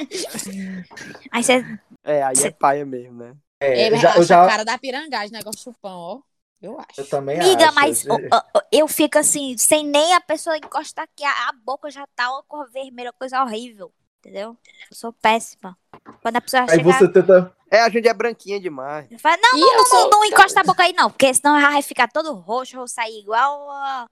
Aí 1.32 1.44
você. 1.44 1.66
É, 2.04 2.24
aí 2.24 2.36
é 2.44 2.52
paia 2.52 2.86
mesmo, 2.86 3.18
né? 3.18 3.36
É, 3.60 3.86
Ele 3.88 3.96
eu 3.96 4.00
já, 4.00 4.16
eu, 4.18 4.24
já- 4.24 4.44
a 4.44 4.48
cara 4.50 4.66
da 4.66 4.78
pirangagem, 4.78 5.32
negócio 5.32 5.62
chupão, 5.62 5.98
ó. 5.98 6.20
Eu 6.62 6.80
acho. 6.80 7.02
eu 7.02 7.10
também 7.10 7.38
Miga, 7.40 7.66
acho. 7.66 7.76
mas 7.76 8.06
ó, 8.10 8.18
ó, 8.32 8.62
eu 8.72 8.88
fico 8.88 9.18
assim, 9.18 9.58
sem 9.58 9.86
nem 9.86 10.14
a 10.14 10.22
pessoa 10.22 10.58
encostar 10.58 11.04
aqui, 11.04 11.24
a, 11.26 11.50
a 11.50 11.54
boca 11.62 11.92
já 11.92 12.08
tá 12.16 12.32
uma 12.32 12.44
cor 12.44 12.70
vermelha, 12.72 13.12
coisa 13.12 13.42
horrível. 13.44 13.92
Entendeu? 14.20 14.58
Eu 14.90 14.96
sou 14.96 15.12
péssima. 15.12 15.78
Quando 16.22 16.38
a 16.38 16.42
pessoa 16.42 16.64
Aí 16.64 16.78
chegar. 16.78 16.98
você 16.98 17.10
tenta. 17.12 17.54
É, 17.70 17.82
a 17.82 17.90
gente 17.90 18.08
é 18.08 18.14
branquinha 18.14 18.58
demais. 18.62 19.12
eu 19.12 19.20
falo, 19.20 19.36
não, 19.42 19.60
não, 19.60 19.68
eu 19.72 19.78
não, 19.78 19.86
sou- 19.86 20.00
não, 20.04 20.10
não 20.12 20.26
encosta 20.26 20.62
a 20.62 20.64
boca 20.64 20.84
aí, 20.84 20.94
não. 20.94 21.10
Porque 21.10 21.34
senão 21.34 21.60
vai 21.60 21.82
ficar 21.82 22.08
todo 22.08 22.32
roxo, 22.34 22.76
eu 22.76 22.80
vou 22.80 22.88
sair 22.88 23.20
igual 23.20 23.70
a... 23.72 24.08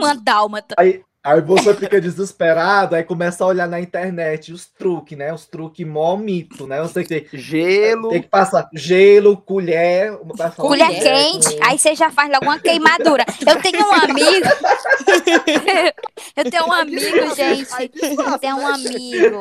uma 0.00 0.14
dálmata. 0.14 0.74
Aí, 0.78 1.02
aí 1.22 1.40
você 1.40 1.74
fica 1.74 2.00
desesperado, 2.00 2.94
aí 2.94 3.04
começa 3.04 3.44
a 3.44 3.46
olhar 3.46 3.68
na 3.68 3.80
internet 3.80 4.52
os 4.52 4.66
truques, 4.66 5.16
né? 5.16 5.32
Os 5.32 5.46
truques 5.46 5.86
mó 5.86 6.16
mito, 6.16 6.66
né? 6.66 6.80
Você 6.80 7.04
tem, 7.04 7.26
Gelo. 7.32 8.08
tem 8.10 8.22
que 8.22 8.28
passar 8.28 8.68
gelo, 8.74 9.36
colher. 9.36 10.16
Colher 10.18 10.54
Colher 10.56 11.02
quente, 11.02 11.56
com- 11.58 11.64
aí 11.66 11.78
você 11.78 11.94
já 11.94 12.10
faz 12.10 12.30
logo 12.30 12.44
uma 12.44 12.58
queimadura. 12.58 13.24
Eu 13.46 13.60
tenho 13.60 13.86
um 13.86 13.92
amigo. 13.92 14.48
eu 16.36 16.50
tenho 16.50 16.66
um 16.66 16.72
amigo, 16.72 17.34
gente. 17.34 17.88
Disfarça, 17.92 18.38
Tem 18.38 18.52
um 18.54 18.66
amigo, 18.66 19.40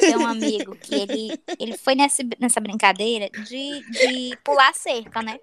tem 0.00 0.16
um 0.16 0.26
amigo 0.26 0.76
que 0.76 0.94
ele, 0.94 1.40
ele 1.58 1.76
foi 1.76 1.94
nessa, 1.94 2.22
nessa 2.40 2.60
brincadeira 2.60 3.28
de, 3.30 3.80
de 3.90 4.38
pular 4.44 4.74
cerca, 4.74 5.22
né? 5.22 5.38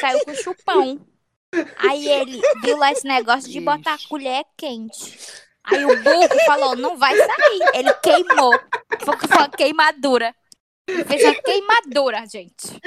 Saiu 0.00 0.24
com 0.24 0.34
chupão. 0.34 1.00
Aí 1.78 2.08
ele 2.08 2.40
viu 2.62 2.76
lá 2.76 2.92
esse 2.92 3.06
negócio 3.06 3.50
de 3.50 3.60
botar 3.60 3.94
a 3.94 4.08
colher 4.08 4.44
quente. 4.56 5.18
Aí 5.64 5.84
o 5.84 6.02
burro 6.02 6.28
falou, 6.46 6.76
não 6.76 6.96
vai 6.96 7.16
sair. 7.16 7.70
Ele 7.74 7.92
queimou. 7.94 8.52
Foi 9.00 9.16
foi 9.16 9.36
uma 9.36 9.48
queimadura. 9.48 10.34
Ele 10.88 11.04
fez 11.04 11.24
uma 11.24 11.34
queimadura, 11.42 12.24
gente. 12.26 12.80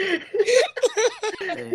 É, 1.41 1.65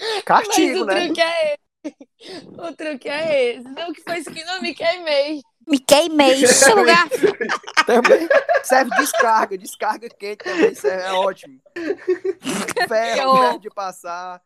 Mas 0.00 0.24
Castigo, 0.24 0.82
o 0.82 0.84
né? 0.84 1.04
truque 1.06 1.20
é 1.20 1.54
esse. 1.54 2.46
O 2.48 2.76
truque 2.76 3.08
é 3.08 3.50
esse. 3.50 3.68
Não 3.68 3.92
que 3.92 4.02
foi 4.02 4.18
isso 4.18 4.32
que 4.32 4.44
não 4.44 4.60
me 4.60 4.74
queimei. 4.74 5.40
Me 5.68 5.78
queimei. 5.78 6.42
Ixi, 6.42 6.72
lugar. 6.72 7.08
Também 7.86 8.28
serve 8.64 8.90
descarga, 8.96 9.56
descarga 9.56 10.08
quente 10.08 10.44
também, 10.44 10.72
isso 10.72 10.86
é 10.86 11.12
ótimo. 11.12 11.60
Ferro, 12.88 13.36
ferro 13.36 13.58
de 13.60 13.70
passar. 13.70 14.42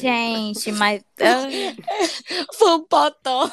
Gente, 0.00 0.72
mas. 0.72 1.02
ah, 1.20 1.46
Foi 2.54 2.70
um 2.74 2.84
potó. 2.84 3.50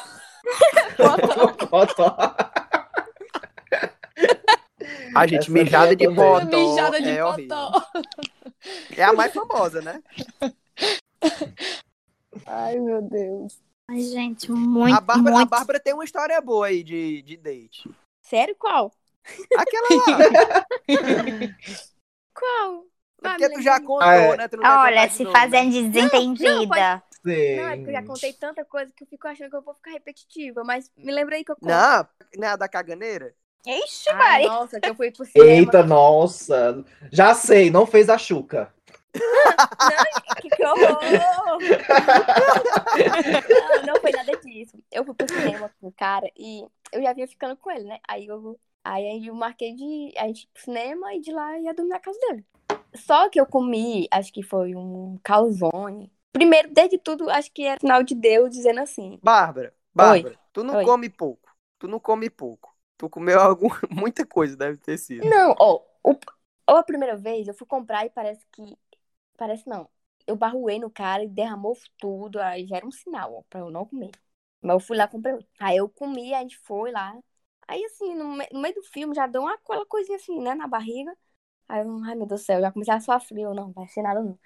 A 5.14 5.26
gente, 5.26 5.50
Essa 5.50 5.52
mijada 5.52 5.96
de 5.96 6.06
minha 6.08 6.32
também. 6.34 6.46
potó 6.46 6.70
Mijada 6.70 7.00
de 7.00 7.08
é 7.10 7.22
potó. 7.22 7.86
É 8.96 9.04
a 9.04 9.12
mais 9.12 9.32
famosa, 9.32 9.80
né? 9.80 10.02
Ai, 12.46 12.78
meu 12.78 13.02
Deus. 13.02 13.60
Ai, 13.88 14.00
gente, 14.00 14.50
muito, 14.50 14.96
a, 14.96 15.00
Bárbara, 15.00 15.36
a 15.36 15.38
muito. 15.38 15.50
Bárbara 15.50 15.80
tem 15.80 15.94
uma 15.94 16.04
história 16.04 16.40
boa 16.40 16.66
aí 16.66 16.82
de, 16.82 17.22
de 17.22 17.36
date. 17.36 17.88
Sério, 18.22 18.54
qual? 18.58 18.92
Aquela 19.56 19.88
lá. 19.94 20.66
Qual? 22.34 22.86
É 23.24 23.28
porque 23.28 23.48
tu 23.50 23.62
já 23.62 23.80
contou, 23.80 24.00
Ah, 24.02 24.14
é. 24.16 24.36
né? 24.36 24.48
Não 24.52 24.80
Olha, 24.82 25.06
de 25.06 25.12
se 25.14 25.24
novo, 25.24 25.34
né? 25.36 25.40
fazendo 25.40 25.70
desentendida. 25.90 27.02
Não, 27.24 27.68
é 27.68 27.76
porque 27.76 27.90
eu 27.90 27.92
já 27.92 28.00
Sim. 28.00 28.06
contei 28.06 28.32
tanta 28.32 28.64
coisa 28.64 28.92
que 28.96 29.04
eu 29.04 29.08
fico 29.08 29.28
achando 29.28 29.50
que 29.50 29.56
eu 29.56 29.62
vou 29.62 29.74
ficar 29.74 29.92
repetitiva, 29.92 30.64
mas 30.64 30.90
me 30.96 31.12
lembrei 31.12 31.44
que 31.44 31.52
eu 31.52 31.56
conto. 31.56 31.68
Não, 31.68 32.06
não 32.36 32.48
é 32.48 32.50
a 32.50 32.56
da 32.56 32.68
caganeira? 32.68 33.32
Ixi, 33.64 34.10
Ai, 34.10 34.16
Mari. 34.16 34.44
nossa, 34.46 34.80
que 34.80 34.88
eu 34.90 34.94
fui 34.96 35.12
pro 35.12 35.24
cinema. 35.24 35.50
Eita, 35.52 35.84
nossa. 35.84 36.84
Já 37.12 37.32
sei, 37.32 37.70
não 37.70 37.86
fez 37.86 38.08
a 38.08 38.18
Xuca. 38.18 38.74
Que, 40.40 40.48
que 40.50 40.64
horror! 40.64 40.98
não, 43.76 43.86
não 43.86 44.00
foi 44.00 44.10
nada 44.10 44.36
disso. 44.38 44.76
Eu 44.90 45.04
fui 45.04 45.14
pro 45.14 45.28
cinema 45.28 45.70
com 45.80 45.88
o 45.88 45.92
cara 45.92 46.28
e 46.36 46.64
eu 46.92 47.02
já 47.02 47.12
vinha 47.12 47.28
ficando 47.28 47.56
com 47.56 47.70
ele, 47.70 47.84
né? 47.84 47.98
Aí 48.08 48.26
eu, 48.26 48.58
aí 48.84 49.26
eu 49.26 49.34
marquei 49.34 49.74
de 49.74 50.12
a 50.16 50.26
gente 50.26 50.44
ir 50.44 50.48
pro 50.52 50.62
cinema 50.62 51.14
e 51.14 51.20
de 51.20 51.32
lá 51.32 51.58
ia 51.58 51.74
dormir 51.74 51.90
na 51.90 52.00
casa 52.00 52.18
dele. 52.20 52.44
Só 52.94 53.28
que 53.30 53.40
eu 53.40 53.46
comi, 53.46 54.06
acho 54.10 54.32
que 54.32 54.42
foi 54.42 54.74
um 54.74 55.18
calzone. 55.22 56.12
Primeiro, 56.32 56.72
desde 56.72 56.98
tudo, 56.98 57.30
acho 57.30 57.50
que 57.52 57.64
era 57.64 57.80
sinal 57.80 58.02
de 58.02 58.14
Deus 58.14 58.50
dizendo 58.50 58.80
assim. 58.80 59.20
Bárbara, 59.20 59.74
Bárbara, 59.94 60.38
tu 60.52 60.62
não 60.64 60.76
Oi. 60.76 60.76
come 60.76 61.08
pouco. 61.08 61.48
Tu 61.78 61.88
não 61.88 61.98
come 62.00 62.28
pouco. 62.30 62.76
Tu 62.96 63.08
comeu 63.08 63.40
algum, 63.40 63.68
muita 63.90 64.26
coisa, 64.26 64.56
deve 64.56 64.76
ter 64.78 64.98
sido. 64.98 65.34
Não, 65.34 65.54
ó, 65.58 65.82
o, 66.04 66.10
ou 66.66 66.76
a 66.76 66.82
primeira 66.82 67.16
vez 67.16 67.46
eu 67.48 67.54
fui 67.54 67.66
comprar 67.66 68.04
e 68.06 68.10
parece 68.10 68.44
que. 68.52 68.76
Parece 69.36 69.68
não. 69.68 69.88
Eu 70.26 70.36
barruei 70.36 70.78
no 70.80 70.90
cara 70.90 71.24
e 71.24 71.28
derramou 71.28 71.76
tudo. 71.98 72.40
Aí 72.40 72.66
já 72.66 72.76
era 72.78 72.86
um 72.86 72.90
sinal, 72.92 73.34
ó, 73.36 73.42
pra 73.50 73.60
eu 73.60 73.70
não 73.70 73.86
comer. 73.86 74.10
Mas 74.62 74.74
eu 74.74 74.80
fui 74.80 74.96
lá 74.96 75.08
comprei 75.08 75.34
outro. 75.34 75.48
Aí 75.60 75.76
eu 75.78 75.88
comi, 75.88 76.34
a 76.34 76.40
gente 76.42 76.58
foi 76.60 76.92
lá. 76.92 77.14
Aí, 77.68 77.84
assim, 77.86 78.14
no, 78.14 78.28
me- 78.36 78.48
no 78.52 78.60
meio 78.60 78.74
do 78.74 78.82
filme 78.84 79.14
já 79.14 79.26
deu 79.26 79.42
uma, 79.42 79.54
aquela 79.54 79.86
coisinha 79.86 80.16
assim, 80.18 80.40
né, 80.42 80.54
na 80.54 80.66
barriga. 80.68 81.16
Aí 81.72 81.82
eu, 81.86 82.04
ai 82.04 82.14
meu 82.14 82.26
Deus 82.26 82.40
do 82.42 82.44
céu, 82.44 82.60
já 82.60 82.70
comecei 82.72 82.94
a 82.94 83.20
frio. 83.20 83.50
Eu, 83.50 83.54
Não, 83.54 83.72
vai 83.72 83.88
ser 83.88 84.02
nada 84.02 84.22
não. 84.22 84.38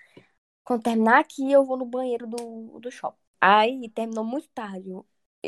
Quando 0.65 0.83
terminar 0.83 1.21
aqui, 1.21 1.51
eu 1.53 1.65
vou 1.65 1.77
no 1.77 1.87
banheiro 1.87 2.27
do, 2.27 2.81
do 2.81 2.91
shopping. 2.91 3.19
Aí 3.41 3.89
terminou 3.91 4.25
muito 4.25 4.49
tarde. 4.51 4.91
eu- 4.91 5.07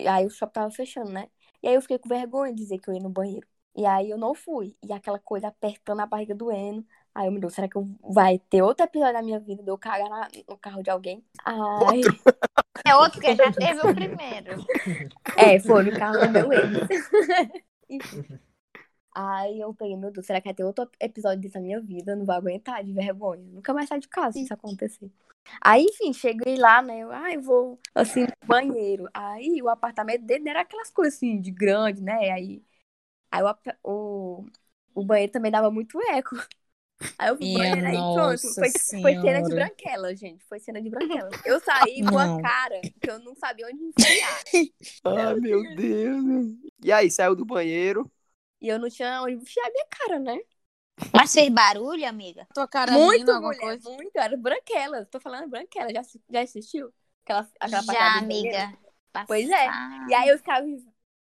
Aí 0.09 0.27
o 0.27 0.31
shopping 0.31 0.53
tava 0.53 0.71
fechando, 0.71 1.11
né? 1.11 1.29
E 1.63 1.69
aí 1.69 1.75
eu 1.75 1.83
fiquei 1.83 1.99
com 1.99 2.09
vergonha 2.09 2.53
de 2.55 2.63
dizer 2.63 2.79
que 2.79 2.89
eu 2.91 2.95
ia 2.95 3.01
no 3.03 3.11
banheiro. 3.11 3.47
E 3.77 3.87
aí 3.87 4.11
eu 4.11 4.19
não 4.19 4.35
fui. 4.35 4.77
E 4.85 4.93
aquela 4.93 5.19
coisa 5.19 5.49
apertando 5.49 6.01
a 6.01 6.07
barriga 6.07 6.35
doendo. 6.35 6.87
Aí 7.15 7.27
eu 7.29 7.33
me 7.33 7.41
dou, 7.41 7.51
será 7.51 7.69
que 7.69 7.77
eu- 7.77 7.89
vai 8.03 8.39
ter 8.39 8.63
outro 8.63 8.85
episódio 8.87 9.15
da 9.15 9.23
minha 9.23 9.41
vida 9.41 9.63
de 9.63 9.71
eu 9.71 9.79
cagar 9.79 10.09
na- 10.09 10.29
no 10.49 10.59
carro 10.59 10.83
de 10.83 10.91
alguém? 10.91 11.25
Ai, 11.45 12.03
É 12.87 12.95
outro 12.97 13.21
que 13.21 13.35
já 13.35 13.53
teve 13.53 13.81
o 13.83 13.95
primeiro. 13.95 14.65
é, 15.37 15.59
foi 15.61 15.85
no 15.85 15.93
carro 15.99 16.21
do 16.21 16.31
meu 16.31 16.53
ex. 16.53 16.89
Aí 19.21 19.59
eu 19.59 19.75
peguei, 19.75 19.97
meu 19.97 20.13
Deus, 20.13 20.25
será 20.25 20.41
que 20.41 20.47
vai 20.47 20.55
ter 20.55 20.63
outro 20.63 20.89
episódio 21.01 21.41
disso 21.41 21.57
na 21.57 21.61
minha 21.61 21.81
vida? 21.81 22.13
Eu 22.13 22.17
não 22.19 22.25
vou 22.25 22.37
aguentar 22.37 22.85
de 22.85 22.93
vergonha. 22.93 23.43
Nunca 23.43 23.75
mais 23.75 23.89
saio 23.89 24.01
de 24.01 24.07
casa 24.07 24.35
se 24.35 24.45
isso 24.45 24.55
acontecer. 24.55 25.11
Aí, 25.61 25.85
enfim, 25.85 26.13
cheguei 26.13 26.57
lá, 26.57 26.81
né? 26.81 27.01
Eu, 27.01 27.11
ai, 27.11 27.37
vou, 27.37 27.81
assim, 27.97 28.21
no 28.21 28.29
banheiro. 28.47 29.09
Aí 29.13 29.61
o 29.61 29.69
apartamento 29.69 30.23
dele 30.25 30.49
era 30.49 30.61
aquelas 30.61 30.89
coisas 30.91 31.15
assim, 31.15 31.41
de 31.41 31.51
grande, 31.51 32.01
né? 32.01 32.31
Aí, 32.31 32.63
aí 33.29 33.43
o, 33.43 33.57
o, 33.83 34.47
o 34.95 35.05
banheiro 35.05 35.33
também 35.33 35.51
dava 35.51 35.71
muito 35.71 36.01
eco. 36.13 36.37
Aí 37.19 37.31
eu 37.31 37.37
Minha 37.41 37.59
banheiro 37.59 37.87
aí 37.87 38.15
pronto. 38.15 38.55
Foi, 38.55 38.71
foi 39.01 39.15
cena 39.17 39.43
de 39.43 39.55
branquela, 39.55 40.15
gente. 40.15 40.45
Foi 40.45 40.61
cena 40.61 40.81
de 40.81 40.89
branquela. 40.89 41.31
Eu 41.45 41.59
saí 41.59 42.03
com 42.05 42.17
a 42.19 42.27
Não. 42.27 42.39
cara 42.41 42.81
que 43.01 43.11
eu 43.11 43.19
não 43.19 43.35
sabia 43.35 43.67
onde 43.67 43.83
enfiar. 43.83 44.41
Ai, 45.05 45.35
meu 45.41 45.75
Deus. 45.75 46.57
E 46.85 46.93
aí, 46.93 47.11
saiu 47.11 47.35
do 47.35 47.45
banheiro. 47.45 48.09
E 48.61 48.69
eu 48.69 48.79
não 48.79 48.89
tinha 48.89 49.23
onde 49.23 49.35
enfiar 49.35 49.71
minha 49.71 49.87
cara, 49.89 50.19
né? 50.19 50.39
Mas 51.15 51.33
fez 51.33 51.49
barulho, 51.49 52.07
amiga? 52.07 52.47
Tua 52.53 52.67
cara 52.67 52.93
muito, 52.93 53.31
alguma 53.31 53.53
mulher, 53.53 53.61
coisa. 53.61 53.91
muito. 53.91 54.17
Era 54.17 54.37
branquela. 54.37 55.05
Tô 55.07 55.21
falando 55.21 55.49
branquela. 55.49 55.91
Já, 55.93 56.03
já 56.31 56.41
assistiu? 56.41 56.93
Aquela, 57.25 57.49
aquela 57.61 57.83
Já, 57.83 58.19
amiga. 58.19 58.73
Pois 59.27 59.49
é. 59.49 59.67
E 60.09 60.15
aí 60.15 60.29
eu 60.29 60.39
ficava, 60.39 60.67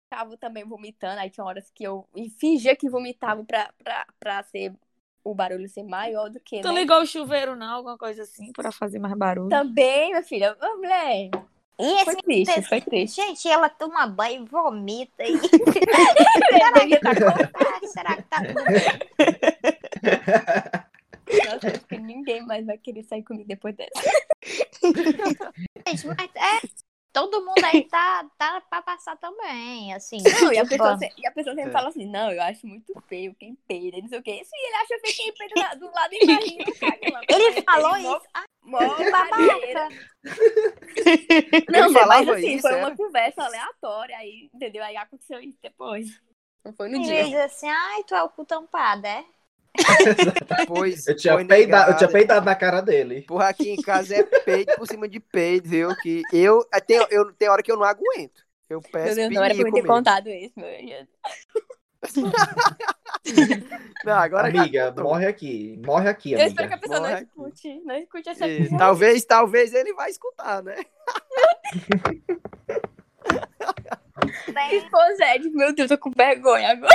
ficava 0.04 0.36
também 0.36 0.64
vomitando. 0.64 1.20
Aí 1.20 1.30
tinha 1.30 1.44
horas 1.44 1.70
que 1.70 1.84
eu 1.84 2.06
fingia 2.38 2.74
que 2.74 2.88
vomitava 2.88 3.44
pra, 3.44 3.72
pra, 3.82 4.06
pra 4.18 4.42
ser 4.42 4.74
o 5.22 5.34
barulho 5.34 5.68
ser 5.68 5.82
maior 5.82 6.30
do 6.30 6.40
que, 6.40 6.60
Tu 6.62 6.68
né? 6.68 6.74
ligou 6.74 7.02
o 7.02 7.06
chuveiro, 7.06 7.54
não? 7.54 7.74
Alguma 7.76 7.98
coisa 7.98 8.22
assim, 8.22 8.52
pra 8.52 8.72
fazer 8.72 8.98
mais 8.98 9.14
barulho. 9.16 9.50
Também, 9.50 10.10
minha 10.10 10.22
filha. 10.22 10.56
Ô, 10.60 10.76
mulher. 10.78 11.30
E 11.80 12.04
Foi 12.04 12.16
triste, 12.16 12.62
foi 12.62 12.80
triste. 12.80 13.16
Gente, 13.22 13.48
ela 13.48 13.68
toma 13.68 14.06
banho 14.08 14.44
e 14.44 14.48
vomita. 14.48 15.22
E... 15.24 15.38
Devia 15.38 17.00
tá 17.00 17.14
com- 17.14 17.86
será 17.88 18.16
que 18.16 18.22
tá 18.22 18.40
bem? 18.40 18.54
Nossa, 21.46 21.68
acho 21.68 21.80
que 21.86 21.98
ninguém 21.98 22.44
mais 22.46 22.66
vai 22.66 22.78
querer 22.78 23.02
sair 23.04 23.22
comigo 23.22 23.46
depois 23.46 23.76
dessa. 23.76 23.92
Gente, 25.86 26.06
mas 26.06 26.30
é. 26.34 26.87
Todo 27.12 27.44
mundo 27.44 27.64
aí 27.64 27.88
tá, 27.88 28.24
tá 28.36 28.60
pra 28.60 28.82
passar 28.82 29.16
também, 29.16 29.92
assim. 29.94 30.18
Não, 30.22 30.52
e 30.52 30.58
a 30.58 30.62
tipo, 30.62 30.76
pessoa, 30.76 30.98
se- 30.98 31.12
e 31.16 31.26
a 31.26 31.32
pessoa 31.32 31.54
sempre 31.54 31.70
É. 31.70 31.72
fala 31.72 31.88
assim, 31.88 32.06
não, 32.06 32.30
eu 32.30 32.42
acho 32.42 32.66
muito 32.66 32.92
feio 33.08 33.34
quem 33.34 33.54
peida, 33.66 33.98
não 33.98 34.08
sei 34.08 34.18
o 34.18 34.22
quê. 34.22 34.42
E 34.44 34.66
ele 34.66 34.76
acha 34.76 34.98
feio 35.00 35.16
quem 35.16 35.32
peida 35.34 35.76
do 35.76 35.86
lado 35.90 36.12
e 36.14 36.18
caga 36.80 37.08
lá. 37.10 37.24
Ele 37.28 37.62
falou 37.62 37.96
isso. 37.96 38.20
Ah, 38.34 38.44
Mó 38.62 38.78
babaca. 38.78 39.88
Não, 41.70 41.78
Ele 41.86 41.88
mas 41.88 41.92
falava 41.92 42.32
assim, 42.32 42.54
isso, 42.54 42.62
foi 42.62 42.72
era? 42.72 42.86
uma 42.86 42.96
conversa 42.96 43.42
aleatória, 43.44 44.16
aí, 44.16 44.50
entendeu? 44.54 44.84
Aí 44.84 44.96
aconteceu 44.96 45.40
isso 45.40 45.58
depois. 45.62 46.20
Não 46.64 46.72
foi 46.74 46.88
no 46.88 46.98
Em 46.98 47.02
dia. 47.02 47.14
vez 47.14 47.30
de 47.30 47.36
assim, 47.36 47.68
ai, 47.68 48.04
tu 48.04 48.14
é 48.14 48.22
o 48.22 48.28
cu 48.28 48.44
tampado, 48.44 49.06
é? 49.06 49.24
Pois, 50.66 51.06
Eu 51.06 51.16
tinha, 51.16 51.46
peidado, 51.46 51.92
eu 51.92 51.96
tinha 51.96 52.10
peidado 52.10 52.44
na 52.44 52.54
cara 52.54 52.80
dele. 52.80 53.22
Porra, 53.22 53.48
aqui 53.48 53.70
em 53.70 53.76
casa 53.80 54.16
é 54.16 54.22
peito 54.22 54.74
por 54.76 54.86
cima 54.86 55.08
de 55.08 55.20
peito, 55.20 55.68
viu? 55.68 55.94
Que 55.96 56.22
eu, 56.32 56.66
é, 56.72 56.80
tem, 56.80 57.04
eu, 57.10 57.32
tem 57.32 57.48
hora 57.48 57.62
que 57.62 57.70
eu 57.70 57.76
não 57.76 57.84
aguento. 57.84 58.42
Eu 58.68 58.80
Meu 58.80 58.90
peço 58.90 59.14
Deus, 59.16 59.32
não 59.32 59.42
era 59.44 59.54
pra 59.54 59.68
eu 59.68 59.72
ter 59.72 59.86
contado 59.86 60.28
isso, 60.28 60.52
meu 60.56 60.68
Deus. 60.68 61.08
Não, 64.04 64.12
agora 64.12 64.50
já 64.50 64.60
amiga, 64.62 64.88
contou. 64.90 65.04
morre 65.04 65.26
aqui. 65.26 65.80
Morre 65.84 66.08
aqui, 66.08 66.32
Eu 66.32 66.38
espero 66.38 66.68
que 66.68 66.74
amiga. 66.74 66.76
a 66.76 66.78
pessoa 66.78 67.00
não 67.00 67.08
Morre 67.08 67.14
aqui. 67.14 67.24
escute. 67.24 67.80
Não 67.84 67.94
escute 67.96 68.28
essa 68.28 68.46
E 68.48 68.68
talvez, 68.78 69.24
talvez 69.24 69.74
ele 69.74 69.92
vai 69.94 70.08
escutar, 70.10 70.62
né? 70.62 70.76
Bem, 74.52 75.50
meu 75.52 75.74
Deus, 75.74 75.88
tô 75.88 75.98
com 75.98 76.10
vergonha 76.10 76.70
agora. 76.70 76.94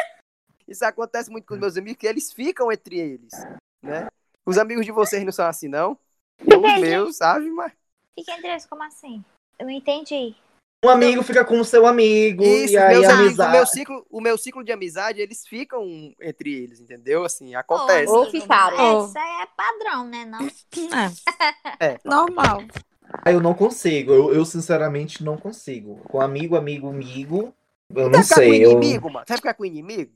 Isso 0.68 0.86
acontece 0.86 1.30
muito 1.30 1.45
com 1.45 1.53
os 1.53 1.59
meus 1.59 1.78
amigos, 1.78 1.99
que 1.99 2.07
eles 2.07 2.32
ficam 2.32 2.72
entre 2.72 2.99
eles, 2.99 3.34
né? 3.82 4.07
Os 4.45 4.57
amigos 4.57 4.86
de 4.86 4.91
vocês 4.91 5.24
não 5.24 5.32
são 5.32 5.45
assim, 5.45 5.68
não? 5.68 5.97
Os 6.41 6.82
meus, 6.82 7.18
sabe? 7.18 7.49
Mas... 7.49 7.72
fica 8.16 8.34
entre 8.34 8.49
eles, 8.49 8.66
como 8.66 8.84
assim? 8.84 9.24
Eu 9.57 9.66
não 9.66 9.72
entendi. 9.72 10.36
Um 10.84 10.89
amigo 10.89 11.24
fica 11.24 11.45
com 11.45 11.57
o 11.61 11.64
seu 11.64 11.88
amigo. 11.88 12.43
Isso, 12.43 12.74
e 12.74 12.78
aí 12.78 12.99
meus 12.99 13.07
amigos, 13.07 13.39
o 13.39 13.51
meu, 13.51 13.66
ciclo, 13.66 14.05
o 14.09 14.22
meu 14.22 14.38
ciclo 14.38 14.64
de 14.66 14.72
amizade, 14.74 15.22
eles 15.22 15.47
ficam 15.47 16.14
entre 16.22 16.53
eles, 16.53 16.82
entendeu? 16.82 17.24
Assim, 17.24 17.55
acontece. 17.55 18.11
Ou 18.11 18.30
ficaram. 18.30 19.05
Essa 19.05 19.20
é 19.20 19.47
padrão, 19.55 20.05
né? 20.05 20.26
Não. 20.26 20.45
É. 20.45 21.14
É. 21.80 21.99
Normal. 22.03 22.64
Ah, 23.24 23.32
Eu 23.32 23.39
não 23.39 23.53
consigo. 23.53 24.11
Eu, 24.11 24.34
eu, 24.34 24.45
sinceramente 24.45 25.24
não 25.24 25.38
consigo. 25.38 26.01
Com 26.09 26.20
amigo, 26.20 26.57
amigo, 26.57 26.89
amigo. 26.89 27.53
Eu 27.89 28.09
não 28.09 28.11
Vai 28.11 28.24
ficar 28.24 28.36
com 28.36 28.41
sei. 28.41 28.66
Eu... 28.66 28.72
inimigo, 28.72 29.09
mano? 29.09 29.26
Você 29.26 29.34
vai 29.34 29.38
ficar 29.38 29.53
com 29.53 29.66
inimigo? 29.66 30.11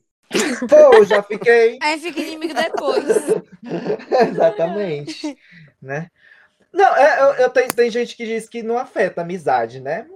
Pô, 0.68 0.96
eu 0.96 1.04
já 1.04 1.22
fiquei. 1.22 1.78
Aí 1.82 1.98
fica 1.98 2.20
inimigo 2.20 2.54
depois. 2.54 3.04
Exatamente. 4.30 5.38
né? 5.80 6.10
Não, 6.72 6.96
é, 6.96 7.20
eu, 7.20 7.26
eu 7.44 7.50
tenho, 7.50 7.74
tem 7.74 7.90
gente 7.90 8.16
que 8.16 8.26
diz 8.26 8.48
que 8.48 8.62
não 8.62 8.78
afeta 8.78 9.20
a 9.20 9.24
amizade, 9.24 9.80
né? 9.80 10.08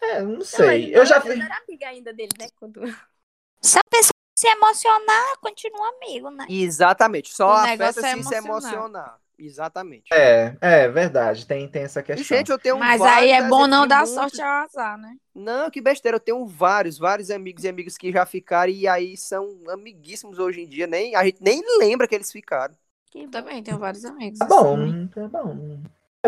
É, 0.00 0.22
não 0.22 0.40
sei. 0.42 0.90
Não, 0.90 0.98
eu 0.98 1.06
já 1.06 1.18
eu 1.18 1.32
era 1.32 1.62
amiga 1.66 1.88
ainda 1.88 2.12
dele, 2.12 2.32
né? 2.38 2.48
Quando... 2.56 2.80
Se 3.60 3.78
a 3.78 3.82
pessoa 3.88 4.12
se 4.36 4.48
emocionar, 4.48 5.38
continua 5.40 5.88
amigo, 5.90 6.30
né? 6.30 6.46
Exatamente. 6.48 7.32
Só 7.32 7.48
O 7.48 7.52
afeta 7.52 7.84
é 7.84 8.16
se 8.16 8.22
se 8.24 8.34
emocionar. 8.34 9.21
Exatamente. 9.44 10.04
É, 10.12 10.56
é 10.60 10.88
verdade. 10.88 11.44
Tem, 11.44 11.66
tem 11.66 11.82
essa 11.82 11.98
E, 12.00 12.04
questão. 12.04 12.36
gente, 12.38 12.50
eu 12.50 12.58
tenho 12.58 12.78
Mas 12.78 13.00
vários 13.00 13.18
aí 13.18 13.30
é 13.32 13.48
bom 13.48 13.66
não 13.66 13.86
dar 13.86 14.06
muitos- 14.06 14.14
sorte 14.14 14.40
ao 14.40 14.64
azar, 14.64 14.96
né? 14.96 15.16
Não, 15.34 15.68
que 15.68 15.80
besteira. 15.80 16.16
Eu 16.16 16.20
tenho 16.20 16.46
vários, 16.46 16.96
vários 16.96 17.28
amigos 17.30 17.64
e 17.64 17.68
amigas 17.68 17.96
que 17.98 18.12
já 18.12 18.24
ficaram 18.24 18.70
e 18.72 18.86
aí 18.86 19.16
são 19.16 19.58
amiguíssimos 19.68 20.38
hoje 20.38 20.60
em 20.60 20.68
dia. 20.68 20.86
Nem, 20.86 21.16
a 21.16 21.24
gente 21.24 21.42
nem 21.42 21.60
lembra 21.78 22.06
que 22.06 22.14
eles 22.14 22.30
ficaram. 22.30 22.74
Eu 23.14 23.28
também 23.30 23.62
tenho 23.62 23.78
vários 23.78 24.04
amigos. 24.04 24.38
Tá 24.38 24.46
bom, 24.46 24.74
assim. 24.84 25.06
tá 25.08 25.28
bom. 25.28 25.80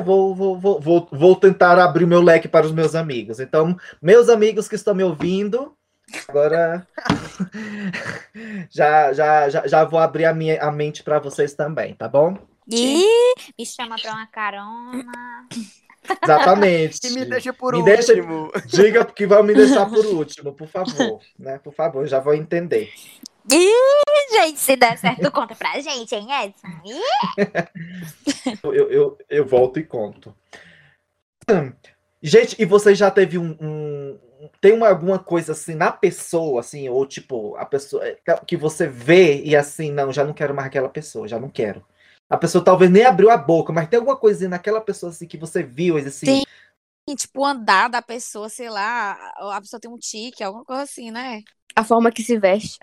Vou, 0.04 0.34
vou, 0.34 0.58
vou, 0.58 0.80
vou, 0.80 1.08
vou 1.12 1.36
tentar 1.36 1.78
abrir 1.78 2.04
meu 2.06 2.20
leque 2.20 2.48
para 2.48 2.66
os 2.66 2.72
meus 2.72 2.96
amigos. 2.96 3.38
Então, 3.38 3.76
meus 4.02 4.28
amigos 4.28 4.66
que 4.66 4.74
estão 4.74 4.92
me 4.92 5.04
ouvindo, 5.04 5.72
agora 6.28 6.84
já, 8.70 9.12
já, 9.12 9.48
já, 9.48 9.66
já 9.66 9.84
vou 9.84 10.00
abrir 10.00 10.24
a, 10.24 10.34
minha, 10.34 10.60
a 10.60 10.70
mente 10.72 11.02
para 11.02 11.18
vocês 11.20 11.54
também, 11.54 11.94
tá 11.94 12.08
bom? 12.08 12.36
E 12.68 13.04
me 13.58 13.66
chama 13.66 13.96
pra 14.00 14.12
uma 14.12 14.26
carona. 14.26 15.46
Exatamente. 16.22 16.98
E 17.06 17.10
me 17.10 17.24
deixa 17.24 17.52
por 17.52 17.74
Me 17.74 17.82
deixa- 17.82 18.12
último. 18.12 18.50
Diga 18.66 19.04
que 19.04 19.26
vão 19.26 19.42
me 19.42 19.54
deixar 19.54 19.86
por 19.88 20.04
último, 20.06 20.52
por 20.52 20.68
favor. 20.68 21.20
Né? 21.38 21.58
Por 21.58 21.74
favor, 21.74 22.02
eu 22.02 22.06
já 22.08 22.20
vou 22.20 22.34
entender. 22.34 22.92
Ih, 23.50 24.32
gente, 24.32 24.58
se 24.58 24.74
der 24.76 24.96
certo, 24.98 25.30
conta 25.30 25.54
pra 25.54 25.78
gente, 25.80 26.14
hein, 26.14 26.26
Edson? 26.44 26.68
Eu, 28.62 28.90
eu, 28.90 29.18
eu 29.28 29.46
volto 29.46 29.78
e 29.78 29.84
conto. 29.84 30.34
Gente, 32.22 32.56
e 32.60 32.64
você 32.64 32.94
já 32.94 33.10
teve 33.10 33.36
um. 33.38 33.56
um- 33.60 34.18
tem 34.60 34.72
uma, 34.72 34.88
alguma 34.88 35.18
coisa 35.18 35.52
assim 35.52 35.74
na 35.74 35.90
pessoa, 35.90 36.60
assim, 36.60 36.86
ou 36.88 37.06
tipo, 37.06 37.56
a 37.56 37.64
pessoa 37.64 38.02
que 38.46 38.58
você 38.58 38.86
vê 38.86 39.42
e 39.42 39.56
assim, 39.56 39.90
não, 39.90 40.12
já 40.12 40.22
não 40.22 40.34
quero 40.34 40.54
mais 40.54 40.66
aquela 40.66 40.88
pessoa, 40.88 41.26
já 41.26 41.38
não 41.40 41.48
quero. 41.48 41.82
A 42.28 42.36
pessoa 42.36 42.64
talvez 42.64 42.90
nem 42.90 43.04
abriu 43.04 43.30
a 43.30 43.36
boca, 43.36 43.72
mas 43.72 43.88
tem 43.88 43.98
alguma 43.98 44.16
coisinha 44.16 44.48
naquela 44.50 44.80
pessoa 44.80 45.10
assim 45.10 45.26
que 45.26 45.36
você 45.36 45.62
viu, 45.62 45.96
assim. 45.96 46.42
E, 47.08 47.14
tipo, 47.14 47.42
o 47.42 47.44
andar 47.44 47.88
da 47.88 48.00
pessoa, 48.00 48.48
sei 48.48 48.70
lá, 48.70 49.12
a 49.52 49.60
pessoa 49.60 49.78
tem 49.78 49.90
um 49.90 49.98
tique, 49.98 50.42
alguma 50.42 50.64
coisa 50.64 50.82
assim, 50.82 51.10
né? 51.10 51.42
A 51.76 51.84
forma 51.84 52.10
que 52.10 52.22
se 52.22 52.38
veste. 52.38 52.78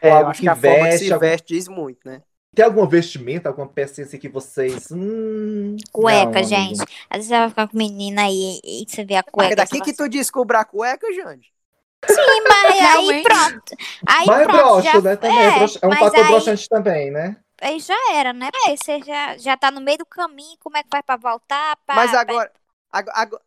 é, 0.00 0.10
eu 0.10 0.16
algo 0.16 0.30
acho 0.30 0.40
que 0.40 0.46
que 0.46 0.48
a 0.50 0.54
forma 0.56 0.76
que 0.76 0.82
veste, 0.90 1.08
se 1.08 1.18
veste 1.18 1.54
diz 1.54 1.68
muito, 1.68 2.00
né? 2.04 2.20
tem 2.54 2.64
alguma 2.64 2.86
vestimenta, 2.88 3.48
alguma 3.48 3.66
pecinha 3.66 4.06
assim 4.06 4.18
que 4.18 4.28
vocês. 4.28 4.88
Hum, 4.92 5.76
Cueca, 5.90 6.40
não, 6.40 6.44
gente. 6.44 6.82
Às 7.10 7.16
vezes 7.16 7.26
você 7.28 7.38
vai 7.38 7.48
ficar 7.48 7.66
com 7.68 7.76
menina 7.76 8.26
aí 8.26 8.60
e 8.62 8.84
você 8.86 9.04
vê 9.04 9.16
a 9.16 9.20
É 9.20 9.22
cueca. 9.22 9.56
daqui 9.56 9.78
você 9.78 9.84
que 9.84 9.92
tu 9.92 10.08
descobre 10.08 10.56
a 10.56 10.64
cueca, 10.64 11.12
Jande. 11.14 11.50
assim, 12.04 12.14
mas 12.48 12.80
aí 12.96 13.22
pronto. 13.22 13.62
Aí 14.06 14.26
Mas 14.26 14.40
é 14.40 14.44
pronto, 14.44 14.62
broxo, 14.62 14.82
já, 14.82 15.00
né? 15.00 15.16
Também 15.16 15.38
é, 15.38 15.46
é, 15.46 15.58
broxo- 15.58 15.78
é 15.82 15.86
um 15.88 15.96
fator 15.96 16.20
aí- 16.20 16.26
broxante 16.28 16.68
também, 16.68 17.10
né? 17.10 17.36
Aí 17.64 17.80
já 17.80 17.96
era, 18.14 18.32
né? 18.32 18.48
Aí 18.66 18.76
você 18.76 19.00
já, 19.02 19.36
já 19.38 19.56
tá 19.56 19.70
no 19.70 19.80
meio 19.80 19.98
do 19.98 20.06
caminho, 20.06 20.56
como 20.60 20.76
é 20.76 20.82
que 20.82 20.88
faz 20.90 21.04
pra 21.04 21.16
voltar? 21.16 21.76
Pra, 21.86 21.94
Mas 21.96 22.10
pra- 22.10 22.20
agora, 22.20 22.52
ag- 22.92 23.10
ag- 23.14 23.40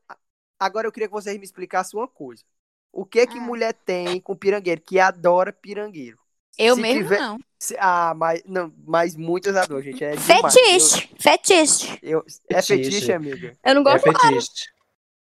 agora 0.59 0.88
eu 0.88 0.91
queria 0.91 1.07
que 1.07 1.13
vocês 1.13 1.38
me 1.38 1.43
explicassem 1.45 1.99
uma 1.99 2.07
coisa. 2.07 2.43
O 2.91 3.05
que 3.05 3.26
que 3.28 3.38
Ah. 3.38 3.41
mulher 3.41 3.74
tem 3.74 4.20
com 4.20 4.36
pirangueiro 4.36 4.82
que 4.82 4.99
adora 4.99 5.53
pirangueiro? 5.53 6.18
Eu 6.57 6.76
Se 6.76 6.81
mesmo 6.81 7.03
tiver- 7.03 7.19
não. 7.19 7.38
Se- 7.60 7.77
ah, 7.80 8.14
mas 8.15 8.41
não, 8.45 8.73
mas 8.85 9.15
muitas 9.15 9.56
adoram, 9.56 9.81
gente. 9.84 10.03
É. 10.03 10.15
Fetiche, 10.18 11.10
fetiche. 11.19 11.99
Eu, 12.02 12.19
eu- 12.19 12.26
é 12.57 12.61
Fetiche. 12.61 13.11
amiga. 13.11 13.56
Eu 13.64 13.76
não 13.76 13.81
É 13.81 13.84
gosto. 13.99 14.03
fetiche. 14.11 14.65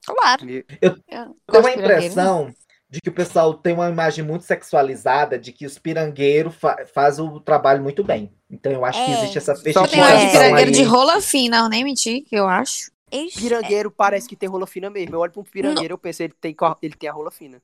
Claro. 0.07 0.45
Meu- 0.47 0.65
Eu 0.81 0.91
Eu 0.91 0.93
tenho 0.97 1.37
pirangueiro. 1.47 1.83
impressão 1.85 2.55
de 2.91 3.01
que 3.01 3.09
o 3.11 3.13
pessoal 3.13 3.53
tem 3.55 3.75
uma 3.75 3.89
imagem 3.89 4.25
muito 4.25 4.45
sexualizada 4.45 5.39
de 5.39 5.53
que 5.53 5.67
os 5.67 5.79
pirangueiros 5.79 6.55
fa 6.55 6.85
fazem 6.95 7.25
o 7.25 7.39
trabalho 7.41 7.83
muito 7.83 8.03
bem. 8.03 8.33
Então 8.51 8.73
eu 8.73 8.85
acho 8.85 9.05
que 9.05 9.11
É. 9.11 9.19
existe 9.19 9.39
essa 9.39 9.55
Só 9.55 9.63
Então, 9.67 9.83
mais 9.83 10.21
de 10.21 10.27
é. 10.27 10.31
pirangueiro 10.31 10.71
aí. 10.71 10.77
de 10.77 10.83
rola 10.85 11.21
fina, 11.21 11.59
eu 11.59 11.69
nem 11.69 11.85
menti, 11.85 12.23
que 12.23 12.35
eu 12.37 12.49
acho. 12.49 12.91
Ixi, 13.11 13.41
Pirangueiro 13.41 13.91
parece 13.91 14.29
que 14.29 14.37
tem 14.37 14.49
rola 14.49 14.67
fina 14.67 14.91
mesmo. 14.91 15.15
Eu 15.15 15.21
olho 15.21 15.33
pra 15.33 15.41
um 15.41 15.45
pirangueiro 15.45 15.95
eu 15.95 15.99
penso, 15.99 16.23
ele 16.23 16.35
tem, 16.39 16.55
ele 16.83 16.95
tem 16.95 17.09
a 17.09 17.13
rola 17.13 17.31
fina. 17.31 17.61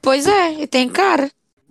Pois 0.00 0.26
é, 0.26 0.52
e 0.52 0.66
tem 0.68 0.88
cara. 0.88 1.24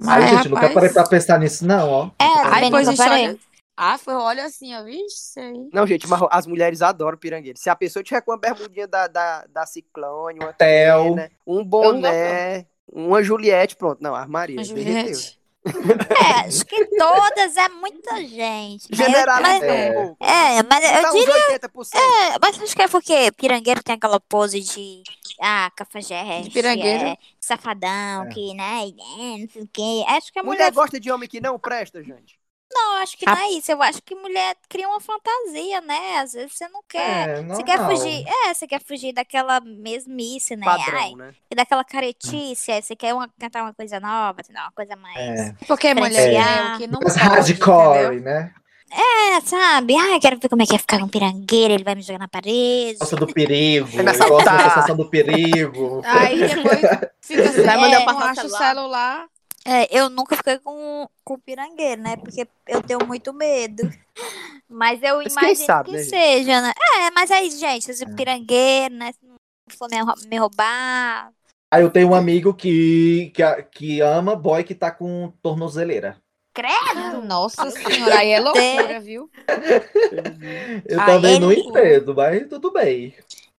Ai, 0.05 0.21
Mas, 0.21 0.29
gente, 0.29 0.49
nunca 0.49 0.61
rapaz... 0.61 0.73
parei 0.73 0.89
pra 0.89 1.07
pensar 1.07 1.39
nisso, 1.39 1.65
não, 1.65 1.89
ó. 1.89 2.05
É, 2.19 2.25
Ai, 2.25 2.51
também 2.55 2.71
pois 2.71 2.87
a 2.87 2.91
nunca 2.91 3.03
gente 3.03 3.27
olha... 3.27 3.39
Ah, 3.75 3.97
foi, 3.97 4.13
olha 4.13 4.45
assim, 4.45 4.75
ó, 4.75 4.83
vixe, 4.83 5.05
isso 5.07 5.39
aí. 5.39 5.69
Não, 5.73 5.87
gente, 5.87 6.07
mas 6.07 6.21
as 6.29 6.45
mulheres 6.45 6.81
adoram 6.81 7.17
pirangueiro. 7.17 7.57
Se 7.57 7.69
a 7.69 7.75
pessoa 7.75 8.03
tiver 8.03 8.21
com 8.21 8.31
uma 8.31 8.37
bermudinha 8.37 8.87
da, 8.87 9.07
da, 9.07 9.45
da 9.51 9.65
Ciclone, 9.65 10.39
uma 10.39 10.53
Tel. 10.53 11.15
Tena, 11.15 11.31
um 11.47 11.63
boné, 11.63 12.65
uma 12.93 13.23
Juliette, 13.23 13.75
pronto. 13.75 14.01
Não, 14.01 14.13
armaria. 14.15 14.57
Derreteu. 14.57 14.75
Juliette, 15.15 15.39
É, 15.65 16.45
acho 16.45 16.65
que 16.65 16.85
todas 16.97 17.55
é 17.55 17.69
muita 17.69 18.17
gente. 18.27 18.85
Eu- 18.91 18.97
Generalizando 18.97 20.17
É. 20.19 20.57
É, 20.57 20.63
mas 20.63 20.83
eu 20.83 21.09
uns 21.09 21.13
diria. 21.25 21.47
80%. 21.51 21.95
É, 21.95 22.37
mas 22.41 22.61
acho 22.61 22.75
que 22.75 22.81
é 22.81 22.87
porque 22.89 23.31
pirangueiro 23.37 23.81
tem 23.81 23.95
aquela 23.95 24.19
pose 24.19 24.59
de. 24.59 25.03
Ah, 25.41 25.71
cafajeste. 25.75 26.43
De 26.43 26.49
pirangueiro. 26.49 27.05
É, 27.05 27.17
safadão, 27.39 28.23
É. 28.25 28.29
que, 28.29 28.53
né? 28.53 28.81
é, 28.89 29.37
Não 29.39 29.47
sei 29.49 29.61
o 29.63 29.69
quê. 29.71 30.03
Acho 30.07 30.33
que 30.33 30.39
a 30.39 30.43
Mulher 30.43 30.57
mulher. 30.57 30.71
gosta 30.73 30.99
de 30.99 31.09
homem 31.11 31.29
que 31.29 31.39
não 31.39 31.57
presta, 31.57 32.03
gente. 32.03 32.37
Não, 32.73 32.97
acho 32.97 33.17
que 33.17 33.25
não 33.25 33.37
é 33.37 33.49
isso. 33.51 33.71
Eu 33.71 33.81
acho 33.83 34.01
que 34.01 34.15
mulher 34.15 34.55
cria 34.67 34.87
uma 34.87 34.99
fantasia, 34.99 35.81
né? 35.81 36.17
Às 36.19 36.33
vezes 36.33 36.53
você 36.57 36.67
não 36.69 36.81
quer. 36.87 37.29
É, 37.29 37.43
Você 37.43 37.63
quer 37.63 37.79
fugir. 37.85 38.25
É, 38.27 38.53
você 38.53 38.67
quer 38.67 38.81
fugir 38.81 39.13
daquela 39.13 39.59
mesmice, 39.61 40.55
né? 40.55 40.65
Padrão, 40.65 40.99
Ai, 40.99 41.15
né? 41.15 41.33
e 41.51 41.55
daquela 41.55 41.83
caretice. 41.83 42.71
aí 42.71 42.81
você 42.81 42.95
quer 42.95 43.13
uma, 43.13 43.29
cantar 43.39 43.63
uma 43.63 43.73
coisa 43.73 43.99
nova, 43.99 44.41
uma 44.49 44.71
coisa 44.71 44.95
mais. 44.95 45.17
É. 45.17 45.55
Porque 45.67 45.93
mulher 45.93 46.09
Diferenciar. 46.09 46.75
é 46.75 46.77
que 46.77 46.87
não 46.87 46.99
hardcore, 46.99 48.19
né? 48.21 48.53
É, 48.95 49.41
sabe? 49.41 49.95
Ai, 49.97 50.19
quero 50.19 50.37
ver 50.39 50.47
como 50.47 50.61
é 50.61 50.65
que 50.67 50.75
é 50.75 50.77
ficar 50.77 50.99
com 50.99 51.05
um 51.05 51.09
pirangueiro, 51.09 51.73
ele 51.73 51.83
vai 51.83 51.95
me 51.95 52.03
jogar 52.03 52.19
na 52.19 52.27
parede. 52.27 52.99
Gosta 52.99 53.15
do 53.15 53.25
perigo, 53.25 53.89
É 53.99 54.03
gosta 54.03 54.51
da 54.51 54.69
sensação 54.69 54.95
do 54.95 55.09
perigo. 55.09 56.01
Aí 56.05 56.39
depois 56.47 56.79
fica 57.19 57.49
assim, 57.49 57.63
Vai 57.63 57.75
é, 57.75 57.81
mandar 57.81 58.05
passar 58.05 58.19
o 58.19 58.29
acha 58.29 58.45
o 58.45 58.49
celular. 58.49 59.25
É, 59.65 59.87
eu 59.97 60.09
nunca 60.09 60.35
fiquei 60.35 60.59
com, 60.59 61.07
com 61.23 61.39
pirangueiro, 61.39 62.01
né? 62.01 62.17
Porque 62.17 62.47
eu 62.67 62.81
tenho 62.81 63.05
muito 63.05 63.33
medo. 63.33 63.83
Mas 64.67 65.01
eu 65.03 65.21
Mas 65.21 65.31
imagino 65.31 65.65
sabe, 65.67 65.91
que 65.91 65.97
né, 65.97 66.03
seja, 66.03 66.61
né? 66.61 66.73
É, 66.97 67.11
mas 67.11 67.29
aí, 67.29 67.49
gente, 67.51 67.91
esse 67.91 68.05
pirangueiro, 68.15 68.95
né? 68.95 69.11
Se 69.11 69.19
não 69.25 69.35
for 69.77 69.87
me, 69.89 70.01
rou- 70.01 70.15
me 70.27 70.37
roubar. 70.37 71.31
Aí 71.71 71.81
eu 71.83 71.91
tenho 71.91 72.09
um 72.09 72.15
amigo 72.15 72.53
que, 72.53 73.31
que, 73.35 73.43
a- 73.43 73.61
que 73.61 74.01
ama 74.01 74.35
boy 74.35 74.63
que 74.63 74.73
tá 74.75 74.91
com 74.91 75.31
tornozeleira. 75.41 76.17
Credo! 76.53 77.21
Nossa 77.25 77.69
senhora, 77.71 78.19
aí 78.19 78.29
é 78.29 78.39
loucura, 78.39 78.99
viu? 78.99 79.29
Eu 80.87 80.99
Ah, 80.99 81.11
também 81.11 81.39
não 81.39 81.51
ele- 81.51 81.61
entendo, 81.61 82.15
mas 82.15 82.47
tudo 82.47 82.71
bem. 82.71 83.13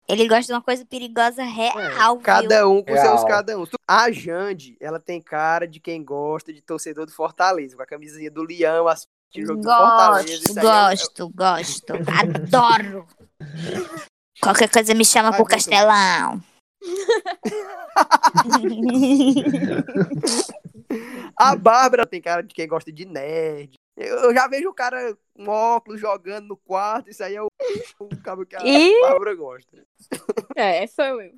Ele 0.06 0.28
gosta 0.28 0.44
de 0.46 0.52
uma 0.52 0.60
coisa 0.62 0.84
perigosa 0.84 1.42
real, 1.42 2.16
viu? 2.16 2.22
Cada 2.24 2.68
um 2.68 2.82
com 2.82 2.92
Real. 2.92 3.16
seus 3.18 3.24
cada 3.24 3.58
um. 3.58 3.64
A 3.88 4.10
Jande, 4.12 4.76
ela 4.78 5.00
tem 5.00 5.18
cara 5.20 5.66
de 5.66 5.80
quem 5.80 6.04
gosta 6.04 6.52
de 6.52 6.60
torcedor 6.60 7.06
do 7.06 7.12
Fortaleza, 7.12 7.74
com 7.74 7.82
a 7.82 7.86
camisinha 7.86 8.30
do 8.30 8.42
Leão, 8.42 8.84
o 8.86 8.94
jogo 9.40 9.62
do 9.62 9.68
Fortaleza. 9.68 10.26
Gosto, 10.26 10.50
Isso 10.50 10.60
aí 10.60 10.66
é- 10.66 10.90
gosto, 10.90 11.28
gosto. 11.34 11.92
Adoro. 12.20 13.06
Qualquer 14.42 14.68
coisa 14.68 14.92
me 14.94 15.04
chama 15.04 15.30
Ai, 15.30 15.36
pro 15.36 15.46
Castelão. 15.46 16.42
A 21.36 21.54
Bárbara 21.56 22.06
tem 22.06 22.20
cara 22.20 22.42
de 22.42 22.54
quem 22.54 22.66
gosta 22.68 22.92
de 22.92 23.04
nerd. 23.04 23.74
Eu 23.96 24.34
já 24.34 24.48
vejo 24.48 24.68
o 24.68 24.74
cara 24.74 25.16
com 25.34 25.46
óculos 25.48 26.00
jogando 26.00 26.48
no 26.48 26.56
quarto, 26.56 27.10
isso 27.10 27.22
aí 27.22 27.36
é 27.36 27.42
o, 27.42 27.46
o 28.00 28.08
cabo 28.22 28.44
que 28.44 28.56
a 28.56 28.60
Ih! 28.64 29.00
Bárbara 29.02 29.34
gosta. 29.34 29.86
É, 30.56 30.86
sou 30.88 31.04
eu. 31.22 31.32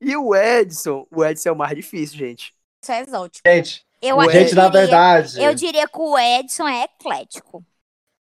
E 0.00 0.16
o 0.16 0.34
Edson, 0.34 1.06
o 1.10 1.24
Edson 1.24 1.48
é 1.48 1.52
o 1.52 1.56
mais 1.56 1.74
difícil, 1.76 2.18
gente. 2.18 2.54
Isso 2.82 2.92
é 2.92 3.00
exótico. 3.02 3.48
Gente, 3.48 3.86
Eu, 4.00 4.16
eu 4.22 4.30
gente, 4.30 4.54
na 4.54 4.66
diria- 4.68 4.80
verdade. 4.80 5.42
Eu 5.42 5.54
diria 5.54 5.86
que 5.88 5.98
o 5.98 6.18
Edson 6.18 6.66
é 6.68 6.84
eclético. 6.84 7.64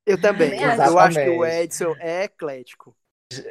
Eu 0.07 0.21
também. 0.21 0.51
Também 0.51 0.65
Eu, 0.65 0.99
acho. 0.99 1.15
que 1.17 1.21
o 1.29 1.45
Exatamente. 1.45 1.63
Edson 1.65 1.95
é 2.01 2.25
eclético. 2.25 2.97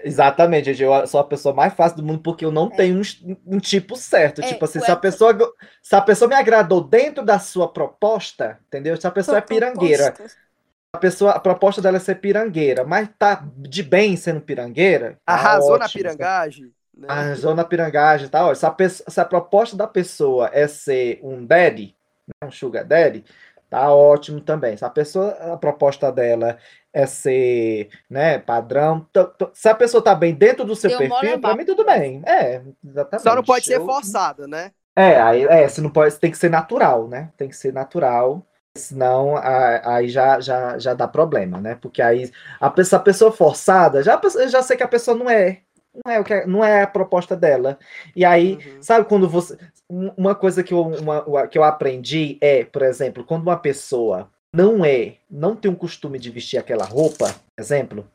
Exatamente, 0.04 0.74
gente. 0.74 0.82
Eu 0.82 1.06
sou 1.06 1.20
a 1.20 1.24
pessoa 1.24 1.54
mais 1.54 1.74
fácil 1.74 1.98
do 1.98 2.04
mundo 2.04 2.20
porque 2.20 2.44
eu 2.44 2.52
não 2.52 2.70
tenho 2.70 2.99
um, 2.99 3.56
um 3.56 3.60
tipo 3.60 3.95
certo. 3.95 4.41
É, 4.41 4.48
tipo 4.48 4.66
assim, 4.66 4.80
se 4.80 4.90
a 4.90 4.95
pessoa 4.95 5.38
se 5.82 5.95
a 5.95 6.02
pessoa 6.02 6.28
me 6.28 6.36
agradou 6.36 6.82
dentro 6.82 7.24
da 7.24 7.38
sua 7.38 7.72
proposta, 7.72 8.60
entendeu? 8.68 8.99
Se 8.99 9.06
a 9.06 9.12
pessoa 9.12 9.38
é 9.38 9.41
pirangueira, 9.41 10.16
a 10.91 10.98
pessoa 10.98 11.32
a 11.32 11.40
proposta 11.40 11.80
dela 11.80 11.98
é 11.98 11.99
ser 11.99 12.16
pirangueira, 12.16 12.84
mas 12.84 13.08
tá 13.20 13.44
de 13.56 13.84
bem 13.84 14.16
sendo 14.18 14.41
pirangueira, 14.41 15.20
tá 15.24 15.34
Arrasou 15.34 15.78
na 15.78 15.86
ótimo, 15.86 16.04
pirangagem. 16.04 16.74
Né? 16.98 17.08
Arrasou 17.08 17.54
na 17.54 17.64
pirangagem, 17.64 18.30
tá 18.30 18.48
ótimo. 18.48 18.56
Se 18.56 18.66
a, 18.66 19.12
se 19.12 19.22
a 19.22 19.26
proposta 19.26 19.78
da 19.78 19.86
pessoa 19.86 20.49
é 20.52 20.68
ser 20.68 21.20
um 21.22 21.45
daddy, 21.45 21.95
né, 22.28 22.48
um 22.48 22.52
sugar 22.52 22.84
daddy, 22.84 23.24
tá 23.69 23.94
ótimo 23.94 24.41
também. 24.41 24.77
Se 24.77 24.85
a 24.85 24.89
pessoa, 24.89 25.30
a 25.53 25.57
proposta 25.57 26.11
dela 26.11 26.57
é 26.94 27.06
ser, 27.06 27.89
né, 28.10 28.39
padrão, 28.39 29.06
se 29.53 29.69
a 29.69 29.76
pessoa 29.76 30.03
tá 30.03 30.15
bem 30.15 30.34
dentro 30.34 30.65
do 30.65 30.76
seu 30.76 30.98
perfil, 30.98 31.39
pra 31.39 31.56
mim 31.56 31.65
tudo 31.65 31.85
bem. 31.85 32.22
É, 32.26 32.61
exatamente. 32.84 33.23
Só 33.23 33.35
não 33.35 33.44
pode 33.44 33.65
ser 33.65 33.80
forçada, 33.80 34.48
né? 34.48 34.72
É, 34.95 35.22
aí, 35.22 35.44
é, 35.45 35.68
se 35.68 35.80
não 35.80 35.91
pode, 35.91 36.15
tem 36.19 36.31
que 36.31 36.38
ser 36.38 36.49
natural, 36.49 37.07
né? 37.07 37.31
Tem 37.38 37.48
que 37.48 37.56
ser 37.56 37.72
natural. 37.72 38.44
Senão, 38.76 39.35
aí 39.38 40.07
já, 40.07 40.39
já, 40.39 40.77
já 40.77 40.94
dá 40.94 41.07
problema, 41.07 41.60
né? 41.60 41.76
Porque 41.76 42.02
aí 42.02 42.31
a 42.60 42.69
pessoa, 42.69 42.99
a 42.99 43.03
pessoa 43.03 43.31
forçada, 43.31 44.03
já, 44.03 44.19
eu 44.35 44.48
já 44.49 44.61
sei 44.61 44.77
que 44.77 44.84
a 44.84 44.88
pessoa 44.88 45.18
não 45.18 45.30
é, 45.30 45.61
não 46.06 46.11
é 46.11 46.19
o 46.19 46.24
que 46.24 46.34
é- 46.34 46.45
não 46.45 46.64
é 46.64 46.82
a 46.84 46.88
proposta 46.88 47.36
dela. 47.36 47.78
E 48.15 48.24
aí, 48.26 48.53
Uhum. 48.56 48.82
sabe 48.82 49.06
quando 49.07 49.28
você, 49.28 49.57
um- 49.90 50.11
uma 50.18 50.36
coisa 50.36 50.64
que 50.64 50.74
eu, 50.74 50.82
uma- 50.82 51.24
uma- 51.24 51.48
que 51.48 51.57
eu 51.57 51.64
aprendi 51.64 52.38
é, 52.41 52.64
por 52.64 52.82
exemplo, 52.82 53.24
quando 53.24 53.44
uma 53.44 53.57
pessoa 53.57 54.30
não 54.53 54.84
é, 54.86 55.15
não 55.30 55.56
tem 55.56 55.69
um 55.69 55.76
costume 55.76 56.18
de 56.18 56.30
vestir 56.30 56.57
aquela 56.57 56.86
roupa, 56.86 57.34
por 57.56 57.61
exemplo, 57.61 58.07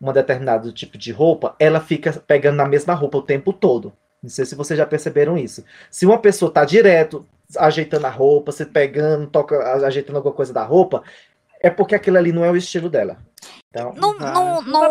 um 0.00 0.12
determinado 0.12 0.72
tipo 0.72 0.96
de 0.96 1.12
roupa, 1.12 1.54
ela 1.58 1.80
fica 1.80 2.12
pegando 2.26 2.56
na 2.56 2.66
mesma 2.66 2.94
roupa 2.94 3.18
o 3.18 3.22
tempo 3.22 3.52
todo. 3.52 3.92
Não 4.22 4.28
sei 4.30 4.44
se 4.44 4.54
vocês 4.54 4.76
já 4.76 4.86
perceberam 4.86 5.36
isso. 5.38 5.64
Se 5.90 6.04
uma 6.06 6.18
pessoa 6.18 6.50
tá 6.50 6.64
direto 6.64 7.24
ajeitando 7.56 8.06
a 8.06 8.10
roupa, 8.10 8.52
se 8.52 8.64
pegando, 8.64 9.26
toca, 9.26 9.58
ajeitando 9.86 10.16
alguma 10.18 10.34
coisa 10.34 10.52
da 10.52 10.62
roupa, 10.62 11.02
é 11.62 11.70
porque 11.70 11.94
aquilo 11.94 12.18
ali 12.18 12.32
não 12.32 12.44
é 12.44 12.50
o 12.50 12.56
estilo 12.56 12.88
dela. 12.88 13.18
Então, 13.68 13.92
Num, 13.94 14.16
Ah. 14.20 14.32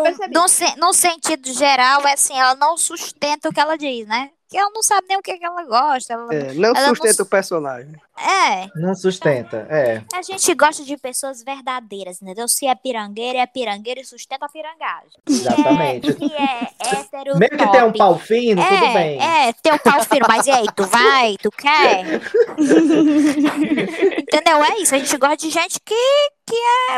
percebi. 0.02 0.34
num, 0.34 0.48
se- 0.48 0.76
num 0.78 0.92
sentido 0.92 1.52
geral, 1.52 2.06
é 2.06 2.14
assim, 2.14 2.38
ela 2.38 2.54
não 2.54 2.76
sustenta 2.78 3.48
o 3.48 3.52
que 3.52 3.60
ela 3.60 3.76
diz, 3.76 4.06
né? 4.06 4.30
Que 4.50 4.58
ela 4.58 4.68
não 4.74 4.82
sabe 4.82 5.06
nem 5.08 5.16
o 5.16 5.22
que, 5.22 5.38
que 5.38 5.44
ela 5.44 5.62
gosta. 5.64 6.12
Ela... 6.12 6.34
É, 6.34 6.52
não 6.54 6.70
Ela 6.70 6.80
não 6.80 6.88
sustenta 6.88 7.10
s- 7.10 7.22
o 7.22 7.26
personagem. 7.26 7.92
É, 8.18 8.66
não 8.74 8.94
sustenta. 8.96 9.58
É. 9.70 10.02
a 10.12 10.22
gente 10.22 10.52
gosta 10.54 10.82
de 10.84 10.96
pessoas 10.96 11.42
verdadeiras, 11.44 12.20
entendeu? 12.20 12.48
Se 12.48 12.66
é 12.66 12.74
pirangueira, 12.74 13.38
é 13.38 13.46
pirangueira 13.46 14.00
e 14.00 14.04
sustenta 14.04 14.46
a 14.46 14.48
pirangagem. 14.48 15.10
Exatamente. 15.28 16.12
Que 16.14 16.24
é, 16.34 16.66
que 16.66 16.96
é 16.96 17.34
Mesmo 17.38 17.58
que 17.58 17.70
tenha 17.70 17.86
um 17.86 17.92
pau 17.92 18.18
fino, 18.18 18.60
tudo 18.60 18.84
É, 18.86 18.92
bem. 18.92 19.22
é, 19.22 19.52
tem 19.52 19.72
um 19.72 19.78
pau 19.78 20.02
firme, 20.02 20.26
mas 20.28 20.44
e 20.46 20.50
aí, 20.50 20.66
tu 20.74 20.84
vai, 20.86 21.36
tu 21.40 21.50
quer? 21.52 22.20
Entendeu? 24.20 24.64
É 24.64 24.78
isso, 24.80 24.94
a 24.94 24.98
gente 24.98 25.16
gosta 25.16 25.36
de 25.36 25.50
gente 25.50 25.80
que 25.80 25.94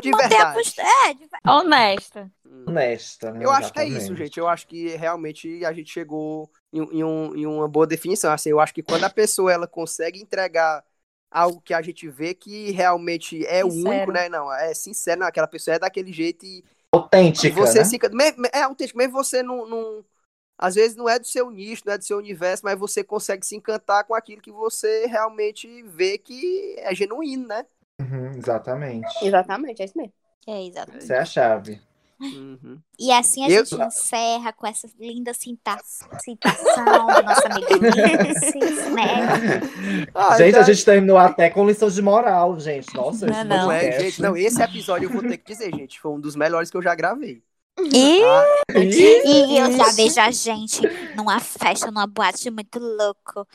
De 0.03 0.11
mantém 0.11 0.27
a 0.27 0.29
verdade. 0.29 0.55
postura. 0.55 0.87
É, 1.07 1.15
de 1.15 1.29
Honesta. 1.47 2.31
Honesta, 2.67 3.33
né? 3.33 3.45
Eu 3.45 3.51
acho 3.51 3.73
que 3.73 3.81
é 3.81 3.85
isso, 3.85 3.97
Exatamente. 3.97 4.19
gente. 4.25 4.39
Eu 4.41 4.49
acho 4.49 4.67
que 4.67 4.89
realmente 4.97 5.65
a 5.65 5.73
gente 5.73 5.93
chegou 5.93 6.51
em, 6.73 6.81
em 6.99 7.05
um- 7.05 7.37
em 7.37 7.47
uma 7.47 7.69
boa 7.69 7.87
definição. 7.87 8.33
Assim, 8.33 8.51
eu 8.51 8.61
acho 8.61 8.75
que 8.75 8.83
quando 8.83 9.05
a 9.05 9.11
pessoa 9.11 9.53
ela 9.53 9.67
consegue 9.67 10.21
entregar 10.21 10.85
algo 11.31 11.61
que 11.61 11.75
a 11.75 11.83
gente 11.83 12.09
vê 12.09 12.35
que 12.35 12.71
realmente 12.73 13.45
é 13.47 13.65
Sincero. 13.65 13.89
único, 13.89 14.13
né? 14.13 14.29
Não, 14.29 14.53
é 14.53 14.75
sincero, 14.75 15.21
não, 15.21 15.27
aquela 15.27 15.47
pessoa 15.49 15.75
é 15.77 15.79
daquele 15.79 16.13
jeito 16.13 16.45
e, 16.45 16.65
Autêntica, 16.93 17.55
você 17.55 17.79
né? 17.79 17.85
se 17.85 17.99
É 18.53 18.63
autêntico, 18.63 18.99
mesmo 18.99 19.13
você 19.13 19.43
não, 19.43 19.67
não- 19.67 20.05
Às 20.59 20.77
vezes 20.77 20.97
não 20.97 21.09
é 21.09 21.19
do 21.19 21.27
seu 21.27 21.51
nicho, 21.51 21.83
não 21.87 21.95
é 21.95 21.99
do 21.99 22.05
seu 22.05 22.19
universo, 22.19 22.65
mas 22.65 22.79
você 22.79 23.05
consegue 23.05 23.47
se 23.47 23.57
encantar 23.57 24.05
com 24.05 24.15
aquilo 24.15 24.43
que 24.43 24.53
você 24.53 25.07
realmente 25.07 25.83
vê 25.85 26.19
que 26.19 26.77
é 26.79 26.95
genuíno, 26.95 27.49
né? 27.49 27.67
Uhum, 28.01 28.33
exatamente. 28.37 29.09
Exatamente, 29.23 29.83
é 29.83 29.85
isso 29.85 29.99
mesmo. 29.99 30.13
É, 30.47 30.65
exatamente. 30.67 31.05
Essa 31.05 31.15
é 31.15 31.19
a 31.19 31.25
chave. 31.25 31.81
Uhum. 32.23 32.79
E 32.99 33.11
assim 33.11 33.45
a 33.45 33.51
Eu- 33.51 33.65
gente 33.65 33.83
encerra 33.83 34.53
com 34.53 34.67
essa 34.67 34.89
linda 34.99 35.35
cita- 35.35 35.77
citação 36.23 36.85
do 36.85 37.23
nosso 37.23 37.47
amigo 37.47 37.75
Ulisses, 37.75 38.87
né? 38.95 40.09
Ah, 40.15 40.37
gente, 40.39 40.53
já- 40.53 40.61
a 40.61 40.63
gente 40.63 40.85
terminou 40.85 41.19
até 41.19 41.51
com 41.51 41.67
lição 41.67 41.89
de 41.91 42.01
moral, 42.01 42.59
gente. 42.61 42.95
Nossa, 42.95 43.27
Não, 43.27 43.45
não. 43.45 43.57
Não 43.65 43.73
é, 43.73 43.99
gente, 44.01 44.23
não, 44.23 44.37
esse 44.37 44.63
episódio 44.63 45.07
eu 45.07 45.11
vou 45.13 45.23
ter 45.23 45.37
que 45.39 45.53
dizer, 45.53 45.75
gente, 45.75 45.99
foi 46.01 46.13
um 46.13 46.21
dos 46.21 46.37
melhores 46.37 46.71
que 46.71 46.77
eu 46.77 46.83
já 46.83 46.95
gravei. 46.95 47.43
E, 47.81 48.21
tá? 48.21 48.47
e 48.79 49.59
eu 49.59 49.73
já 49.73 49.91
vejo 49.93 50.21
a 50.21 50.31
gente 50.31 50.83
numa 51.17 51.41
festa, 51.41 51.87
numa 51.91 52.07
boate 52.07 52.51
muito 52.51 52.79
louco, 52.79 53.47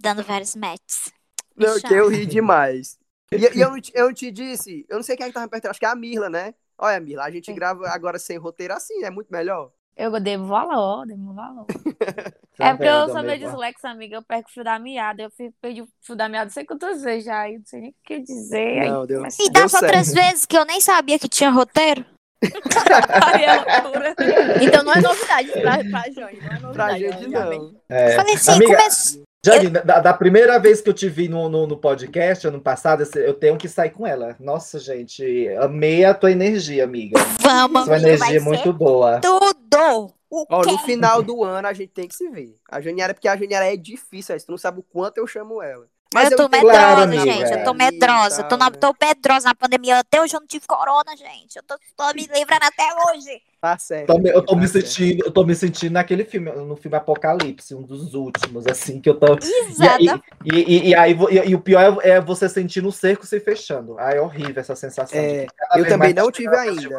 dando 0.00 0.22
vários 0.22 0.54
matches. 0.54 1.12
Não, 1.56 1.78
que 1.80 1.92
eu 1.92 2.08
ri 2.08 2.24
demais. 2.24 2.96
E, 3.32 3.36
e 3.36 3.60
eu, 3.60 3.72
eu 3.94 4.14
te 4.14 4.30
disse, 4.30 4.86
eu 4.88 4.96
não 4.96 5.02
sei 5.02 5.16
quem 5.16 5.24
é 5.26 5.28
que 5.28 5.34
tava 5.34 5.48
perto, 5.48 5.66
acho 5.66 5.78
que 5.80 5.86
é 5.86 5.88
a 5.88 5.94
Mirla, 5.96 6.30
né? 6.30 6.54
Olha, 6.78 7.00
Mirla, 7.00 7.24
a 7.24 7.30
gente 7.30 7.52
grava 7.52 7.88
agora 7.88 8.18
sem 8.18 8.36
roteiro 8.36 8.74
assim, 8.74 9.04
é 9.04 9.10
muito 9.10 9.28
melhor. 9.30 9.70
Eu 9.96 10.18
devo 10.20 10.46
valor, 10.46 11.06
devo 11.06 11.32
valor. 11.34 11.66
É 12.56 12.70
porque 12.72 12.84
eu 12.84 13.06
sou 13.06 13.14
meio 13.22 13.32
amigo? 13.34 13.50
dislexo, 13.50 13.84
amiga. 13.88 14.14
Eu 14.16 14.22
perco 14.22 14.48
o 14.48 14.52
fio 14.52 14.62
da 14.62 14.78
meada. 14.78 15.24
Eu 15.24 15.30
fico- 15.32 15.52
perdi 15.60 15.82
o 15.82 15.88
fio 16.00 16.14
da 16.14 16.28
meada 16.28 16.44
não 16.44 16.52
sei 16.52 16.64
quantas 16.64 17.02
vezes 17.02 17.24
já. 17.24 17.50
Eu 17.50 17.58
não 17.58 17.66
sei 17.66 17.80
nem 17.80 17.90
o 17.90 17.94
que 18.04 18.20
dizer. 18.20 18.80
aí 18.82 18.88
Não, 18.90 19.04
deu- 19.04 19.18
começa- 19.18 19.42
E 19.42 19.50
das 19.50 19.74
outras 19.74 20.12
vezes 20.12 20.46
que 20.46 20.56
eu 20.56 20.64
nem 20.64 20.80
sabia 20.80 21.18
que 21.18 21.28
tinha 21.28 21.50
roteiro. 21.50 22.04
Aí 23.34 23.44
é. 23.44 24.64
Então 24.64 24.84
não 24.84 24.92
é 24.92 25.00
novidade 25.00 25.50
pra, 25.50 25.78
pra 25.78 26.10
Jane, 26.12 26.38
não 26.40 26.52
é 26.56 26.58
novidade. 26.60 26.74
Pra 26.74 26.98
gente 27.18 27.26
não. 27.28 27.74
É. 27.88 28.16
Falei 28.16 28.34
assim, 28.34 28.52
Amiga, 28.52 28.76
come- 28.76 29.24
Jane, 29.44 29.68
da, 29.68 30.00
da 30.00 30.14
primeira 30.14 30.58
vez 30.58 30.80
que 30.80 30.88
eu 30.88 30.94
te 30.94 31.06
vi 31.06 31.28
no, 31.28 31.50
no, 31.50 31.66
no 31.66 31.76
podcast, 31.76 32.46
ano 32.46 32.60
passado, 32.60 33.04
eu 33.16 33.34
tenho 33.34 33.58
que 33.58 33.68
sair 33.68 33.90
com 33.90 34.06
ela. 34.06 34.34
Nossa, 34.40 34.78
gente, 34.78 35.48
amei 35.60 36.02
a 36.02 36.14
tua 36.14 36.32
energia, 36.32 36.82
amiga. 36.82 37.20
Vamos, 37.40 37.84
Sua 37.84 37.98
energia 37.98 38.38
é 38.38 38.40
muito 38.40 38.72
boa. 38.72 39.20
tudo. 39.20 40.14
O 40.30 40.46
Ó, 40.48 40.64
no 40.64 40.78
final 40.78 41.22
do 41.22 41.44
ano 41.44 41.68
a 41.68 41.72
gente 41.72 41.90
tem 41.90 42.08
que 42.08 42.14
se 42.14 42.28
ver. 42.30 42.54
A 42.68 42.80
Janiara, 42.80 43.12
porque 43.12 43.28
a 43.28 43.36
Janiara 43.36 43.72
é 43.72 43.76
difícil, 43.76 44.36
tu 44.38 44.50
não 44.50 44.58
sabe 44.58 44.80
o 44.80 44.82
quanto 44.82 45.18
eu 45.18 45.26
chamo 45.26 45.62
ela. 45.62 45.86
Eu 46.14 46.36
tô 46.36 46.48
medrosa, 46.48 46.70
Claro, 46.70 47.12
gente. 47.12 47.52
Eu 47.52 47.64
tô 47.64 47.72
e 47.72 47.76
medrosa. 47.76 48.42
Eu 48.42 48.48
tô, 48.48 48.56
na, 48.56 48.70
tô 48.70 48.94
medrosa 49.00 49.48
na 49.48 49.54
pandemia. 49.54 49.98
Até 49.98 50.20
hoje 50.20 50.36
eu 50.36 50.40
não 50.40 50.46
tive 50.46 50.66
corona, 50.66 51.16
gente. 51.16 51.56
Eu 51.56 51.62
tô, 51.62 51.76
tô 51.96 52.14
me 52.14 52.26
livrando 52.26 52.64
até 52.64 52.84
hoje. 53.06 53.42
Tá 53.60 53.78
certo. 53.78 54.06
Tô 54.06 54.28
eu 54.28 54.42
tô 54.44 54.54
tá 54.54 54.60
me 54.60 54.68
certo. 54.68 54.86
sentindo, 54.86 55.24
eu 55.24 55.30
tô 55.32 55.44
me 55.44 55.54
sentindo 55.54 55.92
naquele 55.92 56.24
filme, 56.24 56.52
no 56.52 56.76
filme 56.76 56.96
Apocalipse, 56.96 57.74
um 57.74 57.82
dos 57.82 58.12
últimos, 58.12 58.66
assim, 58.66 59.00
que 59.00 59.08
eu 59.08 59.18
tô. 59.18 59.38
E, 59.42 59.70
Exata. 59.70 59.94
aí- 59.96 60.20
e, 60.44 60.58
e- 60.58 60.88
e 60.90 60.94
aí, 60.94 61.16
e, 61.30 61.50
e 61.50 61.54
o 61.54 61.60
pior 61.60 61.98
é, 62.04 62.10
é 62.10 62.20
você 62.20 62.46
sentindo 62.48 62.88
o 62.88 62.92
cerco 62.92 63.24
se 63.26 63.40
fechando. 63.40 63.98
Ah, 63.98 64.12
é 64.12 64.20
horrível 64.20 64.60
essa 64.60 64.76
sensação. 64.76 65.18
É, 65.18 65.46
eu 65.76 65.88
também 65.88 66.12
não 66.12 66.30
tive 66.30 66.54
ainda. 66.54 66.98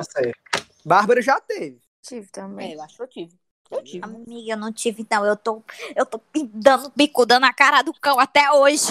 Bárbara 0.83 1.21
já 1.21 1.39
teve. 1.39 1.79
Tive 2.01 2.25
É, 2.25 2.29
também. 2.31 2.73
eu 2.73 2.81
acho 2.81 2.95
que 2.97 3.03
eu 3.03 3.07
tive. 3.07 3.44
Eu 3.77 3.83
tive. 3.83 4.05
Amiga, 4.05 4.51
eu 4.53 4.57
não 4.57 4.71
tive, 4.73 5.05
não. 5.09 5.25
Eu 5.25 5.35
tô, 5.37 5.63
eu 5.95 6.05
tô 6.05 6.21
dando 6.53 6.91
bico, 6.95 7.25
dando 7.25 7.45
a 7.45 7.53
cara 7.53 7.81
do 7.81 7.93
cão 7.93 8.19
até 8.19 8.51
hoje. 8.51 8.87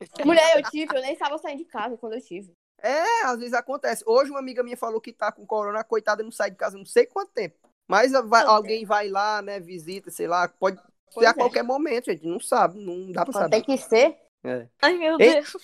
Mulher, 0.24 0.56
eu 0.58 0.70
tive, 0.70 0.96
eu 0.96 1.00
nem 1.02 1.12
estava 1.12 1.38
saindo 1.38 1.58
de 1.58 1.64
casa 1.64 1.96
quando 1.96 2.14
eu 2.14 2.20
tive. 2.20 2.52
É, 2.82 3.24
às 3.24 3.38
vezes 3.38 3.54
acontece. 3.54 4.02
Hoje 4.06 4.30
uma 4.30 4.40
amiga 4.40 4.62
minha 4.62 4.76
falou 4.76 5.00
que 5.00 5.12
tá 5.12 5.32
com 5.32 5.46
corona, 5.46 5.80
a 5.80 5.84
coitada 5.84 6.22
não 6.22 6.30
sai 6.30 6.50
de 6.50 6.56
casa 6.56 6.76
não 6.76 6.84
sei 6.84 7.06
quanto 7.06 7.32
tempo. 7.32 7.56
Mas 7.88 8.12
vai- 8.12 8.44
alguém 8.44 8.84
vai 8.84 9.08
lá, 9.08 9.40
né, 9.42 9.60
visita, 9.60 10.10
sei 10.10 10.26
lá, 10.26 10.48
pode 10.48 10.78
Pois 11.12 11.24
ser 11.24 11.26
a 11.26 11.30
é. 11.30 11.34
qualquer 11.34 11.62
momento, 11.62 12.06
gente. 12.10 12.26
Não 12.26 12.40
sabe, 12.40 12.78
não 12.80 13.12
dá 13.12 13.24
pra 13.24 13.32
Quando 13.32 13.42
saber. 13.44 13.50
tem 13.50 13.62
que 13.64 13.78
ser. 13.78 14.18
É. 14.44 14.66
Ai, 14.82 14.98
meu. 14.98 15.16
Deus. 15.16 15.56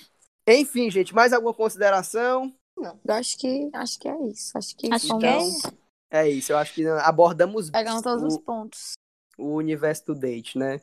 Enfim, 0.47 0.91
gente, 0.91 1.15
mais 1.15 1.33
alguma 1.33 1.53
consideração? 1.53 2.55
Eu 2.79 3.15
acho 3.15 3.37
que, 3.39 3.69
acho 3.75 3.99
que 3.99 4.09
é 4.09 4.17
isso. 4.29 4.57
Acho 4.57 4.75
que 4.77 4.93
Acho 4.93 5.09
fomos 5.09 5.21
que 5.23 5.27
é 5.27 5.31
Então, 5.37 5.49
isso. 5.49 5.79
É 6.11 6.29
isso, 6.29 6.53
eu 6.53 6.59
acho 6.59 6.75
que 6.75 6.87
abordamos 6.87 7.71
pegando 7.71 8.03
todos 8.03 8.25
os 8.25 8.35
o, 8.35 8.41
pontos. 8.41 8.93
o 9.39 9.55
universo 9.55 10.07
do 10.07 10.15
date, 10.15 10.59
né? 10.59 10.81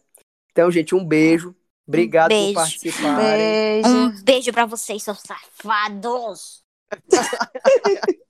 Então, 0.51 0.71
gente, 0.71 0.95
um 0.95 1.05
beijo. 1.05 1.53
Obrigado 1.87 2.29
beijo. 2.29 2.53
por 2.53 2.61
participarem. 2.61 3.17
Beijo. 3.17 3.89
Um 3.89 4.23
beijo 4.23 4.51
pra 4.51 4.65
vocês, 4.65 5.03
seus 5.03 5.19
safados. 5.21 6.63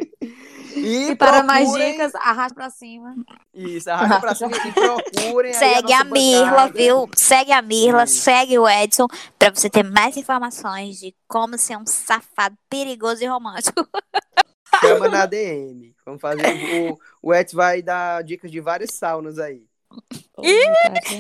E, 0.76 1.10
E 1.12 1.16
para 1.16 1.42
mais 1.44 1.72
dicas, 1.74 2.14
arrasta 2.16 2.54
pra 2.54 2.70
cima. 2.70 3.16
Isso, 3.54 3.90
arrasta 3.90 4.20
pra 4.20 4.36
cima 4.36 4.52
e 4.58 4.72
procurem. 4.74 5.52
aí 5.52 5.58
Segue 5.58 5.92
a 5.94 6.04
nossa 6.04 6.12
Mirla, 6.14 6.50
bancada. 6.50 6.74
viu? 6.74 7.10
Segue 7.16 7.52
a 7.52 7.62
Mirla, 7.64 8.04
Isso. 8.04 8.22
segue 8.22 8.60
o 8.60 8.70
Edson, 8.70 9.08
pra 9.40 9.50
você 9.50 9.70
ter 9.72 9.84
mais 9.84 10.16
informações 10.18 11.00
de 11.00 11.16
como 11.28 11.58
ser 11.58 11.78
um 11.78 11.86
safado 11.88 12.56
perigoso 12.70 13.24
e 13.24 13.28
romântico. 13.28 13.88
Chama 14.82 15.08
na 15.08 15.26
DM. 15.26 15.96
Vamos 16.06 16.22
fazer. 16.22 16.44
O, 16.92 17.00
o 17.22 17.34
Edson 17.34 17.58
vai 17.58 17.82
dar 17.82 18.24
dicas 18.24 18.52
de 18.52 18.60
várias 18.60 18.92
saunas 18.94 19.40
aí. 19.40 19.66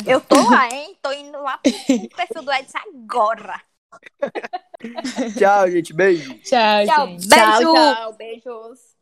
Eu 0.06 0.22
tô 0.22 0.36
lá, 0.50 0.70
hein? 0.70 0.98
Tô 1.02 1.12
indo 1.12 1.42
lá 1.42 1.58
pro 1.58 1.74
perfil 2.16 2.44
do 2.44 2.52
Edson 2.52 2.78
agora. 2.78 3.62
Tchau, 5.38 5.72
gente. 5.72 5.94
Beijo. 5.94 6.34
Tchau, 6.40 6.86
Tchau, 6.86 7.08
gente. 7.08 7.28
beijo. 7.28 7.36
Tchau, 7.36 7.74
tchau. 7.74 8.14
Beijos. 8.14 8.97